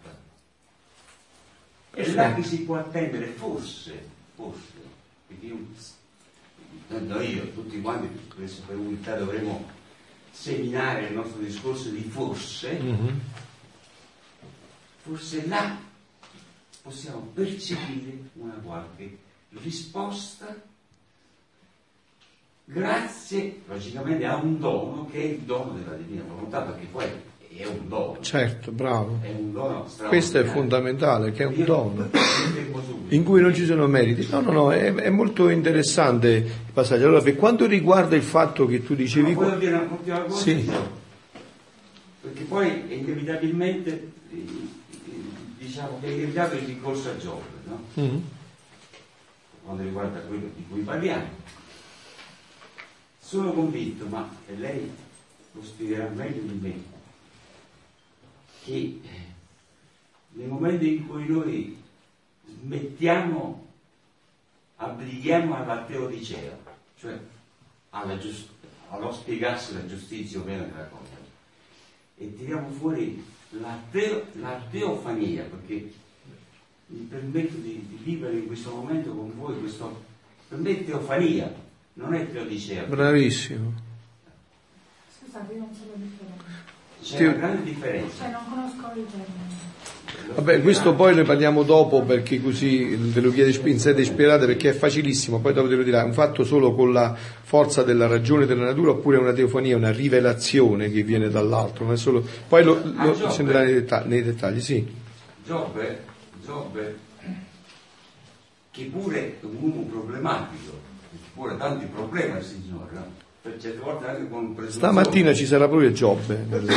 È 1.93 2.07
là 2.13 2.35
che 2.35 2.43
si 2.43 2.63
può 2.63 2.77
attendere, 2.77 3.27
forse, 3.27 4.03
forse, 4.35 4.73
perché 5.27 5.47
io, 5.47 5.67
tanto 6.89 7.21
io, 7.21 7.51
tutti 7.53 7.81
quanti, 7.81 8.09
adesso 8.37 8.63
per 8.67 8.77
umiltà 8.77 9.17
dovremo 9.17 9.69
seminare 10.31 11.07
il 11.09 11.15
nostro 11.15 11.41
discorso 11.41 11.91
di 11.91 12.03
forse, 12.03 12.79
Mhm. 12.79 13.21
forse 15.03 15.47
là 15.47 15.79
possiamo 16.83 17.21
percepire 17.35 18.19
una 18.35 18.55
qualche 18.55 19.19
risposta 19.51 20.55
grazie 22.65 23.63
logicamente 23.67 24.25
a 24.25 24.37
un 24.37 24.59
dono 24.61 25.09
che 25.11 25.21
è 25.21 25.25
il 25.25 25.41
dono 25.41 25.73
della 25.73 25.97
divina 25.97 26.23
volontà 26.23 26.63
perché 26.63 26.87
poi 26.87 27.09
è 27.57 27.67
un 27.67 27.89
dono 27.89 28.19
Certo, 28.21 28.71
bravo. 28.73 29.19
è 29.23 29.31
un 29.31 29.53
dono 29.53 29.87
Questo 30.09 30.39
è 30.39 30.45
fondamentale, 30.45 31.33
che 31.33 31.43
è 31.43 31.47
un 31.47 31.55
Io 31.55 31.65
dono. 31.65 32.09
in 33.09 33.25
cui 33.25 33.41
non 33.41 33.55
ci 33.55 33.65
sono 33.67 33.87
meriti. 33.87 34.27
No, 34.31 34.41
no, 34.41 34.53
no, 34.53 34.73
è, 34.73 34.93
è 34.95 35.11
molto 35.11 35.49
interessante 35.49 36.29
il 36.29 36.51
passaggio. 36.73 37.07
Allora, 37.07 37.23
per 37.23 37.37
quanto 37.37 37.67
riguarda 37.67 38.15
il 38.17 38.23
fatto 38.23 38.67
che 38.67 38.83
tu 38.85 38.95
dicevi... 38.95 39.35
Ma 39.35 39.57
dire 39.57 39.75
una 39.75 40.21
cosa 40.23 40.29
Sì. 40.37 40.71
perché 42.21 42.43
poi 42.45 42.85
inevitabilmente 42.89 44.13
diciamo 45.59 45.99
che 46.01 46.07
è 46.07 46.11
inevitabile 46.11 46.61
il 46.63 46.67
ricorso 46.67 47.11
a 47.11 47.17
Giove 47.17 47.43
no? 47.65 47.83
Mhm. 47.95 48.23
quando 49.65 49.83
riguarda 49.83 50.19
quello 50.21 50.49
di 50.55 50.65
cui 50.69 50.81
parliamo. 50.81 51.25
Sono 53.19 53.53
convinto, 53.53 54.07
ma 54.07 54.29
lei 54.57 54.91
lo 55.53 55.63
spiegherà 55.63 56.09
meglio 56.15 56.43
di 56.43 56.59
me, 56.61 56.75
che 58.65 58.73
eh, 58.73 59.01
nel 60.33 60.49
momento 60.49 60.85
in 60.85 61.07
cui 61.07 61.27
noi 61.27 61.83
smettiamo, 62.63 63.67
abdichiamo 64.77 65.55
alla 65.55 65.85
teodicea, 65.85 66.57
cioè 66.99 67.19
alla 67.91 68.19
giust- 68.19 68.49
allo 68.91 69.13
spiegarsi 69.13 69.75
la 69.75 69.87
giustizia 69.87 70.41
o 70.41 70.45
meno 70.45 70.65
della 70.65 70.87
cosa, 70.87 71.19
e 72.17 72.37
tiriamo 72.37 72.71
fuori 72.71 73.25
la, 73.51 73.79
teo- 73.91 74.27
la 74.35 74.63
teofania, 74.71 75.45
perché 75.45 75.93
mi 76.87 77.07
permetto 77.07 77.57
di, 77.57 77.87
di 77.89 77.99
vivere 78.03 78.39
in 78.39 78.47
questo 78.47 78.75
momento 78.75 79.13
con 79.15 79.33
voi, 79.37 79.59
questo, 79.59 80.05
per 80.49 80.59
me 80.59 80.71
è 80.71 80.85
teofania, 80.85 81.53
non 81.95 82.15
è 82.15 82.31
teodicea. 82.31 82.85
Bravissimo. 82.85 83.73
Scusate, 85.19 85.53
io 85.53 85.59
non 85.61 85.75
so 85.75 85.85
la 85.91 85.97
differenza. 85.97 86.70
C'è 87.03 87.17
Teo- 87.17 87.29
una 87.31 87.39
grande 87.39 87.63
differenza. 87.65 88.23
Cioè, 88.25 88.31
non 88.31 88.43
conosco 88.49 88.99
il 88.99 89.07
termine. 89.07 89.69
Vabbè, 90.35 90.61
questo 90.63 90.95
poi 90.95 91.15
ne 91.15 91.23
parliamo 91.23 91.63
dopo 91.63 92.03
perché 92.03 92.41
così 92.41 92.95
ve 92.95 93.21
lo 93.21 93.33
chiede 93.33 93.53
spinzete 93.53 94.05
sperate 94.05 94.47
perché 94.47 94.71
è 94.71 94.73
facilissimo, 94.73 95.41
poi 95.41 95.53
dopo 95.53 95.69
te 95.69 95.75
lo 95.75 95.83
dirà, 95.83 96.03
è 96.03 96.05
un 96.05 96.13
fatto 96.13 96.45
solo 96.45 96.73
con 96.75 96.93
la 96.93 97.17
forza 97.17 97.83
della 97.83 98.07
ragione 98.07 98.47
della 98.47 98.65
natura 98.65 98.93
oppure 98.93 99.17
è 99.17 99.21
una 99.21 99.33
teofonia, 99.33 99.77
una 99.77 99.91
rivelazione 99.91 100.91
che 100.91 101.03
viene 101.03 101.29
dall'altro, 101.31 101.85
non 101.85 101.95
è 101.95 101.97
solo... 101.97 102.25
Poi 102.47 102.63
lo, 102.63 102.81
lo 102.85 103.27
Ah, 103.27 103.31
si 103.31 103.41
andrà 103.41 103.63
nei 103.63 103.73
dettagli, 103.73 104.09
nei 104.09 104.23
dettagli, 104.23 104.61
sì. 104.61 104.87
Giobbe, 105.45 106.05
Giobbe, 106.45 106.99
che 108.71 108.85
pure 108.85 109.19
è 109.19 109.35
un 109.41 109.57
uomo 109.61 109.83
problematico, 109.83 110.79
che 111.11 111.17
pure 111.35 111.53
ha 111.53 111.57
tanti 111.57 111.87
problemi 111.87 112.39
il 112.39 112.45
Signore, 112.45 112.89
per. 113.43 114.71
Stamattina 114.71 115.35
ci 115.35 115.47
sarà 115.47 115.67
proprio 115.69 115.93
Giobbe 115.93 116.45
nelle- 116.49 116.75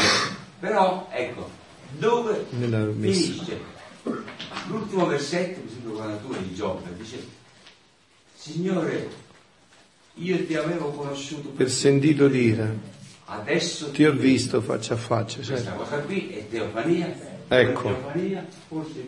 Però, 0.59 1.07
ecco, 1.11 1.49
dove 1.97 2.45
finisce? 2.49 3.59
L'ultimo 4.67 5.05
versetto, 5.07 5.61
mi 5.63 5.69
sembra 5.69 5.91
42 6.03 6.37
di 6.47 6.55
Giobbe, 6.55 6.95
dice, 6.97 7.27
Signore, 8.35 9.09
io 10.15 10.45
ti 10.45 10.55
avevo 10.55 10.89
conosciuto 10.91 11.49
Per 11.49 11.69
sentito 11.69 12.27
dire, 12.27 12.77
adesso 13.25 13.91
ti 13.91 14.05
ho 14.05 14.11
visto 14.13 14.61
faccia 14.61 14.93
a 14.93 14.97
faccia. 14.97 15.37
Questa 15.37 15.55
certo. 15.55 15.77
cosa 15.77 15.97
qui 15.99 16.29
è 16.29 16.47
teofania, 16.49 17.31
Ecco. 17.47 17.81
Teofania 17.83 18.45
forse 18.67 19.05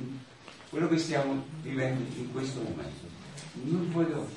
quello 0.69 0.87
che 0.89 0.97
stiamo 0.97 1.43
vivendo 1.61 2.03
in 2.17 2.31
questo 2.31 2.59
momento. 2.59 3.03
Non 3.63 3.89
voglio, 3.91 4.27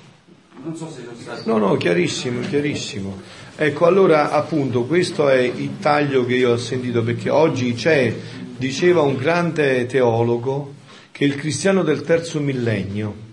non 0.62 0.76
so 0.76 0.90
se 0.90 1.02
sono 1.02 1.16
stato... 1.18 1.50
No, 1.50 1.58
no, 1.58 1.76
chiarissimo, 1.76 2.40
chiarissimo. 2.40 3.20
Ecco, 3.56 3.86
allora 3.86 4.30
appunto 4.30 4.84
questo 4.84 5.28
è 5.28 5.38
il 5.38 5.78
taglio 5.78 6.24
che 6.24 6.34
io 6.34 6.52
ho 6.52 6.56
sentito 6.56 7.02
perché 7.02 7.30
oggi 7.30 7.74
c'è, 7.74 8.14
diceva 8.56 9.02
un 9.02 9.16
grande 9.16 9.86
teologo, 9.86 10.74
che 11.10 11.24
il 11.24 11.34
cristiano 11.34 11.82
del 11.82 12.02
terzo 12.02 12.40
millennio 12.40 13.26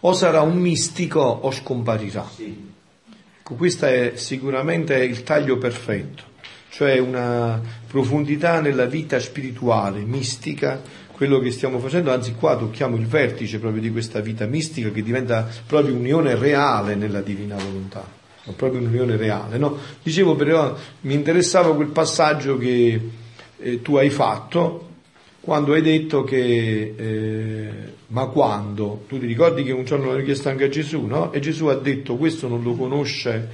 o 0.00 0.12
sarà 0.12 0.40
un 0.42 0.58
mistico 0.58 1.20
o 1.20 1.50
scomparirà. 1.50 2.28
Sì, 2.34 2.68
Ecco, 3.50 3.54
questo 3.56 3.86
è 3.86 4.12
sicuramente 4.14 4.94
il 5.02 5.24
taglio 5.24 5.58
perfetto, 5.58 6.22
cioè 6.80 6.96
una 6.96 7.60
profondità 7.86 8.62
nella 8.62 8.86
vita 8.86 9.20
spirituale, 9.20 10.00
mistica, 10.00 10.80
quello 11.12 11.38
che 11.38 11.50
stiamo 11.50 11.78
facendo, 11.78 12.10
anzi 12.10 12.32
qua 12.32 12.56
tocchiamo 12.56 12.96
il 12.96 13.04
vertice 13.04 13.58
proprio 13.58 13.82
di 13.82 13.90
questa 13.90 14.20
vita 14.20 14.46
mistica 14.46 14.90
che 14.90 15.02
diventa 15.02 15.46
proprio 15.66 15.94
unione 15.94 16.36
reale 16.36 16.94
nella 16.94 17.20
divina 17.20 17.56
volontà, 17.56 18.02
no? 18.44 18.52
proprio 18.54 18.80
un'unione 18.80 19.18
reale. 19.18 19.58
No? 19.58 19.76
Dicevo 20.02 20.34
però, 20.36 20.74
mi 21.02 21.12
interessava 21.12 21.74
quel 21.74 21.88
passaggio 21.88 22.56
che 22.56 23.10
eh, 23.58 23.82
tu 23.82 23.96
hai 23.96 24.08
fatto 24.08 24.88
quando 25.40 25.74
hai 25.74 25.82
detto 25.82 26.24
che, 26.24 26.94
eh, 26.96 27.70
ma 28.06 28.24
quando? 28.28 29.04
Tu 29.06 29.18
ti 29.18 29.26
ricordi 29.26 29.64
che 29.64 29.72
un 29.72 29.84
giorno 29.84 30.12
l'hanno 30.12 30.24
chiesto 30.24 30.48
anche 30.48 30.64
a 30.64 30.68
Gesù, 30.70 31.04
no? 31.04 31.30
E 31.30 31.40
Gesù 31.40 31.66
ha 31.66 31.74
detto, 31.74 32.16
questo 32.16 32.48
non 32.48 32.62
lo 32.62 32.72
conosce, 32.72 33.48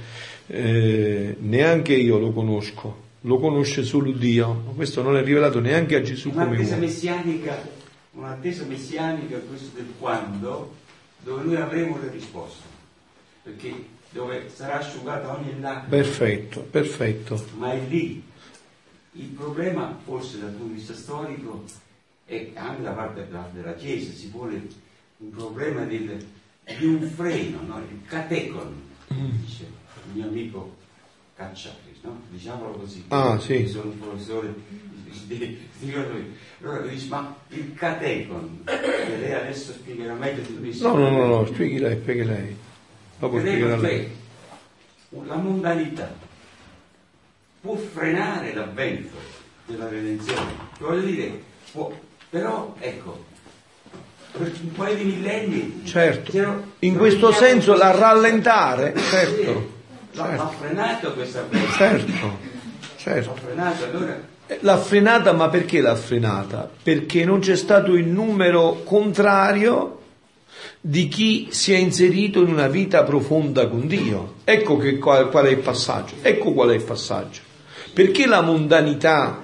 eh, 0.47 1.35
neanche 1.39 1.93
io 1.93 2.17
lo 2.19 2.31
conosco, 2.31 3.06
lo 3.21 3.39
conosce 3.39 3.83
solo 3.83 4.11
Dio, 4.11 4.71
questo 4.75 5.01
non 5.01 5.17
è 5.17 5.23
rivelato 5.23 5.59
neanche 5.59 5.95
a 5.95 6.01
Gesù 6.01 6.31
come 6.31 6.45
un'attesa 6.45 6.73
uomo. 6.75 6.85
messianica, 6.85 7.69
un'attesa 8.11 8.63
messianica 8.65 9.37
questo 9.39 9.75
del 9.75 9.91
quando, 9.99 10.75
dove 11.19 11.43
noi 11.43 11.55
avremo 11.55 11.97
le 12.01 12.09
risposte, 12.09 12.63
perché 13.43 13.95
dove 14.11 14.49
sarà 14.53 14.79
asciugata 14.79 15.35
ogni 15.37 15.59
lacrima, 15.59 15.87
Perfetto, 15.89 16.61
perfetto. 16.61 17.45
ma 17.57 17.73
è 17.73 17.79
lì. 17.87 18.23
Il 19.13 19.25
problema, 19.29 19.97
forse 20.05 20.39
dal 20.39 20.51
punto 20.51 20.67
di 20.67 20.73
vista 20.79 20.93
storico, 20.93 21.63
e 22.25 22.51
anche 22.55 22.81
da 22.83 22.91
parte 22.91 23.25
della, 23.25 23.49
della 23.53 23.73
Chiesa 23.73 24.11
si 24.13 24.27
pone 24.29 24.67
un 25.17 25.29
problema 25.31 25.83
del- 25.85 26.23
di 26.77 26.85
un 26.85 27.01
freno, 27.01 27.61
no? 27.65 27.79
il 27.79 28.01
catecon, 28.05 28.81
dice 29.07 29.63
il 29.63 30.13
mio 30.13 30.27
amico 30.27 30.75
Cacciari, 31.35 31.86
no? 32.07 32.21
diciamolo 32.29 32.71
così. 32.71 33.03
Ah, 33.09 33.39
sì. 33.39 33.67
Sono 33.67 33.91
un 33.91 33.99
professore 33.99 34.53
di, 35.25 35.59
di 35.79 35.93
allora 36.61 36.79
lui 36.79 36.89
dice, 36.89 37.07
ma 37.09 37.35
il 37.49 37.73
catecon, 37.75 38.63
che 38.63 39.17
lei 39.19 39.33
adesso 39.33 39.73
spiegherà 39.73 40.13
meglio 40.13 40.41
di 40.41 40.55
lui. 40.57 40.77
No, 40.79 40.95
no, 40.95 41.09
no, 41.09 41.25
no, 41.25 41.45
spieghi 41.45 41.77
lei, 41.77 41.97
spieghi 42.01 42.25
lei. 42.25 42.57
Dopo 43.19 43.39
spiegherà 43.39 43.77
lei. 43.77 44.09
che 45.09 45.19
la 45.25 45.35
mondanità 45.35 46.13
può 47.61 47.75
frenare 47.75 48.53
l'avvento 48.53 49.15
della 49.65 49.87
redenzione. 49.87 50.51
Voglio 50.79 51.01
dire, 51.01 51.41
può, 51.71 51.91
però 52.29 52.75
ecco, 52.79 53.25
per 54.31 54.51
un 54.61 54.71
paio 54.71 54.95
di 54.95 55.03
millenni 55.03 55.81
Certo. 55.85 56.75
In 56.79 56.97
questo 56.97 57.31
senso 57.31 57.75
la 57.75 57.91
rallentare, 57.91 58.95
certo, 58.97 59.75
certo. 60.25 60.43
l'ha 60.43 60.47
frenato 60.59 61.13
questa 61.13 61.39
avvento. 61.39 61.71
certo, 61.73 62.11
L'ha 62.11 62.95
certo. 62.97 63.35
frenato, 63.35 63.83
allora 63.85 64.21
Eh, 64.47 64.57
L'ha 64.61 64.77
frenata, 64.77 65.33
ma 65.33 65.49
perché 65.49 65.81
l'ha 65.81 65.95
frenata? 65.95 66.69
Perché 66.81 67.25
non 67.25 67.39
c'è 67.39 67.55
stato 67.57 67.93
il 67.95 68.07
numero 68.07 68.81
contrario 68.85 69.93
di 70.79 71.07
chi 71.09 71.47
si 71.51 71.73
è 71.73 71.77
inserito 71.77 72.41
in 72.41 72.47
una 72.49 72.67
vita 72.67 73.03
profonda 73.03 73.67
con 73.67 73.87
Dio. 73.87 74.35
Ecco 74.45 74.77
che, 74.77 74.97
qual, 74.97 75.29
qual 75.29 75.45
è 75.47 75.49
il 75.49 75.57
passaggio. 75.57 76.15
Ecco 76.21 76.53
qual 76.53 76.69
è 76.69 76.75
il 76.75 76.83
passaggio. 76.83 77.41
Perché 77.93 78.25
la 78.25 78.41
mondanità, 78.41 79.43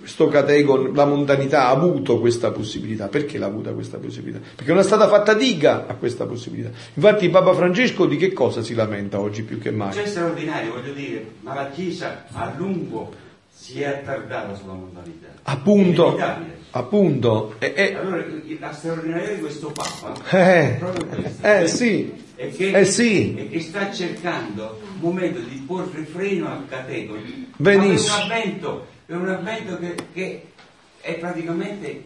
questo 0.00 0.28
categon, 0.28 0.92
la 0.94 1.04
mondanità 1.04 1.66
ha 1.66 1.70
avuto 1.70 2.18
questa 2.20 2.50
possibilità? 2.50 3.08
Perché 3.08 3.38
l'ha 3.38 3.46
avuta 3.46 3.70
questa 3.72 3.98
possibilità? 3.98 4.40
Perché 4.56 4.72
non 4.72 4.80
è 4.80 4.84
stata 4.84 5.06
fatta 5.08 5.34
diga 5.34 5.86
a 5.86 5.94
questa 5.94 6.24
possibilità. 6.26 6.70
Infatti 6.94 7.28
Papa 7.28 7.52
Francesco 7.54 8.06
di 8.06 8.16
che 8.16 8.32
cosa 8.32 8.62
si 8.62 8.74
lamenta 8.74 9.20
oggi 9.20 9.42
più 9.42 9.58
che 9.58 9.70
mai? 9.70 9.92
c'è 9.92 10.06
straordinario, 10.06 10.72
voglio 10.72 10.92
dire, 10.92 11.24
ma 11.42 11.54
la 11.54 11.68
Chiesa 11.70 12.24
a 12.32 12.52
lungo 12.56 13.12
si 13.52 13.80
è 13.82 13.86
attardata 13.86 14.54
sulla 14.54 14.72
mondanità. 14.72 15.28
Appunto, 15.42 16.18
appunto, 16.70 17.54
e- 17.58 17.72
e- 17.76 17.94
Allora, 17.94 18.24
la 18.58 18.72
straordinaria 18.72 19.34
di 19.34 19.40
questo 19.40 19.70
Papa 19.70 20.14
Eh, 20.30 20.36
è 20.38 20.76
proprio 20.78 21.06
questa. 21.06 21.60
eh, 21.60 21.66
sì, 21.68 22.12
E 22.36 22.48
che, 22.50 22.70
eh 22.70 22.84
sì. 22.86 23.34
e 23.36 23.48
che 23.50 23.60
sta 23.60 23.92
cercando 23.92 24.78
un 24.94 24.98
momento 25.00 25.40
di 25.40 25.62
porre 25.66 26.04
freno 26.04 26.48
al 26.50 26.66
catecolo. 26.68 27.20
Benissimo. 27.58 28.16
Per 29.10 29.18
un 29.18 29.28
avvento, 29.28 29.76
che, 29.76 29.96
che 30.12 30.42
è 31.00 31.18
praticamente 31.18 32.04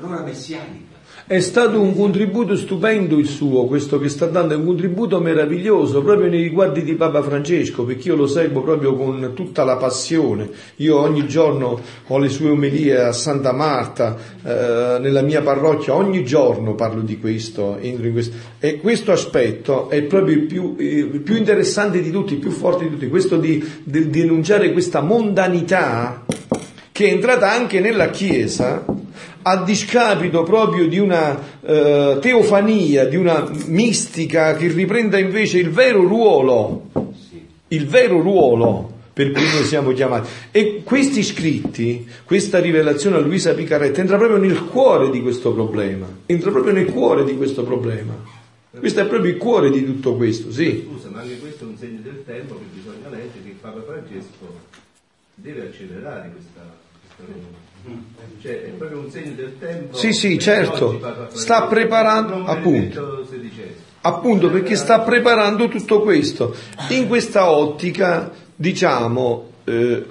l'ora 0.00 0.20
messianica. 0.22 0.94
È 1.26 1.40
stato 1.40 1.80
un 1.80 1.94
contributo 1.94 2.54
stupendo 2.54 3.18
il 3.18 3.26
suo, 3.26 3.64
questo 3.64 3.98
che 3.98 4.08
sta 4.08 4.26
dando, 4.26 4.52
è 4.52 4.56
un 4.56 4.66
contributo 4.66 5.20
meraviglioso 5.20 6.02
proprio 6.02 6.28
nei 6.28 6.42
riguardi 6.42 6.82
di 6.82 6.94
Papa 6.96 7.22
Francesco, 7.22 7.84
perché 7.84 8.08
io 8.08 8.16
lo 8.16 8.26
seguo 8.26 8.62
proprio 8.62 8.94
con 8.94 9.30
tutta 9.32 9.64
la 9.64 9.76
passione. 9.76 10.50
Io 10.76 10.98
ogni 10.98 11.26
giorno 11.26 11.80
ho 12.06 12.18
le 12.18 12.28
sue 12.28 12.50
omelie 12.50 13.00
a 13.00 13.12
Santa 13.12 13.52
Marta, 13.52 14.16
eh, 14.42 14.98
nella 14.98 15.22
mia 15.22 15.40
parrocchia, 15.40 15.94
ogni 15.94 16.24
giorno 16.24 16.74
parlo 16.74 17.00
di 17.00 17.18
questo, 17.18 17.78
questo. 18.10 18.36
E 18.58 18.80
questo 18.80 19.12
aspetto 19.12 19.88
è 19.88 20.02
proprio 20.02 20.34
il 20.34 20.42
più, 20.42 20.74
eh, 20.78 21.04
più 21.22 21.36
interessante 21.36 22.02
di 22.02 22.10
tutti, 22.10 22.34
il 22.34 22.40
più 22.40 22.50
forte 22.50 22.84
di 22.84 22.90
tutti, 22.90 23.08
questo 23.08 23.38
di, 23.38 23.64
di 23.82 24.10
denunciare 24.10 24.72
questa 24.72 25.00
mondanità 25.00 26.23
che 26.94 27.08
è 27.08 27.10
entrata 27.10 27.50
anche 27.50 27.80
nella 27.80 28.10
Chiesa 28.10 28.84
a 29.42 29.64
discapito 29.64 30.44
proprio 30.44 30.86
di 30.86 31.00
una 31.00 31.36
eh, 31.60 32.18
teofania, 32.20 33.06
di 33.06 33.16
una 33.16 33.50
mistica 33.66 34.54
che 34.54 34.68
riprenda 34.68 35.18
invece 35.18 35.58
il 35.58 35.70
vero 35.70 36.06
ruolo, 36.06 36.90
il 37.66 37.88
vero 37.88 38.20
ruolo 38.20 38.92
per 39.12 39.32
cui 39.32 39.42
noi 39.42 39.64
siamo 39.64 39.90
chiamati. 39.90 40.28
E 40.52 40.82
questi 40.84 41.24
scritti, 41.24 42.06
questa 42.24 42.60
rivelazione 42.60 43.16
a 43.16 43.18
Luisa 43.18 43.54
Picaretta 43.54 44.00
entra 44.00 44.16
proprio 44.16 44.38
nel 44.38 44.62
cuore 44.62 45.10
di 45.10 45.20
questo 45.20 45.52
problema, 45.52 46.06
entra 46.26 46.52
proprio 46.52 46.74
nel 46.74 46.86
cuore 46.86 47.24
di 47.24 47.36
questo 47.36 47.64
problema. 47.64 48.14
Questo 48.70 49.00
è 49.00 49.06
proprio 49.06 49.32
il 49.32 49.36
cuore 49.36 49.68
di 49.70 49.84
tutto 49.84 50.14
questo, 50.14 50.52
sì. 50.52 50.86
Scusa, 50.88 51.08
ma 51.10 51.22
anche 51.22 51.38
questo 51.38 51.64
è 51.64 51.66
un 51.66 51.76
segno 51.76 51.98
del 52.04 52.22
tempo 52.24 52.54
che 52.54 52.66
bisogna 52.72 53.08
leggere 53.08 53.42
che 53.42 53.48
il 53.48 53.56
Papa 53.60 53.82
Francesco 53.82 54.82
deve 55.34 55.68
accelerare 55.68 56.30
questa, 56.30 56.76
questa 57.00 57.32
riunione. 57.32 57.62
Cioè, 58.40 58.62
è 58.62 58.68
proprio 58.70 59.00
un 59.00 59.10
segno 59.10 59.34
del 59.34 59.58
tempo. 59.58 59.96
Sì, 59.96 60.12
sì, 60.12 60.38
certo. 60.38 61.28
Sta 61.32 61.66
preparando- 61.66 62.44
appunto. 62.46 63.26
Appunto 64.00 64.50
perché 64.50 64.76
sta 64.76 65.00
preparando 65.00 65.68
tutto 65.68 66.00
questo. 66.00 66.54
In 66.90 67.08
questa 67.08 67.50
ottica, 67.50 68.30
diciamo, 68.54 69.50
eh, 69.64 70.06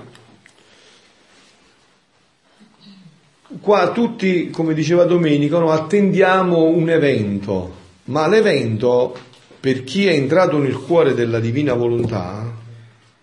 qua 3.60 3.92
tutti, 3.92 4.50
come 4.50 4.74
diceva 4.74 5.06
Domenico, 5.06 5.60
no, 5.60 5.72
attendiamo 5.72 6.64
un 6.64 6.90
evento, 6.90 7.76
ma 8.06 8.28
l'evento, 8.28 9.16
per 9.60 9.84
chi 9.84 10.08
è 10.08 10.14
entrato 10.14 10.58
nel 10.58 10.78
cuore 10.78 11.14
della 11.14 11.40
divina 11.40 11.74
volontà, 11.74 12.62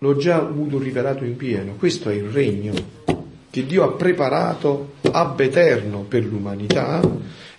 l'ho 0.03 0.15
già 0.15 0.37
avuto 0.37 0.79
rivelato 0.79 1.23
in 1.23 1.35
pieno. 1.35 1.75
Questo 1.77 2.09
è 2.09 2.15
il 2.15 2.23
regno 2.23 2.73
che 3.51 3.67
Dio 3.67 3.83
ha 3.83 3.91
preparato 3.91 4.93
ab 5.11 5.39
eterno 5.41 6.05
per 6.07 6.23
l'umanità 6.23 6.99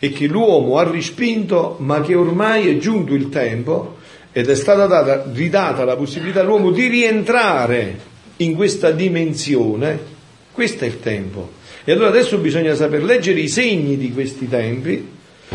e 0.00 0.10
che 0.10 0.26
l'uomo 0.26 0.78
ha 0.78 0.90
respinto, 0.90 1.76
ma 1.78 2.00
che 2.00 2.16
ormai 2.16 2.68
è 2.68 2.78
giunto 2.78 3.14
il 3.14 3.28
tempo 3.28 3.98
ed 4.32 4.50
è 4.50 4.56
stata 4.56 4.86
data, 4.86 5.24
ridata 5.32 5.84
la 5.84 5.94
possibilità 5.94 6.40
all'uomo 6.40 6.72
di 6.72 6.88
rientrare 6.88 7.96
in 8.38 8.56
questa 8.56 8.90
dimensione. 8.90 10.00
Questo 10.50 10.82
è 10.82 10.88
il 10.88 10.98
tempo. 10.98 11.52
E 11.84 11.92
allora 11.92 12.08
adesso 12.08 12.38
bisogna 12.38 12.74
saper 12.74 13.04
leggere 13.04 13.38
i 13.38 13.48
segni 13.48 13.96
di 13.96 14.12
questi 14.12 14.48
tempi 14.48 15.10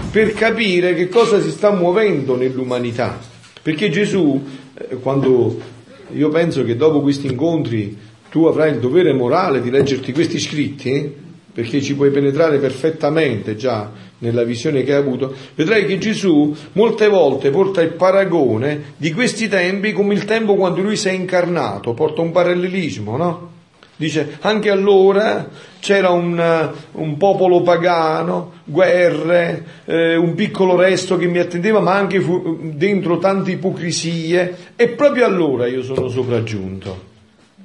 per 0.09 0.31
capire 0.31 0.93
che 0.93 1.09
cosa 1.09 1.41
si 1.41 1.51
sta 1.51 1.69
muovendo 1.69 2.37
nell'umanità. 2.37 3.19
Perché 3.61 3.89
Gesù, 3.89 4.41
eh, 4.73 4.95
quando 4.95 5.75
io 6.13 6.29
penso 6.29 6.63
che 6.63 6.75
dopo 6.75 7.01
questi 7.01 7.27
incontri 7.27 7.97
tu 8.29 8.45
avrai 8.45 8.73
il 8.73 8.79
dovere 8.79 9.13
morale 9.13 9.61
di 9.61 9.69
leggerti 9.69 10.11
questi 10.11 10.39
scritti, 10.39 11.25
perché 11.53 11.81
ci 11.81 11.95
puoi 11.95 12.11
penetrare 12.11 12.59
perfettamente 12.59 13.55
già 13.55 13.91
nella 14.19 14.43
visione 14.43 14.83
che 14.83 14.93
hai 14.93 14.99
avuto, 14.99 15.33
vedrai 15.55 15.85
che 15.85 15.97
Gesù 15.97 16.55
molte 16.73 17.07
volte 17.07 17.49
porta 17.49 17.81
il 17.81 17.93
paragone 17.93 18.93
di 18.97 19.11
questi 19.11 19.47
tempi 19.47 19.91
come 19.91 20.13
il 20.13 20.25
tempo 20.25 20.55
quando 20.55 20.81
lui 20.81 20.95
si 20.95 21.07
è 21.07 21.11
incarnato, 21.11 21.93
porta 21.93 22.21
un 22.21 22.31
parallelismo, 22.31 23.17
no? 23.17 23.55
Dice, 23.97 24.37
anche 24.41 24.69
allora 24.69 25.49
c'era 25.79 26.11
un, 26.11 26.71
un 26.91 27.17
popolo 27.17 27.63
pagano, 27.63 28.59
guerre, 28.63 29.65
eh, 29.85 30.15
un 30.15 30.35
piccolo 30.35 30.75
resto 30.75 31.17
che 31.17 31.25
mi 31.25 31.39
attendeva, 31.39 31.79
ma 31.79 31.95
anche 31.95 32.21
fu, 32.21 32.59
dentro 32.75 33.17
tante 33.17 33.51
ipocrisie, 33.51 34.73
e 34.75 34.89
proprio 34.89 35.25
allora 35.25 35.65
io 35.65 35.81
sono 35.81 36.09
sopraggiunto. 36.09 37.05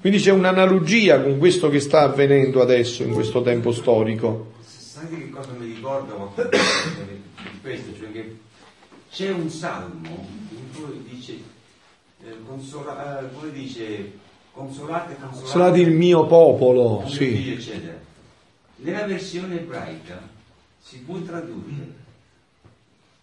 Quindi 0.00 0.20
c'è 0.20 0.30
un'analogia 0.30 1.20
con 1.20 1.36
questo 1.36 1.68
che 1.68 1.80
sta 1.80 2.00
avvenendo 2.00 2.62
adesso, 2.62 3.02
in 3.02 3.12
questo 3.12 3.42
tempo 3.42 3.70
storico. 3.70 4.52
Sai 4.64 5.08
che 5.10 5.28
cosa 5.28 5.50
mi 5.58 5.78
cosa 5.80 6.06
di 6.48 6.58
questo? 7.60 7.90
Cioè 7.98 8.10
che 8.10 8.36
c'è 9.12 9.30
un 9.30 9.50
salmo 9.50 10.26
in 10.48 10.72
cui 10.74 11.04
dice, 11.14 11.32
eh, 12.24 12.36
consola- 12.46 13.20
eh, 13.20 13.52
dice 13.52 14.12
consolate, 14.52 15.16
consolate, 15.18 15.50
Salate 15.50 15.80
il 15.80 15.90
mio 15.90 16.26
popolo, 16.26 17.04
sì. 17.06 17.34
figlio, 17.34 17.54
eccetera. 17.54 17.98
Nella 18.76 19.06
versione 19.06 19.60
ebraica 19.60 20.20
si 20.80 20.98
può 20.98 21.16
tradurre 21.18 22.00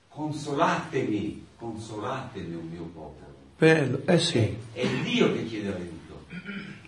consolatemi, 0.10 1.46
consolatemi 1.58 2.56
un 2.56 2.68
mio 2.70 2.90
popolo. 2.94 3.28
Bello, 3.58 4.02
eh 4.06 4.20
sì. 4.20 4.58
È 4.74 4.88
Dio 5.04 5.34
che 5.34 5.46
chiede 5.46 5.70
l'aiuto. 5.70 6.26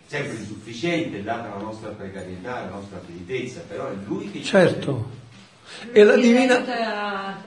Sempre 0.08 0.38
insufficiente, 0.38 1.24
data 1.24 1.50
la 1.50 1.62
nostra 1.62 1.90
precarietà, 1.90 2.62
la 2.62 2.70
nostra 2.70 3.02
finitezza, 3.06 3.62
però 3.68 3.90
è 3.90 3.94
Lui 4.06 4.26
che 4.26 4.40
chiede 4.40 4.46
Certo. 4.46 5.20
E 5.92 6.04
la 6.04 6.16
divina, 6.16 7.42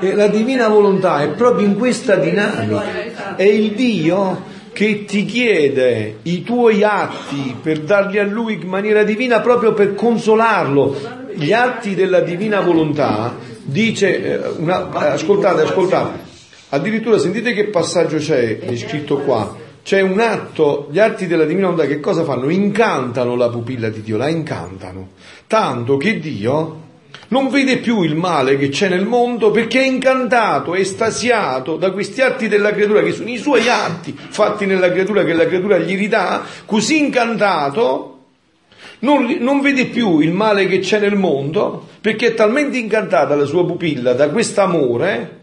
e 0.00 0.14
la 0.14 0.28
divina 0.28 0.68
volontà 0.68 1.22
è 1.22 1.28
proprio 1.30 1.66
in 1.66 1.76
questa 1.76 2.16
dinamica. 2.16 3.36
È 3.36 3.42
il 3.42 3.74
Dio 3.74 4.56
che 4.78 5.04
ti 5.06 5.24
chiede 5.24 6.18
i 6.22 6.44
tuoi 6.44 6.84
atti 6.84 7.56
per 7.60 7.80
darli 7.80 8.20
a 8.20 8.22
Lui 8.22 8.60
in 8.62 8.68
maniera 8.68 9.02
divina 9.02 9.40
proprio 9.40 9.72
per 9.72 9.96
consolarlo. 9.96 10.96
Gli 11.34 11.52
atti 11.52 11.96
della 11.96 12.20
divina 12.20 12.60
volontà 12.60 13.34
dice, 13.64 14.22
eh, 14.22 14.48
una- 14.58 14.88
ascoltate, 14.88 15.62
ascoltate, 15.62 16.20
addirittura 16.68 17.18
sentite 17.18 17.54
che 17.54 17.64
passaggio 17.64 18.18
c'è 18.18 18.60
è 18.60 18.76
scritto 18.76 19.16
qua. 19.16 19.52
C'è 19.82 20.00
un 20.00 20.20
atto, 20.20 20.86
gli 20.92 21.00
atti 21.00 21.26
della 21.26 21.44
divina 21.44 21.66
volontà 21.66 21.88
che 21.88 21.98
cosa 21.98 22.22
fanno? 22.22 22.48
Incantano 22.48 23.34
la 23.34 23.48
pupilla 23.48 23.88
di 23.88 24.00
Dio, 24.00 24.16
la 24.16 24.28
incantano. 24.28 25.08
Tanto 25.48 25.96
che 25.96 26.20
Dio 26.20 26.82
non 27.28 27.48
vede 27.48 27.78
più 27.78 28.02
il 28.02 28.14
male 28.14 28.56
che 28.56 28.68
c'è 28.68 28.88
nel 28.88 29.04
mondo 29.04 29.50
perché 29.50 29.80
è 29.80 29.86
incantato, 29.86 30.74
è 30.74 30.80
estasiato 30.80 31.76
da 31.76 31.90
questi 31.90 32.20
atti 32.20 32.48
della 32.48 32.72
creatura 32.72 33.02
che 33.02 33.12
sono 33.12 33.28
i 33.28 33.36
suoi 33.36 33.68
atti 33.68 34.16
fatti 34.16 34.66
nella 34.66 34.90
creatura 34.90 35.24
che 35.24 35.34
la 35.34 35.46
creatura 35.46 35.78
gli 35.78 35.96
ridà, 35.96 36.44
così 36.64 36.98
incantato 36.98 38.14
non, 39.00 39.36
non 39.40 39.60
vede 39.60 39.86
più 39.86 40.20
il 40.20 40.32
male 40.32 40.66
che 40.66 40.78
c'è 40.78 40.98
nel 40.98 41.16
mondo 41.16 41.86
perché 42.00 42.28
è 42.28 42.34
talmente 42.34 42.78
incantata 42.78 43.34
la 43.34 43.44
sua 43.44 43.64
pupilla 43.64 44.12
da 44.12 44.28
quest'amore 44.30 45.37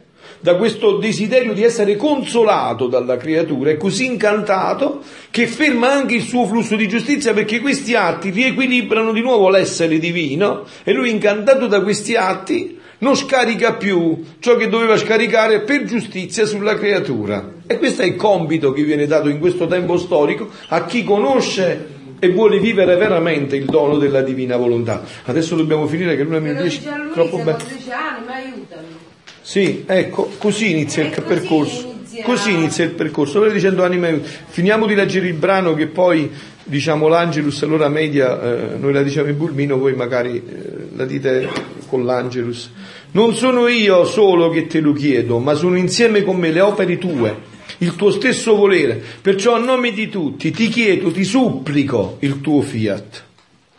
da 0.46 0.58
questo 0.58 0.98
desiderio 0.98 1.54
di 1.54 1.64
essere 1.64 1.96
consolato 1.96 2.86
dalla 2.86 3.18
creatura, 3.18 3.72
è 3.72 3.78
così 3.78 4.06
incantato 4.06 5.02
che 5.32 5.48
ferma 5.48 5.92
anche 5.92 6.14
il 6.14 6.22
suo 6.22 6.46
flusso 6.46 6.76
di 6.76 6.88
giustizia 6.88 7.34
perché 7.34 7.60
questi 7.60 7.96
atti 7.96 8.30
riequilibrano 8.30 9.12
di 9.12 9.22
nuovo 9.22 9.50
l'essere 9.50 9.98
divino 9.98 10.66
e 10.84 10.94
lui 10.94 11.10
incantato 11.10 11.66
da 11.66 11.82
questi 11.82 12.14
atti 12.14 12.78
non 13.00 13.16
scarica 13.16 13.74
più 13.74 14.24
ciò 14.38 14.56
che 14.56 14.70
doveva 14.70 14.98
scaricare 14.98 15.62
per 15.62 15.86
giustizia 15.86 16.46
sulla 16.46 16.76
creatura. 16.76 17.54
E 17.66 17.80
questo 17.80 18.04
è 18.04 18.06
il 18.06 18.16
compito 18.16 18.72
che 18.72 18.84
viene 18.84 19.08
dato 19.08 19.30
in 19.30 19.40
questo 19.40 19.66
tempo 19.66 19.98
storico 19.98 20.50
a 20.68 20.86
chi 20.86 21.04
conosce 21.04 21.88
e 22.20 22.30
vuole 22.30 22.60
vivere 22.60 22.96
veramente 22.98 23.56
il 23.56 23.66
dono 23.66 23.98
della 23.98 24.22
divina 24.22 24.58
volontà. 24.58 25.02
Adesso 25.24 25.56
dobbiamo 25.56 25.88
finire 25.88 26.16
che 26.16 26.22
l'una 26.22 26.38
mi 26.38 26.54
dice 26.54 26.84
troppo 27.14 27.38
bene. 27.38 29.04
Sì, 29.46 29.84
ecco, 29.86 30.32
così 30.40 30.72
inizia 30.72 31.04
il 31.04 31.22
percorso. 31.24 31.94
Così 32.24 32.52
inizia 32.52 32.84
il 32.84 32.94
percorso. 32.94 33.38
Allora 33.38 33.54
dicendo 33.54 33.84
anima. 33.84 34.10
Finiamo 34.48 34.88
di 34.88 34.96
leggere 34.96 35.28
il 35.28 35.36
brano 35.36 35.76
che 35.76 35.86
poi 35.86 36.32
diciamo 36.64 37.08
l'Angelus, 37.08 37.62
allora 37.62 37.88
media, 37.88 38.42
eh, 38.42 38.76
noi 38.76 38.92
la 38.92 39.04
diciamo 39.04 39.30
in 39.30 39.38
Bulmino, 39.38 39.78
voi 39.78 39.94
magari 39.94 40.38
eh, 40.38 40.88
la 40.96 41.06
dite 41.06 41.48
con 41.88 42.06
l'Angelus. 42.06 42.72
Non 43.12 43.36
sono 43.36 43.68
io 43.68 44.04
solo 44.06 44.50
che 44.50 44.66
te 44.66 44.80
lo 44.80 44.94
chiedo, 44.94 45.38
ma 45.38 45.54
sono 45.54 45.78
insieme 45.78 46.24
con 46.24 46.38
me 46.38 46.50
le 46.50 46.62
opere 46.62 46.98
tue, 46.98 47.38
il 47.78 47.96
tuo 47.96 48.10
stesso 48.10 48.56
volere. 48.56 49.00
Perciò 49.22 49.54
a 49.54 49.60
nome 49.60 49.92
di 49.92 50.10
tutti 50.10 50.50
ti 50.50 50.70
chiedo, 50.70 51.12
ti 51.12 51.24
supplico 51.24 52.18
il 52.22 52.42
tuo 52.42 52.64
fiat. 52.64 53.24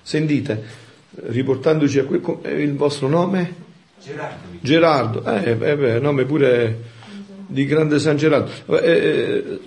Sentite, 0.00 0.62
riportandoci 1.10 1.98
a 1.98 2.04
quel, 2.04 2.20
è 2.42 2.50
il 2.50 2.76
vostro 2.76 3.08
nome? 3.08 3.64
Gerardo, 4.06 4.46
Gerardo, 4.60 5.24
eh, 5.24 5.50
eh, 5.50 5.76
beh, 5.76 5.98
nome 5.98 6.24
pure 6.26 6.94
di 7.48 7.66
grande 7.66 7.98
San 7.98 8.16
Gerardo. 8.16 8.78
Eh, 8.78 8.90
eh, 8.90 9.58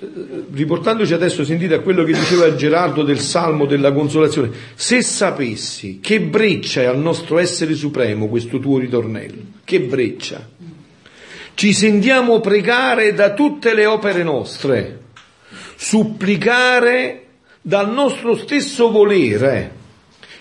riportandoci 0.54 1.14
adesso, 1.14 1.44
sentite 1.44 1.74
a 1.74 1.80
quello 1.80 2.06
che 2.06 2.14
diceva 2.14 2.56
Gerardo 2.56 3.04
del 3.04 3.20
Salmo 3.20 3.66
della 3.66 3.92
Consolazione, 3.92 4.50
se 4.76 5.02
sapessi 5.02 6.00
che 6.02 6.22
breccia 6.22 6.84
è 6.84 6.86
al 6.86 7.00
nostro 7.00 7.38
essere 7.38 7.74
supremo 7.74 8.30
questo 8.30 8.60
tuo 8.60 8.80
ritornello, 8.80 9.42
che 9.66 9.82
breccia. 9.82 10.48
Ci 11.54 11.74
sentiamo 11.74 12.40
pregare 12.40 13.14
da 13.14 13.34
tutte 13.34 13.74
le 13.74 13.86
opere 13.86 14.24
nostre, 14.24 15.00
supplicare 15.76 17.24
dal 17.62 17.92
nostro 17.92 18.38
stesso 18.38 18.90
volere. 18.90 19.76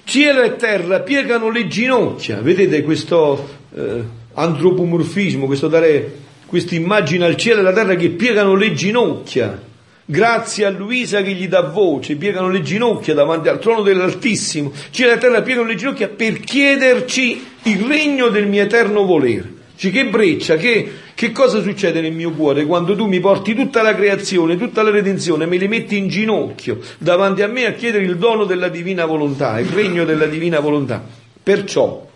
Cielo 0.04 0.42
e 0.42 0.54
terra 0.54 1.00
piegano 1.00 1.50
le 1.50 1.66
ginocchia, 1.66 2.40
vedete 2.40 2.82
questo 2.82 3.57
eh, 3.74 4.02
antropomorfismo, 4.34 5.46
questo 5.46 5.68
dare 5.68 6.26
questa 6.46 6.74
immagine 6.74 7.26
al 7.26 7.36
cielo 7.36 7.58
e 7.58 7.60
alla 7.60 7.72
terra 7.72 7.94
che 7.94 8.08
piegano 8.10 8.54
le 8.54 8.72
ginocchia. 8.72 9.66
Grazie 10.04 10.64
a 10.64 10.70
Luisa 10.70 11.20
che 11.20 11.32
gli 11.32 11.48
dà 11.48 11.60
voce, 11.60 12.16
piegano 12.16 12.48
le 12.48 12.62
ginocchia 12.62 13.12
davanti 13.12 13.48
al 13.48 13.58
trono 13.58 13.82
dell'Altissimo. 13.82 14.72
Cielo 14.90 15.12
e 15.12 15.18
terra 15.18 15.42
piegano 15.42 15.66
le 15.66 15.74
ginocchia 15.74 16.08
per 16.08 16.40
chiederci 16.40 17.44
il 17.64 17.80
regno 17.80 18.28
del 18.28 18.46
mio 18.46 18.62
eterno 18.62 19.04
volere. 19.04 19.56
Cioè, 19.76 19.92
che 19.92 20.06
breccia, 20.06 20.56
che, 20.56 20.90
che 21.14 21.30
cosa 21.30 21.62
succede 21.62 22.00
nel 22.00 22.12
mio 22.12 22.32
cuore 22.32 22.64
quando 22.64 22.96
tu 22.96 23.06
mi 23.06 23.20
porti 23.20 23.54
tutta 23.54 23.80
la 23.80 23.94
creazione, 23.94 24.56
tutta 24.56 24.82
la 24.82 24.90
redenzione, 24.90 25.46
me 25.46 25.56
li 25.56 25.68
metti 25.68 25.96
in 25.96 26.08
ginocchio 26.08 26.80
davanti 26.98 27.42
a 27.42 27.46
me 27.46 27.66
a 27.66 27.72
chiedere 27.74 28.02
il 28.02 28.16
dono 28.16 28.44
della 28.44 28.68
divina 28.68 29.04
volontà, 29.04 29.60
il 29.60 29.68
regno 29.68 30.04
della 30.04 30.26
divina 30.26 30.58
volontà. 30.58 31.04
Perciò, 31.40 32.07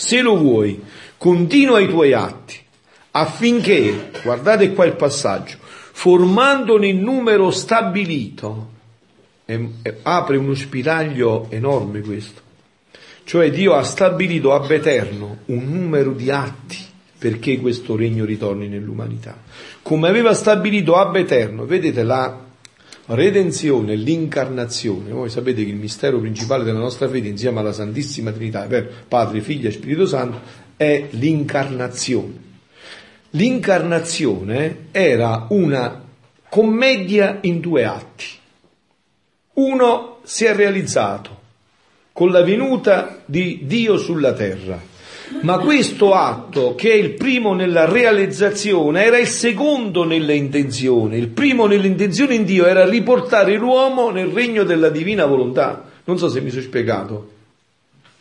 se 0.00 0.22
lo 0.22 0.34
vuoi, 0.34 0.82
continua 1.18 1.78
i 1.78 1.86
tuoi 1.86 2.14
atti 2.14 2.56
affinché, 3.10 4.10
guardate 4.22 4.72
qua 4.72 4.86
il 4.86 4.94
passaggio, 4.94 5.58
formandone 5.60 6.88
il 6.88 6.96
numero 6.96 7.50
stabilito, 7.50 8.70
e- 9.44 9.68
e 9.82 9.98
apre 10.00 10.38
uno 10.38 10.54
spiraglio 10.54 11.48
enorme 11.50 12.00
questo, 12.00 12.40
cioè 13.24 13.50
Dio 13.50 13.74
ha 13.74 13.82
stabilito 13.82 14.54
ab 14.54 14.70
eterno 14.70 15.40
un 15.46 15.70
numero 15.70 16.12
di 16.12 16.30
atti 16.30 16.78
perché 17.18 17.60
questo 17.60 17.94
regno 17.94 18.24
ritorni 18.24 18.68
nell'umanità. 18.68 19.36
Come 19.82 20.08
aveva 20.08 20.32
stabilito 20.32 20.96
ab 20.96 21.16
eterno, 21.16 21.66
vedete 21.66 22.02
la 22.04 22.49
redenzione, 23.10 23.96
l'incarnazione, 23.96 25.10
voi 25.10 25.30
sapete 25.30 25.64
che 25.64 25.70
il 25.70 25.76
mistero 25.76 26.18
principale 26.20 26.64
della 26.64 26.78
nostra 26.78 27.08
fede 27.08 27.28
insieme 27.28 27.60
alla 27.60 27.72
Santissima 27.72 28.32
Trinità, 28.32 28.68
Padre, 29.08 29.40
Figlio 29.40 29.68
e 29.68 29.72
Spirito 29.72 30.06
Santo, 30.06 30.40
è 30.76 31.08
l'incarnazione. 31.10 32.48
L'incarnazione 33.30 34.86
era 34.90 35.46
una 35.50 36.04
commedia 36.48 37.38
in 37.42 37.60
due 37.60 37.84
atti. 37.84 38.26
Uno 39.54 40.18
si 40.22 40.44
è 40.44 40.54
realizzato 40.54 41.38
con 42.12 42.30
la 42.30 42.42
venuta 42.42 43.22
di 43.24 43.60
Dio 43.64 43.96
sulla 43.98 44.32
terra, 44.32 44.80
ma 45.42 45.58
questo 45.58 46.12
atto, 46.12 46.74
che 46.74 46.90
è 46.90 46.94
il 46.94 47.12
primo 47.12 47.54
nella 47.54 47.86
realizzazione, 47.86 49.04
era 49.04 49.18
il 49.18 49.26
secondo 49.26 50.04
nelle 50.04 50.34
intenzioni. 50.34 51.16
Il 51.16 51.28
primo 51.28 51.66
nelle 51.66 51.86
intenzioni 51.86 52.34
in 52.34 52.44
Dio 52.44 52.66
era 52.66 52.86
riportare 52.86 53.56
l'uomo 53.56 54.10
nel 54.10 54.26
regno 54.26 54.64
della 54.64 54.90
divina 54.90 55.24
volontà. 55.24 55.84
Non 56.04 56.18
so 56.18 56.28
se 56.28 56.40
mi 56.40 56.50
sono 56.50 56.62
spiegato. 56.62 57.28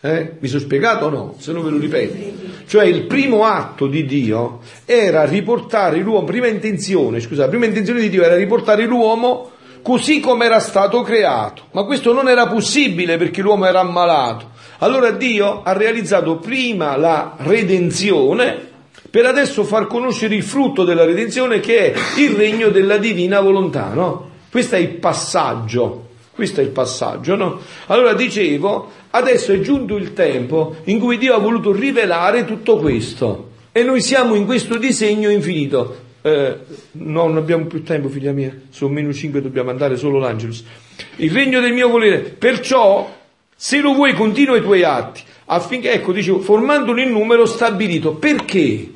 Eh? 0.02 0.36
Mi 0.40 0.48
sono 0.48 0.62
spiegato 0.62 1.06
o 1.06 1.10
no? 1.10 1.36
Se 1.40 1.52
no 1.52 1.62
ve 1.62 1.72
lo 1.72 1.78
ripeto. 1.78 2.16
Cioè 2.66 2.86
il 2.86 3.06
primo 3.06 3.44
atto 3.44 3.88
di 3.88 4.06
Dio 4.06 4.60
era 4.86 5.26
riportare 5.26 6.00
l'uomo, 6.00 6.26
prima 6.26 6.48
intenzione, 6.48 7.20
scusa, 7.20 7.44
la 7.44 7.50
prima 7.50 7.66
intenzione 7.66 8.00
di 8.00 8.10
Dio 8.10 8.24
era 8.24 8.36
riportare 8.36 8.86
l'uomo 8.86 9.52
così 9.82 10.20
come 10.22 10.46
era 10.46 10.60
stato 10.60 11.02
creato. 11.02 11.64
Ma 11.72 11.84
questo 11.84 12.14
non 12.14 12.30
era 12.30 12.48
possibile 12.48 13.18
perché 13.18 13.42
l'uomo 13.42 13.66
era 13.66 13.82
ammalato. 13.82 14.49
Allora 14.80 15.12
Dio 15.12 15.62
ha 15.64 15.74
realizzato 15.74 16.38
prima 16.38 16.96
la 16.96 17.36
redenzione 17.38 18.68
per 19.10 19.26
adesso 19.26 19.64
far 19.64 19.88
conoscere 19.88 20.36
il 20.36 20.44
frutto 20.44 20.84
della 20.84 21.04
redenzione 21.04 21.60
che 21.60 21.92
è 21.92 22.00
il 22.20 22.32
regno 22.32 22.70
della 22.70 22.98
divina 22.98 23.42
volontà, 23.42 23.92
no? 23.94 24.30
Questo 24.50 24.76
è 24.76 24.80
il 24.80 24.96
passaggio. 24.96 26.08
Questo 26.32 26.62
è 26.62 26.64
il 26.64 26.70
passaggio, 26.70 27.36
no? 27.36 27.60
Allora 27.88 28.14
dicevo, 28.14 28.90
adesso 29.10 29.52
è 29.52 29.60
giunto 29.60 29.98
il 29.98 30.14
tempo 30.14 30.78
in 30.86 31.00
cui 31.00 31.18
Dio 31.18 31.34
ha 31.34 31.40
voluto 31.40 31.74
rivelare 31.74 32.46
tutto 32.46 32.78
questo 32.78 33.50
e 33.74 33.84
noi 33.84 34.00
siamo 34.02 34.36
in 34.36 34.46
questo 34.46 34.78
disegno 34.78 35.30
infinito. 35.30 36.08
Eh, 36.22 36.58
no, 36.94 37.28
non 37.28 37.38
abbiamo 37.38 37.66
più 37.66 37.84
tempo, 37.84 38.08
figlia 38.08 38.32
mia, 38.32 38.54
sono 38.70 38.94
meno 38.94 39.12
5, 39.12 39.42
dobbiamo 39.42 39.70
andare 39.72 39.98
solo 39.98 40.20
l'Angelus. 40.20 40.64
Il 41.18 41.32
regno 41.32 41.60
del 41.60 41.74
mio 41.74 41.90
volere, 41.90 42.20
perciò, 42.20 43.19
se 43.62 43.82
lo 43.82 43.94
vuoi, 43.94 44.14
continua 44.14 44.56
i 44.56 44.62
tuoi 44.62 44.84
atti, 44.84 45.22
affinché, 45.48 45.92
ecco, 45.92 46.14
dicevo, 46.14 46.40
formandolo 46.40 47.02
in 47.02 47.12
numero 47.12 47.46
stabilito. 47.46 48.14
Perché 48.14 48.94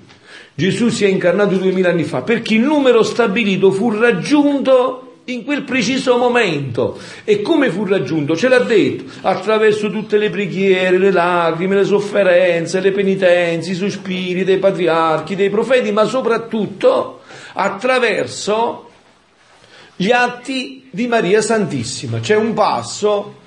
Gesù 0.55 0.87
si 0.87 1.03
è 1.03 1.09
incarnato 1.09 1.57
duemila 1.57 1.89
anni 1.89 2.05
fa? 2.05 2.21
Perché 2.21 2.53
il 2.53 2.61
numero 2.61 3.03
stabilito 3.03 3.71
fu 3.71 3.89
raggiunto 3.89 5.17
in 5.25 5.43
quel 5.43 5.63
preciso 5.63 6.15
momento. 6.15 6.97
E 7.25 7.41
come 7.41 7.71
fu 7.71 7.83
raggiunto? 7.83 8.37
Ce 8.37 8.47
l'ha 8.47 8.59
detto, 8.59 9.03
attraverso 9.23 9.91
tutte 9.91 10.15
le 10.15 10.29
preghiere, 10.29 10.97
le 10.97 11.11
lacrime, 11.11 11.75
le 11.75 11.83
sofferenze, 11.83 12.79
le 12.79 12.93
penitenze, 12.93 13.71
i 13.71 13.75
sospiri 13.75 14.45
dei 14.45 14.59
patriarchi, 14.59 15.35
dei 15.35 15.49
profeti, 15.49 15.91
ma 15.91 16.05
soprattutto 16.05 17.19
attraverso 17.51 18.91
gli 19.97 20.11
atti 20.11 20.87
di 20.89 21.05
Maria 21.07 21.41
Santissima. 21.41 22.21
C'è 22.21 22.37
un 22.37 22.53
passo 22.53 23.41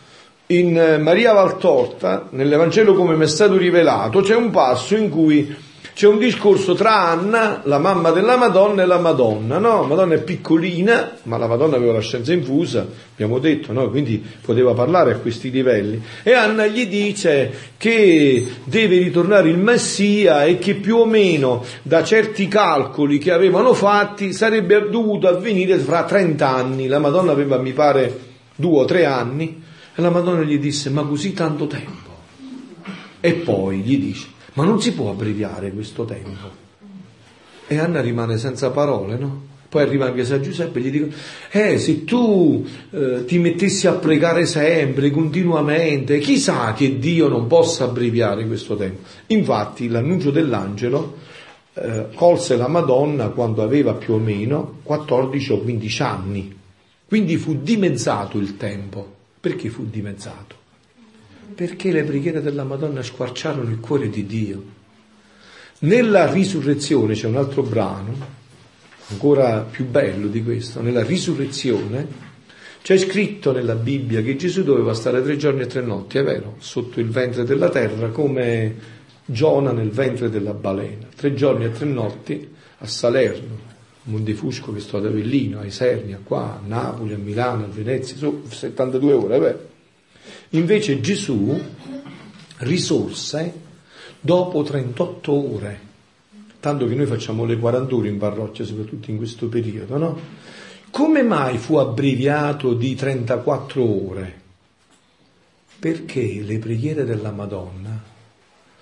in 0.49 0.79
eh, 0.79 0.99
Maria 0.99 1.33
Valtorta, 1.33 2.29
nell'Evangelo 2.31 2.95
come 2.95 3.17
mi 3.17 3.25
è 3.25 3.29
stato 3.29 3.57
rivelato, 3.57 4.21
c'è 4.21 4.37
un 4.37 4.51
passo 4.51 4.95
in 4.95 5.09
cui 5.09 5.65
c'è 5.97 6.07
un 6.07 6.19
discorso 6.19 6.75
tra 6.75 7.09
Anna, 7.09 7.63
la 7.65 7.79
mamma 7.79 8.11
della 8.11 8.37
Madonna, 8.37 8.83
e 8.83 8.87
la 8.87 8.99
Madonna, 8.99 9.57
no? 9.57 9.85
Madonna 9.85 10.15
è 10.15 10.23
piccolina, 10.23 11.17
ma 11.23 11.39
la 11.39 11.47
Madonna 11.47 11.77
aveva 11.77 11.95
la 11.95 12.01
scienza 12.01 12.35
infusa, 12.35 12.87
abbiamo 13.15 13.39
detto, 13.39 13.73
no? 13.73 13.89
Quindi 13.89 14.23
poteva 14.43 14.75
parlare 14.75 15.13
a 15.13 15.17
questi 15.17 15.51
livelli. 15.51 16.03
E 16.23 16.35
Anna 16.35 16.67
gli 16.67 16.87
dice 16.87 17.51
che 17.79 18.47
deve 18.65 18.99
ritornare 18.99 19.49
il 19.49 19.57
Messia 19.57 20.45
e 20.45 20.59
che 20.59 20.75
più 20.75 20.99
o 20.99 21.07
meno 21.07 21.65
da 21.81 22.05
certi 22.05 22.47
calcoli 22.47 23.17
che 23.17 23.33
avevano 23.33 23.73
fatti 23.73 24.35
sarebbe 24.35 24.91
dovuto 24.91 25.29
avvenire 25.29 25.79
fra 25.79 26.05
30 26.05 26.47
anni. 26.47 26.89
La 26.89 26.99
Madonna 26.99 27.33
aveva, 27.33 27.57
mi 27.57 27.73
pare, 27.73 28.19
due 28.55 28.81
o 28.81 28.85
tre 28.85 29.07
anni. 29.07 29.65
E 29.99 30.03
la 30.03 30.11
Madonna 30.11 30.43
gli 30.43 30.59
disse, 30.59 30.91
ma 30.91 31.05
così 31.05 31.33
tanto 31.33 31.67
tempo? 31.67 32.11
E 33.19 33.33
poi 33.33 33.79
gli 33.79 33.99
dice, 33.99 34.27
ma 34.53 34.65
non 34.65 34.79
si 34.79 34.93
può 34.93 35.11
abbreviare 35.11 35.73
questo 35.73 36.05
tempo. 36.05 36.65
E 37.67 37.79
Anna 37.79 38.03
rimane 38.03 38.37
senza 38.37 38.71
parole, 38.71 39.17
no? 39.17 39.45
Poi 39.71 39.83
arriva 39.83 40.05
anche 40.05 40.27
San 40.27 40.43
Giuseppe 40.43 40.81
e 40.81 40.83
gli 40.83 40.91
dicono, 40.91 41.13
eh, 41.51 41.79
se 41.79 42.05
tu 42.05 42.63
eh, 42.91 43.25
ti 43.25 43.39
mettessi 43.39 43.87
a 43.87 43.95
pregare 43.95 44.45
sempre, 44.45 45.11
continuamente, 45.11 46.19
chissà 46.19 46.75
che 46.75 46.99
Dio 46.99 47.29
non 47.29 47.47
possa 47.47 47.85
abbreviare 47.85 48.47
questo 48.47 48.77
tempo. 48.77 49.01
Infatti 49.29 49.89
l'annuncio 49.89 50.31
dell'angelo 50.31 51.17
eh, 51.73 52.09
colse 52.15 52.57
la 52.57 52.69
Madonna 52.69 53.29
quando 53.29 53.63
aveva 53.63 53.95
più 53.95 54.13
o 54.13 54.19
meno 54.19 54.81
14 54.83 55.53
o 55.53 55.59
15 55.61 56.03
anni. 56.03 56.57
Quindi 57.09 57.39
fu 57.39 57.57
dimezzato 57.63 58.37
il 58.37 58.59
tempo. 58.59 59.16
Perché 59.47 59.69
fu 59.69 59.89
dimezzato? 59.89 60.57
Perché 61.55 61.93
le 61.93 62.03
preghiere 62.03 62.43
della 62.43 62.65
Madonna 62.65 63.01
squarciarono 63.01 63.71
il 63.71 63.79
cuore 63.79 64.11
di 64.11 64.27
Dio. 64.27 64.61
Nella 65.83 66.29
risurrezione 66.29 67.15
c'è 67.15 67.29
un 67.29 67.37
altro 67.37 67.63
brano, 67.63 68.13
ancora 69.07 69.61
più 69.61 69.87
bello 69.87 70.27
di 70.27 70.43
questo, 70.43 70.83
nella 70.83 71.05
risurrezione 71.05 72.09
c'è 72.83 72.99
scritto 72.99 73.53
nella 73.53 73.77
Bibbia 73.77 74.21
che 74.21 74.35
Gesù 74.35 74.65
doveva 74.65 74.95
stare 74.95 75.23
tre 75.23 75.37
giorni 75.37 75.61
e 75.61 75.67
tre 75.67 75.81
notti, 75.81 76.19
è 76.19 76.25
vero, 76.25 76.57
sotto 76.59 76.99
il 76.99 77.11
ventre 77.11 77.45
della 77.45 77.69
terra 77.69 78.09
come 78.09 78.75
Giona 79.25 79.71
nel 79.71 79.91
ventre 79.91 80.29
della 80.29 80.55
balena, 80.55 81.07
tre 81.15 81.35
giorni 81.35 81.67
e 81.67 81.71
tre 81.71 81.87
notti 81.87 82.53
a 82.79 82.87
Salerno, 82.89 83.66
a 84.07 84.11
Mondefusco 84.11 84.73
che 84.73 84.81
sto 84.81 84.99
ad 84.99 85.07
Avellino, 85.07 85.61
a 85.61 85.65
Isernia, 85.65 86.21
qua, 86.23 86.61
a 86.63 86.67
Napoli, 86.67 87.15
a 87.15 87.19
Milano, 87.19 87.65
a 87.65 87.69
Venezia, 87.69 88.17
su 88.17 88.45
72 88.49 89.13
ore, 89.13 89.39
beh. 89.39 89.57
Invece 90.51 91.01
Gesù 91.01 91.59
risorse 92.59 93.53
dopo 94.21 94.63
38 94.63 95.55
ore, 95.55 95.81
tanto 96.61 96.87
che 96.87 96.95
noi 96.95 97.07
facciamo 97.07 97.45
le 97.45 97.59
40 97.59 97.95
ore 97.95 98.09
in 98.09 98.19
parrocchia, 98.19 98.65
soprattutto 98.65 99.11
in 99.11 99.17
questo 99.17 99.49
periodo, 99.49 99.99
no? 99.99 100.21
Come 100.91 101.23
mai 101.23 101.59
fu 101.59 101.77
abbreviato 101.77 102.73
di 102.73 102.95
34 102.95 104.09
ore? 104.09 104.41
Perché 105.79 106.41
le 106.43 106.59
preghiere 106.59 107.05
della 107.05 107.33
Madonna 107.33 108.03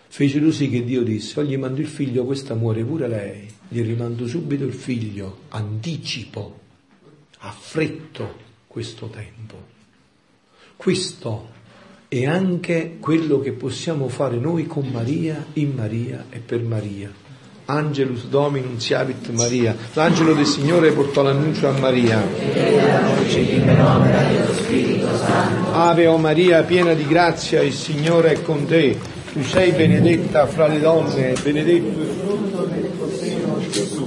fecero 0.07 0.53
sì 0.53 0.71
che 0.71 0.85
Dio 0.85 1.03
disse, 1.03 1.41
oh 1.41 1.43
gli 1.43 1.57
mando 1.57 1.81
il 1.81 1.89
figlio, 1.89 2.25
questa 2.25 2.55
muore 2.55 2.85
pure 2.85 3.09
lei, 3.09 3.54
gli 3.69 3.83
rimando 3.83 4.27
subito 4.27 4.65
il 4.65 4.75
figlio, 4.75 5.39
anticipo, 5.49 6.61
affretto 7.39 8.37
questo 8.67 9.07
tempo. 9.09 9.73
Questo 10.77 11.49
è 12.09 12.27
anche 12.27 12.97
quello 13.01 13.41
che 13.41 13.53
possiamo 13.53 14.09
fare 14.09 14.37
noi 14.37 14.67
con 14.67 14.87
Maria, 14.89 15.45
in 15.55 15.73
Maria 15.75 16.27
e 16.31 16.39
per 16.39 16.63
Maria. 16.63 17.23
Angelus 17.67 18.27
Dominum 18.27 18.77
Siavit 18.77 19.31
Maria. 19.31 19.75
L'angelo 19.95 20.35
del 20.35 20.45
Signore 20.45 20.93
portò 20.93 21.23
l'annuncio 21.23 21.69
a 21.69 21.73
Maria. 21.79 22.23
Ave 25.73 26.07
o 26.07 26.19
Maria, 26.19 26.63
piena 26.63 26.93
di 26.93 27.07
grazia, 27.07 27.63
il 27.63 27.73
Signore 27.73 28.33
è 28.33 28.43
con 28.43 28.67
te. 28.67 28.99
Tu 29.33 29.43
sei 29.43 29.73
benedetta 29.73 30.47
fra 30.47 30.67
le 30.69 30.79
donne, 30.79 31.35
benedetto 31.43 32.01
il 32.01 32.07
frutto 32.07 32.65
del 32.67 32.91
tuo 32.97 33.09
seno, 33.09 33.44
Gesù. 33.75 34.07